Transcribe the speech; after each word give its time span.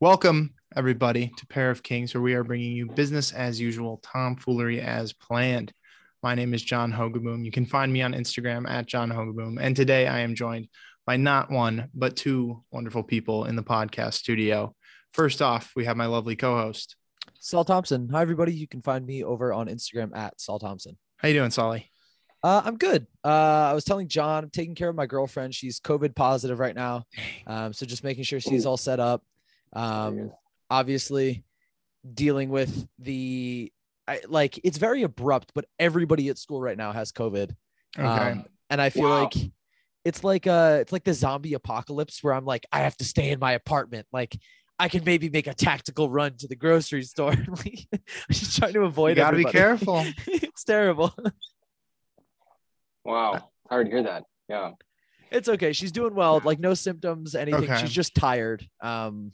Welcome, 0.00 0.54
everybody, 0.76 1.32
to 1.38 1.46
Pair 1.48 1.72
of 1.72 1.82
Kings, 1.82 2.14
where 2.14 2.22
we 2.22 2.34
are 2.34 2.44
bringing 2.44 2.70
you 2.70 2.86
business 2.86 3.32
as 3.32 3.60
usual, 3.60 4.00
tomfoolery 4.04 4.80
as 4.80 5.12
planned. 5.12 5.72
My 6.22 6.36
name 6.36 6.54
is 6.54 6.62
John 6.62 6.92
Hogaboom. 6.92 7.44
You 7.44 7.50
can 7.50 7.66
find 7.66 7.92
me 7.92 8.02
on 8.02 8.12
Instagram 8.12 8.70
at 8.70 8.86
John 8.86 9.10
Hogaboom. 9.10 9.58
And 9.60 9.74
today 9.74 10.06
I 10.06 10.20
am 10.20 10.36
joined 10.36 10.68
by 11.04 11.16
not 11.16 11.50
one, 11.50 11.88
but 11.94 12.14
two 12.14 12.62
wonderful 12.70 13.02
people 13.02 13.46
in 13.46 13.56
the 13.56 13.62
podcast 13.64 14.14
studio. 14.14 14.72
First 15.14 15.42
off, 15.42 15.72
we 15.74 15.84
have 15.86 15.96
my 15.96 16.06
lovely 16.06 16.36
co 16.36 16.56
host. 16.56 16.94
Sol 17.40 17.64
Thompson. 17.64 18.08
Hi, 18.12 18.22
everybody. 18.22 18.54
You 18.54 18.68
can 18.68 18.82
find 18.82 19.04
me 19.04 19.24
over 19.24 19.52
on 19.52 19.66
Instagram 19.66 20.16
at 20.16 20.40
Sol 20.40 20.60
Thompson. 20.60 20.96
How 21.16 21.26
you 21.26 21.34
doing, 21.34 21.50
Solly? 21.50 21.90
Uh, 22.44 22.62
I'm 22.64 22.76
good. 22.76 23.08
Uh, 23.24 23.70
I 23.70 23.72
was 23.72 23.82
telling 23.82 24.06
John, 24.06 24.44
I'm 24.44 24.50
taking 24.50 24.76
care 24.76 24.90
of 24.90 24.94
my 24.94 25.06
girlfriend. 25.06 25.56
She's 25.56 25.80
COVID 25.80 26.14
positive 26.14 26.60
right 26.60 26.76
now. 26.76 27.02
Um, 27.48 27.72
so 27.72 27.84
just 27.84 28.04
making 28.04 28.22
sure 28.22 28.38
she's 28.38 28.64
all 28.64 28.76
set 28.76 29.00
up. 29.00 29.24
Um, 29.72 30.32
obviously 30.70 31.44
dealing 32.14 32.48
with 32.50 32.86
the, 32.98 33.72
I, 34.06 34.20
like, 34.28 34.58
it's 34.64 34.78
very 34.78 35.02
abrupt, 35.02 35.52
but 35.54 35.66
everybody 35.78 36.28
at 36.28 36.38
school 36.38 36.60
right 36.60 36.76
now 36.76 36.92
has 36.92 37.12
COVID. 37.12 37.54
Okay. 37.98 38.06
Um, 38.06 38.44
and 38.70 38.80
I 38.80 38.90
feel 38.90 39.04
Wow. 39.08 39.22
like 39.24 39.34
it's 40.04 40.22
like 40.24 40.46
uh 40.46 40.78
it's 40.80 40.92
like 40.92 41.04
the 41.04 41.12
zombie 41.12 41.54
apocalypse 41.54 42.22
where 42.22 42.32
I'm 42.32 42.44
like, 42.44 42.64
I 42.72 42.80
have 42.80 42.96
to 42.98 43.04
stay 43.04 43.30
in 43.30 43.38
my 43.38 43.52
apartment. 43.52 44.06
Like 44.12 44.38
I 44.78 44.88
can 44.88 45.04
maybe 45.04 45.28
make 45.28 45.46
a 45.48 45.54
tactical 45.54 46.08
run 46.08 46.36
to 46.38 46.46
the 46.48 46.54
grocery 46.56 47.02
store. 47.02 47.34
Like, 47.48 47.86
I'm 47.92 48.00
just 48.30 48.56
trying 48.58 48.74
to 48.74 48.80
you 48.80 48.84
avoid 48.84 49.16
got 49.16 49.32
to 49.32 49.36
be 49.36 49.46
everybody. 49.46 49.58
careful. 49.58 50.04
it's 50.26 50.64
terrible. 50.64 51.14
Wow. 53.04 53.50
Sorry 53.68 53.84
to 53.84 53.90
hear 53.90 54.02
that. 54.04 54.24
Yeah. 54.48 54.72
It's 55.30 55.48
okay. 55.48 55.72
She's 55.72 55.92
doing 55.92 56.14
well. 56.14 56.40
Like 56.44 56.58
no 56.58 56.74
symptoms, 56.74 57.34
anything. 57.34 57.64
Okay. 57.64 57.80
She's 57.80 57.92
just 57.92 58.14
tired. 58.14 58.66
Um, 58.80 59.32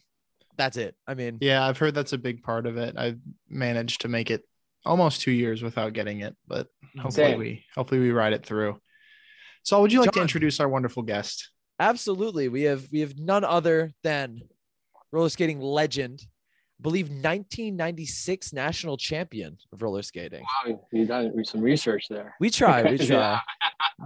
that's 0.56 0.76
it. 0.76 0.94
I 1.06 1.14
mean, 1.14 1.38
Yeah, 1.40 1.66
I've 1.66 1.78
heard 1.78 1.94
that's 1.94 2.12
a 2.12 2.18
big 2.18 2.42
part 2.42 2.66
of 2.66 2.76
it. 2.76 2.94
I've 2.96 3.18
managed 3.48 4.02
to 4.02 4.08
make 4.08 4.30
it 4.30 4.42
almost 4.84 5.20
two 5.22 5.30
years 5.32 5.62
without 5.62 5.92
getting 5.92 6.20
it, 6.20 6.36
but 6.46 6.68
hopefully 6.98 7.26
Same. 7.26 7.38
we 7.38 7.64
hopefully 7.74 8.00
we 8.00 8.10
ride 8.10 8.32
it 8.32 8.44
through. 8.44 8.78
So, 9.62 9.80
would 9.80 9.92
you 9.92 10.00
like 10.00 10.12
to 10.12 10.20
introduce 10.20 10.60
our 10.60 10.68
wonderful 10.68 11.02
guest? 11.02 11.50
absolutely. 11.80 12.48
We 12.48 12.62
have 12.62 12.86
we 12.92 13.00
have 13.00 13.18
none 13.18 13.44
other 13.44 13.92
than 14.02 14.42
roller 15.10 15.28
skating 15.28 15.60
legend, 15.60 16.20
I 16.22 16.82
believe 16.82 17.08
1996 17.08 18.52
national 18.52 18.96
champion 18.96 19.56
of 19.72 19.82
roller 19.82 20.02
skating. 20.02 20.44
Wow. 20.66 20.80
You 20.92 21.06
done 21.06 21.44
some 21.44 21.60
research 21.60 22.06
there. 22.08 22.34
We 22.40 22.50
try, 22.50 22.82
we 22.82 22.98
try. 22.98 23.06
Yeah. 23.06 23.40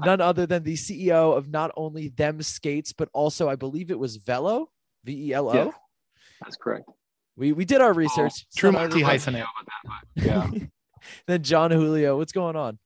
None 0.04 0.20
other 0.20 0.46
than 0.46 0.62
the 0.62 0.74
CEO 0.74 1.36
of 1.36 1.48
not 1.48 1.70
only 1.76 2.08
them 2.08 2.40
skates, 2.42 2.92
but 2.92 3.08
also 3.12 3.48
I 3.48 3.56
believe 3.56 3.90
it 3.90 3.98
was 3.98 4.16
Velo, 4.16 4.70
V 5.04 5.28
E 5.30 5.32
L 5.34 5.48
O. 5.48 5.72
Yes. 6.40 6.46
That's 6.46 6.56
correct. 6.56 6.88
We 7.36 7.52
we 7.52 7.64
did 7.64 7.80
our 7.80 7.92
research. 7.92 8.46
True 8.56 8.72
None 8.72 8.84
other 8.86 8.98
multi 8.98 9.18
than- 9.20 9.34
hyphenate. 9.34 9.46
Yeah. 10.16 10.50
Then 11.26 11.42
Jon 11.42 11.70
Julio, 11.70 12.16
what's 12.18 12.32
going 12.32 12.56
on? 12.56 12.78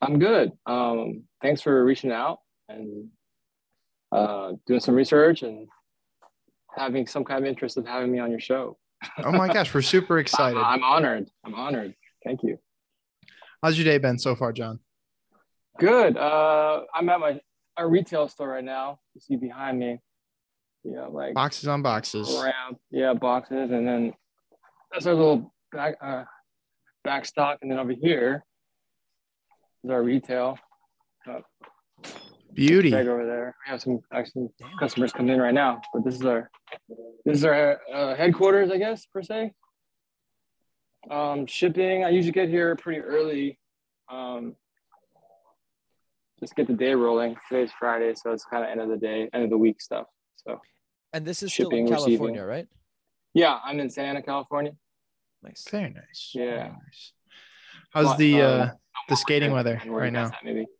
I'm 0.00 0.18
good. 0.18 0.52
Um, 0.66 1.24
thanks 1.42 1.60
for 1.60 1.84
reaching 1.84 2.10
out 2.10 2.38
and 2.68 3.08
uh, 4.12 4.52
doing 4.66 4.80
some 4.80 4.94
research 4.94 5.42
and 5.42 5.68
having 6.76 7.06
some 7.06 7.24
kind 7.24 7.44
of 7.44 7.48
interest 7.48 7.76
of 7.76 7.86
having 7.86 8.10
me 8.10 8.18
on 8.18 8.30
your 8.30 8.40
show. 8.40 8.76
Oh 9.22 9.30
my 9.32 9.52
gosh, 9.52 9.72
we're 9.72 9.82
super 9.82 10.14
I'm, 10.18 10.20
excited. 10.20 10.58
I'm 10.58 10.82
honored. 10.82 11.30
I'm 11.44 11.54
honored. 11.54 11.94
Thank 12.24 12.42
you. 12.42 12.58
How's 13.62 13.78
your 13.78 13.84
day 13.84 13.98
been 13.98 14.18
so 14.18 14.34
far, 14.34 14.52
John? 14.52 14.80
Good. 15.78 16.16
Uh, 16.16 16.82
I'm 16.94 17.08
at 17.08 17.20
my 17.20 17.40
our 17.76 17.88
retail 17.88 18.28
store 18.28 18.48
right 18.48 18.64
now. 18.64 19.00
You 19.14 19.20
see 19.20 19.36
behind 19.36 19.78
me. 19.78 19.98
You 20.84 20.92
know, 20.92 21.10
like 21.10 21.34
Boxes 21.34 21.66
on 21.66 21.82
boxes. 21.82 22.34
around, 22.34 22.76
yeah, 22.90 23.14
boxes, 23.14 23.70
and 23.70 23.88
then 23.88 24.12
that's 24.92 25.06
our 25.06 25.14
little 25.14 25.54
back 25.72 25.96
uh, 26.02 26.24
back 27.04 27.24
stock, 27.24 27.58
and 27.62 27.70
then 27.70 27.78
over 27.78 27.92
here 27.92 28.44
is 29.82 29.90
our 29.90 30.02
retail. 30.02 30.58
Uh, 31.28 31.40
Beauty. 32.52 32.90
bag 32.90 33.08
over 33.08 33.24
there. 33.26 33.56
We 33.66 33.70
have 33.70 33.80
some 33.80 33.98
actually 34.12 34.48
customers 34.78 35.12
coming 35.12 35.34
in 35.34 35.40
right 35.40 35.54
now, 35.54 35.80
but 35.92 36.04
this 36.04 36.14
is 36.14 36.24
our 36.24 36.50
this 37.24 37.38
is 37.38 37.44
our 37.44 37.80
uh, 37.92 38.14
headquarters, 38.14 38.70
I 38.70 38.76
guess 38.76 39.06
per 39.06 39.22
se. 39.22 39.52
Um, 41.10 41.46
shipping, 41.46 42.04
I 42.04 42.10
usually 42.10 42.32
get 42.32 42.48
here 42.48 42.76
pretty 42.76 43.00
early. 43.00 43.58
Um, 44.10 44.54
just 46.40 46.54
get 46.54 46.66
the 46.66 46.74
day 46.74 46.94
rolling. 46.94 47.36
Today's 47.48 47.72
Friday, 47.78 48.14
so 48.14 48.32
it's 48.32 48.44
kind 48.44 48.62
of 48.64 48.70
end 48.70 48.80
of 48.80 48.88
the 48.88 48.96
day, 48.98 49.28
end 49.32 49.44
of 49.44 49.50
the 49.50 49.58
week 49.58 49.80
stuff. 49.80 50.06
So 50.46 50.60
And 51.14 51.24
this 51.24 51.42
is 51.44 51.52
still 51.52 51.70
in 51.70 51.86
California, 51.88 52.18
receiving. 52.18 52.40
right? 52.42 52.66
yeah, 53.34 53.58
I'm 53.64 53.78
in 53.80 53.88
Santa 53.88 54.08
Ana, 54.10 54.22
California. 54.22 54.72
Nice. 55.42 55.64
Very 55.70 55.90
nice. 55.90 56.30
Yeah. 56.34 56.44
Very 56.44 56.68
nice. 56.70 57.12
How's 57.90 58.06
But, 58.06 58.18
the 58.18 58.42
um, 58.42 58.60
uh 58.62 58.68
the 59.08 59.16
skating 59.16 59.52
weather 59.52 59.80
right 59.86 60.12
now? 60.12 60.30
Maybe 60.42 60.62
it's 60.62 60.72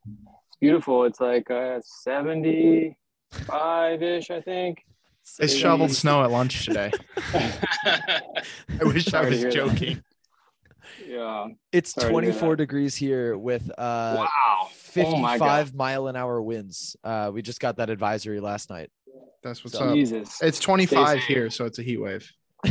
beautiful. 0.60 1.04
It's 1.04 1.20
like 1.20 1.50
uh, 1.50 1.80
75 1.84 4.02
ish, 4.02 4.30
I 4.30 4.40
think. 4.40 4.82
They 5.38 5.46
shoveled 5.46 5.92
snow 5.92 6.22
at 6.24 6.30
lunch 6.30 6.64
today. 6.66 6.90
I 7.26 8.20
wish 8.82 9.06
I 9.08 9.10
Sorry 9.10 9.24
to 9.26 9.30
was 9.30 9.38
hear 9.38 9.50
that. 9.50 9.54
joking. 9.54 10.02
yeah. 11.06 11.46
It's 11.72 11.92
Sorry 11.92 12.10
24 12.10 12.56
degrees 12.56 12.96
here 12.96 13.38
with 13.38 13.70
uh 13.78 14.16
wow. 14.18 14.28
Oh 14.62 14.68
55 14.72 15.74
mile 15.74 16.08
an 16.08 16.16
hour 16.16 16.42
winds. 16.42 16.96
Uh 17.04 17.30
we 17.32 17.42
just 17.42 17.60
got 17.60 17.76
that 17.76 17.90
advisory 17.90 18.40
last 18.40 18.70
night. 18.70 18.90
That's 19.44 19.62
what's 19.62 19.76
So- 19.78 19.84
up. 19.90 19.94
Jesus. 19.94 20.40
It's 20.42 20.58
25 20.58 21.08
safe. 21.08 21.22
here, 21.24 21.50
so 21.50 21.66
it's 21.66 21.78
a 21.78 21.82
heat 21.82 21.98
wave. 21.98 22.28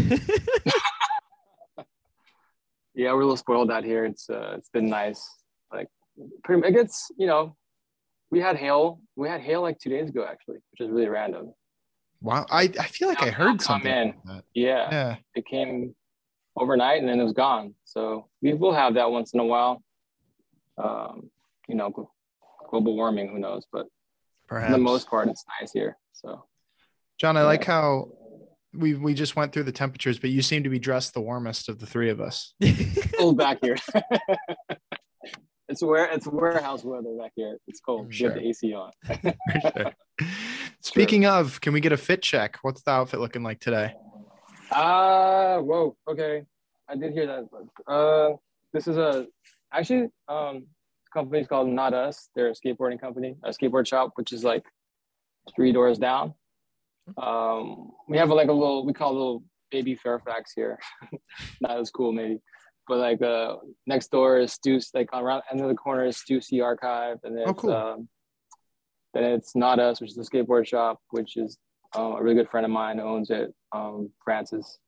Yeah, 2.95 3.11
we're 3.13 3.21
a 3.21 3.25
little 3.25 3.37
spoiled 3.37 3.71
out 3.71 3.83
here. 3.83 4.05
It's 4.05 4.29
uh, 4.29 4.53
it's 4.55 4.69
been 4.69 4.87
nice. 4.87 5.27
Like, 5.73 5.87
pretty. 6.43 6.67
It 6.67 6.73
gets 6.73 7.09
you 7.17 7.25
know, 7.25 7.55
we 8.29 8.39
had 8.39 8.55
hail. 8.55 9.01
We 9.15 9.27
had 9.27 9.41
hail 9.41 9.61
like 9.63 9.79
two 9.79 9.89
days 9.89 10.09
ago 10.09 10.23
actually, 10.29 10.57
which 10.71 10.81
is 10.87 10.91
really 10.91 11.09
random. 11.09 11.53
Wow. 12.21 12.45
I, 12.51 12.71
I 12.79 12.85
feel 12.87 13.07
like 13.07 13.21
I 13.23 13.31
heard 13.31 13.61
something. 13.61 13.91
in. 13.91 14.13
like. 14.25 14.43
Yeah, 14.53 14.87
Yeah. 14.91 15.15
it 15.35 15.45
came 15.47 15.95
overnight 16.55 16.99
and 16.99 17.09
then 17.09 17.19
it 17.19 17.23
was 17.23 17.33
gone. 17.33 17.73
So 17.83 18.29
we 18.43 18.53
will 18.53 18.73
have 18.73 18.93
that 18.93 19.09
once 19.11 19.33
in 19.33 19.39
a 19.39 19.45
while. 19.45 19.83
Um, 20.77 21.31
you 21.67 21.73
know, 21.75 21.89
global 22.69 22.95
warming, 22.95 23.27
who 23.29 23.39
knows? 23.39 23.65
But 23.73 23.87
for 24.47 24.63
the 24.69 24.77
most 24.77 25.09
part, 25.09 25.27
it's 25.29 25.43
nice 25.59 25.71
here. 25.73 25.97
So 26.13 26.45
John, 27.23 27.37
I 27.37 27.39
Yeah. 27.39 27.45
like 27.45 27.63
how 27.63 28.09
we 28.73 28.95
we 28.95 29.13
just 29.13 29.37
went 29.37 29.53
through 29.53 29.63
the 29.63 29.71
temperatures, 29.71 30.19
but 30.19 30.29
you 30.31 30.41
seem 30.41 30.63
to 30.63 30.69
be 30.69 30.77
dressed 30.77 31.13
the 31.13 31.21
warmest 31.21 31.69
of 31.69 31.79
the 31.79 31.85
three 31.85 32.09
of 32.09 32.19
us. 32.19 32.53
a 32.61 32.65
little 33.13 33.33
back 33.33 33.59
here. 33.61 33.77
it's 35.69 35.81
where 35.81 36.11
it's 36.11 36.27
warehouse 36.27 36.83
weather 36.83 37.15
back 37.17 37.31
here. 37.37 37.57
It's 37.65 37.79
cold. 37.79 38.13
Sure. 38.13 38.27
We 38.27 38.33
have 38.33 38.43
the 38.43 38.49
AC 38.49 38.73
on. 38.73 38.91
Sure. 39.61 39.93
Speaking 40.81 41.25
of, 41.25 41.61
can 41.61 41.71
we 41.71 41.79
get 41.79 41.93
a 41.93 41.97
fit 41.97 42.21
check? 42.21 42.57
What's 42.61 42.83
the 42.83 42.91
outfit 42.91 43.21
looking 43.21 43.41
like 43.41 43.61
today? 43.61 43.93
Ah, 44.69 45.59
whoa. 45.61 45.95
Okay, 46.09 46.43
I 46.89 46.97
did 46.97 47.13
hear 47.13 47.25
that. 47.25 47.45
Uh, 47.87 48.35
this 48.73 48.89
is 48.89 48.97
a 48.97 49.27
actually 49.71 50.09
um 50.27 50.65
company's 51.13 51.47
called 51.47 51.69
Not 51.69 51.93
Us. 51.93 52.27
They're 52.35 52.49
a 52.49 52.53
skateboarding 52.53 52.99
company, 52.99 53.37
a 53.45 53.51
skateboard 53.51 53.87
shop, 53.87 54.11
which 54.15 54.33
is 54.33 54.43
like 54.43 54.65
three 55.55 55.71
doors 55.71 55.97
down. 55.97 56.33
Um, 57.21 57.91
we 58.07 58.17
have 58.17 58.29
like 58.29 58.49
a 58.49 58.53
little 58.53 58.85
we 58.85 58.93
call 58.93 59.11
it 59.11 59.15
a 59.15 59.17
little 59.17 59.43
baby 59.71 59.95
Fairfax 59.95 60.53
here. 60.55 60.79
Not 61.61 61.79
as 61.79 61.89
cool 61.91 62.11
maybe, 62.11 62.39
but 62.87 62.97
like 62.97 63.21
uh 63.21 63.57
next 63.87 64.09
door 64.11 64.39
is 64.39 64.53
Stu's 64.53 64.89
like 64.93 65.09
around 65.13 65.43
end 65.51 65.61
of 65.61 65.67
the 65.67 65.75
corner 65.75 66.05
is 66.05 66.17
Stussy 66.17 66.63
Archive, 66.63 67.17
and 67.23 67.35
then 67.37 67.43
Oh, 67.47 67.51
it's, 67.51 67.61
cool. 67.61 67.73
um, 67.73 68.07
then 69.13 69.23
it's 69.25 69.55
Not 69.55 69.79
Us, 69.79 69.99
which 70.01 70.11
is 70.11 70.17
a 70.17 70.21
skateboard 70.21 70.65
shop, 70.67 70.99
which 71.11 71.37
is 71.37 71.57
um, 71.95 72.13
a 72.13 72.21
really 72.23 72.35
good 72.35 72.49
friend 72.49 72.65
of 72.65 72.71
mine 72.71 72.99
owns 72.99 73.29
it, 73.29 73.53
um, 73.71 74.09
Francis. 74.23 74.79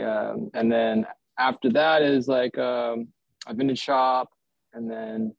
Um, 0.00 0.50
and 0.54 0.70
then 0.70 1.06
after 1.38 1.70
that 1.70 2.02
is 2.02 2.26
like 2.28 2.56
um, 2.58 3.08
a 3.46 3.54
vintage 3.54 3.78
shop, 3.78 4.28
and 4.72 4.90
then 4.90 5.34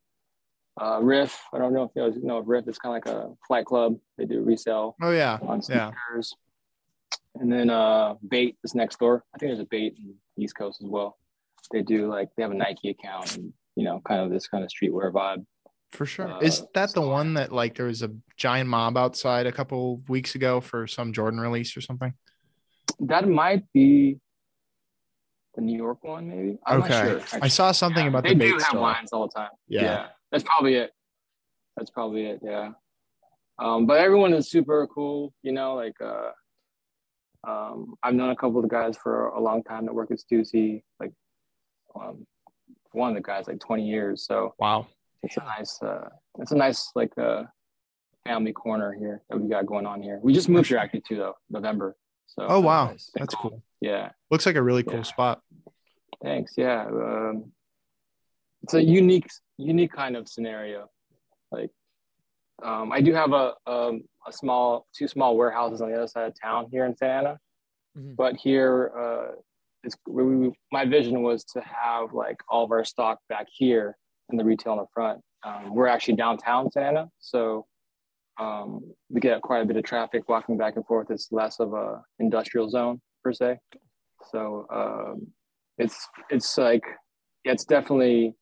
uh, 0.80 1.00
Riff. 1.02 1.40
I 1.54 1.58
don't 1.58 1.74
know 1.74 1.84
if 1.84 1.92
you 1.96 2.04
guys 2.04 2.22
know 2.24 2.38
of 2.38 2.48
Riff. 2.48 2.68
It's 2.68 2.78
kind 2.78 2.98
of 2.98 3.06
like 3.06 3.16
a 3.16 3.34
flight 3.48 3.66
club. 3.66 3.96
They 4.18 4.26
do 4.26 4.42
resale 4.42 4.96
Oh 5.02 5.12
yeah. 5.12 5.38
on 5.42 5.62
Yeah. 5.70 5.92
sneakers. 5.92 6.34
And 7.40 7.52
then 7.52 7.70
uh, 7.70 8.16
Bait 8.28 8.58
is 8.64 8.74
next 8.76 9.00
door. 9.00 9.24
I 9.34 9.38
think 9.38 9.50
there's 9.52 9.60
a 9.60 9.66
Bait 9.66 9.96
in 9.98 10.16
East 10.42 10.56
Coast 10.58 10.82
as 10.84 10.90
well. 10.90 11.18
They 11.72 11.82
do 11.82 12.08
like 12.08 12.30
they 12.36 12.44
have 12.44 12.52
a 12.52 12.56
Nike 12.56 12.90
account 12.90 13.36
and 13.36 13.54
you 13.76 13.84
know 13.84 14.02
kind 14.08 14.22
of 14.22 14.30
this 14.32 14.48
kind 14.48 14.64
of 14.64 14.70
streetwear 14.70 15.12
vibe. 15.12 15.46
For 15.92 16.06
sure. 16.06 16.28
Uh, 16.32 16.40
Is 16.40 16.64
that 16.74 16.94
the 16.94 17.02
one 17.02 17.34
that 17.36 17.52
like 17.52 17.76
there 17.76 17.86
was 17.86 18.02
a 18.04 18.12
giant 18.38 18.70
mob 18.70 18.98
outside 18.98 19.46
a 19.48 19.52
couple 19.52 20.02
weeks 20.08 20.36
ago 20.36 20.60
for 20.62 20.86
some 20.88 21.14
Jordan 21.14 21.40
release 21.40 21.76
or 21.78 21.82
something? 21.82 22.14
That 23.00 23.28
might 23.28 23.64
be 23.74 24.20
the 25.56 25.62
New 25.62 25.78
York 25.78 26.04
one, 26.04 26.28
maybe. 26.28 26.58
I'm 26.66 26.82
okay. 26.84 26.90
not 27.14 27.30
sure. 27.30 27.40
I 27.42 27.48
saw 27.48 27.72
something 27.72 28.04
Yeah, 28.04 28.10
about 28.10 28.24
they 28.24 28.30
the 28.30 28.36
do 28.36 28.40
bait 28.40 28.52
have 28.54 28.62
store. 28.62 28.82
lines 28.82 29.14
all 29.14 29.28
the 29.28 29.34
time. 29.34 29.50
Yeah. 29.68 30.08
That's 30.32 30.44
probably 30.44 30.76
it. 30.76 30.92
That's 31.76 31.90
probably 31.90 32.26
it. 32.26 32.40
Yeah. 32.44 32.72
Um, 33.60 33.86
but 33.86 34.00
everyone 34.00 34.34
is 34.34 34.50
super 34.50 34.88
cool. 34.88 35.34
You 35.44 35.52
know, 35.52 35.76
like 35.76 35.96
uh, 36.02 36.32
Um, 37.48 37.96
I've 38.04 38.14
known 38.16 38.30
a 38.32 38.36
couple 38.36 38.58
of 38.58 38.64
the 38.64 38.70
guys 38.70 38.98
for 38.98 39.28
a 39.30 39.40
long 39.42 39.64
time 39.64 39.86
that 39.86 39.94
work 39.94 40.12
at 40.12 40.20
Stussy, 40.20 40.84
like 41.00 41.14
um, 41.96 42.26
one 42.92 43.10
of 43.10 43.16
the 43.16 43.22
guys 43.22 43.48
like 43.48 43.60
20 43.60 43.88
years. 43.88 44.26
So 44.26 44.54
Wow. 44.60 44.88
it's 45.24 45.38
a 45.38 45.44
nice, 45.44 45.82
uh, 45.82 46.10
it's 46.40 46.52
a 46.52 46.56
nice 46.58 46.92
like 46.96 47.18
uh, 47.18 47.44
family 48.26 48.54
corner 48.54 48.92
here 48.92 49.24
that 49.30 49.40
we 49.40 49.48
got 49.50 49.66
going 49.66 49.86
on 49.86 50.02
here. 50.02 50.20
We 50.22 50.34
just 50.34 50.50
moved 50.50 50.68
here 50.68 50.78
actually 50.78 51.02
too 51.08 51.16
though, 51.18 51.36
November. 51.50 51.96
So 52.28 52.46
Oh 52.50 52.60
wow, 52.60 52.88
Nice. 52.88 53.10
that's 53.16 53.34
cool. 53.36 53.64
yeah, 53.82 54.12
Looks 54.30 54.46
like 54.46 54.56
a 54.58 54.62
really 54.64 54.84
cool 54.84 54.98
Yeah. 54.98 55.04
spot. 55.04 55.42
thanks. 56.22 56.54
Yeah, 56.58 56.86
um, 56.88 57.52
it's 58.68 58.74
a 58.74 58.84
unique, 58.84 59.30
unique 59.58 59.94
kind 59.94 60.18
of 60.18 60.28
scenario. 60.28 60.90
Like, 61.52 61.70
um, 62.62 62.92
I 62.92 63.00
do 63.00 63.14
have 63.14 63.32
a 63.32 63.54
um, 63.66 64.02
a 64.28 64.34
small, 64.34 64.88
two 64.94 65.08
small 65.08 65.38
warehouses 65.38 65.80
on 65.82 65.90
the 65.90 65.96
other 65.96 66.08
side 66.08 66.28
of 66.28 66.34
town 66.42 66.68
here 66.70 66.86
in 66.86 66.94
Santa 66.98 67.30
Ana, 67.30 67.40
Mhm. 67.98 68.16
but 68.18 68.36
here, 68.36 68.92
uh, 69.04 69.36
it's 69.84 69.96
we, 70.06 70.24
we, 70.26 70.52
my 70.74 70.84
vision 70.84 71.24
was 71.24 71.46
to 71.54 71.62
have 71.62 72.12
like 72.14 72.36
all 72.50 72.66
of 72.66 72.72
our 72.72 72.84
stock 72.84 73.20
back 73.30 73.48
here 73.50 73.96
and 74.28 74.38
the 74.38 74.44
retail 74.44 74.74
in 74.74 74.80
the 74.80 74.88
front. 74.94 75.22
Um, 75.44 75.74
we're 75.74 75.88
actually 75.88 76.16
downtown 76.18 76.70
Santa 76.70 76.88
Ana, 76.88 77.10
so 77.20 77.66
um, 78.38 78.82
we 79.10 79.22
get 79.22 79.42
quite 79.42 79.62
a 79.62 79.66
bit 79.66 79.78
of 79.78 79.86
traffic 79.86 80.28
walking 80.28 80.58
back 80.58 80.76
and 80.76 80.86
forth. 80.86 81.10
It's 81.10 81.32
less 81.32 81.62
of 81.62 81.74
a 81.74 82.04
industrial 82.20 82.70
zone 82.70 83.00
per 83.24 83.32
se, 83.32 83.60
so 84.32 84.68
um, 84.70 85.28
it's 85.78 86.06
it's 86.30 86.58
like 86.58 86.84
it's 87.46 87.64
definitely 87.64 88.36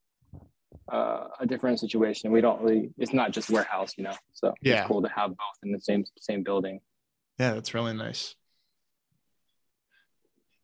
uh, 0.91 1.27
a 1.39 1.45
different 1.45 1.79
situation. 1.79 2.31
We 2.31 2.41
don't 2.41 2.61
really. 2.61 2.91
It's 2.97 3.13
not 3.13 3.31
just 3.31 3.49
warehouse, 3.49 3.93
you 3.97 4.03
know. 4.03 4.13
So 4.33 4.53
Yeah. 4.61 4.79
it's 4.81 4.87
cool 4.87 5.01
to 5.01 5.09
have 5.09 5.29
both 5.29 5.57
in 5.63 5.71
the 5.71 5.79
same 5.81 6.03
same 6.19 6.43
building. 6.43 6.79
Yeah, 7.39 7.53
that's 7.53 7.73
really 7.73 7.93
nice. 7.93 8.35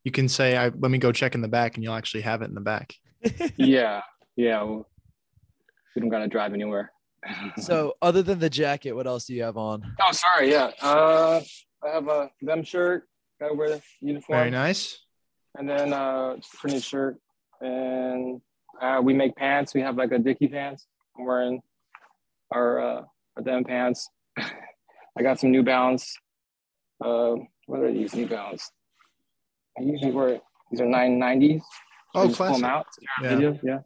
You 0.04 0.12
can 0.12 0.28
say, 0.30 0.58
"I 0.58 0.70
let 0.70 0.90
me 0.92 0.98
go 0.98 1.12
check 1.12 1.36
in 1.36 1.42
the 1.42 1.48
back," 1.48 1.76
and 1.76 1.84
you'll 1.84 1.94
actually 1.94 2.22
have 2.22 2.42
it 2.42 2.46
in 2.46 2.56
the 2.56 2.62
back. 2.62 2.96
yeah, 3.58 4.02
yeah. 4.36 4.64
well, 4.64 4.88
We 5.96 6.02
don't 6.02 6.10
gotta 6.10 6.28
drive 6.28 6.54
anywhere. 6.54 6.92
So 7.58 7.94
other 8.02 8.24
than 8.24 8.40
the 8.40 8.50
jacket, 8.50 8.94
what 8.94 9.06
else 9.06 9.26
do 9.26 9.36
you 9.36 9.44
have 9.44 9.58
on? 9.58 9.84
oh, 10.02 10.12
sorry. 10.12 10.50
Yeah. 10.50 10.72
Uh, 10.82 11.42
I 11.84 11.90
have 11.90 12.08
a 12.08 12.32
them 12.42 12.64
shirt. 12.64 13.08
Gotta 13.40 13.54
wear 13.54 13.70
the 13.70 13.82
uniform. 14.02 14.40
Very 14.40 14.50
nice. 14.52 14.98
And 15.58 15.70
then 15.70 15.94
uh, 15.94 16.38
just 16.38 16.54
a 16.54 16.58
printed 16.58 16.84
shirt. 16.84 17.18
And 17.60 18.42
uh, 18.82 19.00
we 19.02 19.14
make 19.14 19.36
pants. 19.36 19.74
We 19.74 19.82
have 19.82 19.96
like 19.96 20.12
a 20.12 20.20
Dickie 20.20 20.48
pants. 20.48 20.86
I'm 21.18 21.26
wearing 21.26 21.62
our 22.52 22.80
uh, 22.80 23.02
our 23.38 23.44
them 23.44 23.64
pants. 23.64 24.10
I 24.38 25.22
got 25.24 25.40
some 25.40 25.52
New 25.52 25.64
Balance. 25.64 26.16
Uh, 27.04 27.36
what 27.68 27.80
are 27.82 27.92
these 27.92 28.14
New 28.16 28.28
Balance? 28.28 28.72
I 29.78 29.84
usually 29.84 30.12
wear 30.12 30.40
these 30.70 30.82
are 30.82 30.86
990s. 30.86 31.62
Oh, 32.16 32.28
Just 32.28 32.38
pull 32.38 32.54
them 32.54 32.64
out. 32.66 32.88
Yeah. 33.22 33.30
Video, 33.30 33.60
yeah. 33.64 33.80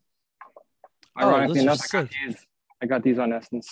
Oh, 1.18 1.30
Ironically 1.30 1.56
those 1.56 1.58
are 1.58 1.62
enough, 1.62 1.80
I 1.82 2.02
got 2.02 2.10
these. 2.10 2.38
I 2.82 2.86
got 2.88 3.04
these 3.04 3.20
on 3.20 3.30
SSENSE. 3.32 3.66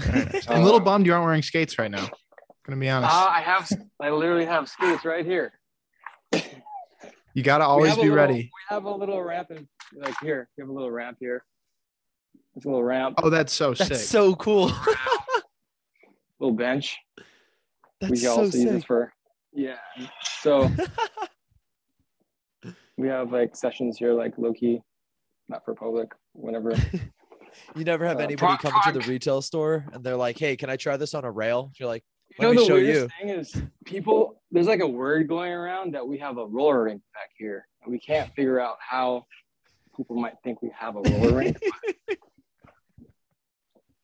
Very. 0.00 0.40
I'm 0.48 0.62
a 0.62 0.64
little 0.64 0.80
bummed 0.80 1.06
you 1.06 1.12
aren't 1.12 1.24
wearing 1.24 1.42
skates 1.42 1.78
right 1.78 1.90
now. 1.90 2.04
I'm 2.04 2.10
Gonna 2.66 2.80
be 2.80 2.88
honest. 2.88 3.12
Uh, 3.14 3.26
I 3.30 3.40
have. 3.40 3.70
I 4.00 4.10
literally 4.10 4.46
have 4.46 4.68
skates 4.68 5.04
right 5.04 5.24
here. 5.24 5.52
you 7.34 7.42
gotta 7.42 7.64
always 7.64 7.94
be 7.94 8.02
little- 8.02 8.16
ready. 8.16 8.34
We 8.34 8.50
have 8.74 8.84
a 8.84 8.90
little 8.94 9.22
ramp 9.22 9.50
in, 9.50 9.68
like 9.96 10.14
here. 10.22 10.48
We 10.56 10.62
have 10.62 10.68
a 10.68 10.72
little 10.72 10.90
ramp 10.90 11.18
here. 11.20 11.44
It's 12.56 12.64
a 12.66 12.68
little 12.68 12.84
ramp, 12.84 13.14
Oh, 13.22 13.30
that's 13.30 13.52
so 13.52 13.72
That's 13.74 13.88
sick. 13.88 13.96
so 13.98 14.34
cool. 14.36 14.70
little 16.40 16.54
bench. 16.54 16.96
That's 18.00 18.10
we 18.10 18.16
can 18.18 18.26
so 18.26 18.30
also 18.42 18.58
use 18.58 18.70
this 18.70 18.84
for 18.84 19.12
yeah. 19.54 19.76
So 20.40 20.70
we 22.96 23.08
have 23.08 23.32
like 23.32 23.56
sessions 23.56 23.96
here, 23.98 24.12
like 24.12 24.36
low 24.38 24.52
key, 24.52 24.80
not 25.48 25.64
for 25.64 25.74
public. 25.74 26.10
Whenever 26.34 26.72
You 27.76 27.84
never 27.84 28.06
have 28.06 28.16
Uh, 28.18 28.20
anybody 28.24 28.56
pro- 28.58 28.70
come 28.70 28.80
into 28.86 28.98
the 28.98 29.06
retail 29.10 29.42
store 29.42 29.86
and 29.92 30.02
they're 30.02 30.16
like, 30.16 30.38
"Hey, 30.38 30.56
can 30.56 30.70
I 30.70 30.76
try 30.76 30.96
this 30.96 31.12
on 31.14 31.24
a 31.24 31.30
rail?" 31.30 31.70
You're 31.78 31.88
like, 31.88 32.02
you 32.30 32.36
"Let 32.38 32.44
know 32.48 32.52
me 32.52 32.56
the 32.58 32.66
show 32.66 32.74
weirdest 32.74 33.14
you." 33.20 33.26
thing 33.28 33.38
is 33.38 33.62
people. 33.84 34.40
There's 34.50 34.66
like 34.66 34.80
a 34.80 34.86
word 34.88 35.28
going 35.28 35.52
around 35.52 35.92
that 35.94 36.06
we 36.06 36.16
have 36.18 36.38
a 36.38 36.46
roller 36.46 36.84
rink 36.84 37.02
back 37.14 37.28
here, 37.36 37.66
and 37.82 37.92
we 37.92 37.98
can't 37.98 38.34
figure 38.34 38.58
out 38.60 38.76
how 38.80 39.26
people 40.02 40.16
might 40.16 40.34
think 40.42 40.62
we 40.62 40.70
have 40.76 40.96
a 40.96 41.00
roller 41.00 41.36
rink. 41.36 41.56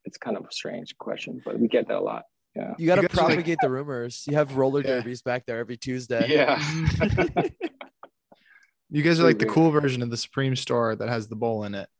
it's 0.04 0.16
kind 0.16 0.36
of 0.36 0.44
a 0.44 0.52
strange 0.52 0.96
question, 0.96 1.42
but 1.44 1.58
we 1.58 1.68
get 1.68 1.88
that 1.88 1.96
a 1.96 2.00
lot. 2.00 2.24
Yeah. 2.54 2.74
You 2.78 2.86
got 2.86 2.96
to 2.96 3.02
guys 3.02 3.16
like- 3.16 3.26
propagate 3.26 3.58
the 3.60 3.70
rumors. 3.70 4.24
You 4.28 4.36
have 4.36 4.56
roller 4.56 4.80
Yeah. 4.80 4.96
derbies 4.96 5.22
back 5.22 5.44
there 5.46 5.58
every 5.58 5.76
Tuesday. 5.76 6.26
Yeah. 6.28 6.62
You 8.90 9.02
guys 9.02 9.20
are 9.20 9.24
like 9.24 9.38
the 9.38 9.44
cool 9.44 9.70
version 9.70 10.00
of 10.00 10.08
the 10.08 10.16
Supreme 10.16 10.56
store 10.56 10.96
that 10.96 11.10
has 11.10 11.28
the 11.28 11.36
bowl 11.36 11.64
in 11.64 11.74
it. 11.74 11.90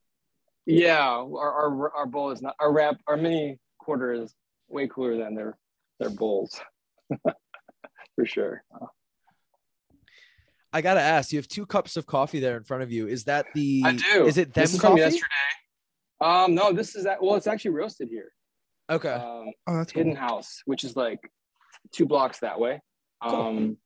Yeah, 0.65 1.07
our, 1.07 1.37
our 1.37 1.93
our 1.95 2.07
bowl 2.07 2.31
is 2.31 2.41
not 2.41 2.55
our 2.59 2.73
wrap. 2.73 2.97
Our 3.07 3.19
mini 3.19 3.59
quarter 3.79 4.15
is 4.15 4.35
way 4.69 4.89
cooler 4.89 5.19
than 5.19 5.35
their 5.35 5.59
their 6.01 6.09
bowls, 6.09 6.59
for 8.17 8.25
sure. 8.25 8.65
I 10.73 10.83
gotta 10.83 11.01
ask. 11.01 11.33
You 11.33 11.39
have 11.39 11.49
two 11.49 11.67
cups 11.67 11.97
of 11.97 12.07
coffee 12.07 12.41
there 12.41 12.57
in 12.57 12.65
front 12.65 12.83
of 12.83 12.93
you. 12.93 13.07
Is 13.09 13.25
that 13.25 13.47
the? 13.55 13.83
I 13.85 13.93
do. 13.93 14.27
Is 14.27 14.37
it 14.37 14.53
them 14.53 14.63
This 14.63 14.75
is 14.75 14.81
from 14.81 14.91
coffee? 14.91 15.01
yesterday. 15.03 15.25
Um, 16.21 16.55
no, 16.55 16.73
this 16.73 16.95
is 16.95 17.05
that. 17.05 17.23
Well, 17.23 17.37
it's 17.37 17.47
actually 17.47 17.71
roasted 17.73 18.09
here. 18.11 18.33
Okay. 18.91 19.09
Um, 19.13 19.53
Oh, 19.67 19.77
that's 19.77 19.93
cool. 19.93 20.01
Hidden 20.03 20.17
House, 20.17 20.63
which 20.67 20.85
is 20.85 20.97
like 20.97 21.21
two 21.93 22.07
blocks 22.07 22.41
that 22.41 22.59
way. 22.59 22.81
Um, 23.21 23.77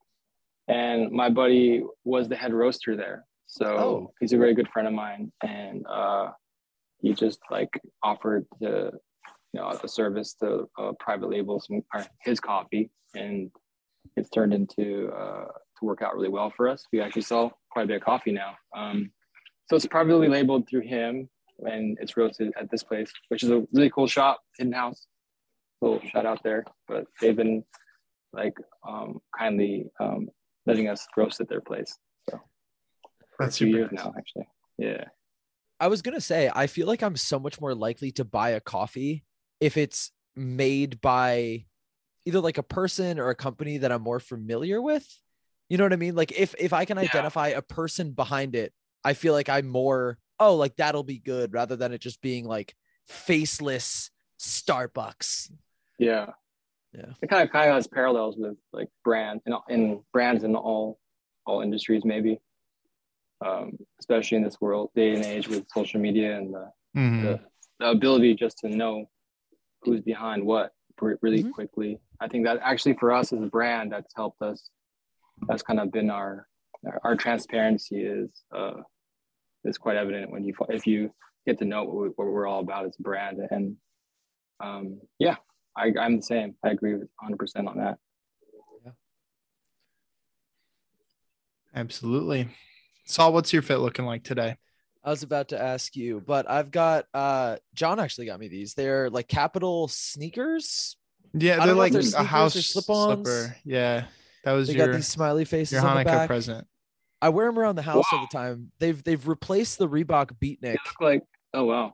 and 0.69 1.11
my 1.13 1.29
buddy 1.31 1.83
was 2.05 2.29
the 2.29 2.37
head 2.37 2.53
roaster 2.53 2.97
there, 2.97 3.25
so 3.47 3.67
Oh. 3.67 4.13
he's 4.21 4.33
a 4.33 4.39
very 4.39 4.55
good 4.55 4.69
friend 4.69 4.87
of 4.89 4.95
mine, 4.95 5.33
and 5.43 5.85
uh, 5.89 6.31
he 7.01 7.13
just 7.15 7.41
like 7.51 7.71
offered 8.03 8.47
to, 8.61 8.93
you 9.53 9.61
know, 9.61 9.73
the 9.81 9.89
service 9.89 10.35
to 10.35 10.69
uh, 10.79 10.93
private 11.01 11.31
label 11.31 11.61
some 11.61 11.83
or 11.95 12.05
his 12.23 12.41
coffee, 12.41 12.91
and 13.15 13.51
it's 14.17 14.31
turned 14.31 14.53
into 14.55 15.09
uh, 15.13 15.47
to 15.83 15.87
work 15.87 16.03
out 16.03 16.15
really 16.15 16.29
well 16.29 16.53
for 16.57 16.69
us. 16.69 16.85
We 16.93 17.01
actually 17.01 17.23
sell 17.23 17.59
quite 17.71 17.85
a 17.85 17.87
bit 17.87 17.97
of 17.97 18.03
coffee 18.03 18.33
now. 18.33 18.57
Um, 18.77 19.13
so 19.69 19.77
it's 19.77 19.87
privately 19.87 20.29
labeled 20.29 20.69
through 20.69 20.83
him, 20.83 21.29
and 21.61 21.99
it's 22.01 22.17
roasted 22.17 22.53
at 22.59 22.71
this 22.71 22.83
place, 22.83 23.11
which 23.29 23.43
is 23.43 23.51
a 23.51 23.65
really 23.73 23.91
cool 23.91 24.07
shop, 24.07 24.41
Hidden 24.59 24.73
House 24.73 25.07
little 25.83 26.01
shout 26.09 26.27
out 26.27 26.43
there, 26.43 26.65
but 26.89 27.07
they've 27.21 27.37
been 27.37 27.65
like 28.33 28.57
um, 28.89 29.21
kindly 29.37 29.91
um, 30.01 30.29
letting 30.67 30.89
us 30.89 31.07
roast 31.17 31.41
at 31.41 31.49
their 31.49 31.61
place. 31.61 31.99
So 32.31 32.41
That's 33.39 33.57
a 33.57 33.65
few 33.65 33.77
years 33.77 33.91
nice. 33.93 34.05
now, 34.05 34.15
actually. 34.17 34.49
Yeah. 34.79 35.05
I 35.81 35.89
was 35.89 36.01
gonna 36.01 36.21
say, 36.21 36.51
I 36.55 36.69
feel 36.69 36.87
like 36.87 37.03
I'm 37.03 37.17
so 37.17 37.39
much 37.39 37.61
more 37.61 37.75
likely 37.75 38.13
to 38.13 38.25
buy 38.25 38.51
a 38.51 38.61
coffee 38.61 39.25
if 39.61 39.77
it's 39.77 40.13
made 40.37 41.01
by 41.01 41.67
either 42.25 42.41
like 42.41 42.59
a 42.59 42.63
person 42.63 43.19
or 43.19 43.31
a 43.31 43.35
company 43.35 43.79
that 43.79 43.91
I'm 43.91 44.03
more 44.03 44.21
familiar 44.21 44.81
with. 44.81 45.07
You 45.73 45.79
know 45.79 45.85
what 45.87 45.95
I 45.95 45.97
mean? 45.97 46.15
Like 46.15 46.33
if 46.33 46.55
if 46.59 46.75
I 46.75 46.85
can 46.85 46.99
Yeah. 46.99 47.05
identify 47.05 47.49
a 47.49 47.63
person 47.63 48.11
behind 48.11 48.55
it, 48.55 48.75
I 49.05 49.15
feel 49.15 49.33
like 49.33 49.49
I'm 49.49 49.67
more 49.67 50.19
oh 50.39 50.55
like 50.55 50.77
that'll 50.77 51.03
be 51.03 51.19
good 51.19 51.55
rather 51.55 51.77
than 51.77 51.93
it 51.95 52.03
just 52.03 52.21
being 52.21 52.45
like 52.45 52.77
faceless 53.07 54.11
Starbucks. 54.39 55.51
Yeah. 55.99 56.27
Yeah. 56.93 57.13
It 57.23 57.31
kind 57.31 57.43
of 57.43 57.51
kind 57.51 57.71
of 57.71 57.77
has 57.77 57.87
parallels 57.87 58.37
with 58.37 58.59
like 58.75 58.91
brand 59.03 59.41
in, 59.47 59.55
in 59.71 60.03
brands 60.13 60.45
in 60.45 60.55
all 60.57 60.99
all 61.47 61.63
industries 61.63 62.05
maybe. 62.05 62.39
Um, 63.41 63.79
especially 63.99 64.37
in 64.37 64.45
this 64.45 64.61
world 64.61 64.91
day 64.95 65.15
and 65.15 65.25
age 65.25 65.49
with 65.49 65.65
social 65.75 66.01
media 66.01 66.37
and 66.37 66.53
the, 66.53 66.71
Mhm. 66.95 67.23
the, 67.23 67.41
the 67.81 67.87
ability 67.93 68.35
just 68.35 68.59
to 68.59 68.69
know 68.69 69.07
who's 69.85 70.03
behind 70.03 70.45
what 70.45 70.73
re- 71.01 71.17
really 71.23 71.45
Mhm. 71.45 71.53
quickly. 71.53 71.99
I 72.21 72.29
think 72.29 72.45
that 72.45 72.59
actually 72.63 72.93
for 72.99 73.11
us 73.11 73.33
as 73.33 73.41
a 73.41 73.47
brand, 73.47 73.91
that's 73.91 74.13
helped 74.15 74.43
us. 74.43 74.69
That's 75.49 75.63
kind 75.63 75.81
of 75.81 75.91
been 75.91 76.11
our 76.11 76.47
our, 76.87 77.01
our 77.05 77.17
transparency 77.17 78.03
is 78.03 78.31
uh, 78.55 78.83
is 79.65 79.79
quite 79.79 79.97
evident 79.97 80.31
when 80.31 80.45
you 80.45 80.55
if 80.69 80.87
you 80.87 81.13
get 81.47 81.59
to 81.59 81.65
know 81.65 81.85
what, 81.85 81.97
we, 81.97 82.09
what 82.09 82.29
we're 82.29 82.47
all 82.47 82.61
about 82.61 82.87
as 82.87 82.97
a 82.99 83.03
brand 83.03 83.39
and 83.51 83.77
um, 84.61 85.01
yeah, 85.19 85.37
I, 85.77 85.93
I'm 86.01 86.17
the 86.17 86.23
same. 86.23 86.55
I 86.65 86.71
agree 86.71 86.93
with 86.93 87.09
100 87.19 87.37
percent 87.37 87.67
on 87.69 87.79
that. 87.79 87.99
Yeah 88.85 88.93
absolutely. 91.75 92.49
Sol, 93.05 93.33
what's 93.33 93.53
your 93.53 93.63
fit 93.63 93.79
looking 93.79 94.05
like 94.05 94.23
today? 94.23 94.57
I 95.05 95.11
was 95.11 95.23
about 95.23 95.49
to 95.49 95.61
ask 95.61 95.97
you, 95.97 96.23
but 96.25 96.49
I've 96.49 96.71
got 96.71 97.07
uh 97.13 97.57
John 97.75 97.99
actually 97.99 98.27
got 98.27 98.39
me 98.39 98.49
these. 98.49 98.75
They're 98.75 99.11
like 99.11 99.27
capital 99.27 99.89
sneakers. 99.89 100.97
Yeah, 101.35 101.57
they're 101.57 101.67
don't 101.67 101.67
know 101.67 101.73
if 101.73 101.79
like 101.79 101.93
they're 101.93 102.01
a 102.01 102.05
sneakers 102.05 102.25
or 102.25 102.29
house 102.29 102.67
slip-ons. 102.67 103.29
slipper. 103.29 103.57
Yeah, 103.65 104.05
that 104.45 104.53
was 104.53 104.69
They 104.69 104.75
your 104.75 104.87
got 104.89 104.95
these 104.97 105.09
smiley 105.09 105.45
faces 105.45 105.73
your 105.73 105.87
on 105.87 105.95
the 105.97 106.03
Hanukkah 106.03 106.05
back. 106.05 106.27
present. 106.29 106.67
I 107.21 107.29
wear 107.29 107.47
them 107.47 107.59
around 107.59 107.77
the 107.77 107.83
house 107.83 108.05
all 108.13 108.21
the 108.21 108.27
time. 108.27 108.73
They've 108.81 109.03
they've 109.03 109.27
replaced 109.29 109.79
the 109.79 109.89
Reebok 109.89 110.33
Beatnik 110.43 110.61
They 110.61 110.73
look 110.73 111.01
like 111.01 111.23
oh 111.55 111.65
wow, 111.65 111.93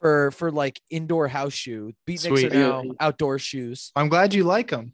for 0.00 0.30
for 0.32 0.50
like 0.50 0.80
indoor 0.90 1.28
house 1.28 1.54
shoe. 1.54 1.92
Beatniks 2.06 2.28
Sweet. 2.28 2.52
are 2.52 2.56
now 2.56 2.84
outdoor 3.00 3.38
shoes. 3.38 3.90
I'm 3.96 4.08
glad 4.08 4.34
you 4.34 4.44
like 4.44 4.68
them. 4.70 4.92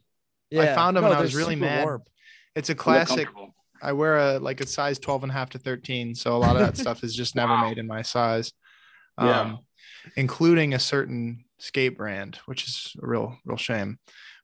Yeah, 0.49 0.73
found 0.73 0.95
'em 0.97 1.03
no, 1.03 1.09
and 1.11 1.19
I 1.19 1.21
was 1.21 1.35
really 1.35 1.55
super 1.55 1.65
mad. 1.65 1.83
warm. 1.83 2.03
It's 2.55 2.69
a 2.69 2.75
classic. 2.75 3.27
I 3.81 3.91
wear 3.91 4.17
a 4.17 4.39
like 4.39 4.61
a 4.61 4.65
size 4.65 4.97
12 4.99 5.23
and 5.23 5.31
a 5.31 5.33
half 5.33 5.49
to 5.51 5.59
13. 5.59 6.15
So 6.15 6.35
a 6.35 6.39
lot 6.39 6.55
of 6.55 6.61
that 6.61 6.77
stuff 6.81 7.03
is 7.03 7.13
just 7.13 7.35
never 7.35 7.53
Wow. 7.53 7.61
made 7.67 7.77
in 7.77 7.85
my 7.87 8.01
size. 8.01 8.53
Yeah. 9.21 9.41
Um, 9.41 9.59
including 10.15 10.73
a 10.73 10.79
certain 10.79 11.43
skate 11.59 11.97
brand, 11.97 12.39
which 12.45 12.65
is 12.67 12.93
a 13.03 13.05
real, 13.05 13.37
real 13.45 13.57
shame. 13.57 13.99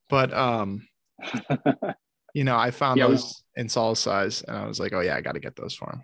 But 0.10 0.34
um, 0.34 0.86
you 2.34 2.44
know, 2.44 2.58
I 2.58 2.72
found 2.72 2.98
Yeah, 3.00 3.06
we- 3.08 3.14
those 3.16 3.44
in 3.56 3.70
Sol's 3.70 4.00
size 4.00 4.42
and 4.42 4.58
I 4.58 4.68
was 4.68 4.80
like, 4.80 4.94
oh 4.94 5.00
yeah, 5.02 5.16
I 5.16 5.22
gotta 5.22 5.40
get 5.40 5.56
those 5.56 5.74
for 5.76 5.90
him. 5.92 6.02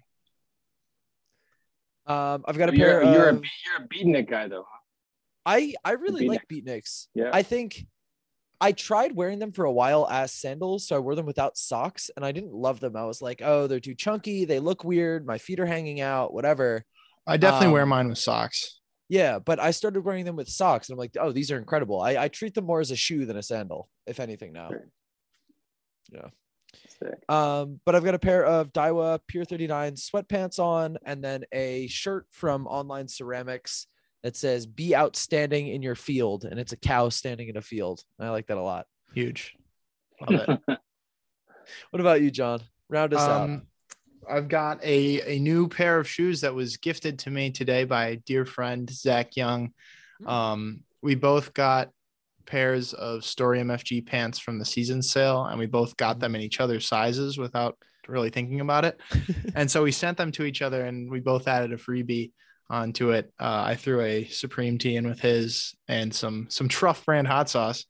Um, 2.06 2.44
I've 2.48 2.58
got 2.58 2.70
a 2.70 2.78
you're, 2.78 3.02
pair 3.02 3.04
you're, 3.14 3.30
of. 3.30 3.38
a, 3.38 3.42
you're 3.42 3.86
a 3.86 3.88
beatnik 3.88 4.30
guy 4.30 4.48
though. 4.48 4.66
I 5.46 5.74
I 5.86 5.92
really 5.92 6.26
Beatnik. 6.26 6.30
like 6.30 6.48
beatniks. 6.48 7.08
Yeah. 7.14 7.30
I 7.34 7.44
think 7.44 7.86
I 8.62 8.72
tried 8.74 9.16
wearing 9.16 9.40
them 9.40 9.52
for 9.52 9.66
a 9.66 9.72
while 9.72 10.08
as 10.10 10.34
sandals, 10.34 10.88
so 10.88 10.96
I 10.96 11.00
wore 11.00 11.16
them 11.16 11.26
without 11.26 11.58
socks, 11.58 12.10
and 12.16 12.26
I 12.26 12.32
didn't 12.34 12.54
love 12.54 12.80
them. 12.82 12.96
I 12.98 13.06
was 13.06 13.22
like, 13.22 13.42
oh, 13.44 13.68
they're 13.68 13.80
too 13.80 13.96
chunky. 13.96 14.44
They 14.46 14.60
look 14.60 14.84
weird. 14.84 15.26
My 15.26 15.38
feet 15.38 15.60
are 15.62 15.66
hanging 15.66 16.02
out. 16.02 16.34
Whatever. 16.34 16.84
I 17.26 17.38
definitely 17.38 17.74
wear 17.74 17.84
Um, 17.84 17.90
mine 17.90 18.10
with 18.10 18.18
socks. 18.18 18.80
Yeah, 19.08 19.40
but 19.40 19.60
I 19.60 19.72
started 19.72 20.02
wearing 20.02 20.26
them 20.26 20.36
with 20.36 20.50
socks, 20.50 20.90
and 20.90 20.96
I'm 20.96 21.00
like, 21.00 21.16
oh, 21.20 21.32
these 21.32 21.52
are 21.52 21.58
incredible. 21.58 22.02
I, 22.02 22.18
I 22.18 22.28
treat 22.28 22.54
them 22.54 22.66
more 22.66 22.80
as 22.82 22.92
a 22.92 22.96
shoe 22.96 23.26
than 23.26 23.38
a 23.38 23.44
sandal, 23.44 23.88
if 24.06 24.20
anything. 24.20 24.52
Now. 24.52 24.72
Sick. 26.88 27.30
Um, 27.30 27.80
but 27.86 27.96
I've 27.96 28.04
got 28.04 28.16
a 28.16 28.20
pair 28.20 28.46
of 28.46 28.72
Daiwa 28.74 29.20
Pier 29.28 29.46
39 29.46 29.94
sweatpants 29.94 30.60
on, 30.60 30.98
and 31.06 31.24
then 31.24 31.44
a 31.52 31.88
shirt 31.88 32.28
from 32.32 32.68
Online 32.68 33.08
Ceramics 33.08 33.88
that 34.24 34.36
says 34.36 34.66
"Be 34.66 34.96
outstanding 34.96 35.68
in 35.68 35.82
your 35.82 35.96
field," 35.96 36.46
and 36.46 36.60
it's 36.60 36.74
a 36.74 36.78
cow 36.78 37.10
standing 37.10 37.48
in 37.48 37.58
a 37.58 37.62
field. 37.62 38.04
I 38.20 38.30
like 38.30 38.48
that 38.48 38.58
a 38.58 38.62
lot. 38.62 38.86
Huge. 39.14 39.56
Love 40.22 40.60
it. 40.68 40.80
What 41.92 42.00
about 42.00 42.22
you, 42.22 42.32
John? 42.32 42.62
Round 42.90 43.14
us 43.14 43.22
out. 43.22 43.42
Um, 43.42 43.68
I've 44.30 44.48
got 44.48 44.84
a, 44.84 45.36
a 45.36 45.40
new 45.40 45.68
pair 45.68 46.00
of 46.00 46.10
shoes 46.10 46.42
that 46.42 46.54
was 46.54 46.78
gifted 46.78 47.20
to 47.20 47.32
me 47.32 47.52
today 47.52 47.84
by 47.84 48.08
a 48.08 48.16
dear 48.16 48.46
friend, 48.46 48.90
Zach 48.90 49.36
Young. 49.36 49.74
Hmm. 50.20 50.28
Um, 50.28 50.84
we 51.02 51.16
both 51.16 51.54
got 51.54 51.92
pairs 52.50 52.94
of 52.94 53.24
Story 53.24 53.60
MFG 53.60 54.06
pants 54.06 54.40
from 54.40 54.60
the 54.60 54.66
season 54.66 55.02
sale, 55.02 55.46
and 55.46 55.58
we 55.58 55.68
both 55.68 55.96
got 55.98 56.20
them 56.20 56.36
in 56.36 56.42
each 56.42 56.60
other's 56.60 56.86
sizes 56.88 57.38
without 57.38 57.78
really 58.08 58.30
thinking 58.30 58.60
about 58.60 58.84
it. 58.86 59.00
and 59.56 59.70
so 59.70 59.84
we 59.84 59.92
sent 59.92 60.18
them 60.18 60.32
to 60.34 60.44
each 60.44 60.62
other, 60.62 60.84
and 60.86 61.10
we 61.10 61.20
both 61.20 61.48
added 61.48 61.72
a 61.72 61.78
freebie 61.78 62.32
onto 62.70 63.12
it. 63.12 63.32
Uh, 63.40 63.64
I 63.66 63.76
threw 63.76 64.02
a 64.02 64.26
Supreme 64.26 64.78
tee 64.78 64.96
in 64.96 65.08
with 65.08 65.20
his 65.20 65.74
and 65.88 66.14
some 66.14 66.48
some 66.50 66.68
Truff 66.68 67.06
brand 67.06 67.28
hot 67.28 67.50
sauce. 67.50 67.86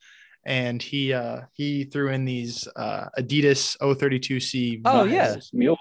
And 0.46 0.82
he 0.82 1.12
uh, 1.14 1.42
he 1.54 1.84
threw 1.84 2.10
in 2.10 2.24
these 2.26 2.68
uh, 2.76 3.08
Adidas 3.18 3.78
O32C 3.82 4.82
Oh, 4.86 5.04
yeah. 5.04 5.36
Mules. 5.54 5.80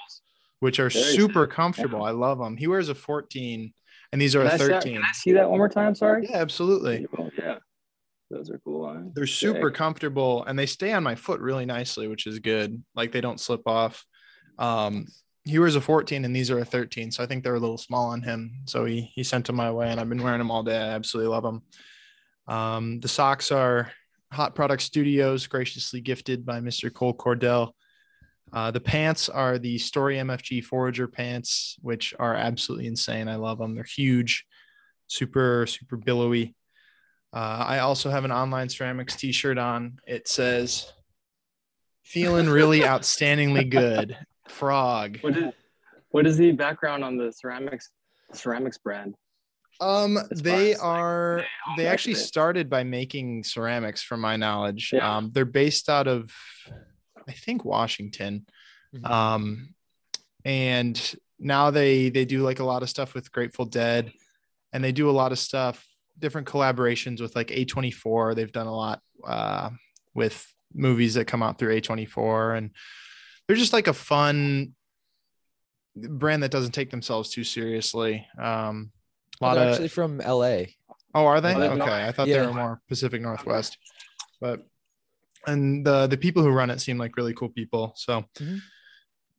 which 0.59 0.81
are 0.81 0.91
Very 0.91 1.05
super 1.17 1.47
comfortable. 1.47 2.03
I 2.03 2.11
love 2.11 2.39
them. 2.39 2.57
He 2.57 2.67
wears 2.67 2.89
a 2.89 2.95
14 2.95 3.73
and 4.13 4.21
these 4.21 4.35
are 4.35 4.41
Can 4.43 4.51
a 4.51 4.55
I, 4.55 4.57
see 4.57 4.65
that, 4.67 4.83
13. 4.83 4.95
can 4.95 5.03
I 5.03 5.13
see 5.13 5.33
that 5.33 5.49
one 5.49 5.59
more 5.59 5.69
time? 5.69 5.95
Sorry. 5.95 6.27
Yeah, 6.29 6.39
absolutely. 6.39 7.07
Yeah. 7.39 7.57
Those 8.31 8.51
are 8.51 8.59
cool. 8.59 8.93
huh? 8.93 9.01
They're 9.15 9.27
super 9.27 9.69
Sick. 9.69 9.75
comfortable 9.75 10.45
and 10.45 10.59
they 10.59 10.67
stay 10.67 10.93
on 10.93 11.03
my 11.03 11.15
foot 11.15 11.41
really 11.41 11.67
nicely, 11.67 12.09
which 12.09 12.27
is 12.27 12.39
good. 12.39 12.83
Like 12.95 13.13
they 13.13 13.21
don't 13.21 13.41
slip 13.41 13.67
off. 13.67 14.05
Um, 14.59 15.07
he 15.45 15.59
wears 15.59 15.77
a 15.77 15.81
14 15.81 16.25
and 16.25 16.37
these 16.37 16.51
are 16.51 16.59
a 16.59 16.65
13. 16.65 17.11
So 17.11 17.23
I 17.23 17.27
think 17.27 17.43
they're 17.43 17.55
a 17.55 17.61
little 17.61 17.79
small 17.79 18.11
on 18.11 18.23
him. 18.23 18.63
So 18.67 18.85
he, 18.85 19.11
he 19.15 19.23
sent 19.23 19.47
them 19.47 19.57
my 19.57 19.71
way 19.71 19.89
and 19.89 19.99
I've 19.99 20.09
been 20.09 20.23
wearing 20.23 20.39
them 20.39 20.51
all 20.51 20.63
day. 20.63 20.77
I 20.77 20.91
absolutely 20.91 21.31
love 21.31 21.43
them. 21.43 21.63
Um, 22.47 23.01
the 23.01 23.09
socks 23.09 23.51
are 23.51 23.91
Hot 24.33 24.55
Product 24.55 24.83
Studios, 24.83 25.47
graciously 25.47 26.01
gifted 26.01 26.45
by 26.45 26.61
Mr. 26.61 26.93
Cole 26.93 27.15
Cordell. 27.15 27.73
Uh, 28.53 28.71
the 28.71 28.81
pants 28.81 29.29
are 29.29 29.59
the 29.59 29.79
Story 29.79 30.17
MFG 30.17 30.65
Forager 30.65 31.07
pants, 31.07 31.77
which 31.81 32.15
are 32.19 32.35
absolutely 32.35 32.87
insane. 32.87 33.29
I 33.29 33.37
love 33.37 33.59
them. 33.59 33.75
They're 33.75 33.85
huge, 33.85 34.45
super, 35.07 35.67
super 35.67 35.97
billowy. 35.97 36.55
Uh, 37.33 37.65
I 37.67 37.79
also 37.81 38.11
have 38.11 38.25
an 38.25 38.33
online 38.33 38.69
ceramics 38.69 39.17
t 39.17 39.33
shirt 39.33 39.59
on. 39.59 39.99
It 40.07 40.29
says, 40.29 40.93
feeling 42.03 42.49
really 42.49 42.81
outstandingly 42.95 43.69
good. 43.69 44.17
Frog. 44.49 45.19
What 45.21 45.37
is 45.37 45.53
what 46.11 46.27
is 46.27 46.39
the 46.39 46.53
background 46.53 47.05
on 47.05 47.17
the 47.17 47.33
ceramics 47.33 47.91
ceramics 48.33 48.79
brand? 48.79 49.15
Um, 49.81 50.19
they 50.35 50.75
far 50.75 50.93
like, 50.93 50.99
are 50.99 51.45
they 51.77 51.83
they 51.85 51.89
actually 51.89 52.15
it. 52.15 52.17
started 52.17 52.69
by 52.69 52.83
making 52.83 53.45
ceramics, 53.45 54.03
from 54.03 54.21
my 54.21 54.37
knowledge. 54.37 54.91
Yeah. 54.93 55.17
Um, 55.19 55.31
they're 55.33 55.45
based 55.45 55.89
out 55.89 56.09
of, 56.09 56.33
I 57.29 57.33
think, 57.33 57.65
Washington. 57.65 58.47
Mhm. 58.95 59.09
Um, 59.09 59.75
and 60.45 61.15
now 61.39 61.71
they 61.71 62.09
they 62.09 62.25
do 62.25 62.43
like 62.43 62.59
a 62.59 62.65
lot 62.65 62.83
of 62.83 62.91
stuff 62.91 63.15
with 63.15 63.31
Grateful 63.31 63.67
Dead, 63.67 64.11
and 64.73 64.83
they 64.83 64.93
do 64.93 65.11
a 65.11 65.13
lot 65.13 65.31
of 65.31 65.39
stuff, 65.39 65.87
different 66.19 66.47
collaborations 66.47 67.21
with 67.21 67.35
like 67.37 67.49
A24. 67.49 68.35
They've 68.35 68.53
done 68.53 68.67
a 68.67 68.75
lot 68.75 69.01
uh, 69.27 69.71
with 70.15 70.53
movies 70.75 71.15
that 71.15 71.27
come 71.27 71.43
out 71.43 71.59
through 71.59 71.81
A24, 71.81 72.59
and 72.59 72.71
they're 73.47 73.57
just 73.57 73.73
like 73.73 73.87
a 73.87 73.93
fun 73.93 74.75
brand 75.97 76.43
that 76.43 76.51
doesn't 76.51 76.73
take 76.73 76.91
themselves 76.91 77.31
too 77.31 77.45
seriously. 77.45 78.27
Um, 78.41 78.93
a 79.41 79.45
lot 79.45 79.55
they're 79.55 79.65
of 79.65 79.73
actually 79.75 79.89
from 79.89 80.19
LA. 80.19 80.65
Oh, 81.15 81.27
are 81.27 81.41
they? 81.41 81.55
Okay, 81.55 82.07
I 82.07 82.13
thought 82.13 82.29
they 82.29 82.39
were 82.41 82.53
more 82.53 82.81
Pacific 82.89 83.23
Northwest, 83.23 83.79
but 84.41 84.67
and 85.47 85.87
the 85.87 86.07
the 86.07 86.17
people 86.17 86.43
who 86.43 86.51
run 86.51 86.71
it 86.71 86.81
seem 86.81 86.99
like 86.99 87.17
really 87.17 87.35
cool 87.35 87.49
people. 87.49 87.93
So 87.97 88.25
Mhm. 88.39 88.61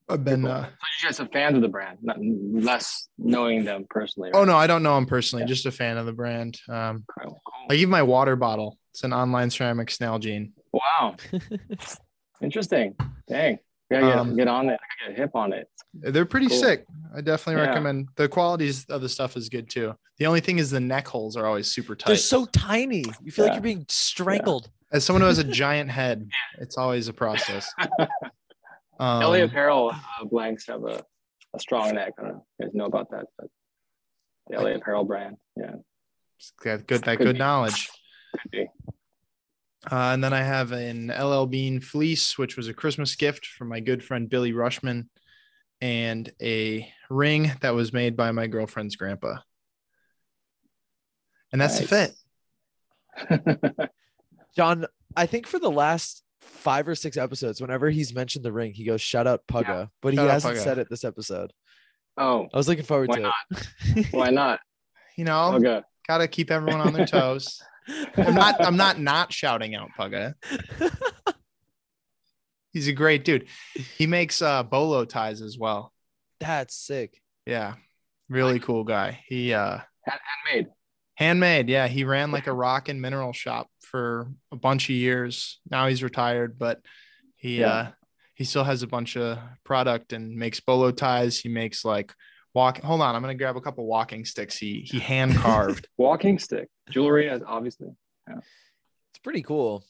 I've 0.09 0.23
been. 0.25 0.41
Cool. 0.43 0.51
Uh, 0.51 0.63
So 0.65 0.69
you 1.01 1.07
guys 1.07 1.19
are 1.19 1.27
fans 1.27 1.55
of 1.55 1.61
the 1.61 1.67
brand, 1.69 1.99
not 2.01 2.17
less 2.19 3.09
knowing 3.17 3.63
them 3.63 3.85
personally. 3.89 4.31
oh 4.33 4.43
no, 4.43 4.55
I 4.55 4.67
don't 4.67 4.83
know 4.83 4.95
them 4.95 5.05
personally. 5.05 5.43
Yeah. 5.43 5.47
Just 5.47 5.65
a 5.65 5.71
fan 5.71 5.97
of 5.97 6.05
the 6.05 6.13
brand. 6.13 6.59
Um, 6.67 7.03
Cool, 7.19 7.39
cool. 7.45 7.65
like 7.69 7.77
even 7.77 7.91
my 7.91 8.01
water 8.03 8.35
bottle. 8.35 8.77
It's 8.93 9.03
an 9.03 9.13
online 9.13 9.49
ceramics 9.49 9.97
Nalgene. 9.99 10.51
Wow. 10.73 11.15
Interesting. 12.41 12.95
Dang. 13.27 13.59
Gotta 13.91 14.05
get, 14.05 14.17
Um, 14.17 14.35
get 14.35 14.47
on 14.47 14.69
it. 14.69 14.73
I 14.79 15.03
gotta 15.05 15.11
get 15.13 15.19
hip 15.19 15.35
on 15.35 15.53
it. 15.53 15.67
They're 15.93 16.25
pretty 16.25 16.47
Cool. 16.47 16.57
sick. 16.59 16.85
I 17.15 17.21
definitely 17.21 17.61
Yeah. 17.61 17.69
recommend. 17.69 18.09
The 18.15 18.27
qualities 18.29 18.85
of 18.85 19.01
the 19.01 19.09
stuff 19.09 19.35
is 19.35 19.49
good 19.49 19.69
too. 19.69 19.95
The 20.17 20.25
only 20.27 20.39
thing 20.41 20.59
is 20.59 20.69
the 20.69 20.79
neck 20.79 21.07
holes 21.07 21.35
are 21.35 21.45
always 21.45 21.71
super 21.71 21.95
tight. 21.95 22.07
They're 22.07 22.17
so 22.17 22.45
tiny. 22.45 23.03
You 23.23 23.31
feel 23.31 23.45
like 23.45 23.53
you're 23.55 23.61
being 23.63 23.85
strangled. 23.89 24.69
As 24.91 25.05
someone 25.05 25.21
who 25.21 25.27
has 25.27 25.39
a 25.39 25.43
giant 25.63 25.89
head, 25.91 26.27
it's 26.59 26.77
always 26.77 27.07
a 27.07 27.13
process. 27.13 27.71
Um, 28.99 29.21
LA 29.23 29.43
Apparel 29.43 29.91
uh, 29.93 30.25
blanks 30.25 30.67
have 30.67 30.83
a, 30.83 31.01
a 31.55 31.59
strong 31.59 31.95
neck. 31.95 32.13
I 32.19 32.23
don't 32.23 32.31
know 32.31 32.37
if 32.37 32.43
you 32.59 32.65
guys 32.65 32.73
know 32.75 32.85
about 32.85 33.11
that, 33.11 33.25
but 33.37 33.47
the 34.47 34.57
LA 34.57 34.71
Apparel 34.71 35.05
brand. 35.05 35.37
Yeah. 35.55 35.75
got 36.61 36.85
good 36.85 37.03
that 37.03 37.17
Could 37.17 37.27
good 37.27 37.33
be. 37.33 37.39
knowledge. 37.39 37.89
Could 38.41 38.51
be. 38.51 38.67
Uh, 39.89 40.11
and 40.13 40.23
then 40.23 40.33
I 40.33 40.41
have 40.41 40.73
an 40.73 41.07
LL 41.07 41.45
Bean 41.45 41.79
fleece, 41.79 42.37
which 42.37 42.57
was 42.57 42.67
a 42.67 42.73
Christmas 42.73 43.15
gift 43.15 43.45
from 43.45 43.69
my 43.69 43.79
good 43.79 44.03
friend 44.03 44.29
Billy 44.29 44.51
Rushman, 44.51 45.07
and 45.79 46.29
a 46.41 46.91
ring 47.09 47.53
that 47.61 47.73
was 47.73 47.93
made 47.93 48.17
by 48.17 48.31
my 48.31 48.47
girlfriend's 48.47 48.97
grandpa. 48.97 49.37
And 51.53 51.61
that's 51.61 51.79
the 51.79 51.87
fit. 51.87 52.11
John, 54.55 54.85
I 55.15 55.25
think 55.25 55.47
for 55.47 55.59
the 55.59 55.71
last 55.71 56.23
five 56.49 56.87
or 56.87 56.95
six 56.95 57.15
episodes, 57.17 57.61
whenever 57.61 57.89
he's 57.89 58.13
mentioned 58.13 58.43
the 58.43 58.51
ring, 58.51 58.73
he 58.73 58.83
goes, 58.85 59.01
shout 59.01 59.27
out 59.27 59.41
Pugga. 59.47 59.89
But 60.01 60.13
he 60.13 60.17
Shout 60.17 60.27
out 60.27 60.31
hasn't 60.33 60.57
Pugga. 60.57 60.63
said 60.63 60.77
it 60.79 60.87
this 60.89 61.03
episode. 61.03 61.53
oh, 62.17 62.47
I 62.53 62.57
was 62.57 62.67
looking 62.67 62.83
forward 62.83 63.11
to 63.13 63.19
not? 63.19 63.33
it. 63.51 64.07
why 64.11 64.29
not? 64.29 64.59
You 65.17 65.25
know, 65.25 65.53
Okay. 65.55 65.81
gotta 66.07 66.27
keep 66.27 66.51
everyone 66.51 66.81
on 66.81 66.93
their 66.93 67.05
toes. 67.05 67.61
I'm 68.17 68.35
not. 68.35 68.63
I'm 68.63 68.77
not 68.77 68.99
not 68.99 69.33
shouting 69.33 69.75
out 69.75 69.89
Pugga. 69.97 70.35
He's 72.71 72.87
a 72.87 72.93
great 72.93 73.25
dude. 73.25 73.47
He 73.97 74.05
makes 74.05 74.41
uh, 74.41 74.61
bolo 74.63 75.03
ties 75.05 75.41
as 75.41 75.57
well. 75.57 75.91
That's 76.39 76.75
sick. 76.75 77.19
Yeah, 77.45 77.75
really 78.29 78.59
cool 78.59 78.83
guy. 78.83 79.19
He 79.27 79.53
uh, 79.53 79.79
Handmade. 80.05 80.67
Handmade, 81.15 81.67
yeah. 81.69 81.87
He 81.87 82.03
ran 82.03 82.31
like 82.31 82.47
a 82.47 82.53
rock 82.53 82.87
and 82.89 83.01
mineral 83.01 83.33
shop 83.33 83.67
for 83.89 84.31
a 84.51 84.55
bunch 84.55 84.85
of 84.89 84.95
years. 84.95 85.59
Now 85.69 85.87
he's 85.87 86.03
retired, 86.03 86.57
but 86.59 86.79
he 87.35 87.59
Yeah. 87.61 87.67
uh 87.73 87.91
he 88.35 88.45
still 88.45 88.63
has 88.63 88.83
a 88.83 88.87
bunch 88.87 89.17
of 89.17 89.37
product 89.65 90.13
and 90.13 90.35
makes 90.35 90.61
bolo 90.61 90.91
ties. 90.91 91.37
He 91.39 91.49
makes 91.49 91.83
like 91.83 92.13
walk 92.53 92.81
hold 92.81 93.01
on, 93.01 93.15
I'm 93.15 93.21
gonna 93.21 93.35
grab 93.35 93.57
a 93.57 93.61
couple 93.61 93.85
walking 93.85 94.23
sticks. 94.25 94.57
He 94.57 94.81
he 94.89 94.99
hand 95.11 95.35
carved. 95.35 95.87
Walking 95.97 96.39
stick. 96.39 96.67
Jewelry, 96.89 97.29
as 97.29 97.41
obviously. 97.45 97.89
It's 98.27 99.19
pretty 99.23 99.41
cool. 99.43 99.83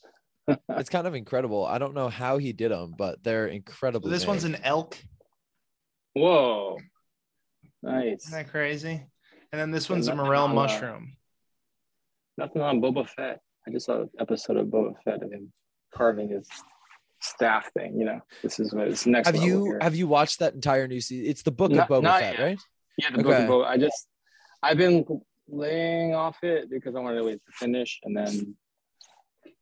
it's 0.70 0.90
kind 0.90 1.06
of 1.06 1.14
incredible. 1.14 1.64
I 1.64 1.78
don't 1.78 1.94
know 1.94 2.08
how 2.08 2.38
he 2.38 2.52
did 2.52 2.72
them, 2.72 2.94
but 2.98 3.22
they're 3.22 3.46
incredible. 3.46 4.08
this 4.08 4.26
one's 4.26 4.44
an 4.44 4.56
elk. 4.64 4.96
Whoa. 6.14 6.78
Nice. 7.82 8.26
Isn't 8.26 8.32
that 8.32 8.50
crazy? 8.50 9.06
And 9.52 9.60
then 9.60 9.70
this 9.70 9.88
Yeah, 9.88 9.94
one's 9.96 10.08
a 10.08 10.14
nothing 10.14 10.26
morel 10.26 10.44
on, 10.44 10.50
uh, 10.50 10.54
mushroom. 10.54 11.16
Nothing 12.36 12.62
on 12.62 12.80
Boba 12.80 13.08
Fett. 13.08 13.40
I 13.66 13.70
just 13.70 13.86
saw 13.86 14.02
an 14.02 14.10
episode 14.18 14.56
of 14.56 14.66
Boba 14.68 14.94
Fett 15.04 15.22
of 15.22 15.30
him 15.30 15.52
carving 15.94 16.28
his 16.28 16.48
staff 17.20 17.70
thing. 17.72 17.98
You 17.98 18.06
know, 18.06 18.20
this 18.42 18.58
is 18.58 18.72
what 18.72 18.88
it's 18.88 19.06
next. 19.06 19.26
Have 19.26 19.36
you 19.36 19.64
here. 19.64 19.78
have 19.82 19.94
you 19.94 20.06
watched 20.06 20.38
that 20.38 20.54
entire 20.54 20.88
new 20.88 21.00
season? 21.00 21.26
It's 21.30 21.42
the 21.42 21.50
book 21.50 21.70
Not- 21.70 21.90
of 21.90 22.02
Boba 22.02 22.18
Fett, 22.18 22.38
yet. 22.38 22.44
right? 22.44 22.58
Yeah, 22.98 23.10
the 23.16 23.22
book 23.22 23.32
of 23.34 23.48
Boba. 23.48 23.66
I 23.66 23.76
just 23.76 24.08
I've 24.62 24.76
been 24.76 25.04
laying 25.48 26.14
off 26.14 26.38
it 26.42 26.70
because 26.70 26.94
I 26.94 27.00
wanted 27.00 27.18
to 27.18 27.24
wait 27.24 27.40
to 27.44 27.52
finish, 27.52 28.00
and 28.04 28.16
then 28.16 28.56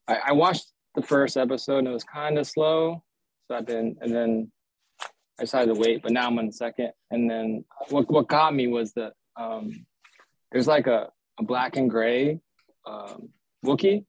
I, 0.07 0.17
I 0.29 0.33
watched 0.33 0.67
the 0.95 1.03
first 1.03 1.37
episode 1.37 1.79
and 1.79 1.89
it 1.89 1.93
was 1.93 2.05
kind 2.05 2.39
of 2.39 2.47
slow. 2.47 3.03
So 3.47 3.57
I've 3.57 3.67
been, 3.67 3.97
and 4.01 4.15
then 4.15 4.53
I 5.39 5.45
decided 5.45 5.75
to 5.75 5.81
wait, 5.81 6.03
but 6.03 6.13
now 6.13 6.27
I'm 6.27 6.39
on 6.39 6.47
the 6.47 6.53
second. 6.53 6.91
And 7.11 7.31
then 7.31 7.65
what 7.91 8.11
what 8.11 8.29
got 8.29 8.55
me 8.55 8.67
was 8.67 8.93
that 8.95 9.13
um, 9.37 9.87
there's 10.53 10.67
like 10.67 10.87
a, 10.87 11.11
a 11.39 11.43
black 11.43 11.77
and 11.77 11.89
gray 11.89 12.41
um, 12.87 13.29
Wookiee, 13.65 14.05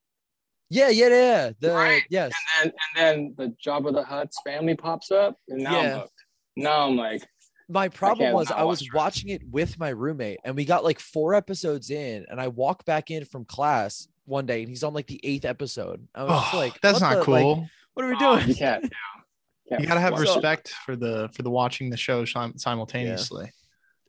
Yeah, 0.69 0.89
yeah, 0.89 1.07
yeah. 1.09 1.51
The 1.59 1.71
Right. 1.73 2.03
yes. 2.09 2.31
and 2.61 2.71
then 2.71 2.73
and 2.95 3.35
then 3.37 3.49
the 3.49 3.55
Jabba 3.65 3.93
the 3.93 4.03
Hutt's 4.03 4.37
family 4.45 4.75
pops 4.75 5.11
up, 5.11 5.35
and 5.47 5.63
now 5.63 5.81
Yeah. 5.81 5.93
I'm 5.93 5.99
hooked. 6.01 6.13
Now 6.55 6.87
I'm 6.87 6.95
like, 6.97 7.23
My 7.69 7.87
problem 7.89 8.25
can't 8.27 8.35
was 8.35 8.51
I 8.51 8.63
was 8.63 8.81
watch 8.81 8.93
watching 8.93 9.29
it 9.29 9.41
with 9.49 9.79
my 9.79 9.89
roommate 9.89 10.39
and 10.43 10.55
we 10.55 10.65
got 10.65 10.83
like 10.83 10.99
four 10.99 11.33
episodes 11.35 11.89
in 11.91 12.25
and 12.29 12.39
I 12.41 12.47
walk 12.49 12.83
back 12.85 13.11
in 13.11 13.25
from 13.25 13.45
class 13.45 14.07
one 14.25 14.45
day 14.45 14.61
and 14.61 14.69
he's 14.69 14.83
on 14.83 14.93
like 14.93 15.07
the 15.07 15.19
eighth 15.23 15.45
episode. 15.45 16.07
I 16.15 16.23
was 16.23 16.49
Oh, 16.53 16.57
like, 16.57 16.79
that's 16.81 16.99
not 17.01 17.25
the- 17.25 17.31
like, 17.31 17.43
cool. 17.43 17.67
what 17.93 18.05
are 18.05 18.09
we 18.09 18.15
oh, 18.19 18.35
doing? 18.37 18.49
you 18.49 18.55
can't. 18.55 18.81
can't 19.69 19.81
you 19.81 19.87
gotta 19.87 19.99
have 19.99 20.13
watch- 20.13 20.21
respect 20.21 20.69
for 20.85 20.95
the 20.95 21.29
for 21.33 21.43
the 21.43 21.49
watching 21.51 21.89
the 21.89 21.97
show 21.97 22.25
sim- 22.25 22.57
simultaneously. 22.57 23.51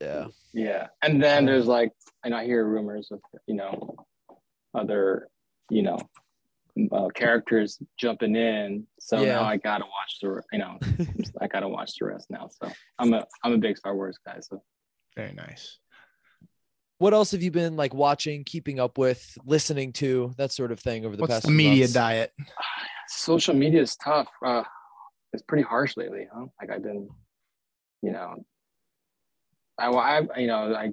Yeah. 0.00 0.26
Yeah, 0.54 0.87
and 1.02 1.23
then 1.23 1.44
there's 1.47 1.66
like, 1.66 1.92
and 2.25 2.35
I 2.35 2.44
hear 2.44 2.64
rumors 2.64 3.11
of 3.12 3.20
you 3.47 3.54
know, 3.54 3.94
other 4.75 5.29
you 5.71 5.83
know, 5.83 5.99
uh, 6.93 7.09
characters 7.15 7.79
jumping 7.97 8.37
in. 8.37 8.87
So 8.99 9.23
Yeah. 9.23 9.35
now 9.35 9.45
I 9.45 9.57
gotta 9.57 9.85
watch 9.85 10.19
the 10.21 10.43
you 10.53 10.59
know, 10.59 10.79
I 11.41 11.47
gotta 11.47 11.69
watch 11.69 11.97
the 11.99 12.07
rest 12.07 12.31
now. 12.31 12.49
So 12.49 12.71
I'm 12.99 13.15
a 13.15 13.25
I'm 13.43 13.53
a 13.53 13.59
big 13.59 13.79
Star 13.79 13.95
Wars 13.95 14.19
guy. 14.25 14.41
So 14.41 14.62
Very 15.17 15.33
nice. 15.33 15.79
What 16.99 17.15
else 17.15 17.31
have 17.31 17.41
you 17.43 17.50
been 17.50 17.77
like 17.77 17.95
watching, 17.95 18.45
keeping 18.45 18.79
up 18.79 18.99
with, 18.99 19.39
listening 19.47 19.95
to, 19.95 20.35
that 20.37 20.53
sort 20.53 20.71
of 20.71 20.79
thing 20.81 21.07
over 21.07 21.17
the 21.17 21.23
What's 21.23 21.33
past 21.33 21.47
the 21.47 21.53
media 21.53 21.85
months? 21.85 21.95
diet? 21.95 22.33
social 23.09 23.55
media 23.55 23.81
is 23.81 23.97
tough. 23.97 24.29
Uh, 24.45 24.65
it's 25.33 25.43
pretty 25.43 25.62
harsh 25.65 25.97
lately, 25.97 26.27
huh? 26.31 26.47
Like 26.61 26.71
I've 26.71 26.83
been, 26.83 27.09
you 28.03 28.11
know, 28.11 28.45
I, 29.79 29.87
I 29.87 30.39
you 30.39 30.47
know 30.47 30.75
I 30.75 30.91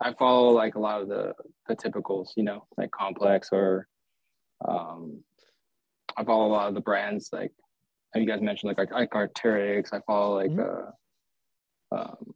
I 0.00 0.12
follow 0.14 0.50
like 0.50 0.74
a 0.74 0.80
lot 0.80 1.02
of 1.02 1.08
the 1.08 1.34
the 1.68 1.76
typicals, 1.76 2.30
you 2.36 2.42
know, 2.42 2.66
like 2.76 2.90
Complex 2.90 3.50
or 3.52 3.88
um, 4.66 5.22
I 6.16 6.24
follow 6.24 6.46
a 6.46 6.52
lot 6.52 6.68
of 6.68 6.74
the 6.74 6.80
brands 6.80 7.30
like 7.32 7.52
you 8.14 8.26
guys 8.26 8.40
mentioned 8.40 8.68
like 8.68 8.90
like, 8.90 9.14
like 9.14 9.32
I 9.92 10.00
follow 10.06 10.36
like 10.36 10.58
uh, 10.58 11.96
um, 11.96 12.34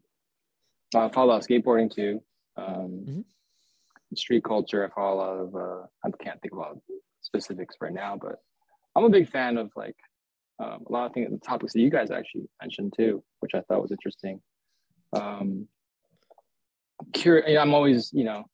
I 0.94 1.08
follow 1.10 1.28
a 1.28 1.30
lot 1.32 1.40
of 1.42 1.46
skateboarding 1.46 1.90
too. 1.94 2.22
Um, 2.56 3.04
Mhm. 3.06 3.24
Street 4.14 4.42
culture. 4.42 4.84
I 4.86 4.94
follow 4.94 5.14
a 5.14 5.20
lot 5.20 5.38
of 5.40 5.54
uh, 5.54 5.86
I 6.04 6.10
can't 6.24 6.40
think 6.40 6.52
of 6.52 6.58
a 6.58 6.60
lot 6.62 6.70
of 6.72 6.80
specifics 7.20 7.76
right 7.80 7.92
now, 7.92 8.16
but 8.20 8.40
I'm 8.96 9.04
a 9.04 9.10
big 9.10 9.28
fan 9.28 9.58
of 9.58 9.70
like 9.76 9.96
um, 10.58 10.84
a 10.88 10.92
lot 10.92 11.06
of 11.06 11.12
things, 11.12 11.30
the 11.30 11.38
topics 11.38 11.74
that 11.74 11.80
you 11.80 11.90
guys 11.90 12.10
actually 12.10 12.48
mentioned 12.60 12.94
too, 12.96 13.22
which 13.40 13.54
I 13.54 13.60
thought 13.60 13.82
was 13.82 13.92
interesting. 13.92 14.40
Um, 15.12 15.68
cur- 17.14 17.44
you 17.46 17.54
know, 17.54 17.60
I'm 17.60 17.74
always, 17.74 18.10
you 18.12 18.24
know, 18.24 18.44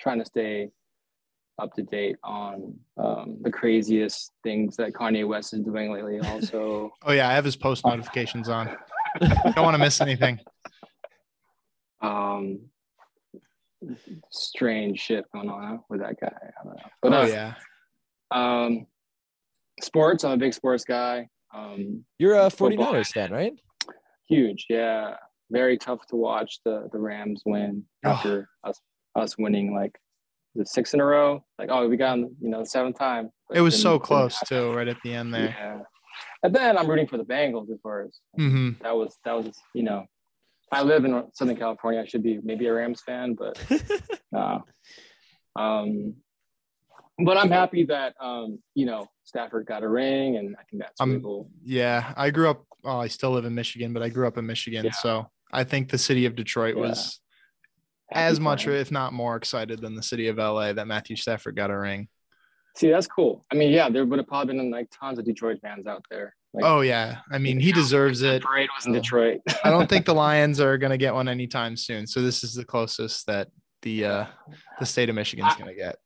trying 0.00 0.18
to 0.18 0.24
stay 0.24 0.70
up 1.60 1.72
to 1.74 1.82
date 1.82 2.16
on 2.22 2.78
um, 2.96 3.38
the 3.42 3.50
craziest 3.50 4.30
things 4.44 4.76
that 4.76 4.92
Kanye 4.92 5.26
West 5.26 5.52
is 5.54 5.60
doing 5.60 5.92
lately. 5.92 6.20
Also, 6.20 6.90
Oh 7.04 7.12
yeah, 7.12 7.28
I 7.28 7.32
have 7.32 7.44
his 7.44 7.56
post 7.56 7.84
notifications 7.84 8.48
on. 8.48 8.76
I 9.20 9.52
don't 9.54 9.64
want 9.64 9.74
to 9.74 9.78
miss 9.78 10.00
anything. 10.00 10.38
um, 12.00 12.60
strange 14.30 15.00
shit 15.00 15.24
going 15.32 15.48
on 15.50 15.80
with 15.88 16.00
that 16.00 16.20
guy. 16.20 16.32
I 16.32 16.64
don't 16.64 16.76
know. 16.76 16.82
But 17.02 17.12
Oh 17.12 17.22
uh, 17.22 17.26
yeah. 17.26 17.54
um, 18.30 18.86
sports. 19.82 20.24
I'm 20.24 20.32
a 20.32 20.36
big 20.36 20.54
sports 20.54 20.84
guy. 20.84 21.28
Um, 21.54 22.04
You're 22.18 22.34
a 22.38 22.50
Football. 22.50 22.92
49ers 22.92 23.12
fan, 23.12 23.30
right? 23.32 23.52
huge. 24.28 24.66
Yeah, 24.68 25.14
very 25.50 25.78
tough 25.78 26.06
to 26.08 26.16
watch 26.16 26.60
the 26.64 26.88
the 26.92 26.98
Rams 26.98 27.42
win 27.46 27.84
Oh. 28.04 28.10
after 28.10 28.48
us 28.64 28.80
us 29.14 29.36
winning 29.38 29.74
like 29.74 29.98
the 30.54 30.64
six 30.66 30.94
in 30.94 31.00
a 31.00 31.04
row. 31.04 31.44
Like 31.58 31.68
oh, 31.70 31.88
we 31.88 31.96
got 31.96 32.18
you 32.18 32.28
know 32.40 32.60
the 32.60 32.66
seventh 32.66 32.98
time. 32.98 33.30
It 33.52 33.60
was 33.60 33.80
so 33.80 33.98
close 33.98 34.38
too, 34.46 34.72
right 34.72 34.88
at 34.88 34.98
the 35.04 35.12
end 35.14 35.32
there. 35.32 35.54
Yeah, 35.58 35.78
and 36.42 36.54
then 36.54 36.76
I'm 36.76 36.88
rooting 36.88 37.06
for 37.06 37.16
the 37.16 37.24
Bengals 37.24 37.70
of 37.72 37.82
course. 37.82 38.18
hmm 38.36 38.70
That 38.82 38.94
was 38.96 39.16
that 39.24 39.36
was 39.36 39.56
you 39.74 39.82
know. 39.82 40.04
I 40.70 40.82
live 40.82 41.06
in 41.06 41.24
Southern 41.32 41.56
California. 41.56 42.02
I 42.02 42.04
should 42.04 42.22
be 42.22 42.40
maybe 42.42 42.66
a 42.66 42.74
Rams 42.74 43.00
fan, 43.00 43.32
but 43.34 43.58
uh, 44.36 44.58
um, 45.56 46.14
but 47.24 47.36
I'm 47.38 47.50
happy 47.50 47.84
that 47.86 48.14
um, 48.20 48.58
you 48.74 48.84
know 48.86 49.06
Stafford 49.24 49.64
got 49.66 49.82
a 49.82 49.88
ring, 49.88 50.36
and 50.36 50.54
I 50.58 50.62
think 50.70 50.82
that's 50.82 51.00
really 51.00 51.20
cool. 51.20 51.50
Yeah, 51.64 52.12
I 52.16 52.28
grew 52.30 52.50
up. 52.50 52.64
Oh, 52.84 52.98
I 52.98 53.08
still 53.08 53.30
live 53.32 53.44
in 53.44 53.54
Michigan, 53.54 53.92
but 53.94 54.02
I 54.02 54.08
grew 54.08 54.26
up 54.26 54.36
in 54.38 54.46
Michigan, 54.46 54.84
Yeah. 54.84 54.92
so 54.92 55.26
I 55.52 55.64
think 55.64 55.90
the 55.90 55.98
city 55.98 56.26
of 56.26 56.34
Detroit 56.36 56.76
Yeah. 56.76 56.82
was 56.82 57.20
Happy 58.10 58.24
as 58.24 58.40
much, 58.40 58.66
if 58.66 58.90
not 58.90 59.12
more, 59.12 59.36
excited 59.36 59.80
than 59.82 59.94
the 59.94 60.02
city 60.02 60.28
of 60.28 60.38
LA 60.38 60.72
that 60.72 60.86
Matthew 60.86 61.14
Stafford 61.16 61.56
got 61.56 61.70
a 61.70 61.76
ring. 61.78 62.08
See, 62.76 62.90
that's 62.90 63.06
cool. 63.06 63.44
I 63.52 63.54
mean, 63.54 63.70
yeah, 63.70 63.90
there 63.90 64.06
would 64.06 64.18
have 64.18 64.26
probably 64.28 64.54
been 64.56 64.70
like 64.70 64.88
tons 64.90 65.18
of 65.18 65.24
Detroit 65.26 65.58
fans 65.60 65.86
out 65.86 66.04
there. 66.10 66.34
Like, 66.54 66.64
Oh 66.64 66.80
yeah, 66.80 67.18
I 67.30 67.36
mean 67.36 67.60
he 67.60 67.70
deserves 67.72 68.20
the 68.20 68.36
it. 68.36 68.42
parade 68.42 68.70
was 68.74 68.86
in 68.86 68.92
Oh. 68.92 68.94
Detroit. 69.00 69.40
I 69.64 69.68
don't 69.70 69.88
think 69.88 70.06
the 70.06 70.14
Lions 70.26 70.58
are 70.60 70.78
going 70.78 70.90
to 70.92 70.96
get 70.96 71.12
one 71.12 71.28
anytime 71.28 71.76
soon. 71.76 72.06
So 72.06 72.22
this 72.22 72.42
is 72.42 72.54
the 72.54 72.64
closest 72.64 73.26
that 73.26 73.48
the 73.82 74.04
uh, 74.06 74.26
the 74.78 74.86
state 74.86 75.08
of 75.10 75.14
Michigan's 75.14 75.54
going 75.56 75.68
to 75.68 75.74
get. 75.74 75.96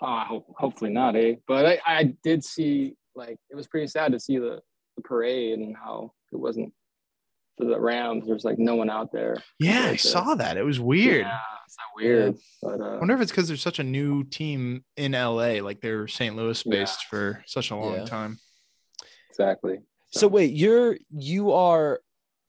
Oh, 0.00 0.06
I 0.06 0.24
hope, 0.24 0.46
hopefully 0.56 0.90
not, 0.90 1.16
eh? 1.16 1.36
But 1.48 1.66
I, 1.66 1.80
I 1.86 2.14
did 2.22 2.44
see 2.44 2.94
like 3.16 3.36
it 3.50 3.56
was 3.56 3.66
pretty 3.66 3.86
sad 3.88 4.12
to 4.12 4.20
see 4.20 4.38
the, 4.38 4.60
the 4.96 5.02
parade 5.02 5.58
and 5.58 5.76
how 5.76 6.12
it 6.32 6.36
wasn't 6.36 6.72
for 7.58 7.64
the 7.66 7.78
Rams. 7.78 8.26
There's 8.26 8.44
like 8.44 8.58
no 8.58 8.74
one 8.76 8.90
out 8.90 9.12
there. 9.12 9.36
Yeah, 9.58 9.86
I 9.86 9.94
uh, 9.94 9.96
saw 9.96 10.34
that. 10.34 10.56
It 10.56 10.64
was 10.64 10.80
weird. 10.80 11.26
Yeah, 11.26 11.38
it's 11.66 11.74
so 11.74 11.82
weird. 11.96 12.36
But 12.62 12.80
uh, 12.80 12.94
I 12.94 12.98
wonder 12.98 13.14
if 13.14 13.20
it's 13.20 13.30
because 13.30 13.48
there's 13.48 13.62
such 13.62 13.78
a 13.78 13.84
new 13.84 14.24
team 14.24 14.84
in 14.96 15.12
LA, 15.12 15.60
like 15.62 15.80
they're 15.80 16.08
St. 16.08 16.34
Louis 16.36 16.62
Yeah. 16.66 16.70
based 16.70 17.04
for 17.06 17.42
such 17.46 17.70
a 17.70 17.76
long 17.76 17.94
Yeah. 17.94 18.04
time. 18.04 18.38
exactly. 19.30 19.80
So 20.10 20.28
wait, 20.28 20.52
you're 20.52 20.98
you 21.10 21.52
are 21.52 22.00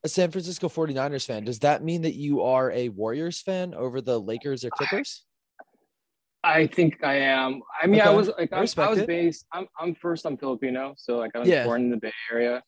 a 0.03 0.09
San 0.09 0.31
Francisco 0.31 0.67
49ers 0.67 1.25
fan. 1.25 1.45
Does 1.45 1.59
that 1.59 1.81
mean 1.81 2.01
that 2.01 2.13
you 2.15 2.41
are 2.41 2.69
a 2.71 2.89
Warriors 2.89 3.41
fan 3.41 3.73
over 3.73 4.01
the 4.01 4.19
Lakers 4.19 4.65
or 4.65 4.69
Clippers? 4.69 5.23
I 6.43 6.67
think 6.67 7.01
I 7.05 7.15
am. 7.19 7.61
I 7.81 7.87
mean, 7.87 8.01
I 8.01 8.09
was 8.09 8.27
like, 8.37 8.51
I 8.51 8.57
I, 8.57 8.59
I 8.59 8.89
was 8.89 8.97
it. 8.99 9.07
based. 9.07 9.45
I'm, 9.53 9.65
I'm 9.79 9.95
first. 9.95 10.25
I'm 10.25 10.35
Filipino, 10.37 10.93
so 10.97 11.17
like 11.19 11.31
I 11.35 11.39
was 11.39 11.47
Yeah. 11.47 11.63
born 11.63 11.83
in 11.83 11.89
the 11.89 11.95
Bay 11.95 12.11
Area. 12.29 12.61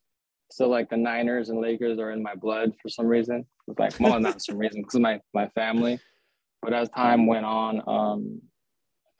So 0.52 0.68
like 0.70 0.90
the 0.90 0.98
Niners 0.98 1.50
and 1.50 1.60
Lakers 1.60 2.00
are 2.00 2.12
in 2.12 2.22
my 2.22 2.36
blood 2.36 2.74
for 2.82 2.90
some 2.90 3.08
reason. 3.08 3.46
Like, 3.78 4.00
well, 4.00 4.20
not 4.20 4.42
some 4.42 4.58
reason, 4.58 4.82
because 4.82 4.96
of 4.96 5.02
my 5.02 5.20
my 5.34 5.48
family. 5.50 6.00
But 6.62 6.74
as 6.74 6.90
time 6.90 7.28
went 7.28 7.46
on, 7.46 7.82
um, 7.88 8.42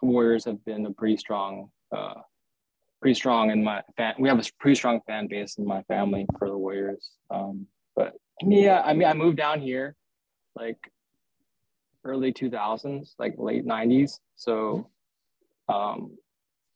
the 0.02 0.08
Warriors 0.08 0.46
have 0.46 0.64
been 0.66 0.86
a 0.86 0.92
pretty 0.92 1.18
strong, 1.18 1.70
uh, 1.96 2.16
pretty 3.02 3.16
strong 3.16 3.52
in 3.52 3.64
my 3.64 3.82
fan. 3.98 4.16
We 4.20 4.30
have 4.30 4.40
a 4.40 4.44
pretty 4.60 4.76
strong 4.76 5.02
fan 5.08 5.28
base 5.28 5.58
in 5.58 5.66
my 5.66 5.84
family 5.84 6.26
for 6.38 6.50
the 6.50 6.58
Warriors. 6.58 7.12
Um, 7.30 7.68
but 7.96 8.14
yeah, 8.42 8.82
I 8.84 8.94
mean, 8.94 9.08
I 9.08 9.14
moved 9.14 9.38
down 9.38 9.62
here, 9.62 9.96
like 10.56 10.78
early 12.04 12.34
2000s, 12.34 13.14
like 13.20 13.36
late 13.38 13.66
90s. 13.66 14.20
So 14.36 14.90
um, 15.70 16.18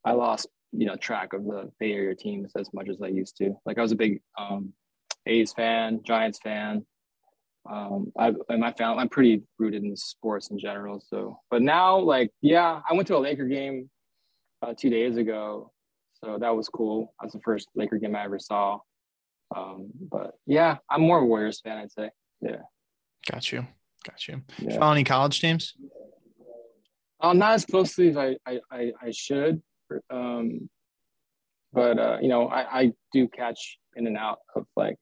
I 0.05 0.11
lost, 0.13 0.47
you 0.71 0.85
know, 0.85 0.95
track 0.95 1.33
of 1.33 1.43
the 1.45 1.71
Bay 1.79 1.93
Area 1.93 2.15
teams 2.15 2.51
as 2.57 2.71
much 2.73 2.89
as 2.89 2.97
I 3.01 3.07
used 3.07 3.37
to. 3.37 3.55
Like 3.65 3.77
I 3.77 3.81
was 3.81 3.91
a 3.91 3.95
big 3.95 4.21
um, 4.37 4.73
A's 5.25 5.53
fan, 5.53 6.01
Giants 6.03 6.39
fan. 6.43 6.85
Um, 7.69 8.11
I 8.17 8.33
and 8.49 8.59
my 8.59 8.71
family, 8.73 8.99
I'm 8.99 9.09
pretty 9.09 9.43
rooted 9.57 9.83
in 9.83 9.95
sports 9.95 10.49
in 10.49 10.57
general. 10.57 11.03
So, 11.05 11.39
but 11.51 11.61
now, 11.61 11.97
like, 11.99 12.31
yeah, 12.41 12.81
I 12.89 12.93
went 12.93 13.07
to 13.09 13.17
a 13.17 13.19
Laker 13.19 13.45
game 13.45 13.89
uh, 14.61 14.73
two 14.77 14.89
days 14.89 15.17
ago, 15.17 15.71
so 16.23 16.37
that 16.39 16.55
was 16.55 16.69
cool. 16.69 17.13
That 17.19 17.25
was 17.25 17.33
the 17.33 17.41
first 17.43 17.67
Laker 17.75 17.97
game 17.97 18.15
I 18.15 18.23
ever 18.23 18.39
saw. 18.39 18.79
Um, 19.55 19.89
but 20.11 20.31
yeah, 20.45 20.77
I'm 20.89 21.01
more 21.01 21.19
a 21.19 21.25
Warriors 21.25 21.59
fan, 21.61 21.77
I'd 21.77 21.91
say. 21.91 22.09
Yeah, 22.41 22.61
Got 23.29 23.51
you. 23.51 23.67
Got 24.07 24.27
you. 24.27 24.41
yeah. 24.59 24.79
Follow 24.79 24.93
any 24.93 25.03
college 25.03 25.41
teams? 25.41 25.75
Uh, 27.21 27.33
not 27.33 27.53
as 27.53 27.65
closely 27.65 28.09
as 28.09 28.17
I, 28.17 28.37
I, 28.45 28.59
I, 28.71 28.91
I 29.01 29.11
should. 29.11 29.61
Um, 30.09 30.69
but, 31.71 31.99
uh, 31.99 32.17
you 32.21 32.29
know, 32.29 32.47
I, 32.47 32.79
I 32.79 32.91
do 33.13 33.27
catch 33.27 33.77
in 33.95 34.07
and 34.07 34.17
out 34.17 34.39
of 34.55 34.65
like, 34.75 34.95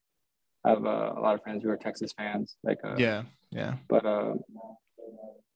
I 0.65 0.69
have 0.69 0.86
uh, 0.86 1.13
a 1.15 1.21
lot 1.21 1.36
of 1.36 1.43
friends 1.43 1.63
who 1.63 1.69
are 1.69 1.78
Texas 1.78 2.13
fans. 2.17 2.58
Like, 2.63 2.80
uh, 2.84 2.95
Yeah. 2.97 3.23
Yeah. 3.52 3.76
But 3.88 4.06
uh, 4.06 4.34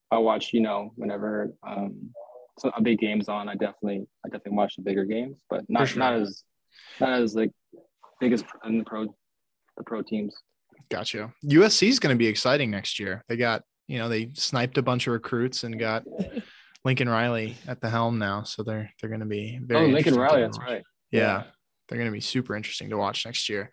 I 0.09 0.17
watch, 0.17 0.53
you 0.53 0.61
know, 0.61 0.91
whenever 0.95 1.53
um, 1.67 2.11
so 2.59 2.71
a 2.75 2.81
big 2.81 2.99
game's 2.99 3.27
on, 3.27 3.49
I 3.49 3.53
definitely, 3.53 4.07
I 4.25 4.29
definitely 4.29 4.57
watch 4.57 4.75
the 4.75 4.83
bigger 4.83 5.05
games, 5.05 5.41
but 5.49 5.63
not, 5.67 5.89
sure. 5.89 5.99
not 5.99 6.13
as, 6.13 6.43
not 6.99 7.21
as 7.21 7.35
like 7.35 7.51
biggest 8.19 8.45
in 8.65 8.77
the 8.77 8.83
pro 8.85 9.07
the 9.77 9.83
pro 9.83 10.01
teams. 10.01 10.35
Gotcha. 10.89 11.33
USC 11.45 11.87
is 11.87 11.99
going 11.99 12.15
to 12.15 12.19
be 12.19 12.27
exciting 12.27 12.71
next 12.71 12.99
year. 12.99 13.23
They 13.27 13.37
got, 13.37 13.63
you 13.87 13.97
know, 13.97 14.09
they 14.09 14.31
sniped 14.33 14.77
a 14.77 14.81
bunch 14.81 15.07
of 15.07 15.13
recruits 15.13 15.63
and 15.63 15.79
got 15.79 16.03
Lincoln 16.83 17.09
Riley 17.09 17.55
at 17.67 17.79
the 17.81 17.89
helm 17.89 18.17
now, 18.17 18.43
so 18.43 18.63
they're 18.63 18.91
they're 18.99 19.09
going 19.09 19.19
to 19.19 19.25
be 19.25 19.59
very. 19.61 19.85
oh, 19.85 19.87
Lincoln 19.87 20.15
Riley, 20.15 20.41
that's 20.41 20.59
right. 20.59 20.83
Yeah, 21.11 21.43
they're 21.87 21.97
going 21.97 22.09
to 22.09 22.13
be 22.13 22.21
super 22.21 22.55
interesting 22.55 22.89
to 22.89 22.97
watch 22.97 23.25
next 23.25 23.49
year. 23.49 23.71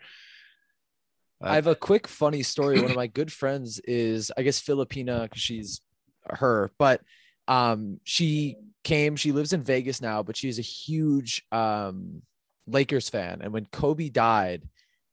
I 1.40 1.55
have 1.55 1.68
a 1.68 1.77
quick 1.77 2.09
funny 2.09 2.42
story. 2.42 2.81
One 2.81 2.90
of 2.90 2.97
my 2.97 3.07
good 3.07 3.33
friends 3.33 3.79
is, 3.85 4.33
I 4.37 4.42
guess, 4.42 4.61
Filipina 4.61 5.23
because 5.23 5.40
she's 5.40 5.81
her, 6.29 6.73
but 6.79 7.01
um, 7.47 8.01
she 8.05 8.57
came. 8.85 9.16
She 9.16 9.33
lives 9.33 9.53
in 9.53 9.62
Vegas 9.62 10.01
now, 10.01 10.23
but 10.23 10.37
she's 10.37 10.59
a 10.59 10.62
huge 10.62 11.44
um, 11.53 12.23
Lakers 12.66 13.09
fan. 13.09 13.40
And 13.40 13.53
when 13.53 13.66
Kobe 13.66 14.09
died, 14.09 14.68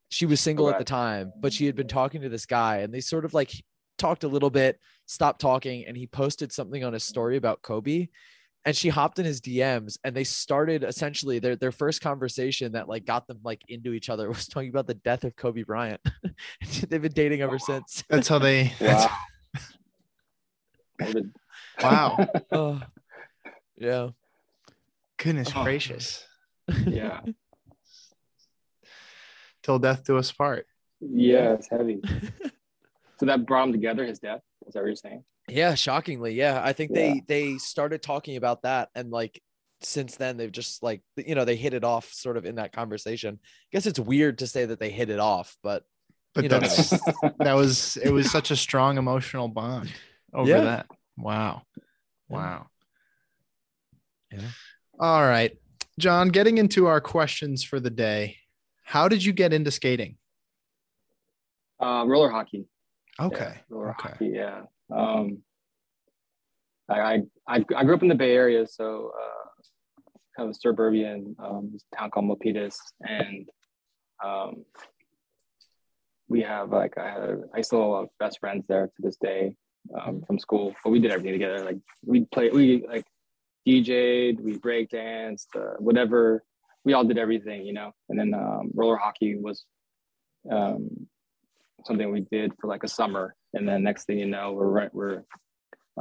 she 0.08 0.26
was 0.26 0.40
single 0.40 0.68
at 0.68 0.78
the 0.78 0.84
time, 0.84 1.32
but 1.40 1.52
she 1.52 1.66
had 1.66 1.76
been 1.76 1.88
talking 1.88 2.22
to 2.22 2.28
this 2.28 2.46
guy, 2.46 2.78
and 2.78 2.92
they 2.92 3.00
sort 3.00 3.24
of 3.24 3.32
like 3.32 3.52
talked 3.98 4.24
a 4.24 4.28
little 4.28 4.50
bit, 4.50 4.78
stopped 5.06 5.40
talking, 5.40 5.84
and 5.86 5.96
he 5.96 6.06
posted 6.06 6.52
something 6.52 6.84
on 6.84 6.92
his 6.92 7.04
story 7.04 7.36
about 7.36 7.62
Kobe. 7.62 8.08
And 8.64 8.76
she 8.76 8.88
hopped 8.88 9.20
in 9.20 9.24
his 9.24 9.40
DMs 9.40 9.96
and 10.02 10.12
they 10.14 10.24
started 10.24 10.82
essentially 10.82 11.38
their, 11.38 11.54
their 11.54 11.70
first 11.70 12.00
conversation 12.00 12.72
that 12.72 12.88
like 12.88 13.04
got 13.04 13.28
them 13.28 13.38
like 13.44 13.62
into 13.68 13.92
each 13.92 14.10
other 14.10 14.28
was 14.32 14.48
talking 14.48 14.70
about 14.70 14.88
the 14.88 14.94
death 14.94 15.22
of 15.22 15.36
Kobe 15.36 15.62
Bryant. 15.62 16.00
They've 16.88 17.00
been 17.00 17.12
dating 17.12 17.42
ever 17.42 17.60
since. 17.60 18.02
That's 18.08 18.26
how 18.26 18.40
they. 18.40 18.72
Wow. 18.80 19.08
Morbid. 21.00 21.32
wow. 21.82 22.26
Oh, 22.50 22.82
yeah. 23.76 24.08
Goodness 25.18 25.52
Oh. 25.54 25.62
gracious. 25.62 26.24
yeah. 26.86 27.20
Till 29.62 29.78
death 29.78 30.04
do 30.04 30.16
us 30.18 30.32
part. 30.32 30.66
Yeah, 31.00 31.52
it's 31.52 31.68
heavy. 31.68 32.00
So 33.18 33.26
that 33.26 33.46
brought 33.46 33.64
them 33.66 33.72
together, 33.72 34.04
his 34.04 34.18
death. 34.18 34.40
Is 34.66 34.74
that 34.74 34.80
what 34.80 34.86
you're 34.86 34.96
saying? 34.96 35.24
Yeah, 35.48 35.74
shockingly. 35.74 36.34
Yeah. 36.34 36.60
I 36.62 36.72
think 36.72 36.90
Yeah. 36.94 37.14
they 37.14 37.22
they 37.26 37.58
started 37.58 38.02
talking 38.02 38.36
about 38.36 38.62
that 38.62 38.90
and 38.94 39.10
like 39.10 39.40
since 39.82 40.16
then 40.16 40.36
they've 40.36 40.50
just 40.52 40.82
like 40.82 41.02
you 41.16 41.34
know, 41.34 41.44
they 41.44 41.56
hit 41.56 41.74
it 41.74 41.84
off 41.84 42.10
sort 42.12 42.36
of 42.36 42.44
in 42.44 42.56
that 42.56 42.72
conversation. 42.72 43.38
I 43.42 43.68
guess 43.72 43.86
it's 43.86 43.98
weird 44.00 44.38
to 44.38 44.46
say 44.46 44.64
that 44.66 44.80
they 44.80 44.90
hit 44.90 45.08
it 45.10 45.20
off, 45.20 45.56
but 45.62 45.84
But 46.34 46.44
You 46.44 46.50
know, 46.50 46.58
that's 46.60 46.90
that 47.38 47.54
was 47.54 47.96
it 47.96 48.10
was 48.10 48.30
such 48.30 48.50
a 48.50 48.56
strong 48.56 48.98
emotional 48.98 49.48
bond 49.48 49.90
over 50.34 50.50
Yeah. 50.50 50.60
that. 50.62 50.86
Wow. 51.16 51.62
Wow. 52.28 52.66
Yeah. 54.32 54.40
All 54.98 55.22
right. 55.22 55.56
John, 55.98 56.28
getting 56.28 56.58
into 56.58 56.86
our 56.86 57.00
questions 57.00 57.62
for 57.64 57.80
the 57.80 57.88
day. 57.90 58.36
How 58.82 59.08
did 59.08 59.24
you 59.24 59.32
get 59.32 59.52
into 59.52 59.70
skating? 59.70 60.16
uh, 61.80 62.04
roller 62.06 62.30
hockey. 62.30 62.66
Okay. 63.20 63.54
Yeah, 63.70 63.76
okay. 63.76 63.92
hockey. 63.98 64.30
Yeah. 64.34 64.62
Um, 64.94 65.38
I, 66.88 67.22
I 67.48 67.64
I 67.76 67.84
grew 67.84 67.94
up 67.94 68.02
in 68.02 68.08
the 68.08 68.14
Bay 68.14 68.32
Area, 68.32 68.66
so 68.66 69.12
uh, 69.18 69.62
kind 70.36 70.48
of 70.48 70.50
a 70.50 70.54
suburban 70.54 71.34
um, 71.38 71.76
town 71.96 72.10
called 72.10 72.26
Milpitas, 72.26 72.76
and 73.00 73.48
um, 74.24 74.64
we 76.28 76.42
have 76.42 76.70
like 76.70 76.96
I 76.98 77.10
had 77.10 77.42
I 77.54 77.60
still 77.62 77.96
have 77.96 78.08
best 78.20 78.38
friends 78.38 78.64
there 78.68 78.86
to 78.86 79.02
this 79.02 79.16
day 79.16 79.56
um, 80.00 80.22
from 80.26 80.38
school. 80.38 80.74
But 80.84 80.90
we 80.90 81.00
did 81.00 81.10
everything 81.10 81.32
together. 81.32 81.64
Like 81.64 81.78
we 82.04 82.24
played, 82.26 82.52
we 82.52 82.86
like 82.86 83.06
DJ'd, 83.66 84.40
we 84.40 84.58
break 84.58 84.90
danced, 84.90 85.48
uh, 85.56 85.74
whatever. 85.78 86.44
We 86.84 86.92
all 86.92 87.04
did 87.04 87.18
everything, 87.18 87.66
you 87.66 87.72
know. 87.72 87.92
And 88.08 88.18
then 88.18 88.34
um, 88.34 88.70
roller 88.74 88.96
hockey 88.96 89.36
was 89.36 89.64
um, 90.50 91.08
something 91.86 92.10
we 92.10 92.26
did 92.30 92.52
for 92.60 92.66
like 92.66 92.84
a 92.84 92.88
summer, 92.88 93.34
and 93.54 93.68
then 93.68 93.82
next 93.82 94.04
thing 94.04 94.18
you 94.18 94.26
know, 94.26 94.52
we're 94.52 94.68
right- 94.68 94.94
we're 94.94 95.22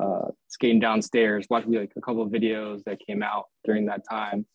uh, 0.01 0.27
skating 0.47 0.79
downstairs, 0.79 1.47
watching 1.49 1.71
like 1.71 1.93
a 1.95 2.01
couple 2.01 2.21
of 2.21 2.29
videos 2.29 2.83
that 2.83 2.99
came 2.99 3.23
out 3.23 3.45
during 3.63 3.85
that 3.85 4.01
time. 4.09 4.45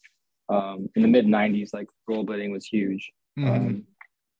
Um, 0.51 0.88
in 0.97 1.03
the 1.03 1.09
mid 1.09 1.27
'90s, 1.27 1.73
like 1.73 1.88
rollerblading 2.11 2.51
was 2.51 2.66
huge. 2.66 3.11
Mhm. 3.38 3.49
Um, 3.49 3.87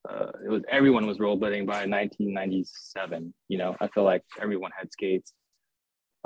uh, 0.09 0.33
it 0.45 0.51
was 0.51 0.63
everyone 0.69 1.07
was 1.07 1.19
rollerblading 1.19 1.67
by 1.67 1.87
1997. 1.87 3.33
You 3.49 3.59
know, 3.59 3.77
I 3.81 3.87
feel 3.89 4.05
like 4.05 4.23
everyone 4.41 4.73
had 4.79 4.93
skates. 4.93 5.33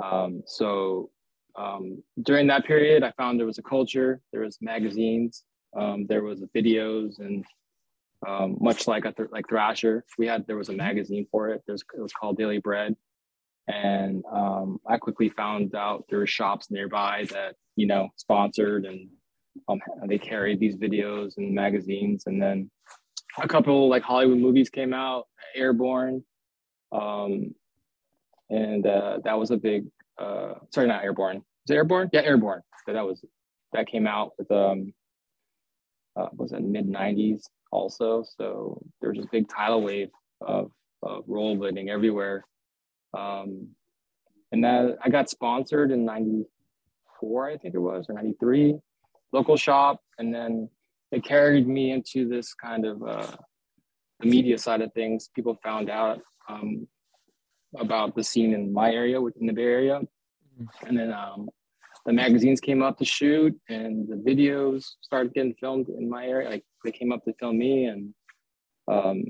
Um, 0.03 0.43
so 0.45 1.11
um, 1.55 2.03
during 2.23 2.47
that 2.47 2.65
period, 2.65 3.03
I 3.03 3.11
found 3.11 3.39
there 3.39 3.45
was 3.45 3.59
a 3.59 3.63
culture. 3.63 4.21
There 4.33 4.41
was 4.41 4.57
magazines. 4.61 5.43
Um, 5.77 6.05
there 6.07 6.23
was 6.23 6.41
videos, 6.55 7.19
and 7.19 7.45
um, 8.27 8.57
much 8.59 8.87
like 8.87 9.05
a 9.05 9.11
th- 9.11 9.29
like 9.31 9.47
Thrasher, 9.47 10.03
we 10.17 10.27
had 10.27 10.45
there 10.47 10.57
was 10.57 10.69
a 10.69 10.73
magazine 10.73 11.27
for 11.31 11.49
it. 11.49 11.61
There's 11.67 11.83
it 11.95 12.01
was 12.01 12.13
called 12.13 12.37
Daily 12.37 12.59
Bread, 12.59 12.95
and 13.67 14.23
um, 14.31 14.79
I 14.87 14.97
quickly 14.97 15.29
found 15.29 15.75
out 15.75 16.05
there 16.09 16.19
were 16.19 16.27
shops 16.27 16.71
nearby 16.71 17.25
that 17.31 17.55
you 17.75 17.87
know 17.87 18.09
sponsored 18.15 18.85
and 18.85 19.09
um, 19.69 19.79
they 20.07 20.17
carried 20.17 20.59
these 20.59 20.75
videos 20.75 21.37
and 21.37 21.53
magazines, 21.53 22.23
and 22.25 22.41
then 22.41 22.69
a 23.37 23.47
couple 23.47 23.89
like 23.89 24.03
Hollywood 24.03 24.39
movies 24.39 24.69
came 24.69 24.93
out, 24.93 25.25
Airborne, 25.55 26.23
um, 26.91 27.53
and 28.49 28.85
uh, 28.85 29.19
that 29.23 29.37
was 29.37 29.51
a 29.51 29.57
big. 29.57 29.85
Uh, 30.17 30.53
sorry, 30.73 30.87
not 30.87 31.03
Airborne. 31.03 31.37
Was 31.37 31.71
it 31.71 31.75
Airborne? 31.75 32.09
Yeah, 32.13 32.21
Airborne. 32.21 32.61
So 32.85 32.93
that 32.93 33.05
was 33.05 33.23
that 33.73 33.87
came 33.87 34.07
out 34.07 34.31
with 34.37 34.51
um, 34.51 34.93
uh, 36.15 36.27
was 36.33 36.53
it 36.53 36.61
mid 36.61 36.87
'90s 36.87 37.41
also. 37.75 38.23
So 38.37 38.81
there 38.99 39.09
was 39.09 39.19
this 39.19 39.27
big 39.31 39.49
tidal 39.49 39.81
wave 39.81 40.09
of 40.41 40.71
of 41.03 41.25
rollerblading 41.27 41.87
everywhere, 41.89 42.45
um, 43.13 43.67
and 44.51 44.63
that 44.63 44.97
I 45.03 45.09
got 45.09 45.29
sponsored 45.29 45.91
in 45.91 46.05
'94, 46.05 47.49
I 47.49 47.57
think 47.57 47.75
it 47.75 47.79
was, 47.79 48.05
or 48.09 48.13
'93, 48.13 48.79
local 49.31 49.57
shop, 49.57 50.01
and 50.17 50.33
then 50.33 50.69
it 51.11 51.23
carried 51.23 51.67
me 51.67 51.91
into 51.91 52.27
this 52.27 52.53
kind 52.53 52.85
of 52.85 53.03
uh, 53.03 53.35
the 54.21 54.29
media 54.29 54.57
side 54.57 54.81
of 54.81 54.93
things. 54.93 55.29
People 55.35 55.59
found 55.63 55.89
out 55.89 56.21
um, 56.49 56.87
about 57.77 58.15
the 58.15 58.23
scene 58.23 58.53
in 58.53 58.73
my 58.73 58.91
area, 58.91 59.21
within 59.21 59.45
the 59.45 59.53
Bay 59.53 59.63
Area, 59.63 60.01
and 60.87 60.97
then 60.97 61.11
um, 61.13 61.49
the 62.05 62.13
magazines 62.13 62.61
came 62.61 62.81
up 62.83 62.97
to 62.99 63.05
shoot, 63.05 63.59
and 63.69 64.07
the 64.07 64.15
videos 64.15 64.85
started 65.01 65.33
getting 65.33 65.55
filmed 65.55 65.89
in 65.89 66.09
my 66.09 66.25
area. 66.25 66.49
Like 66.49 66.63
they 66.83 66.91
came 66.91 67.11
up 67.11 67.23
to 67.25 67.33
film 67.39 67.57
me, 67.57 67.85
and 67.85 68.13
um, 68.87 69.23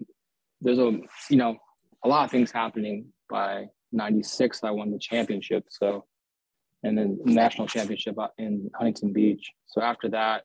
there's 0.62 0.80
a 0.80 1.00
you 1.30 1.38
know 1.38 1.58
a 2.04 2.08
lot 2.08 2.26
of 2.26 2.32
things 2.32 2.52
happening. 2.52 3.08
By 3.30 3.68
'96, 3.92 4.64
I 4.64 4.72
won 4.72 4.92
the 4.92 5.00
championship. 5.00 5.66
So 5.70 6.06
and 6.84 6.98
then 6.98 7.20
national 7.26 7.68
championship 7.68 8.16
in 8.38 8.70
Huntington 8.76 9.14
Beach. 9.14 9.52
So 9.66 9.82
after 9.82 10.10
that, 10.10 10.44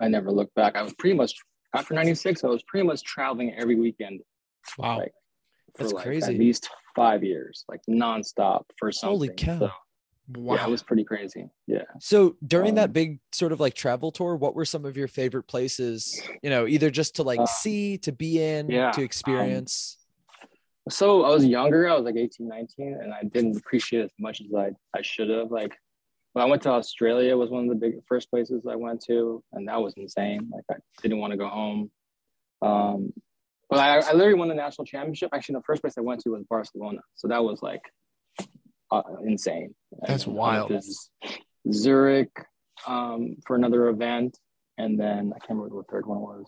I 0.00 0.08
never 0.08 0.30
looked 0.30 0.54
back. 0.54 0.76
I 0.76 0.82
was 0.82 0.94
pretty 0.94 1.16
much 1.16 1.34
after 1.74 1.94
'96. 1.94 2.44
I 2.44 2.48
was 2.48 2.62
pretty 2.64 2.86
much 2.86 3.02
traveling 3.02 3.54
every 3.58 3.74
weekend 3.74 4.20
Wow. 4.78 4.98
Like, 4.98 5.12
for 5.76 5.82
That's 5.82 5.92
like 5.92 6.04
crazy. 6.04 6.32
at 6.32 6.38
least 6.38 6.68
five 6.94 7.24
years, 7.24 7.64
like 7.68 7.80
nonstop 7.88 8.64
for 8.78 8.92
something. 8.92 9.16
Holy 9.16 9.28
cow. 9.30 9.58
So, 9.58 9.70
Wow. 10.28 10.54
Yeah, 10.54 10.66
it 10.66 10.70
was 10.70 10.82
pretty 10.82 11.04
crazy. 11.04 11.50
Yeah. 11.66 11.84
So 12.00 12.36
during 12.46 12.70
Um, 12.70 12.76
that 12.76 12.92
big 12.92 13.20
sort 13.32 13.52
of 13.52 13.60
like 13.60 13.74
travel 13.74 14.10
tour, 14.10 14.36
what 14.36 14.54
were 14.54 14.64
some 14.64 14.84
of 14.84 14.96
your 14.96 15.08
favorite 15.08 15.44
places, 15.44 16.22
you 16.42 16.48
know, 16.50 16.66
either 16.66 16.90
just 16.90 17.16
to 17.16 17.22
like 17.22 17.40
Uh, 17.40 17.46
see, 17.46 17.98
to 17.98 18.12
be 18.12 18.42
in, 18.42 18.70
yeah, 18.70 18.90
to 18.92 19.00
um, 19.00 19.04
experience? 19.04 19.98
So 20.88 21.24
I 21.24 21.28
was 21.30 21.44
younger. 21.44 21.88
I 21.88 21.94
was 21.94 22.04
like 22.04 22.16
18, 22.16 22.46
19, 22.48 22.98
and 23.02 23.12
I 23.12 23.22
didn't 23.22 23.56
appreciate 23.56 24.00
it 24.00 24.04
as 24.04 24.10
much 24.18 24.40
as 24.40 24.54
I, 24.54 24.70
I 24.96 25.02
should 25.02 25.28
have. 25.30 25.50
Like 25.50 25.76
when 26.32 26.44
I 26.44 26.48
went 26.48 26.62
to 26.62 26.70
Australia 26.70 27.36
was 27.36 27.50
one 27.50 27.64
of 27.64 27.68
the 27.68 27.74
big 27.74 28.04
first 28.06 28.30
places 28.30 28.66
I 28.66 28.76
went 28.76 29.02
to, 29.06 29.42
and 29.52 29.68
that 29.68 29.80
was 29.80 29.94
insane. 29.96 30.50
Like 30.52 30.64
I 30.70 30.76
didn't 31.02 31.18
want 31.18 31.32
to 31.32 31.36
go 31.36 31.48
home. 31.48 31.90
Um, 32.62 33.12
but 33.70 33.78
I, 33.78 33.98
I 33.98 34.12
literally 34.12 34.38
won 34.38 34.48
the 34.48 34.54
national 34.54 34.84
championship. 34.86 35.30
Actually, 35.34 35.56
the 35.56 35.62
first 35.66 35.82
place 35.82 35.94
I 35.98 36.02
went 36.02 36.20
to 36.20 36.30
was 36.30 36.44
Barcelona. 36.48 37.00
So 37.14 37.28
that 37.28 37.42
was 37.42 37.62
like 37.62 37.82
uh, 38.90 39.02
insane. 39.24 39.74
That's 40.06 40.24
And 40.26 40.34
I 40.34 40.36
wild. 40.38 40.72
Zurich 41.72 42.30
um, 42.86 43.36
for 43.46 43.56
another 43.56 43.88
event, 43.88 44.38
and 44.78 44.98
then 44.98 45.32
I 45.34 45.38
can't 45.38 45.50
remember 45.58 45.76
what 45.76 45.86
the 45.86 45.92
third 45.92 46.06
one 46.06 46.20
was. 46.20 46.46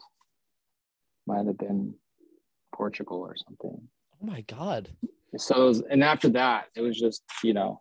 Might 1.26 1.46
have 1.46 1.58
been 1.58 1.94
Portugal 2.74 3.18
or 3.18 3.34
something 3.36 3.80
oh 4.22 4.26
my 4.26 4.42
God. 4.42 4.88
so 5.38 5.64
it 5.64 5.68
was, 5.68 5.80
and 5.90 6.04
after 6.04 6.28
that 6.28 6.66
it 6.74 6.82
was 6.82 6.98
just 6.98 7.22
you 7.42 7.54
know 7.54 7.80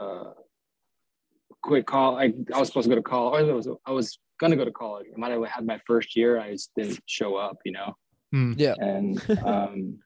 uh 0.00 0.32
quick 1.62 1.86
call 1.86 2.18
I, 2.18 2.32
I 2.52 2.58
was 2.58 2.68
supposed 2.68 2.86
to 2.86 2.88
go 2.90 2.96
to 2.96 3.02
college 3.02 3.48
I 3.48 3.52
was 3.52 3.68
I 3.86 3.92
was 3.92 4.18
gonna 4.40 4.56
go 4.56 4.64
to 4.64 4.72
college 4.72 5.06
I 5.14 5.18
might 5.18 5.30
have 5.30 5.44
had 5.44 5.64
my 5.64 5.80
first 5.86 6.16
year 6.16 6.40
I 6.40 6.52
just 6.52 6.70
didn't 6.76 7.00
show 7.06 7.36
up 7.36 7.58
you 7.64 7.72
know 7.72 7.94
Hmm. 8.32 8.54
Yeah. 8.56 8.74
and 8.80 9.20
um 9.44 9.98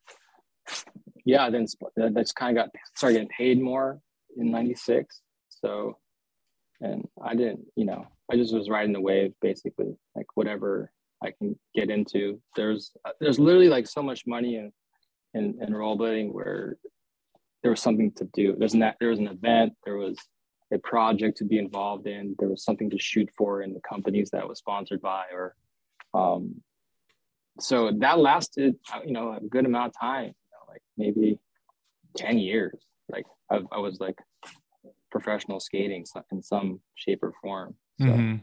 yeah 1.26 1.50
then 1.50 1.66
that- 1.96 2.14
that's 2.14 2.32
kind 2.32 2.56
of 2.56 2.64
got 2.64 2.70
started 2.94 3.14
getting 3.16 3.28
paid 3.28 3.60
more 3.60 4.00
in 4.38 4.50
96 4.50 5.20
so 5.50 5.98
and 6.80 7.06
I 7.22 7.34
didn't 7.34 7.66
you 7.76 7.84
know 7.84 8.06
I 8.32 8.36
just 8.36 8.54
was 8.54 8.70
riding 8.70 8.94
the 8.94 9.00
wave 9.00 9.34
basically 9.42 9.94
like 10.14 10.26
whatever 10.34 10.90
I 11.22 11.30
can 11.30 11.58
get 11.74 11.90
into. 11.90 12.40
There's 12.54 12.92
there's 13.20 13.38
literally 13.38 13.68
like 13.68 13.86
so 13.86 14.02
much 14.02 14.26
money 14.26 14.56
in 14.56 14.72
in, 15.34 15.58
in 15.60 15.72
rollerblading 15.72 16.32
where 16.32 16.76
there 17.62 17.70
was 17.70 17.80
something 17.80 18.12
to 18.12 18.28
do. 18.32 18.54
There's 18.58 18.74
an 18.74 18.84
there 19.00 19.10
was 19.10 19.18
an 19.18 19.28
event. 19.28 19.74
There 19.84 19.96
was 19.96 20.16
a 20.72 20.78
project 20.78 21.38
to 21.38 21.44
be 21.44 21.58
involved 21.58 22.06
in. 22.06 22.34
There 22.38 22.48
was 22.48 22.64
something 22.64 22.90
to 22.90 22.98
shoot 22.98 23.28
for 23.36 23.62
in 23.62 23.72
the 23.72 23.80
companies 23.80 24.30
that 24.30 24.48
was 24.48 24.58
sponsored 24.58 25.00
by, 25.00 25.24
or 25.32 25.54
um, 26.14 26.62
so 27.58 27.90
that 27.98 28.18
lasted, 28.18 28.76
you 29.04 29.12
know, 29.12 29.32
a 29.32 29.40
good 29.40 29.64
amount 29.64 29.94
of 29.94 30.00
time, 30.00 30.32
like 30.76 30.82
maybe 30.96 31.38
ten 32.16 32.38
years. 32.38 32.78
Like 33.08 33.26
I, 33.50 33.60
I 33.72 33.78
was 33.78 33.98
like 34.00 34.18
professional 35.10 35.60
skating 35.60 36.04
in 36.32 36.42
some 36.42 36.80
shape 36.94 37.20
or 37.22 37.32
form. 37.42 37.74
So, 38.00 38.06
Mhm. 38.06 38.40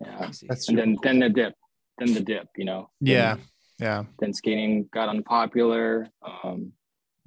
yeah, 0.00 0.30
That's 0.48 0.68
and 0.68 0.78
then 0.78 0.96
then 1.02 1.18
the 1.20 1.28
dip, 1.28 1.54
then 1.98 2.14
the 2.14 2.20
dip, 2.20 2.48
you 2.56 2.64
know. 2.64 2.90
Yeah. 3.00 3.34
Then- 3.36 3.44
yeah. 3.78 4.04
then 4.20 4.32
skating 4.32 4.88
got 4.92 5.08
unpopular 5.08 6.06
um, 6.28 6.72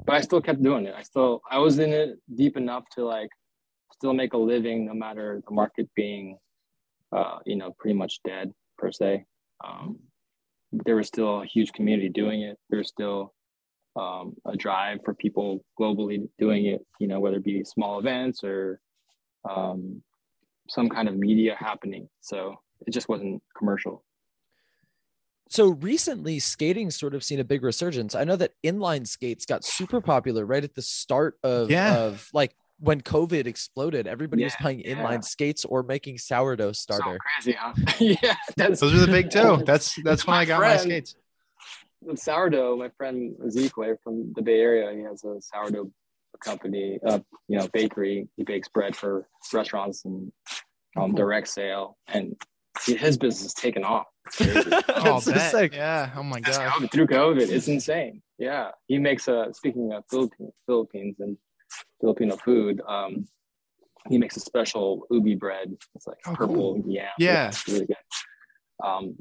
but 0.05 0.13
i 0.15 0.21
still 0.21 0.39
kept 0.47 0.62
doing 0.63 0.86
it 0.86 0.93
i 0.95 1.03
still 1.12 1.41
i 1.51 1.58
was 1.65 1.79
in 1.79 1.91
it 1.91 2.10
deep 2.41 2.55
enough 2.55 2.86
to 2.95 3.03
like 3.03 3.27
still 3.97 4.13
make 4.13 4.31
a 4.34 4.38
living 4.53 4.86
no 4.86 4.93
matter 4.93 5.41
the 5.47 5.53
market 5.62 5.88
being 5.95 6.38
uh, 7.17 7.39
you 7.45 7.58
know 7.60 7.69
pretty 7.79 7.97
much 8.03 8.13
dead 8.23 8.53
per 8.77 8.89
se 8.99 9.25
um, 9.67 9.99
there 10.85 10.95
was 10.95 11.07
still 11.07 11.41
a 11.41 11.45
huge 11.45 11.71
community 11.73 12.09
doing 12.09 12.41
it 12.41 12.57
there's 12.69 12.88
still 12.89 13.33
um, 13.95 14.35
a 14.45 14.55
drive 14.57 14.99
for 15.05 15.13
people 15.13 15.63
globally 15.79 16.27
doing 16.38 16.65
it 16.65 16.85
you 16.99 17.07
know 17.07 17.19
whether 17.19 17.38
it 17.38 17.43
be 17.43 17.63
small 17.63 17.99
events 17.99 18.43
or 18.43 18.79
um, 19.49 20.01
some 20.69 20.89
kind 20.89 21.07
of 21.07 21.15
media 21.15 21.55
happening 21.57 22.09
so 22.21 22.55
it 22.85 22.91
just 22.91 23.07
wasn't 23.07 23.41
commercial 23.57 24.03
So 25.49 25.69
recently, 25.69 26.39
skating 26.39 26.89
sort 26.91 27.13
of 27.13 27.23
seen 27.23 27.39
a 27.39 27.43
big 27.43 27.63
resurgence. 27.63 28.15
I 28.15 28.23
know 28.23 28.35
that 28.38 28.53
inline 28.63 29.05
skates 29.07 29.45
got 29.45 29.63
super 29.63 30.01
popular 30.01 30.43
right 30.45 30.63
at 30.63 30.73
the 30.73 30.81
start 30.81 31.35
of, 31.43 31.69
Yeah. 31.69 31.93
of 31.95 32.27
like 32.33 32.55
when 32.79 33.01
COVID 33.01 33.47
exploded. 33.47 34.07
Everybody 34.07 34.43
was 34.43 34.53
Yeah, 34.59 34.63
buying 34.63 34.79
yeah. 34.81 34.95
inline 34.95 35.23
skates 35.23 35.65
or 35.65 35.83
making 35.83 36.17
sourdough 36.17 36.73
starter. 36.73 37.17
So 37.43 37.51
crazy, 37.53 37.57
huh? 37.59 37.73
yeah, 38.23 38.35
that's 38.57 38.79
Those 38.81 38.93
are 38.95 39.05
the 39.05 39.11
big 39.11 39.29
two. 39.29 39.63
That's 39.65 39.95
that's 40.03 40.27
when 40.27 40.35
I 40.35 40.45
got 40.45 40.61
my 40.61 40.77
skates. 40.77 41.15
with 42.01 42.19
sourdough. 42.19 42.77
My 42.77 42.89
friend 42.97 43.33
Ezekiel 43.45 43.95
from 44.03 44.33
the 44.35 44.41
Bay 44.41 44.59
Area, 44.59 44.93
he 44.95 45.03
has 45.03 45.23
a 45.23 45.38
sourdough 45.41 45.91
company, 46.43 46.99
uh, 47.05 47.19
you 47.47 47.57
know, 47.57 47.67
bakery. 47.71 48.27
He 48.35 48.43
bakes 48.43 48.67
bread 48.67 48.95
for 48.95 49.27
restaurants 49.53 50.03
and 50.05 50.31
um, 50.97 51.15
direct 51.15 51.47
sale, 51.47 51.97
and 52.07 52.35
he- 52.85 52.95
his 52.97 53.17
business 53.17 53.47
is 53.47 53.53
taken 53.53 53.83
off. 53.85 54.05
Oh, 54.41 55.19
That's 55.21 55.51
sick. 55.51 55.73
yeah. 55.75 56.11
Oh 56.15 56.23
my 56.23 56.39
god. 56.41 56.89
Through 56.91 57.07
COVID, 57.07 57.49
it's 57.49 57.67
insane. 57.67 58.21
Yeah, 58.38 58.71
he 58.88 58.97
makes 58.97 59.27
a. 59.29 59.47
Speaking 59.53 59.93
of 59.93 60.03
Philippines, 60.09 60.51
Philippines 60.65 61.15
and 61.19 61.38
Filipino 62.01 62.36
food, 62.38 62.82
um, 62.88 63.28
he 64.10 64.17
makes 64.17 64.38
a 64.38 64.39
special 64.39 65.06
ube 65.10 65.39
bread. 65.39 65.75
It's 65.95 66.06
like 66.08 66.17
Oh, 66.28 66.36
purple 66.36 66.56
cool. 66.56 66.84
yam. 66.88 67.08
Yeah. 67.17 67.47
it's 67.47 67.67
really 67.67 67.86
good. 67.88 67.97
Um, 68.84 69.15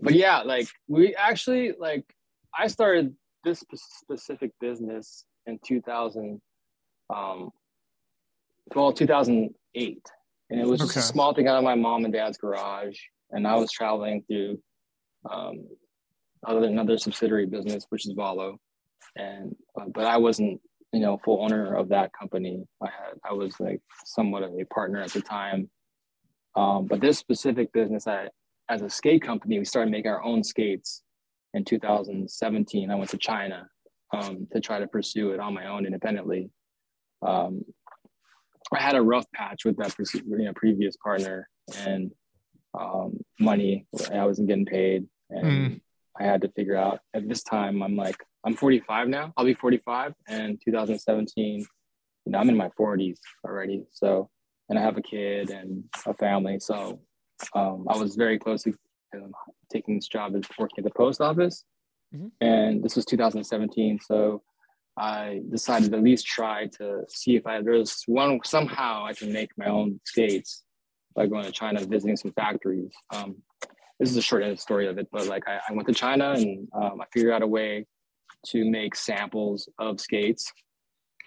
but 0.00 0.14
yeah, 0.14 0.42
like 0.42 0.68
we 0.88 1.14
actually 1.14 1.72
like 1.78 2.04
I 2.58 2.66
started 2.68 3.14
this 3.44 3.62
specific 4.00 4.52
business 4.60 5.24
in 5.46 5.58
2000, 5.66 6.40
um, 7.14 7.50
well, 8.74 8.92
2008, 8.92 9.98
and 10.50 10.60
it 10.60 10.66
was 10.66 10.80
just 10.80 10.92
Okay. 10.92 11.00
a 11.00 11.02
small 11.02 11.34
thing 11.34 11.48
out 11.48 11.58
of 11.58 11.64
my 11.64 11.74
mom 11.74 12.04
and 12.04 12.14
dad's 12.14 12.38
garage, 12.38 12.98
and 13.30 13.46
I 13.46 13.56
was 13.56 13.70
traveling 13.70 14.22
through 14.26 14.58
um, 15.30 15.66
other 16.46 16.64
another 16.66 16.96
subsidiary 16.96 17.46
business, 17.46 17.84
which 17.90 18.06
is 18.06 18.14
Valo, 18.14 18.56
and 19.16 19.54
uh, 19.78 19.84
but 19.94 20.06
I 20.06 20.16
wasn't 20.16 20.60
you 20.94 21.00
know 21.00 21.18
full 21.24 21.42
owner 21.44 21.74
of 21.74 21.88
that 21.88 22.12
company. 22.18 22.64
I 22.82 22.86
had 22.86 23.14
I 23.28 23.32
was 23.32 23.58
like 23.58 23.80
somewhat 24.04 24.42
of 24.44 24.52
a 24.58 24.64
partner 24.66 25.00
at 25.00 25.10
the 25.10 25.20
time. 25.20 25.68
Um, 26.56 26.86
but 26.86 27.00
this 27.00 27.18
specific 27.18 27.72
business, 27.72 28.06
I 28.06 28.28
as 28.68 28.82
a 28.82 28.88
skate 28.88 29.22
company, 29.22 29.58
we 29.58 29.64
started 29.64 29.90
making 29.90 30.10
our 30.10 30.22
own 30.22 30.44
skates 30.44 31.02
in 31.52 31.64
2017. 31.64 32.90
I 32.90 32.94
went 32.94 33.10
to 33.10 33.18
China 33.18 33.68
um, 34.12 34.46
to 34.52 34.60
try 34.60 34.78
to 34.78 34.86
pursue 34.86 35.32
it 35.32 35.40
on 35.40 35.52
my 35.52 35.66
own 35.66 35.84
independently. 35.84 36.50
Um, 37.26 37.64
I 38.72 38.80
had 38.80 38.94
a 38.94 39.02
rough 39.02 39.26
patch 39.34 39.64
with 39.64 39.76
that 39.78 39.94
you 40.14 40.44
know, 40.44 40.52
previous 40.54 40.96
partner 40.96 41.48
and 41.76 42.12
um, 42.78 43.18
money. 43.38 43.86
I 44.12 44.24
wasn't 44.24 44.48
getting 44.48 44.66
paid, 44.66 45.06
and 45.30 45.46
Mm. 45.46 45.80
I 46.18 46.24
had 46.24 46.42
to 46.42 46.48
figure 46.52 46.76
out. 46.76 47.00
At 47.12 47.28
this 47.28 47.42
time, 47.42 47.82
I'm 47.82 47.96
like, 47.96 48.22
I'm 48.44 48.54
45 48.54 49.08
now. 49.08 49.32
I'll 49.36 49.44
be 49.44 49.54
45, 49.54 50.14
and 50.28 50.60
2017. 50.64 51.60
You 52.26 52.32
know, 52.32 52.38
I'm 52.38 52.48
in 52.48 52.56
my 52.56 52.70
40s 52.78 53.18
already. 53.44 53.84
So, 53.92 54.28
and 54.68 54.78
I 54.78 54.82
have 54.82 54.96
a 54.96 55.02
kid 55.02 55.50
and 55.50 55.84
a 56.06 56.14
family. 56.14 56.58
So, 56.60 57.00
um, 57.54 57.86
I 57.88 57.96
was 57.96 58.16
very 58.16 58.38
close 58.38 58.62
to 58.64 58.74
um, 59.14 59.32
taking 59.72 59.96
this 59.96 60.08
job 60.08 60.34
as 60.36 60.42
working 60.58 60.78
at 60.78 60.84
the 60.84 60.90
post 60.96 61.20
office, 61.20 61.64
Mhm. 62.14 62.30
and 62.40 62.82
this 62.82 62.96
was 62.96 63.04
2017. 63.06 63.98
So, 64.00 64.42
I 64.96 65.42
decided 65.50 65.90
to 65.90 65.96
at 65.96 66.04
least 66.04 66.26
try 66.26 66.66
to 66.78 67.04
see 67.08 67.34
if 67.36 67.46
I 67.46 67.60
there's 67.62 68.02
one 68.06 68.38
somehow 68.44 69.04
I 69.04 69.12
can 69.12 69.32
make 69.32 69.50
my 69.56 69.66
own 69.66 70.00
skates 70.04 70.62
by 71.16 71.26
going 71.26 71.44
to 71.44 71.50
China, 71.52 71.80
visiting 71.84 72.16
some 72.16 72.32
factories. 72.32 72.92
Um, 73.12 73.42
this 73.98 74.10
is 74.10 74.16
a 74.16 74.22
short 74.22 74.42
end 74.44 74.58
story 74.60 74.86
of 74.86 74.98
it, 74.98 75.08
but 75.10 75.26
like 75.26 75.48
I, 75.48 75.60
I 75.68 75.72
went 75.72 75.88
to 75.88 75.94
China 75.94 76.32
and 76.32 76.68
um, 76.74 77.00
I 77.00 77.06
figured 77.12 77.32
out 77.32 77.42
a 77.42 77.46
way 77.46 77.86
to 78.46 78.64
make 78.64 78.94
samples 78.94 79.68
of 79.78 80.00
skates. 80.00 80.52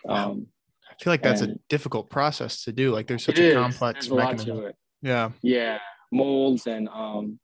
Um, 0.08 0.48
I 0.90 1.04
feel 1.04 1.14
like 1.14 1.22
that's 1.24 1.42
a 1.42 1.56
difficult 1.70 2.10
process 2.10 2.64
to 2.64 2.72
do. 2.72 2.92
Like 2.92 3.08
there's 3.08 3.24
such 3.24 3.40
a 3.40 3.48
is. 3.50 3.54
complex 3.54 4.08
a 4.08 4.14
lot 4.16 4.24
mechanism. 4.32 4.58
to 4.58 4.66
it. 4.68 4.76
Yeah. 5.02 5.32
Yeah, 5.42 5.78
molds 6.12 6.68
and 6.68 6.88
um, 6.90 7.40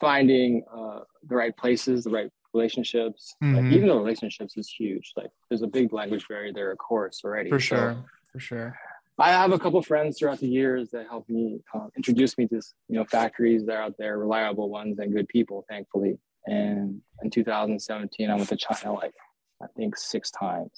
finding 0.00 0.64
uh, 0.74 1.00
the 1.28 1.34
right 1.34 1.56
places, 1.56 2.04
the 2.04 2.10
right 2.10 2.30
relationships. 2.54 3.34
Mhm. 3.42 3.56
Like 3.56 3.72
even 3.72 3.88
the 3.88 3.96
relationships 3.96 4.56
is 4.56 4.68
huge. 4.68 5.12
Like 5.16 5.30
there's 5.48 5.62
a 5.62 5.66
big 5.66 5.92
language 5.92 6.26
barrier 6.28 6.52
there, 6.52 6.70
of 6.70 6.78
course, 6.78 7.20
already. 7.24 7.50
For 7.50 7.60
So, 7.60 7.76
sure. 7.76 8.04
For 8.32 8.38
sure. 8.40 8.78
I 9.18 9.30
have 9.30 9.52
a 9.52 9.58
couple 9.58 9.80
friends 9.82 10.18
throughout 10.18 10.40
the 10.40 10.48
years 10.48 10.90
that 10.90 11.06
helped 11.08 11.30
me 11.30 11.60
uh, 11.72 11.86
introduce 11.96 12.36
me 12.36 12.48
to 12.48 12.56
you 12.88 12.96
know 12.98 13.04
factories 13.04 13.64
that 13.66 13.74
are 13.76 13.82
out 13.82 13.94
there, 13.98 14.18
reliable 14.18 14.68
ones 14.68 14.98
and 14.98 15.12
good 15.14 15.28
people, 15.28 15.64
thankfully. 15.68 16.18
And 16.46 17.00
in 17.22 17.30
2017, 17.30 18.30
I 18.30 18.34
went 18.34 18.48
to 18.48 18.56
China 18.56 18.94
like 18.94 19.14
I 19.62 19.66
think 19.76 19.96
six 19.96 20.30
times. 20.30 20.70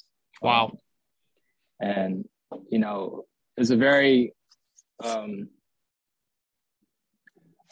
Wow. 0.43 0.67
Um, 0.67 0.79
and 1.81 2.29
you 2.71 2.79
know, 2.79 3.25
it's 3.57 3.71
a 3.71 3.77
very 3.77 4.33
um, 5.03 5.49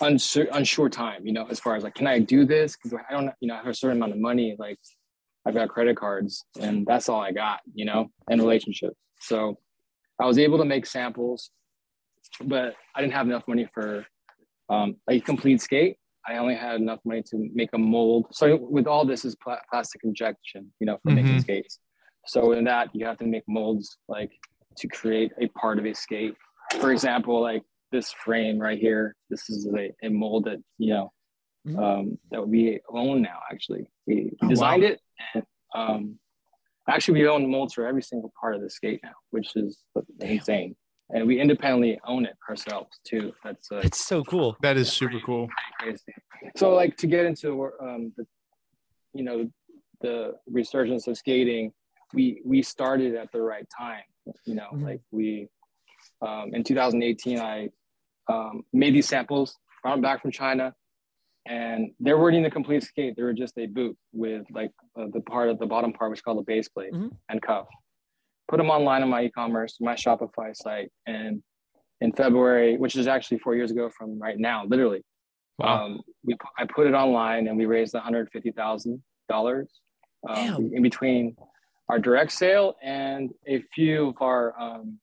unsure, 0.00 0.46
unsure 0.52 0.88
time. 0.88 1.26
You 1.26 1.32
know, 1.32 1.46
as 1.48 1.60
far 1.60 1.76
as 1.76 1.84
like, 1.84 1.94
can 1.94 2.06
I 2.06 2.18
do 2.18 2.44
this? 2.44 2.76
Because 2.76 2.98
I 3.08 3.12
don't, 3.12 3.30
you 3.40 3.48
know, 3.48 3.54
I 3.54 3.58
have 3.58 3.66
a 3.66 3.74
certain 3.74 3.98
amount 3.98 4.12
of 4.12 4.18
money. 4.18 4.56
Like, 4.58 4.78
I've 5.46 5.54
got 5.54 5.68
credit 5.68 5.96
cards, 5.96 6.44
and 6.60 6.86
that's 6.86 7.08
all 7.08 7.20
I 7.20 7.32
got. 7.32 7.60
You 7.74 7.84
know, 7.84 8.10
and 8.28 8.40
relationships. 8.40 8.96
So 9.20 9.58
I 10.20 10.26
was 10.26 10.38
able 10.38 10.58
to 10.58 10.64
make 10.64 10.86
samples, 10.86 11.50
but 12.42 12.74
I 12.94 13.00
didn't 13.00 13.14
have 13.14 13.26
enough 13.26 13.46
money 13.48 13.68
for 13.72 14.06
um, 14.68 14.96
a 15.08 15.20
complete 15.20 15.60
skate. 15.60 15.96
I 16.26 16.36
only 16.38 16.54
had 16.54 16.76
enough 16.80 17.00
money 17.04 17.22
to 17.30 17.50
make 17.54 17.70
a 17.74 17.78
mold. 17.78 18.26
So 18.32 18.56
with 18.56 18.86
all 18.86 19.04
this 19.04 19.24
is 19.24 19.34
pla- 19.36 19.60
plastic 19.70 20.02
injection, 20.04 20.72
you 20.80 20.86
know, 20.86 20.98
for 21.02 21.10
making 21.10 21.36
Mhm. 21.36 21.40
skates. 21.42 21.78
So 22.26 22.52
in 22.52 22.64
that 22.64 22.88
you 22.94 23.04
have 23.06 23.18
to 23.18 23.26
make 23.26 23.44
molds 23.46 23.98
like 24.08 24.32
to 24.78 24.88
create 24.88 25.32
a 25.38 25.48
part 25.48 25.78
of 25.78 25.84
a 25.84 25.94
skate. 25.94 26.34
For 26.80 26.90
example, 26.92 27.40
like 27.40 27.62
this 27.92 28.10
frame 28.12 28.58
right 28.58 28.78
here, 28.78 29.14
this 29.28 29.48
is 29.50 29.66
a, 29.66 29.92
a 30.02 30.08
mold 30.08 30.44
that 30.46 30.60
you 30.78 30.94
know 30.94 31.12
Mhm. 31.66 31.78
um, 31.78 32.18
that 32.30 32.46
we 32.46 32.80
own 32.88 33.22
now. 33.22 33.40
Actually, 33.50 33.86
we, 34.06 34.14
we 34.14 34.30
Oh, 34.42 34.48
designed 34.48 34.82
wow. 34.82 34.88
it, 34.90 35.00
and 35.34 35.44
um, 35.74 36.18
actually 36.88 37.20
we 37.20 37.28
own 37.28 37.50
molds 37.50 37.74
for 37.74 37.86
every 37.86 38.02
single 38.02 38.32
part 38.40 38.54
of 38.54 38.60
the 38.62 38.70
skate 38.70 39.00
now, 39.02 39.14
which 39.30 39.54
is 39.56 39.82
insane. 40.20 40.76
And 41.14 41.26
we 41.28 41.40
independently 41.40 41.98
own 42.06 42.26
it 42.26 42.36
ourselves 42.50 42.98
too. 43.04 43.32
That's 43.44 43.70
uh, 43.70 43.76
It's 43.84 44.04
so 44.04 44.24
cool. 44.24 44.56
That 44.62 44.76
is 44.76 44.92
super 44.92 45.20
cool. 45.24 45.48
crazy. 45.78 46.00
So 46.56 46.74
like 46.74 46.96
to 46.98 47.06
get 47.06 47.24
into 47.24 47.70
um, 47.80 48.12
the, 48.16 48.26
you 49.14 49.22
know, 49.22 49.48
the 50.00 50.34
resurgence 50.50 51.06
of 51.06 51.16
skating, 51.16 51.72
we 52.12 52.42
we 52.44 52.62
started 52.62 53.14
at 53.14 53.30
the 53.32 53.40
right 53.40 53.66
time. 53.76 54.02
You 54.44 54.56
know, 54.56 54.68
Mhm. 54.72 54.82
like 54.82 55.00
we 55.12 55.48
um, 56.20 56.50
in 56.52 56.64
2018, 56.64 57.38
I 57.38 57.68
um, 58.28 58.64
made 58.72 58.94
these 58.94 59.08
samples, 59.08 59.56
brought 59.82 59.94
them 59.94 60.02
back 60.02 60.20
from 60.20 60.32
China, 60.32 60.74
and 61.46 61.92
they 62.00 62.12
weren't 62.12 62.34
even 62.34 62.46
a 62.46 62.50
complete 62.50 62.82
skate. 62.82 63.14
They 63.16 63.22
were 63.22 63.32
just 63.32 63.56
a 63.58 63.66
boot 63.66 63.96
with 64.12 64.44
like 64.50 64.72
uh, 64.98 65.06
the 65.12 65.20
part 65.20 65.48
of 65.48 65.58
the 65.60 65.66
bottom 65.66 65.92
part, 65.92 66.10
which 66.10 66.18
is 66.18 66.22
called 66.22 66.38
a 66.40 66.42
base 66.42 66.68
plate 66.68 66.92
Mhm. 66.92 67.10
and 67.28 67.40
cuff. 67.40 67.66
Put 68.48 68.58
them 68.58 68.70
online 68.70 69.02
on 69.02 69.08
my 69.08 69.24
e-commerce, 69.24 69.78
my 69.80 69.94
Shopify 69.94 70.54
site, 70.54 70.90
and 71.06 71.42
in 72.00 72.12
February, 72.12 72.76
which 72.76 72.96
is 72.96 73.06
actually 73.06 73.38
four 73.38 73.54
years 73.54 73.70
ago 73.70 73.90
from 73.96 74.18
right 74.18 74.38
now, 74.38 74.64
literally, 74.66 75.02
Wow. 75.58 75.86
Um, 75.86 76.00
we 76.24 76.36
I 76.58 76.64
put 76.64 76.86
it 76.86 76.94
online 76.94 77.46
and 77.46 77.56
we 77.56 77.66
raised 77.66 77.94
one 77.94 78.02
hundred 78.02 78.28
fifty 78.32 78.50
thousand 78.50 79.02
dollars 79.28 79.68
um, 80.28 80.70
in 80.72 80.82
between 80.82 81.36
our 81.88 81.98
direct 81.98 82.32
sale 82.32 82.74
and 82.82 83.30
a 83.46 83.62
few 83.74 84.08
of 84.08 84.16
our 84.20 84.58
um, 84.60 84.98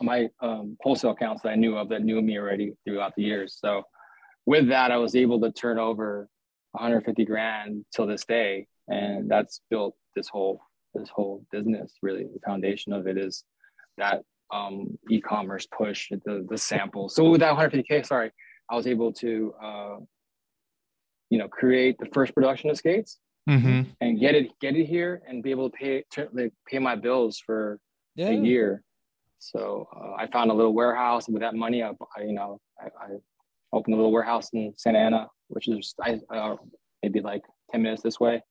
my 0.00 0.28
um, 0.40 0.76
wholesale 0.80 1.10
accounts 1.10 1.42
that 1.42 1.50
I 1.50 1.54
knew 1.56 1.76
of 1.76 1.88
that 1.88 2.02
knew 2.02 2.20
me 2.22 2.38
already 2.38 2.74
throughout 2.84 3.14
the 3.16 3.22
years. 3.22 3.56
So 3.58 3.82
with 4.46 4.68
that, 4.68 4.92
I 4.92 4.98
was 4.98 5.16
able 5.16 5.40
to 5.40 5.50
turn 5.50 5.78
over 5.78 6.28
150 6.72 7.24
grand 7.24 7.84
till 7.92 8.06
this 8.06 8.24
day, 8.24 8.68
and 8.86 9.28
that's 9.28 9.60
built 9.68 9.96
this 10.14 10.28
whole 10.28 10.60
this 10.94 11.08
whole 11.08 11.44
business. 11.50 11.92
Really, 12.02 12.24
the 12.24 12.40
foundation 12.44 12.92
of 12.92 13.06
it 13.06 13.16
is 13.18 13.44
that 13.96 14.22
um, 14.52 14.98
e-commerce 15.10 15.66
push, 15.76 16.08
the 16.10 16.46
the 16.48 16.58
sample. 16.58 17.08
So 17.08 17.28
with 17.30 17.40
that 17.40 17.54
150k, 17.56 18.06
sorry, 18.06 18.30
I 18.70 18.76
was 18.76 18.86
able 18.86 19.12
to 19.14 19.54
uh, 19.62 19.96
you 21.30 21.38
know 21.38 21.48
create 21.48 21.98
the 21.98 22.06
first 22.12 22.34
production 22.34 22.70
of 22.70 22.76
skates 22.76 23.18
hmm 23.46 23.82
and 24.00 24.20
get 24.20 24.34
it 24.34 24.48
get 24.60 24.76
it 24.76 24.84
here 24.84 25.22
and 25.26 25.42
be 25.42 25.50
able 25.50 25.70
to 25.70 25.76
pay 25.76 26.04
to, 26.12 26.28
like, 26.32 26.52
pay 26.66 26.78
my 26.78 26.94
bills 26.96 27.38
for 27.44 27.78
Yeah. 28.14 28.30
a 28.30 28.34
year. 28.34 28.82
So 29.38 29.88
uh, 29.94 30.14
I 30.22 30.26
found 30.26 30.50
a 30.50 30.54
little 30.54 30.74
warehouse, 30.74 31.26
and 31.28 31.34
with 31.34 31.42
that 31.42 31.54
money, 31.54 31.82
I, 31.82 31.90
I 32.16 32.22
you 32.22 32.32
know 32.32 32.60
I, 32.80 32.86
I 32.86 33.08
opened 33.72 33.94
a 33.94 33.96
little 33.96 34.12
warehouse 34.12 34.48
in 34.52 34.74
Santa 34.76 34.98
Ana, 34.98 35.28
which 35.48 35.68
is 35.68 35.94
I, 36.02 36.18
uh, 36.34 36.56
maybe 37.02 37.20
like 37.20 37.42
ten 37.70 37.82
minutes 37.82 38.02
this 38.02 38.18
way, 38.18 38.42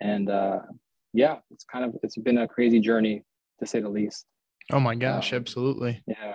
and 0.00 0.30
uh, 0.30 0.60
yeah, 1.16 1.36
it's 1.50 1.64
kind 1.64 1.84
of 1.84 1.96
it's 2.02 2.16
been 2.16 2.38
a 2.38 2.46
crazy 2.46 2.78
journey 2.78 3.24
to 3.58 3.66
say 3.66 3.80
the 3.80 3.88
least. 3.88 4.26
Oh 4.70 4.80
my 4.80 4.94
gosh, 4.94 5.32
Um, 5.32 5.38
absolutely. 5.38 6.02
Yeah, 6.06 6.34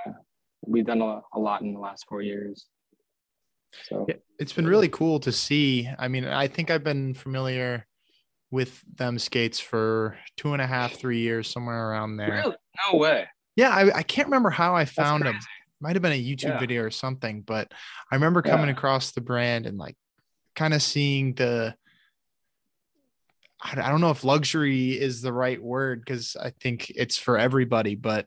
we've 0.66 0.86
done 0.86 1.02
a, 1.02 1.22
a 1.34 1.40
lot 1.40 1.62
in 1.62 1.74
the 1.74 1.80
last 1.80 2.06
four 2.10 2.22
years. 2.22 2.66
So 3.84 4.08
It's 4.40 4.54
been 4.54 4.68
really 4.68 4.90
cool 4.90 5.20
to 5.22 5.32
see. 5.32 5.88
I 6.00 6.08
mean, 6.08 6.26
I 6.26 6.48
think 6.48 6.72
I've 6.72 6.84
been 6.84 7.14
familiar 7.14 7.86
with 8.50 8.82
them 8.96 9.18
skates 9.20 9.60
for 9.60 10.18
two 10.36 10.54
and 10.54 10.62
a 10.62 10.68
half, 10.68 10.94
three 10.94 11.20
years, 11.20 11.50
somewhere 11.50 11.90
around 11.90 12.18
there. 12.18 12.34
really, 12.44 12.56
no 12.92 12.98
way. 12.98 13.28
Yeah, 13.56 13.70
I, 13.70 14.00
I 14.00 14.04
can't 14.04 14.28
remember 14.28 14.50
how 14.50 14.76
I 14.76 14.86
found 14.86 15.24
them. 15.26 15.38
Might 15.80 15.96
have 15.96 16.02
been 16.02 16.12
a 16.12 16.24
YouTube 16.24 16.44
Yeah. 16.50 16.60
video 16.60 16.84
or 16.84 16.92
something, 16.92 17.42
but 17.42 17.72
I 18.12 18.16
remember 18.16 18.42
coming 18.42 18.68
Yeah. 18.68 18.74
across 18.74 19.12
the 19.12 19.22
brand 19.22 19.66
and 19.68 19.78
like 19.78 19.96
kind 20.56 20.74
of 20.74 20.82
seeing 20.82 21.34
the. 21.36 21.76
I 23.64 23.90
don't 23.90 24.02
know 24.02 24.10
if 24.10 24.24
luxury 24.24 25.00
is 25.00 25.22
the 25.22 25.32
right 25.32 25.62
word 25.62 26.02
because 26.04 26.36
I 26.36 26.52
think 26.62 26.92
it's 26.96 27.18
for 27.18 27.38
everybody, 27.38 27.96
but 27.96 28.26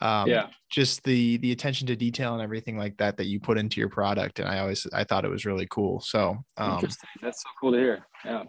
um, 0.00 0.28
Yeah. 0.28 0.48
just 0.70 1.04
the 1.04 1.38
the 1.38 1.52
attention 1.52 1.86
to 1.88 1.96
detail 1.96 2.34
and 2.34 2.42
everything 2.42 2.76
like 2.76 2.96
that 2.98 3.16
that 3.16 3.26
you 3.26 3.40
put 3.40 3.58
into 3.58 3.80
your 3.80 3.88
product, 3.88 4.38
and 4.38 4.48
I 4.48 4.60
always 4.60 4.86
I 4.92 5.04
thought 5.04 5.24
it 5.24 5.30
was 5.30 5.44
really 5.44 5.66
cool. 5.70 6.00
So 6.00 6.36
um, 6.56 6.74
Interesting. 6.74 7.08
That's 7.22 7.42
so 7.42 7.48
cool 7.60 7.72
to 7.72 7.78
hear. 7.78 8.06
Yeah. 8.24 8.44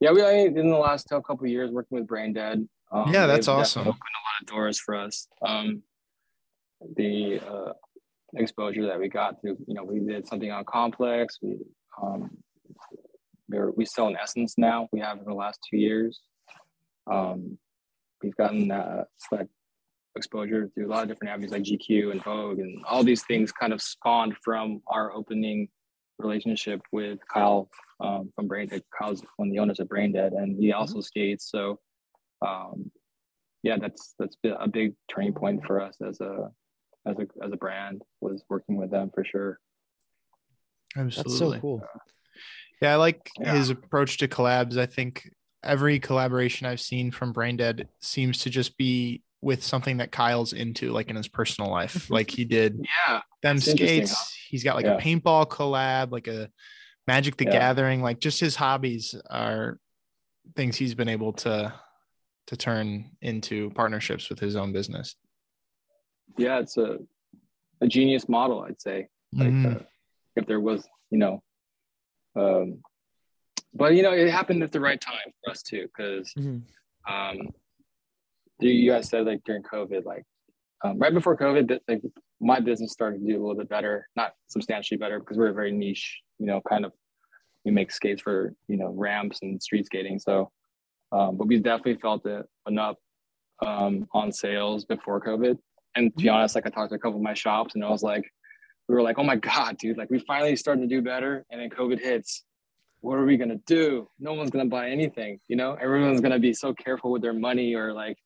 Yeah, 0.00 0.12
we 0.12 0.22
in 0.22 0.70
the 0.70 0.76
last 0.76 1.08
couple 1.08 1.40
of 1.40 1.46
years 1.46 1.70
working 1.70 1.98
with 1.98 2.06
Brain 2.06 2.32
Dead. 2.32 2.68
Um, 2.92 3.12
Yeah, 3.12 3.26
that's 3.26 3.48
awesome. 3.48 3.82
Opened 3.82 3.94
a 3.96 4.24
lot 4.26 4.42
of 4.42 4.46
doors 4.46 4.78
for 4.78 4.94
us. 4.94 5.26
Um, 5.42 5.82
the 6.96 7.40
uh, 7.40 7.72
exposure 8.34 8.86
that 8.86 8.98
we 8.98 9.08
got 9.08 9.40
through, 9.40 9.56
you 9.66 9.74
know, 9.74 9.82
we 9.84 9.98
did 9.98 10.26
something 10.26 10.50
on 10.50 10.64
Complex. 10.64 11.38
We 11.42 11.56
um, 12.00 12.30
we're, 13.48 13.70
we 13.72 13.84
sell 13.84 14.08
in 14.08 14.16
SSENSE 14.16 14.54
now. 14.58 14.88
We 14.92 15.00
have 15.00 15.18
in 15.18 15.24
the 15.24 15.34
last 15.34 15.58
two 15.68 15.76
years. 15.76 16.20
Um, 17.10 17.58
we've 18.22 18.36
gotten 18.36 18.70
uh, 18.70 19.04
select 19.16 19.50
exposure 20.16 20.68
through 20.74 20.86
a 20.86 20.90
lot 20.90 21.02
of 21.02 21.08
different 21.08 21.32
avenues 21.32 21.52
like 21.52 21.62
GQ 21.62 22.10
and 22.12 22.22
Vogue, 22.22 22.58
and 22.58 22.84
all 22.84 23.02
these 23.02 23.24
things 23.24 23.52
kind 23.52 23.72
of 23.72 23.80
spawned 23.80 24.34
from 24.42 24.82
our 24.88 25.12
opening 25.12 25.68
relationship 26.18 26.80
with 26.92 27.18
Kyle 27.32 27.70
um, 28.00 28.32
from 28.34 28.48
Brain 28.48 28.68
Dead. 28.68 28.82
Kyle's 28.96 29.22
one 29.36 29.48
of 29.48 29.52
the 29.52 29.60
owners 29.60 29.80
of 29.80 29.88
Brain 29.88 30.12
Dead, 30.12 30.32
and 30.32 30.58
he 30.58 30.72
also 30.72 31.00
skates. 31.00 31.50
So, 31.50 31.78
um, 32.46 32.90
yeah, 33.62 33.76
that's 33.80 34.14
that's 34.18 34.36
been 34.42 34.54
a 34.58 34.68
big 34.68 34.94
turning 35.10 35.32
point 35.32 35.64
for 35.66 35.80
us 35.80 35.96
as 36.06 36.20
a 36.20 36.50
as 37.06 37.16
a 37.18 37.44
as 37.44 37.52
a 37.52 37.56
brand 37.56 38.02
was 38.20 38.44
working 38.48 38.76
with 38.76 38.90
them 38.90 39.10
for 39.14 39.24
sure. 39.24 39.58
absolutely. 40.96 41.22
That's 41.22 41.38
so 41.38 41.60
cool. 41.60 41.82
Yeah, 42.80 42.92
I 42.92 42.96
like 42.96 43.28
Yeah. 43.40 43.54
his 43.56 43.70
approach 43.70 44.18
to 44.18 44.28
collabs. 44.28 44.76
I 44.76 44.86
think 44.86 45.28
every 45.64 45.98
collaboration 45.98 46.66
I've 46.66 46.80
seen 46.80 47.10
from 47.10 47.32
Braindead 47.34 47.88
seems 48.00 48.38
to 48.38 48.50
just 48.50 48.76
be 48.78 49.22
with 49.40 49.62
something 49.62 49.96
that 49.98 50.10
Kyle's 50.12 50.52
into, 50.52 50.90
like 50.92 51.10
in 51.10 51.16
his 51.16 51.28
personal 51.28 51.70
life. 51.70 52.08
like 52.10 52.30
he 52.30 52.44
did 52.44 52.80
Yeah, 53.06 53.20
them 53.42 53.58
skates. 53.58 54.12
huh? 54.12 54.24
He's 54.48 54.64
got 54.64 54.76
like 54.76 54.84
Yeah. 54.86 54.96
a 54.96 55.00
paintball 55.00 55.48
collab, 55.48 56.10
like 56.12 56.26
a 56.28 56.50
Magic 57.06 57.36
the 57.36 57.44
Yeah. 57.46 57.52
Gathering. 57.52 58.02
Like 58.02 58.20
just 58.20 58.38
his 58.40 58.54
hobbies 58.54 59.14
are 59.30 59.78
things 60.56 60.76
he's 60.76 60.94
been 60.94 61.08
able 61.08 61.32
to 61.34 61.72
to 62.48 62.56
turn 62.56 63.10
into 63.20 63.70
partnerships 63.70 64.30
with 64.30 64.38
his 64.40 64.56
own 64.56 64.72
business. 64.72 65.14
yeah, 66.36 66.58
it's 66.60 66.76
a 66.76 66.98
a 67.80 67.86
genius 67.86 68.28
model, 68.28 68.60
I'd 68.62 68.80
say. 68.80 69.08
Like 69.32 69.48
Mhm. 69.48 69.76
uh, 69.80 69.84
if 70.36 70.46
there 70.46 70.60
was, 70.60 70.86
you 71.10 71.18
know, 71.18 71.42
um, 72.38 72.82
but 73.74 73.94
you 73.94 74.02
know, 74.02 74.12
it 74.12 74.30
happened 74.30 74.62
at 74.62 74.72
the 74.72 74.80
right 74.80 75.00
time 75.00 75.32
for 75.44 75.50
us 75.50 75.62
too, 75.62 75.86
because 75.86 76.32
Mhm. 76.34 76.62
um, 77.08 77.48
you 78.60 78.90
guys 78.90 79.08
said 79.08 79.26
like 79.26 79.42
during 79.44 79.62
COVID, 79.62 80.04
like 80.04 80.24
um, 80.84 80.98
right 80.98 81.12
before 81.12 81.36
COVID, 81.36 81.68
that 81.68 81.82
like 81.88 82.02
my 82.40 82.60
business 82.60 82.92
started 82.92 83.20
to 83.20 83.26
do 83.26 83.36
a 83.38 83.40
little 83.40 83.56
bit 83.56 83.68
better, 83.68 84.08
not 84.16 84.32
substantially 84.48 84.98
better, 84.98 85.18
because 85.18 85.36
we're 85.36 85.48
a 85.48 85.54
very 85.54 85.72
niche, 85.72 86.20
you 86.38 86.46
know, 86.46 86.60
kind 86.68 86.84
of 86.84 86.92
we 87.64 87.70
make 87.72 87.90
skates 87.90 88.22
for 88.22 88.54
you 88.68 88.76
know 88.76 88.90
ramps 88.90 89.40
and 89.42 89.62
street 89.62 89.86
skating. 89.86 90.18
So, 90.18 90.50
um, 91.12 91.36
but 91.36 91.48
we 91.48 91.58
definitely 91.58 92.00
felt 92.00 92.24
it 92.26 92.46
enough 92.66 92.96
um, 93.64 94.06
on 94.12 94.32
sales 94.32 94.84
before 94.84 95.20
COVID. 95.20 95.58
And 95.94 96.16
to 96.16 96.22
be 96.22 96.28
honest, 96.28 96.54
like 96.54 96.66
I 96.66 96.70
talked 96.70 96.90
to 96.90 96.96
a 96.96 96.98
couple 96.98 97.18
of 97.18 97.22
my 97.22 97.34
shops, 97.34 97.74
and 97.74 97.84
I 97.84 97.90
was 97.90 98.02
like, 98.02 98.24
we 98.88 98.94
were 98.94 99.02
like, 99.02 99.18
oh 99.18 99.22
my 99.24 99.36
god, 99.36 99.76
dude, 99.78 99.98
like 99.98 100.10
we 100.10 100.18
finally 100.18 100.56
starting 100.56 100.88
to 100.88 100.94
do 100.94 101.02
better, 101.02 101.44
and 101.50 101.60
then 101.60 101.70
COVID 101.70 102.00
hits. 102.00 102.44
What 103.00 103.16
are 103.18 103.24
we 103.24 103.36
gonna 103.36 103.60
do? 103.66 104.08
No 104.18 104.32
one's 104.32 104.50
gonna 104.50 104.64
buy 104.66 104.90
anything, 104.90 105.38
you 105.48 105.56
know. 105.56 105.74
Everyone's 105.74 106.20
gonna 106.20 106.38
be 106.40 106.52
so 106.52 106.72
careful 106.74 107.10
with 107.12 107.22
their 107.22 107.32
money, 107.34 107.74
or 107.74 107.92
like 107.92 108.16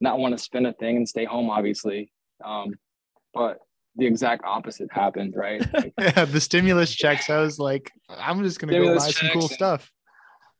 not 0.00 0.18
want 0.18 0.36
to 0.36 0.42
spend 0.42 0.66
a 0.66 0.72
thing 0.72 0.96
and 0.96 1.08
stay 1.08 1.24
home, 1.24 1.50
obviously. 1.50 2.10
Um, 2.44 2.74
but 3.34 3.58
the 3.96 4.06
exact 4.06 4.42
opposite 4.44 4.88
happened, 4.90 5.34
right? 5.36 5.64
Like, 5.74 5.92
Yeah, 5.98 6.24
the 6.24 6.40
stimulus 6.40 6.92
checks. 6.94 7.30
I 7.30 7.38
was 7.40 7.58
like, 7.58 7.92
I'm 8.08 8.42
just 8.42 8.58
gonna 8.58 8.72
go 8.72 8.96
buy 8.98 9.08
some 9.10 9.28
cool 9.32 9.42
and- 9.42 9.50
stuff. 9.50 9.92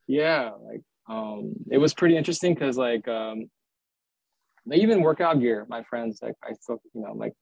yeah, 0.06 0.50
like 0.62 0.82
um, 1.08 1.54
it 1.70 1.78
was 1.78 1.94
pretty 1.94 2.16
interesting 2.16 2.54
because 2.54 2.76
like 2.76 3.08
um, 3.08 3.50
they 4.66 4.76
even 4.76 5.00
workout 5.02 5.40
gear. 5.40 5.66
My 5.68 5.82
friends, 5.82 6.20
like 6.22 6.34
I 6.44 6.52
still, 6.52 6.80
you 6.94 7.00
know, 7.02 7.14
like 7.14 7.32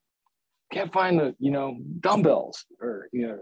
can't 0.72 0.92
find 0.92 1.18
the 1.18 1.35
you 1.38 1.50
know 1.50 1.76
dumbbells 2.00 2.64
or 2.80 3.09
you 3.12 3.26
know 3.26 3.38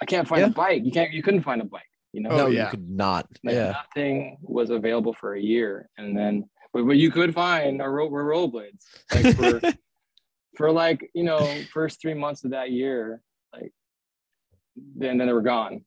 I 0.00 0.04
can't 0.04 0.28
find 0.28 0.40
Yeah. 0.42 0.48
a 0.48 0.50
bike. 0.50 0.82
You 0.84 0.92
can't, 0.92 1.10
you 1.12 1.22
couldn't 1.22 1.42
find 1.42 1.60
a 1.62 1.64
bike. 1.64 1.82
You 2.12 2.20
know, 2.22 2.30
Oh, 2.30 2.36
no, 2.36 2.46
yeah. 2.48 2.64
you 2.64 2.70
could 2.70 2.90
not. 2.90 3.26
like 3.44 3.54
yeah. 3.54 3.72
nothing 3.72 4.36
was 4.42 4.68
available 4.70 5.14
for 5.14 5.34
a 5.34 5.40
year, 5.40 5.88
and 5.98 6.16
then 6.16 6.48
but 6.72 6.84
what 6.84 6.96
you 6.98 7.10
could 7.10 7.32
find 7.34 7.80
are, 7.80 7.90
ro- 7.90 8.08
were 8.08 8.24
rollerblades. 8.24 8.82
Like 9.14 9.36
for 9.36 9.60
for 10.56 10.70
like 10.72 11.10
you 11.14 11.24
know 11.24 11.38
first 11.72 12.00
three 12.00 12.14
months 12.14 12.44
of 12.44 12.50
that 12.52 12.70
year, 12.70 13.22
like 13.54 13.72
then 14.96 15.18
then 15.18 15.26
they 15.26 15.32
were 15.32 15.42
gone. 15.42 15.84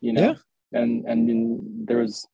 You 0.00 0.12
know, 0.14 0.36
and 0.72 1.04
and 1.06 1.28
then 1.28 1.84
there 1.86 1.98
was 1.98 2.26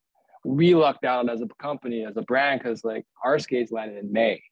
we 0.44 0.74
lucked 0.74 1.04
out 1.04 1.28
as 1.28 1.40
a 1.40 1.48
company 1.60 2.04
as 2.04 2.16
a 2.16 2.22
brand 2.22 2.60
because 2.60 2.84
like 2.84 3.04
our 3.24 3.38
skates 3.38 3.72
landed 3.72 3.98
in 4.04 4.12
May, 4.12 4.42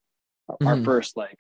our 0.49 0.77
Mhm. 0.77 0.85
first 0.85 1.17
like 1.17 1.39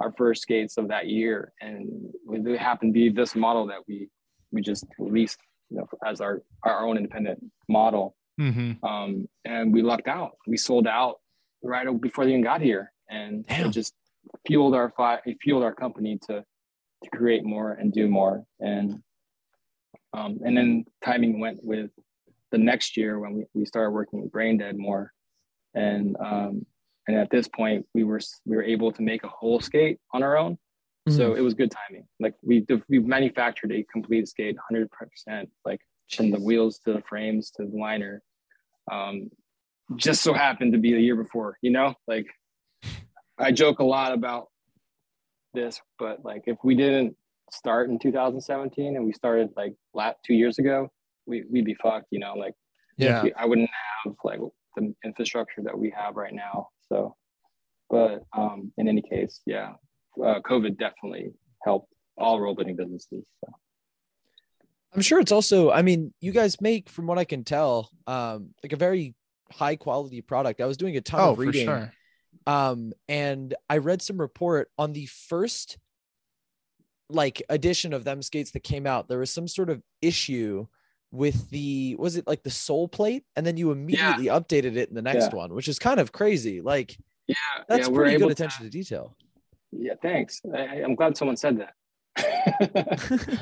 our 0.00 0.12
first 0.12 0.42
skates 0.42 0.76
of 0.76 0.88
that 0.88 1.08
year, 1.08 1.52
and 1.60 2.12
it 2.28 2.58
happened 2.58 2.92
to 2.92 2.98
be 2.98 3.08
this 3.08 3.34
model 3.34 3.66
that 3.66 3.80
we 3.88 4.08
we 4.52 4.60
just 4.62 4.84
released 4.98 5.38
you 5.70 5.78
know 5.78 5.88
as 6.06 6.20
our 6.20 6.42
our 6.62 6.86
own 6.86 6.96
independent 6.96 7.42
model 7.68 8.14
hmm 8.38 8.72
um, 8.82 9.28
and 9.44 9.72
we 9.72 9.82
lucked 9.82 10.08
out. 10.08 10.32
We 10.46 10.56
sold 10.56 10.86
out 10.86 11.16
right 11.62 11.88
before 12.00 12.24
they 12.24 12.32
even 12.32 12.42
got 12.42 12.60
here, 12.60 12.92
and 13.08 13.46
Damn. 13.46 13.68
it 13.68 13.70
just 13.72 13.94
fueled 14.46 14.74
our 14.74 14.90
fi- 14.90 15.20
it 15.24 15.38
fueled 15.42 15.62
our 15.62 15.74
company 15.74 16.18
to 16.28 16.44
to 17.02 17.10
create 17.10 17.44
more 17.44 17.72
and 17.72 17.92
do 17.92 18.08
more. 18.08 18.44
And 18.60 19.02
um, 20.12 20.38
and 20.44 20.56
then 20.56 20.84
timing 21.04 21.40
went 21.40 21.60
with 21.62 21.90
the 22.52 22.58
next 22.58 22.96
year 22.96 23.18
when 23.18 23.34
we, 23.34 23.44
we 23.54 23.66
started 23.66 23.90
working 23.90 24.20
with 24.22 24.32
Brain 24.32 24.58
Dead 24.58 24.76
more, 24.76 25.12
and 25.74 26.16
um, 26.20 26.66
and 27.06 27.16
at 27.16 27.30
this 27.30 27.48
point 27.48 27.86
we 27.94 28.04
were 28.04 28.20
we 28.44 28.56
were 28.56 28.62
able 28.64 28.92
to 28.92 29.02
make 29.02 29.22
a 29.24 29.28
whole 29.28 29.60
skate 29.60 29.98
on 30.12 30.22
our 30.22 30.36
own. 30.36 30.58
So 31.08 31.34
it 31.34 31.40
was 31.40 31.54
good 31.54 31.70
timing. 31.70 32.04
Like 32.18 32.34
we 32.42 32.66
we 32.88 32.98
manufactured 32.98 33.70
a 33.70 33.84
complete 33.92 34.26
skate, 34.26 34.56
hundred 34.68 34.90
percent, 34.90 35.48
like 35.64 35.80
from 36.10 36.32
the 36.32 36.40
wheels 36.40 36.80
to 36.80 36.92
the 36.92 37.02
frames 37.08 37.50
to 37.52 37.64
the 37.64 37.76
liner. 37.76 38.22
Um, 38.90 39.30
just 39.94 40.22
so 40.22 40.32
happened 40.32 40.72
to 40.72 40.78
be 40.78 40.92
the 40.94 41.00
year 41.00 41.14
before, 41.14 41.58
you 41.62 41.70
know, 41.70 41.94
like 42.08 42.26
I 43.38 43.52
joke 43.52 43.78
a 43.78 43.84
lot 43.84 44.12
about 44.14 44.48
this, 45.54 45.80
but 45.98 46.24
like 46.24 46.42
if 46.46 46.58
we 46.64 46.74
didn't 46.74 47.16
start 47.52 47.88
in 47.88 48.00
2017 48.00 48.96
and 48.96 49.04
we 49.04 49.12
started 49.12 49.50
like 49.56 49.74
last 49.94 50.16
two 50.24 50.34
years 50.34 50.58
ago, 50.58 50.90
we 51.24 51.44
we'd 51.48 51.64
be 51.64 51.74
fucked. 51.74 52.08
You 52.10 52.18
know, 52.18 52.34
like 52.34 52.54
Yeah. 52.98 53.22
we- 53.22 53.34
I 53.34 53.44
wouldn't 53.44 53.70
have 54.04 54.14
like 54.24 54.40
the 54.76 54.94
infrastructure 55.04 55.62
that 55.62 55.78
we 55.78 55.92
have 55.96 56.16
right 56.16 56.34
now. 56.34 56.68
So, 56.88 57.16
but 57.90 58.22
um, 58.36 58.72
in 58.78 58.88
any 58.88 59.02
case, 59.02 59.40
yeah, 59.46 59.72
uh, 60.22 60.40
COVID 60.40 60.78
definitely 60.78 61.32
helped 61.64 61.92
all 62.16 62.38
rollerblading 62.38 62.76
businesses. 62.76 63.24
So. 63.44 63.52
I'm 64.94 65.02
sure 65.02 65.20
it's 65.20 65.32
also, 65.32 65.70
I 65.70 65.82
mean, 65.82 66.14
you 66.20 66.32
guys 66.32 66.60
make, 66.60 66.88
from 66.88 67.06
what 67.06 67.18
I 67.18 67.24
can 67.24 67.44
tell, 67.44 67.90
um, 68.06 68.50
like 68.62 68.72
a 68.72 68.76
very 68.76 69.14
high 69.52 69.76
quality 69.76 70.20
product. 70.22 70.60
I 70.60 70.66
was 70.66 70.76
doing 70.76 70.96
a 70.96 71.00
ton 71.00 71.20
Oh, 71.20 71.30
of 71.30 71.36
for 71.36 71.42
reading. 71.42 71.66
sure. 71.66 71.92
Um, 72.46 72.92
and 73.08 73.54
I 73.68 73.78
read 73.78 74.00
some 74.02 74.18
report 74.18 74.70
on 74.78 74.92
the 74.92 75.06
first 75.06 75.78
like 77.08 77.42
edition 77.48 77.92
of 77.92 78.04
them 78.04 78.22
skates 78.22 78.52
that 78.52 78.64
came 78.64 78.86
out. 78.86 79.08
There 79.08 79.18
was 79.18 79.30
some 79.30 79.48
sort 79.48 79.70
of 79.70 79.82
issue 80.00 80.66
with 81.16 81.50
the 81.50 81.96
was 81.98 82.16
it 82.16 82.26
like 82.26 82.42
the 82.42 82.50
sole 82.50 82.88
plate, 82.88 83.24
and 83.36 83.44
then 83.46 83.56
you 83.56 83.70
immediately 83.72 84.26
updated 84.26 84.76
it 84.76 84.88
in 84.88 84.94
the 84.94 85.02
next 85.02 85.32
Yeah. 85.32 85.36
one, 85.36 85.54
which 85.54 85.68
is 85.68 85.78
kind 85.78 85.98
of 86.00 86.12
crazy. 86.12 86.60
Like 86.60 86.96
Yeah, 87.26 87.34
that's 87.68 87.86
yeah, 87.88 87.92
we're 87.92 88.02
pretty 88.04 88.18
good 88.18 88.30
attention 88.32 88.64
to 88.64 88.70
detail. 88.70 89.16
Yeah, 89.72 89.94
thanks. 90.00 90.40
I, 90.54 90.82
I'm 90.82 90.94
glad 90.94 91.16
someone 91.16 91.36
said 91.36 91.58
that. 91.58 91.74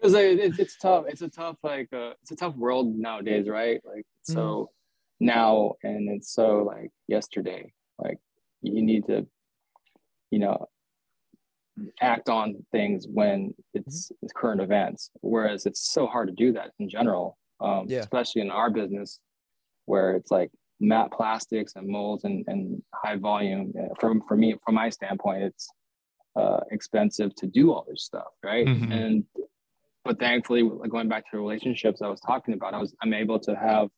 Because 0.00 0.14
it, 0.14 0.60
it's 0.60 0.76
tough. 0.78 1.06
It's 1.08 1.22
a 1.22 1.28
tough 1.28 1.56
like 1.64 1.88
uh, 1.92 2.12
it's 2.22 2.30
a 2.30 2.36
tough 2.36 2.54
world 2.54 2.96
nowadays, 2.96 3.48
right? 3.48 3.80
Like 3.84 4.06
so 4.22 4.70
now 5.18 5.74
and 5.82 6.08
it's 6.08 6.32
so 6.32 6.62
like 6.62 6.92
yesterday. 7.08 7.72
Like 7.98 8.18
you 8.62 8.80
need 8.80 9.06
to, 9.08 9.26
you 10.30 10.38
know, 10.38 10.68
act 12.00 12.28
on 12.28 12.64
things 12.72 13.06
when 13.08 13.54
it's, 13.74 14.10
it's 14.22 14.32
current 14.32 14.60
events. 14.60 15.10
Whereas 15.20 15.66
it's 15.66 15.80
so 15.92 16.06
hard 16.06 16.28
to 16.28 16.34
do 16.34 16.52
that 16.52 16.70
in 16.78 16.88
general, 16.88 17.36
um, 17.60 17.86
Yeah. 17.88 18.00
especially 18.00 18.42
in 18.42 18.50
our 18.50 18.70
business, 18.70 19.20
where 19.86 20.12
it's 20.16 20.30
like 20.30 20.50
matte 20.80 21.10
plastics 21.12 21.72
and 21.76 21.88
molds 21.88 22.24
and, 22.24 22.44
and 22.46 22.82
high 22.94 23.16
volume. 23.16 23.72
Uh, 23.78 23.94
From 24.00 24.22
for 24.28 24.36
me, 24.36 24.56
from 24.64 24.74
my 24.76 24.88
standpoint, 24.90 25.42
it's 25.44 25.68
uh, 26.36 26.60
expensive 26.70 27.34
to 27.36 27.46
do 27.46 27.72
all 27.72 27.84
this 27.88 28.04
stuff, 28.04 28.32
right? 28.44 28.66
Mhm. 28.66 28.92
And 28.92 29.24
but 30.04 30.18
thankfully, 30.18 30.62
going 30.88 31.08
back 31.08 31.24
to 31.24 31.30
the 31.32 31.38
relationships 31.38 32.00
I 32.00 32.08
was 32.08 32.20
talking 32.20 32.54
about, 32.54 32.74
I 32.74 32.78
was 32.78 32.94
I'm 33.02 33.12
able 33.12 33.40
to 33.40 33.54
have 33.56 33.88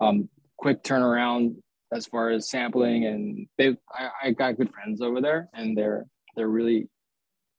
um, 0.00 0.28
quick 0.58 0.82
turnaround 0.82 1.56
as 1.92 2.06
far 2.06 2.30
as 2.30 2.50
sampling, 2.50 3.06
and 3.06 3.46
they 3.56 3.76
I, 3.90 4.10
I 4.24 4.30
got 4.32 4.56
good 4.58 4.70
friends 4.72 5.00
over 5.00 5.20
there, 5.20 5.48
and 5.54 5.76
they're 5.76 6.04
they're 6.36 6.48
really 6.48 6.88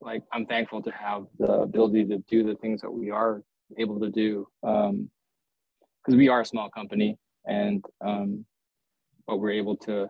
like 0.05 0.21
I'm 0.31 0.45
thankful 0.45 0.81
to 0.83 0.91
have 0.91 1.23
the 1.39 1.51
ability 1.51 2.05
to 2.05 2.19
do 2.29 2.43
the 2.43 2.55
things 2.55 2.81
that 2.81 2.91
we 2.91 3.09
are 3.09 3.41
able 3.77 3.99
to 3.99 4.11
do 4.11 4.47
because 4.61 6.15
we 6.15 6.29
are 6.29 6.41
a 6.41 6.45
small 6.45 6.69
company 6.69 7.17
and 7.45 7.83
um, 8.05 8.45
but 9.27 9.37
we're 9.37 9.51
able 9.51 9.75
to 9.77 10.07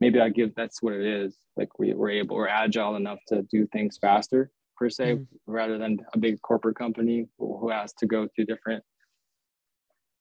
maybe 0.00 0.20
I 0.20 0.28
give 0.28 0.54
that's 0.54 0.80
what 0.82 0.94
it 0.94 1.04
is 1.04 1.36
like 1.56 1.78
we, 1.78 1.92
we're 1.92 2.10
able 2.10 2.36
we're 2.36 2.48
agile 2.48 2.94
enough 2.96 3.18
to 3.28 3.42
do 3.50 3.66
things 3.72 3.98
faster 4.00 4.50
per 4.76 4.88
se 4.88 5.16
Mhm. 5.16 5.26
rather 5.46 5.76
than 5.78 5.98
a 6.14 6.18
big 6.18 6.40
corporate 6.42 6.76
company 6.76 7.26
who 7.38 7.58
who 7.58 7.68
has 7.70 7.92
to 7.94 8.06
go 8.06 8.28
through 8.34 8.46
different 8.46 8.84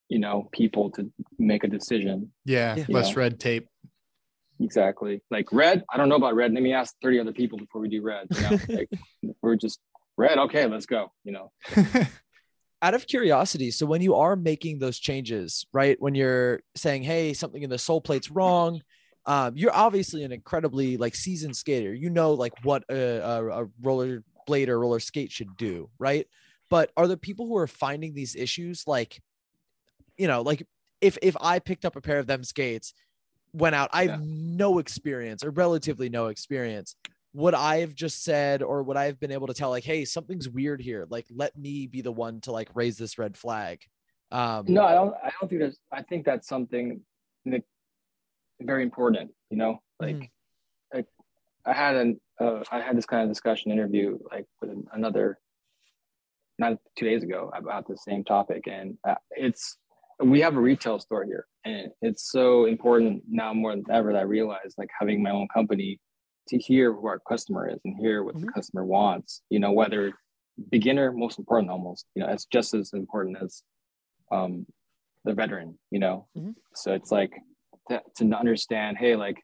you 0.09 0.19
know 0.19 0.49
people 0.51 0.89
to 0.91 1.09
make 1.38 1.63
a 1.63 1.67
decision 1.67 2.32
Yeah. 2.45 2.76
Yeah. 2.76 2.86
Less 2.89 3.11
Yeah. 3.11 3.19
red 3.19 3.39
tape. 3.39 3.67
Exactly 4.62 5.22
like 5.32 5.51
red 5.51 5.84
i 5.91 5.97
don't 5.97 6.09
know 6.09 6.16
about 6.16 6.36
red 6.36 6.53
let 6.53 6.64
me 6.64 6.74
ask 6.74 6.95
30 7.01 7.20
other 7.20 7.34
people 7.34 7.57
before 7.57 7.82
we 7.82 7.89
do 7.89 8.01
red 8.01 8.28
you 8.32 8.41
know 8.41 8.57
like 8.70 8.89
we're 9.41 9.55
just 9.55 9.80
red 10.18 10.38
okay 10.38 10.66
let's 10.66 10.86
go 10.86 11.12
you 11.24 11.32
know 11.32 11.51
out 12.82 12.93
of 12.93 13.05
curiosity, 13.05 13.72
so 13.72 13.86
when 13.86 14.01
you 14.01 14.16
are 14.16 14.36
making 14.36 14.80
those 14.80 14.97
changes, 14.97 15.66
right? 15.72 16.01
When 16.01 16.16
you're 16.16 16.62
saying, 16.76 17.03
"Hey, 17.03 17.34
something 17.34 17.62
in 17.62 17.70
the 17.70 17.78
sole 17.78 18.01
plate's 18.01 18.32
wrong," 18.32 18.82
um, 19.26 19.55
you're 19.55 19.76
obviously 19.76 20.24
an 20.24 20.32
incredibly 20.32 20.97
like 20.97 21.16
seasoned 21.16 21.55
skater. 21.55 21.93
You 21.93 22.09
know, 22.09 22.34
like 22.34 22.53
what 22.64 22.84
a, 22.89 23.18
a, 23.18 23.64
a 23.64 23.68
roller 23.82 24.24
blade 24.47 24.70
or 24.70 24.80
roller 24.80 24.99
skate 24.99 25.32
should 25.32 25.55
do, 25.57 25.89
right? 25.99 26.28
But 26.70 26.91
are 26.97 27.07
the 27.07 27.18
people 27.18 27.45
who 27.47 27.57
are 27.57 27.68
finding 27.68 28.14
these 28.14 28.36
issues 28.36 28.86
like, 28.88 29.22
you 30.18 30.28
know, 30.28 30.41
like 30.41 30.66
if 31.01 31.18
if 31.22 31.36
I 31.39 31.59
picked 31.59 31.86
up 31.86 31.95
a 31.95 32.01
pair 32.01 32.18
of 32.20 32.28
them 32.28 32.43
skates, 32.43 32.93
went 33.54 33.76
out, 33.76 33.89
I 33.93 34.08
have 34.08 34.22
no 34.24 34.80
experience 34.80 35.43
or 35.43 35.52
relatively 35.52 36.10
no 36.10 36.28
experience. 36.28 36.95
Would 37.34 37.54
I 37.54 37.80
have 37.80 37.95
just 37.95 38.24
said, 38.24 38.62
or 38.62 38.84
would 38.84 38.97
I 38.97 39.06
have 39.06 39.20
been 39.20 39.32
able 39.32 39.47
to 39.47 39.54
tell, 39.54 39.70
like, 39.70 39.86
hey, 39.86 40.04
something's 40.06 40.49
weird 40.49 40.82
here? 40.82 41.08
Like, 41.10 41.26
let 41.34 41.58
me 41.58 41.88
be 41.88 42.02
the 42.02 42.12
one 42.12 42.41
to 42.41 42.52
like 42.52 42.70
raise 42.74 42.97
this 42.97 43.18
red 43.18 43.38
flag. 43.38 43.82
Um, 44.32 44.66
no 44.70 44.86
i 44.86 44.93
don't 44.93 45.14
i 45.22 45.30
don't 45.30 45.49
think 45.49 45.60
there's 45.60 45.78
i 45.91 46.02
think 46.02 46.24
that's 46.26 46.47
something 46.47 47.02
that 47.45 47.64
very 48.62 48.82
important 48.82 49.30
you 49.49 49.58
know 49.58 49.82
like 49.99 50.16
Mhm. 50.16 50.30
like 50.93 51.08
i 51.66 51.74
had 51.74 51.95
an 51.97 52.22
uh, 52.39 52.64
i 52.72 52.80
had 52.80 52.95
this 52.95 53.06
kind 53.06 53.24
of 53.24 53.30
discussion 53.30 53.74
interview 53.74 54.18
like 54.32 54.45
with 54.62 54.72
another 54.93 55.38
not 56.58 56.78
two 56.95 57.04
days 57.04 57.24
ago 57.24 57.52
about 57.54 57.89
the 57.89 57.97
same 57.97 58.24
topic 58.24 58.68
and 58.68 58.97
uh, 59.06 59.16
it's 59.32 59.78
we 60.24 60.39
have 60.41 60.55
a 60.55 60.59
retail 60.61 60.99
store 60.99 61.26
here 61.26 61.45
and 61.65 61.89
it's 62.01 62.32
so 62.32 62.65
important 62.65 63.24
now 63.30 63.53
more 63.53 63.72
than 63.76 63.84
ever 63.91 64.13
that 64.13 64.19
i 64.19 64.22
realize 64.24 64.74
like 64.78 64.89
having 64.99 65.22
my 65.22 65.32
own 65.32 65.47
company 65.53 65.99
to 66.47 66.57
hear 66.57 66.93
who 66.93 67.07
our 67.07 67.19
customer 67.19 67.69
is 67.69 67.80
and 67.86 67.95
hear 67.97 68.24
what 68.24 68.36
the 68.36 68.41
Mhm. 68.45 68.53
customer 68.53 68.86
wants 68.86 69.41
you 69.49 69.59
know 69.59 69.72
whether 69.72 70.13
beginner 70.69 71.11
most 71.11 71.39
important 71.39 71.72
almost 71.72 72.05
you 72.15 72.22
know 72.22 72.30
it's 72.30 72.45
just 72.45 72.74
as 72.74 72.93
important 72.93 73.38
as 73.41 73.63
um 74.32 74.65
the 75.26 75.34
veteran 75.34 75.78
you 75.91 75.99
know 75.99 76.28
Mhm. 76.38 76.55
so 76.76 76.93
it's 76.93 77.11
like 77.11 77.34
to, 77.89 78.01
to 78.15 78.26
understand 78.36 78.97
hey 78.97 79.15
like 79.15 79.38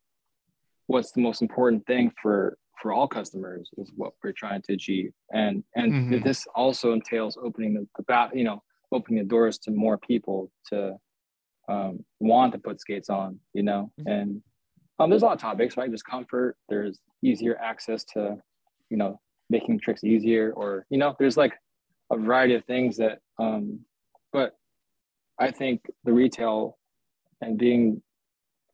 what's 0.88 1.11
the 1.11 1.21
most 1.21 1.41
important 1.41 1.86
thing 1.88 2.11
for 2.21 2.57
for 2.82 2.93
all 2.93 3.07
customers 3.07 3.69
is 3.78 3.91
what 3.95 4.13
we're 4.23 4.32
trying 4.32 4.61
to 4.61 4.73
achieve 4.73 5.11
and 5.32 5.63
and 5.75 5.93
Mhm. 5.93 6.23
this 6.23 6.45
also 6.53 6.93
entails 6.93 7.38
opening 7.41 7.73
the, 7.73 7.88
the 7.97 8.03
bat 8.03 8.36
you 8.36 8.43
know 8.43 8.61
opening 8.92 9.20
the 9.24 9.28
doors 9.30 9.58
to 9.60 9.72
more 9.72 9.98
people 9.98 10.52
to 10.70 10.96
um, 11.70 12.04
want 12.20 12.54
to 12.54 12.60
put 12.60 12.80
skates 12.80 13.10
on 13.10 13.40
you 13.54 13.64
know 13.64 13.92
Mhm. 14.00 14.06
and 14.14 14.42
um, 15.00 15.10
there's 15.10 15.22
a 15.22 15.26
lot 15.26 15.34
of 15.36 15.42
topics 15.42 15.78
right 15.78 15.90
there's 15.90 16.04
comfort 16.04 16.56
there's 16.70 17.00
easier 17.22 17.58
access 17.60 18.04
to 18.14 18.38
you 18.90 18.98
know 18.98 19.20
making 19.50 19.80
tricks 19.80 20.04
easier 20.04 20.54
or 20.54 20.86
you 20.90 20.98
know 20.98 21.16
there's 21.20 21.38
like 21.38 21.54
a 22.12 22.18
variety 22.18 22.56
of 22.56 22.64
things 22.66 22.98
that 22.98 23.20
um 23.38 23.80
but 24.32 24.56
i 25.40 25.52
think 25.52 25.82
the 26.06 26.14
retail 26.14 26.78
and 27.42 27.58
being 27.58 28.02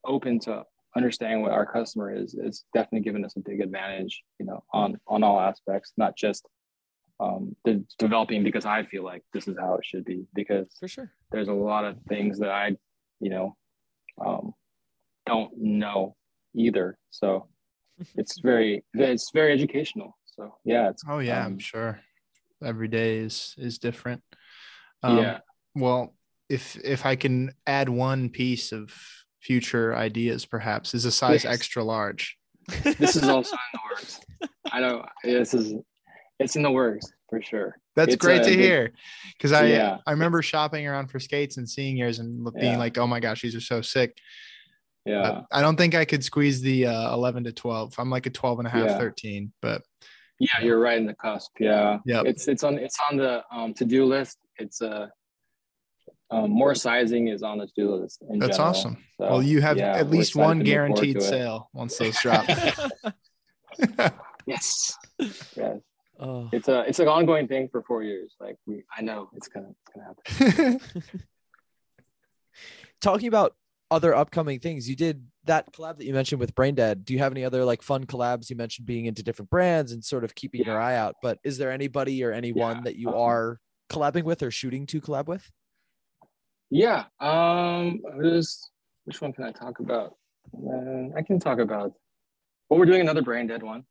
open 0.05 0.39
to 0.39 0.64
understanding 0.95 1.41
what 1.41 1.51
our 1.51 1.66
customer 1.66 2.14
is 2.16 2.36
is 2.36 2.64
definitely 2.76 3.01
given 3.03 3.26
us 3.26 3.36
a 3.36 3.39
big 3.39 3.59
advantage 3.61 4.22
you 4.39 4.45
know 4.45 4.64
on 4.72 4.99
on 5.07 5.24
all 5.24 5.39
aspects 5.39 5.93
not 5.97 6.16
just 6.16 6.47
um 7.20 7.55
the 7.66 7.84
developing 7.99 8.43
because 8.43 8.66
i 8.66 8.84
feel 8.84 9.03
like 9.03 9.24
this 9.34 9.47
is 9.47 9.55
how 9.59 9.76
it 9.76 9.86
should 9.86 10.03
be 10.05 10.26
because 10.34 10.68
for 10.80 10.88
sure. 10.88 11.11
there's 11.32 11.47
a 11.47 11.53
lot 11.53 11.86
of 11.86 11.95
things 12.09 12.39
that 12.39 12.49
i 12.49 12.72
you 13.20 13.30
know 13.30 13.55
um 14.26 14.53
don't 15.26 15.51
know 15.57 16.16
either 16.55 16.97
so 17.11 17.47
it's 18.16 18.39
very 18.39 18.84
it's 18.93 19.30
very 19.34 19.53
educational 19.53 20.18
so 20.26 20.55
yeah 20.66 20.89
it's 20.89 21.03
Oh 21.07 21.20
yeah, 21.20 21.45
I'm 21.45 21.53
um, 21.53 21.59
sure. 21.59 21.99
Every 22.64 22.88
day 22.88 23.18
is 23.18 23.53
is 23.57 23.78
different. 23.78 24.24
Um, 25.03 25.20
yeah 25.20 25.39
Well, 25.76 26.16
if 26.49 26.76
if 26.84 27.05
I 27.05 27.16
can 27.16 27.53
add 27.68 27.88
one 27.89 28.30
piece 28.30 28.72
of 28.72 28.91
future 29.41 29.95
ideas, 29.95 30.45
perhaps 30.45 30.93
is 30.95 31.05
a 31.05 31.11
size 31.11 31.43
Yes. 31.43 31.53
extra 31.53 31.84
large. 31.84 32.38
this 32.97 33.16
is 33.16 33.28
also 33.30 33.51
in 33.55 33.72
the 33.74 33.80
works 33.91 34.20
i 34.72 34.80
know 34.80 35.05
this 35.24 35.53
is 35.53 35.74
it's 36.43 36.55
in 36.55 36.61
the 36.61 36.71
works 36.71 37.11
for 37.29 37.41
sure 37.41 37.75
That's 37.95 38.13
It's 38.13 38.23
great 38.25 38.41
a 38.41 38.45
to 38.45 38.51
hear. 38.55 38.91
Because 39.37 39.51
I 39.51 39.65
Yeah. 39.67 39.97
I 40.05 40.11
remember 40.11 40.41
shopping 40.41 40.87
around 40.87 41.07
for 41.07 41.19
skates 41.19 41.57
and 41.57 41.67
seeing 41.69 41.95
yours 41.97 42.19
and 42.19 42.43
being 42.53 42.73
Yeah. 42.73 42.77
like, 42.77 42.97
oh 42.97 43.07
my 43.07 43.19
gosh, 43.19 43.41
these 43.41 43.55
are 43.55 43.61
so 43.61 43.81
sick. 43.81 44.17
yeah 45.05 45.21
But 45.21 45.45
I 45.51 45.61
don't 45.61 45.75
think 45.77 45.93
I 45.95 46.05
could 46.05 46.23
squeeze 46.23 46.61
the 46.61 46.87
uh, 46.87 47.13
11 47.13 47.43
to 47.45 47.51
12. 47.51 47.95
I'm 47.97 48.09
like 48.09 48.25
a 48.25 48.29
12 48.29 48.59
and 48.59 48.67
a 48.67 48.71
half, 48.71 48.85
Yeah. 48.89 48.97
13. 48.97 49.51
But 49.61 49.81
Yeah, 50.39 50.59
you're 50.61 50.79
right 50.79 50.97
in 50.97 51.05
the 51.05 51.15
cusp. 51.15 51.51
Yeah. 51.59 51.99
Yeah. 52.05 52.23
It's 52.25 52.47
it's 52.47 52.63
on 52.63 52.77
it's 52.77 52.97
on 53.09 53.17
the 53.17 53.43
um, 53.51 53.73
to-do 53.73 54.05
list. 54.05 54.37
It's 54.57 54.81
uh, 54.81 55.07
um, 56.31 56.49
more 56.49 56.73
sizing 56.75 57.27
is 57.29 57.43
on 57.43 57.57
the 57.59 57.67
to-do 57.67 57.95
list. 57.95 58.17
That's 58.27 58.57
general. 58.57 58.69
awesome. 58.69 58.95
So, 59.19 59.27
well, 59.29 59.43
you 59.43 59.61
have 59.61 59.77
at 59.77 60.09
least 60.09 60.35
one 60.35 60.57
to 60.59 60.63
move 60.63 60.73
forward 60.73 60.95
guaranteed 60.95 61.21
sale 61.21 61.69
once 61.73 61.97
those 61.97 62.17
drop. 62.21 62.45
Yes. 64.45 64.97
Yes. 65.55 65.77
Oh, 66.20 66.49
It's 66.51 66.68
a 66.68 66.82
it's 66.88 66.99
an 66.99 67.07
ongoing 67.07 67.47
thing 67.47 67.70
for 67.72 67.82
four 67.84 68.03
years. 68.03 68.36
Like 68.39 68.57
we, 68.66 68.84
I 68.95 69.01
know 69.01 69.30
it's 69.36 69.47
gonna 69.47 69.70
it's 69.70 70.28
gonna 70.39 70.80
happen. 70.80 70.80
talking 73.01 73.28
about 73.28 73.55
other 73.91 74.16
upcoming 74.16 74.59
things, 74.59 74.89
you 74.89 74.95
did 74.95 75.26
that 75.45 75.72
collab 75.74 75.97
that 75.97 76.05
you 76.05 76.14
mentioned 76.14 76.39
with 76.39 76.55
Brain 76.55 76.76
Dead, 76.76 77.05
do 77.05 77.14
you 77.14 77.20
have 77.20 77.32
any 77.32 77.43
other 77.43 77.66
like 77.66 77.82
fun 77.82 78.05
collabs? 78.05 78.49
You 78.49 78.55
mentioned 78.55 78.88
being 78.88 79.05
into 79.05 79.24
different 79.24 79.49
brands 79.49 79.91
and 79.91 80.03
sort 80.03 80.24
of 80.24 80.36
keeping 80.36 80.64
your 80.64 80.80
eye 80.80 80.95
out, 80.95 81.16
but 81.22 81.38
is 81.43 81.57
there 81.57 81.72
anybody 81.72 82.24
or 82.24 82.32
anyone 82.32 82.78
Yeah, 82.78 82.82
that 82.86 82.95
you 82.95 83.09
um, 83.09 83.16
are 83.16 83.59
collabing 83.91 84.24
with 84.24 84.41
or 84.41 84.51
shooting 84.51 84.86
to 84.88 85.01
collab 85.01 85.28
with? 85.28 85.49
Yeah. 86.70 87.05
Um, 87.20 88.01
who's 88.20 88.70
which 89.05 89.22
one 89.22 89.34
can 89.34 89.43
I 89.43 89.51
talk 89.51 89.80
about? 89.80 90.16
Uh, 90.55 91.16
I 91.16 91.22
can 91.22 91.39
talk 91.39 91.59
about. 91.59 91.93
Well, 92.70 92.80
we're 92.80 92.86
doing 92.86 93.01
another 93.01 93.22
brain 93.22 93.47
dead 93.47 93.61
one. 93.61 93.84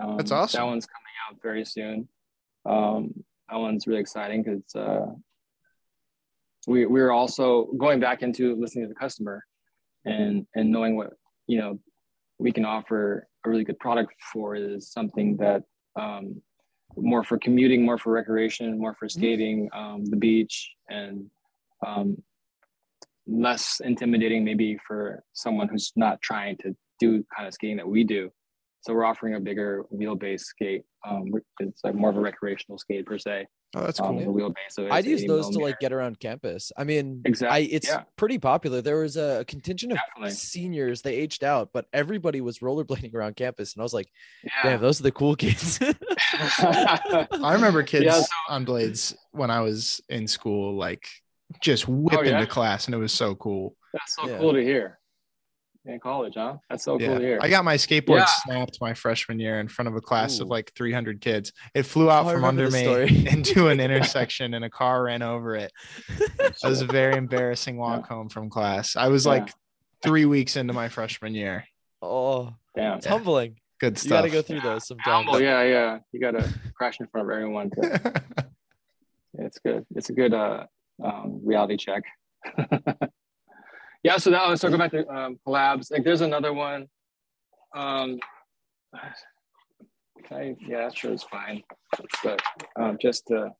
Um, 0.00 0.16
That's 0.16 0.30
awesome. 0.30 0.60
That 0.60 0.66
one's 0.66 0.86
coming 0.86 1.14
out 1.28 1.42
very 1.42 1.64
soon. 1.64 2.08
Um, 2.64 3.24
that 3.48 3.56
one's 3.56 3.86
really 3.86 4.00
exciting 4.00 4.42
because 4.42 4.74
uh, 4.74 5.12
we 6.66 6.86
we're 6.86 7.10
also 7.10 7.66
going 7.78 8.00
back 8.00 8.22
into 8.22 8.54
listening 8.56 8.84
to 8.84 8.88
the 8.88 8.98
customer 8.98 9.44
and 10.04 10.46
and 10.54 10.70
knowing 10.70 10.96
what 10.96 11.10
you 11.46 11.58
know 11.58 11.78
we 12.38 12.52
can 12.52 12.64
offer 12.64 13.28
a 13.44 13.48
really 13.50 13.64
good 13.64 13.78
product 13.78 14.14
for 14.32 14.54
is 14.54 14.90
something 14.90 15.36
that 15.38 15.62
um, 15.96 16.40
more 16.96 17.22
for 17.22 17.38
commuting, 17.38 17.84
more 17.84 17.98
for 17.98 18.12
recreation, 18.12 18.78
more 18.78 18.94
for 18.94 19.08
skating, 19.08 19.68
um, 19.72 20.04
the 20.06 20.16
beach, 20.16 20.70
and 20.88 21.30
um, 21.86 22.16
less 23.26 23.80
intimidating 23.84 24.44
maybe 24.44 24.78
for 24.86 25.22
someone 25.32 25.68
who's 25.68 25.92
not 25.96 26.20
trying 26.22 26.56
to 26.58 26.74
do 26.98 27.24
kind 27.34 27.46
of 27.46 27.54
skating 27.54 27.76
that 27.76 27.88
we 27.88 28.04
do. 28.04 28.30
So 28.82 28.94
we're 28.94 29.04
offering 29.04 29.34
a 29.34 29.40
bigger 29.40 29.84
wheelbase 29.94 30.40
skate. 30.40 30.84
Um, 31.06 31.32
it's 31.60 31.82
like 31.84 31.94
more 31.94 32.08
of 32.10 32.16
a 32.16 32.20
recreational 32.20 32.78
skate 32.78 33.04
per 33.06 33.18
se. 33.18 33.46
Oh, 33.76 33.82
that's 33.84 34.00
Um, 34.00 34.18
cool. 34.18 34.32
the 34.34 34.40
wheelbase. 34.40 34.54
So 34.70 34.88
I'd 34.90 35.04
use 35.04 35.24
those 35.26 35.50
to 35.50 35.58
like 35.58 35.78
get 35.80 35.92
around 35.92 36.18
campus. 36.18 36.72
I 36.76 36.84
mean, 36.84 37.20
Exactly, 37.26 37.54
I 37.54 37.68
it's 37.70 37.88
yeah. 37.88 38.02
pretty 38.16 38.38
popular. 38.38 38.80
There 38.80 38.96
was 39.00 39.16
a 39.16 39.44
contingent 39.46 39.92
of 39.92 39.98
Definitely. 40.08 40.32
seniors, 40.34 41.02
they 41.02 41.14
aged 41.14 41.44
out, 41.44 41.70
but 41.74 41.86
everybody 41.92 42.40
was 42.40 42.60
rollerblading 42.60 43.14
around 43.14 43.36
campus. 43.36 43.74
And 43.74 43.82
I 43.82 43.84
was 43.84 43.94
like, 43.94 44.08
Yeah. 44.42 44.50
damn, 44.62 44.80
those 44.80 44.98
are 45.00 45.04
the 45.04 45.12
cool 45.12 45.36
kids. 45.36 45.78
I 46.58 47.52
remember 47.52 47.82
kids 47.82 48.04
Yeah, 48.06 48.20
so- 48.20 48.26
on 48.48 48.64
blades 48.64 49.14
when 49.32 49.50
I 49.50 49.60
was 49.60 50.00
in 50.08 50.26
school, 50.26 50.74
like 50.76 51.06
just 51.60 51.86
whipping 51.88 52.18
Oh, 52.18 52.22
yeah? 52.22 52.40
into 52.40 52.46
class, 52.50 52.86
and 52.86 52.94
it 52.94 52.98
was 52.98 53.12
so 53.12 53.34
cool. 53.34 53.76
That's 53.92 54.14
so 54.16 54.28
Yeah. 54.28 54.38
cool 54.38 54.52
to 54.54 54.62
hear. 54.62 54.99
In 55.86 55.98
college, 55.98 56.34
huh? 56.36 56.56
That's 56.68 56.84
so 56.84 56.98
cool 56.98 57.06
to 57.08 57.12
Yeah, 57.14 57.18
hear. 57.20 57.38
I 57.40 57.48
got 57.48 57.64
my 57.64 57.76
skateboard 57.76 58.18
Yeah. 58.18 58.24
snapped 58.26 58.78
my 58.82 58.92
freshman 58.92 59.38
year 59.38 59.60
in 59.60 59.68
front 59.68 59.88
of 59.88 59.96
a 59.96 60.00
class 60.00 60.38
of 60.40 60.48
like 60.48 60.72
300 60.76 61.22
kids. 61.22 61.52
It 61.74 61.84
flew 61.84 62.10
out 62.10 62.26
Oh, 62.26 62.32
from 62.32 62.44
under 62.44 62.68
me 62.70 63.26
into 63.32 63.68
an 63.68 63.80
intersection, 63.86 64.52
and 64.52 64.62
a 64.64 64.68
car 64.70 65.04
ran 65.04 65.22
over 65.22 65.56
it. 65.56 65.72
It 66.38 66.54
was 66.62 66.82
a 66.82 66.86
very 66.86 67.16
embarrassing 67.16 67.78
walk 67.78 68.06
home 68.06 68.28
from 68.28 68.50
class. 68.50 68.94
I 68.94 69.08
was 69.08 69.24
Yeah. 69.24 69.30
like 69.32 69.52
three 70.02 70.26
weeks 70.26 70.56
into 70.56 70.74
my 70.74 70.88
freshman 70.90 71.34
year. 71.34 71.64
oh, 72.02 72.52
Damn. 72.76 72.98
it's 72.98 73.06
humbling. 73.06 73.56
Good 73.80 73.96
stuff. 73.98 74.06
You 74.10 74.16
got 74.16 74.22
to 74.22 74.30
go 74.30 74.42
through 74.42 74.60
those 74.60 74.86
sometimes. 74.86 75.24
Humble, 75.24 75.40
yeah, 75.40 75.62
yeah. 75.62 75.98
You 76.12 76.20
gotta 76.20 76.52
crash 76.76 77.00
in 77.00 77.06
front 77.06 77.26
of 77.26 77.32
everyone. 77.34 77.70
To, 77.70 78.22
it's 79.38 79.58
good. 79.58 79.86
It's 79.96 80.10
a 80.10 80.12
good 80.12 80.34
uh, 80.34 80.66
um, 81.02 81.40
reality 81.42 81.78
check. 81.78 82.02
Yeah. 84.02 84.16
So 84.16 84.30
now 84.30 84.48
let's 84.48 84.60
talk 84.62 84.72
about 84.72 84.90
the 84.92 85.08
um, 85.08 85.38
collabs. 85.46 85.90
Like, 85.90 86.04
there's 86.04 86.20
another 86.20 86.52
one. 86.52 86.86
Um, 87.74 88.18
I, 90.30 90.54
yeah, 90.60 90.82
that 90.84 90.96
sure 90.96 91.12
it's 91.12 91.24
fine. 91.24 91.62
But 92.22 92.40
um, 92.78 92.98
just 93.00 93.26
to, 93.28 93.50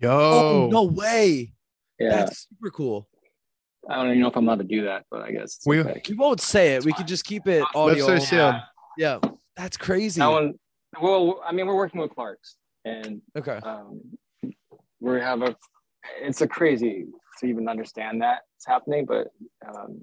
Yo, 0.00 0.10
Oh, 0.10 0.68
no 0.70 0.84
way. 0.84 1.52
yeah, 1.98 2.10
That's 2.10 2.48
super 2.48 2.70
cool. 2.70 3.08
I 3.88 3.96
don't 3.96 4.06
even 4.08 4.20
know 4.20 4.28
if 4.28 4.36
I'm 4.36 4.46
allowed 4.46 4.58
to 4.58 4.64
do 4.64 4.84
that, 4.84 5.04
but 5.10 5.20
I 5.22 5.32
guess 5.32 5.60
We- 5.66 5.80
okay. 5.80 6.02
We 6.08 6.14
won't 6.16 6.40
say 6.40 6.74
it. 6.74 6.84
We 6.84 6.92
could 6.92 7.06
just 7.06 7.24
keep 7.24 7.46
it 7.46 7.64
audio. 7.74 8.06
Lips 8.06 8.24
are 8.24 8.26
sealed. 8.26 8.54
Yeah, 8.98 9.18
that's 9.56 9.76
crazy. 9.76 10.20
That 10.20 10.28
one. 10.28 10.54
Well, 11.00 11.40
I 11.44 11.52
mean, 11.52 11.66
we're 11.66 11.76
working 11.76 12.00
with 12.00 12.14
Clarks, 12.14 12.56
and 12.84 13.20
Okay. 13.36 13.58
um, 13.62 14.00
we 15.00 15.20
have 15.20 15.42
a 15.42 15.54
it's 16.20 16.40
a 16.40 16.48
crazy 16.48 17.06
to 17.40 17.46
even 17.46 17.68
understand 17.68 18.22
that 18.22 18.40
it's 18.56 18.66
happening 18.66 19.04
but 19.04 19.28
um, 19.66 20.00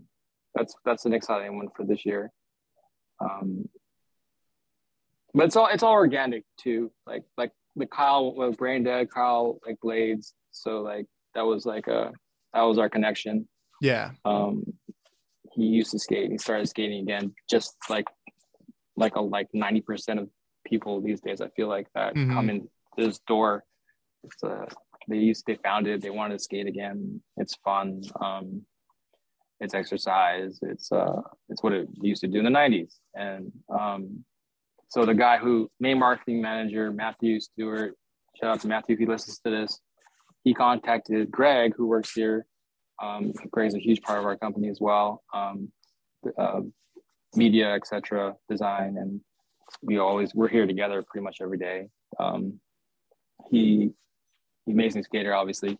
that's 0.55 0.75
that's 0.85 1.05
an 1.05 1.13
exciting 1.13 1.57
one 1.57 1.67
for 1.75 1.83
this 1.85 2.05
year. 2.05 2.31
Um, 3.19 3.67
but 5.33 5.45
it's 5.45 5.55
all 5.55 5.67
it's 5.67 5.83
all 5.83 5.93
organic 5.93 6.43
too. 6.59 6.91
Like 7.07 7.23
like 7.37 7.51
the 7.75 7.87
kyle 7.87 8.35
like 8.37 8.57
brain 8.57 8.83
dead 8.83 9.09
kyle 9.09 9.59
like 9.65 9.77
blades. 9.81 10.33
So 10.51 10.81
like 10.81 11.07
that 11.33 11.41
was 11.45 11.65
like 11.65 11.87
a 11.87 12.11
that 12.53 12.61
was 12.61 12.77
our 12.77 12.89
connection. 12.89 13.47
Yeah, 13.81 14.11
um, 14.25 14.63
he 15.53 15.63
used 15.65 15.91
to 15.91 15.99
skate. 15.99 16.31
He 16.31 16.37
started 16.37 16.67
skating 16.69 17.01
again. 17.01 17.33
Just 17.49 17.75
like 17.89 18.05
like 18.95 19.15
a 19.15 19.21
like 19.21 19.47
90% 19.55 20.19
of 20.21 20.29
people 20.67 21.01
these 21.01 21.19
days 21.19 21.41
i 21.41 21.47
feel 21.55 21.67
like 21.67 21.87
that 21.95 22.13
Mhm. 22.13 22.31
come 22.31 22.49
in 22.51 22.69
this 22.95 23.17
door. 23.27 23.63
It's 24.23 24.43
uh 24.43 24.67
they 25.07 25.17
used 25.17 25.43
they 25.45 25.55
found 25.55 25.87
it 25.87 26.01
they 26.01 26.09
wanted 26.09 26.37
to 26.37 26.43
skate 26.43 26.67
again 26.67 27.21
it's 27.37 27.55
fun 27.63 28.01
um 28.21 28.61
it's 29.59 29.73
exercise 29.73 30.59
it's 30.61 30.91
uh 30.91 31.21
it's 31.49 31.63
what 31.63 31.73
it 31.73 31.87
used 32.01 32.21
to 32.21 32.27
do 32.27 32.39
in 32.39 32.45
the 32.45 32.51
90s 32.51 32.95
and 33.15 33.51
um 33.77 34.23
so 34.89 35.05
the 35.05 35.13
guy 35.13 35.37
who 35.37 35.69
main 35.79 35.99
marketing 35.99 36.41
manager 36.41 36.91
matthew 36.91 37.39
stewart 37.39 37.95
shout 38.35 38.51
out 38.51 38.61
to 38.61 38.67
matthew 38.67 38.93
if 38.93 38.99
he 38.99 39.05
listens 39.05 39.39
to 39.39 39.49
this 39.49 39.79
he 40.43 40.53
contacted 40.53 41.31
greg 41.31 41.73
who 41.75 41.87
works 41.87 42.11
here 42.13 42.45
um, 43.01 43.33
Greg's 43.51 43.75
a 43.75 43.79
huge 43.79 44.01
part 44.01 44.19
of 44.19 44.25
our 44.25 44.37
company 44.37 44.69
as 44.69 44.79
well. 44.79 45.23
Um, 45.33 45.71
uh, 46.37 46.61
media, 47.35 47.73
etc., 47.73 48.35
design, 48.49 48.97
and 48.97 49.21
we 49.81 49.97
always 49.97 50.33
we're 50.35 50.47
here 50.47 50.67
together 50.67 51.03
pretty 51.07 51.23
much 51.23 51.37
every 51.41 51.57
day. 51.57 51.89
Um, 52.19 52.59
he, 53.49 53.91
amazing 54.67 55.03
skater, 55.03 55.33
obviously. 55.33 55.77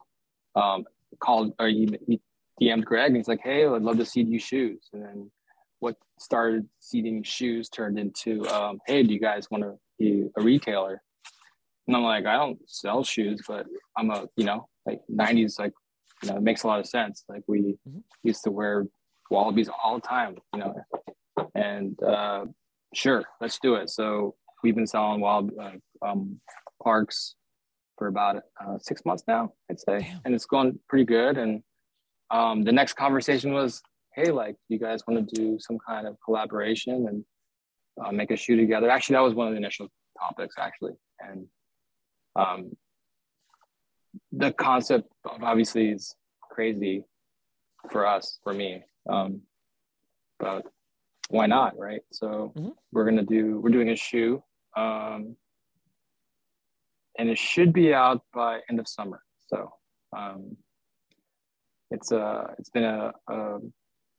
Um, 0.56 0.86
called 1.20 1.54
or 1.60 1.68
he, 1.68 1.98
he 2.08 2.20
DM'd 2.62 2.86
Greg 2.86 3.08
and 3.08 3.18
he's 3.18 3.28
like, 3.28 3.42
"Hey, 3.42 3.66
I'd 3.66 3.82
love 3.82 3.98
to 3.98 4.06
see 4.06 4.22
you 4.22 4.40
shoes." 4.40 4.90
And 4.94 5.04
then 5.04 5.32
what 5.80 5.96
started 6.20 6.68
seeding 6.80 7.24
shoes 7.24 7.70
turned 7.70 7.98
into, 8.00 8.48
um, 8.50 8.80
"Hey, 8.88 9.04
do 9.04 9.14
you 9.14 9.20
guys 9.20 9.50
want 9.50 9.64
to 9.64 9.76
be 10.00 10.28
a 10.38 10.42
retailer?" 10.42 11.02
And 11.88 11.96
I'm 11.96 12.04
like, 12.04 12.26
"I 12.26 12.36
don't 12.38 12.60
sell 12.70 13.04
shoes, 13.04 13.42
but 13.48 13.66
I'm 13.98 14.10
a 14.12 14.28
you 14.36 14.46
know 14.46 14.68
like 14.86 15.02
'90s 15.12 15.60
like 15.60 15.74
you 16.22 16.30
know, 16.30 16.38
it 16.38 16.44
makes 16.44 16.64
a 16.64 16.68
lot 16.68 16.80
of 16.80 16.88
sense. 16.88 17.26
Like 17.28 17.44
we 17.48 17.78
Mhm. 17.88 18.04
used 18.24 18.44
to 18.46 18.52
wear 18.52 18.88
Wallabees 19.32 19.70
all 19.84 19.96
the 19.96 20.08
time, 20.08 20.38
you 20.54 20.60
know, 20.60 20.76
and 21.56 22.02
uh, 22.04 22.46
sure, 22.94 23.24
let's 23.42 23.60
do 23.60 23.76
it. 23.76 23.90
So 23.90 24.36
we've 24.64 24.76
been 24.76 24.88
selling 24.88 25.20
wild 25.22 25.52
uh, 25.60 25.72
um, 26.02 26.40
Clarks 26.82 27.36
for 28.04 28.08
about 28.10 28.44
uh, 28.60 28.78
six 28.82 29.06
months 29.06 29.24
now, 29.30 29.54
I'd 29.72 29.80
say, 29.80 30.00
Damn. 30.00 30.20
and 30.26 30.36
it's 30.36 30.46
going 30.46 30.78
pretty 30.90 31.06
good. 31.06 31.38
And 31.38 31.64
um, 32.32 32.66
the 32.66 32.72
next 32.74 32.96
conversation 32.96 33.54
was, 33.54 33.82
hey, 34.14 34.30
like, 34.30 34.58
you 34.68 34.78
guys 34.78 35.04
want 35.08 35.30
to 35.30 35.36
do 35.36 35.58
some 35.58 35.78
kind 35.88 36.06
of 36.06 36.18
collaboration 36.26 37.08
and 37.08 37.24
uh, 38.06 38.12
make 38.12 38.30
a 38.32 38.36
shoe 38.36 38.58
together? 38.58 38.90
Actually, 38.90 39.14
that 39.14 39.22
was 39.22 39.36
one 39.36 39.48
of 39.48 39.54
the 39.54 39.58
initial 39.58 39.88
topics, 40.20 40.56
actually, 40.60 40.92
and 41.22 41.46
um, 42.36 42.76
the 44.34 44.52
concept 44.52 45.10
of 45.24 45.42
obviously 45.42 45.88
is 45.92 46.14
crazy 46.52 47.06
for 47.90 48.06
us, 48.06 48.38
for 48.44 48.54
me. 48.54 48.84
Um, 49.10 49.44
but 50.42 50.66
why 51.30 51.46
not, 51.46 51.78
right? 51.78 52.02
So 52.12 52.52
Mhm. 52.58 52.74
we're 52.92 53.06
gonna 53.06 53.24
do 53.24 53.62
we're 53.62 53.70
doing 53.70 53.92
a 53.92 53.96
shoe, 53.96 54.44
um, 54.76 55.38
and 57.18 57.30
it 57.30 57.38
should 57.38 57.74
be 57.74 57.94
out 57.94 58.22
by 58.34 58.60
end 58.70 58.80
of 58.80 58.88
summer. 58.88 59.22
So 59.48 59.72
um, 60.16 60.58
it's 61.92 62.12
a 62.12 62.54
it's 62.58 62.70
been 62.70 62.84
a, 62.84 63.14
a 63.28 63.58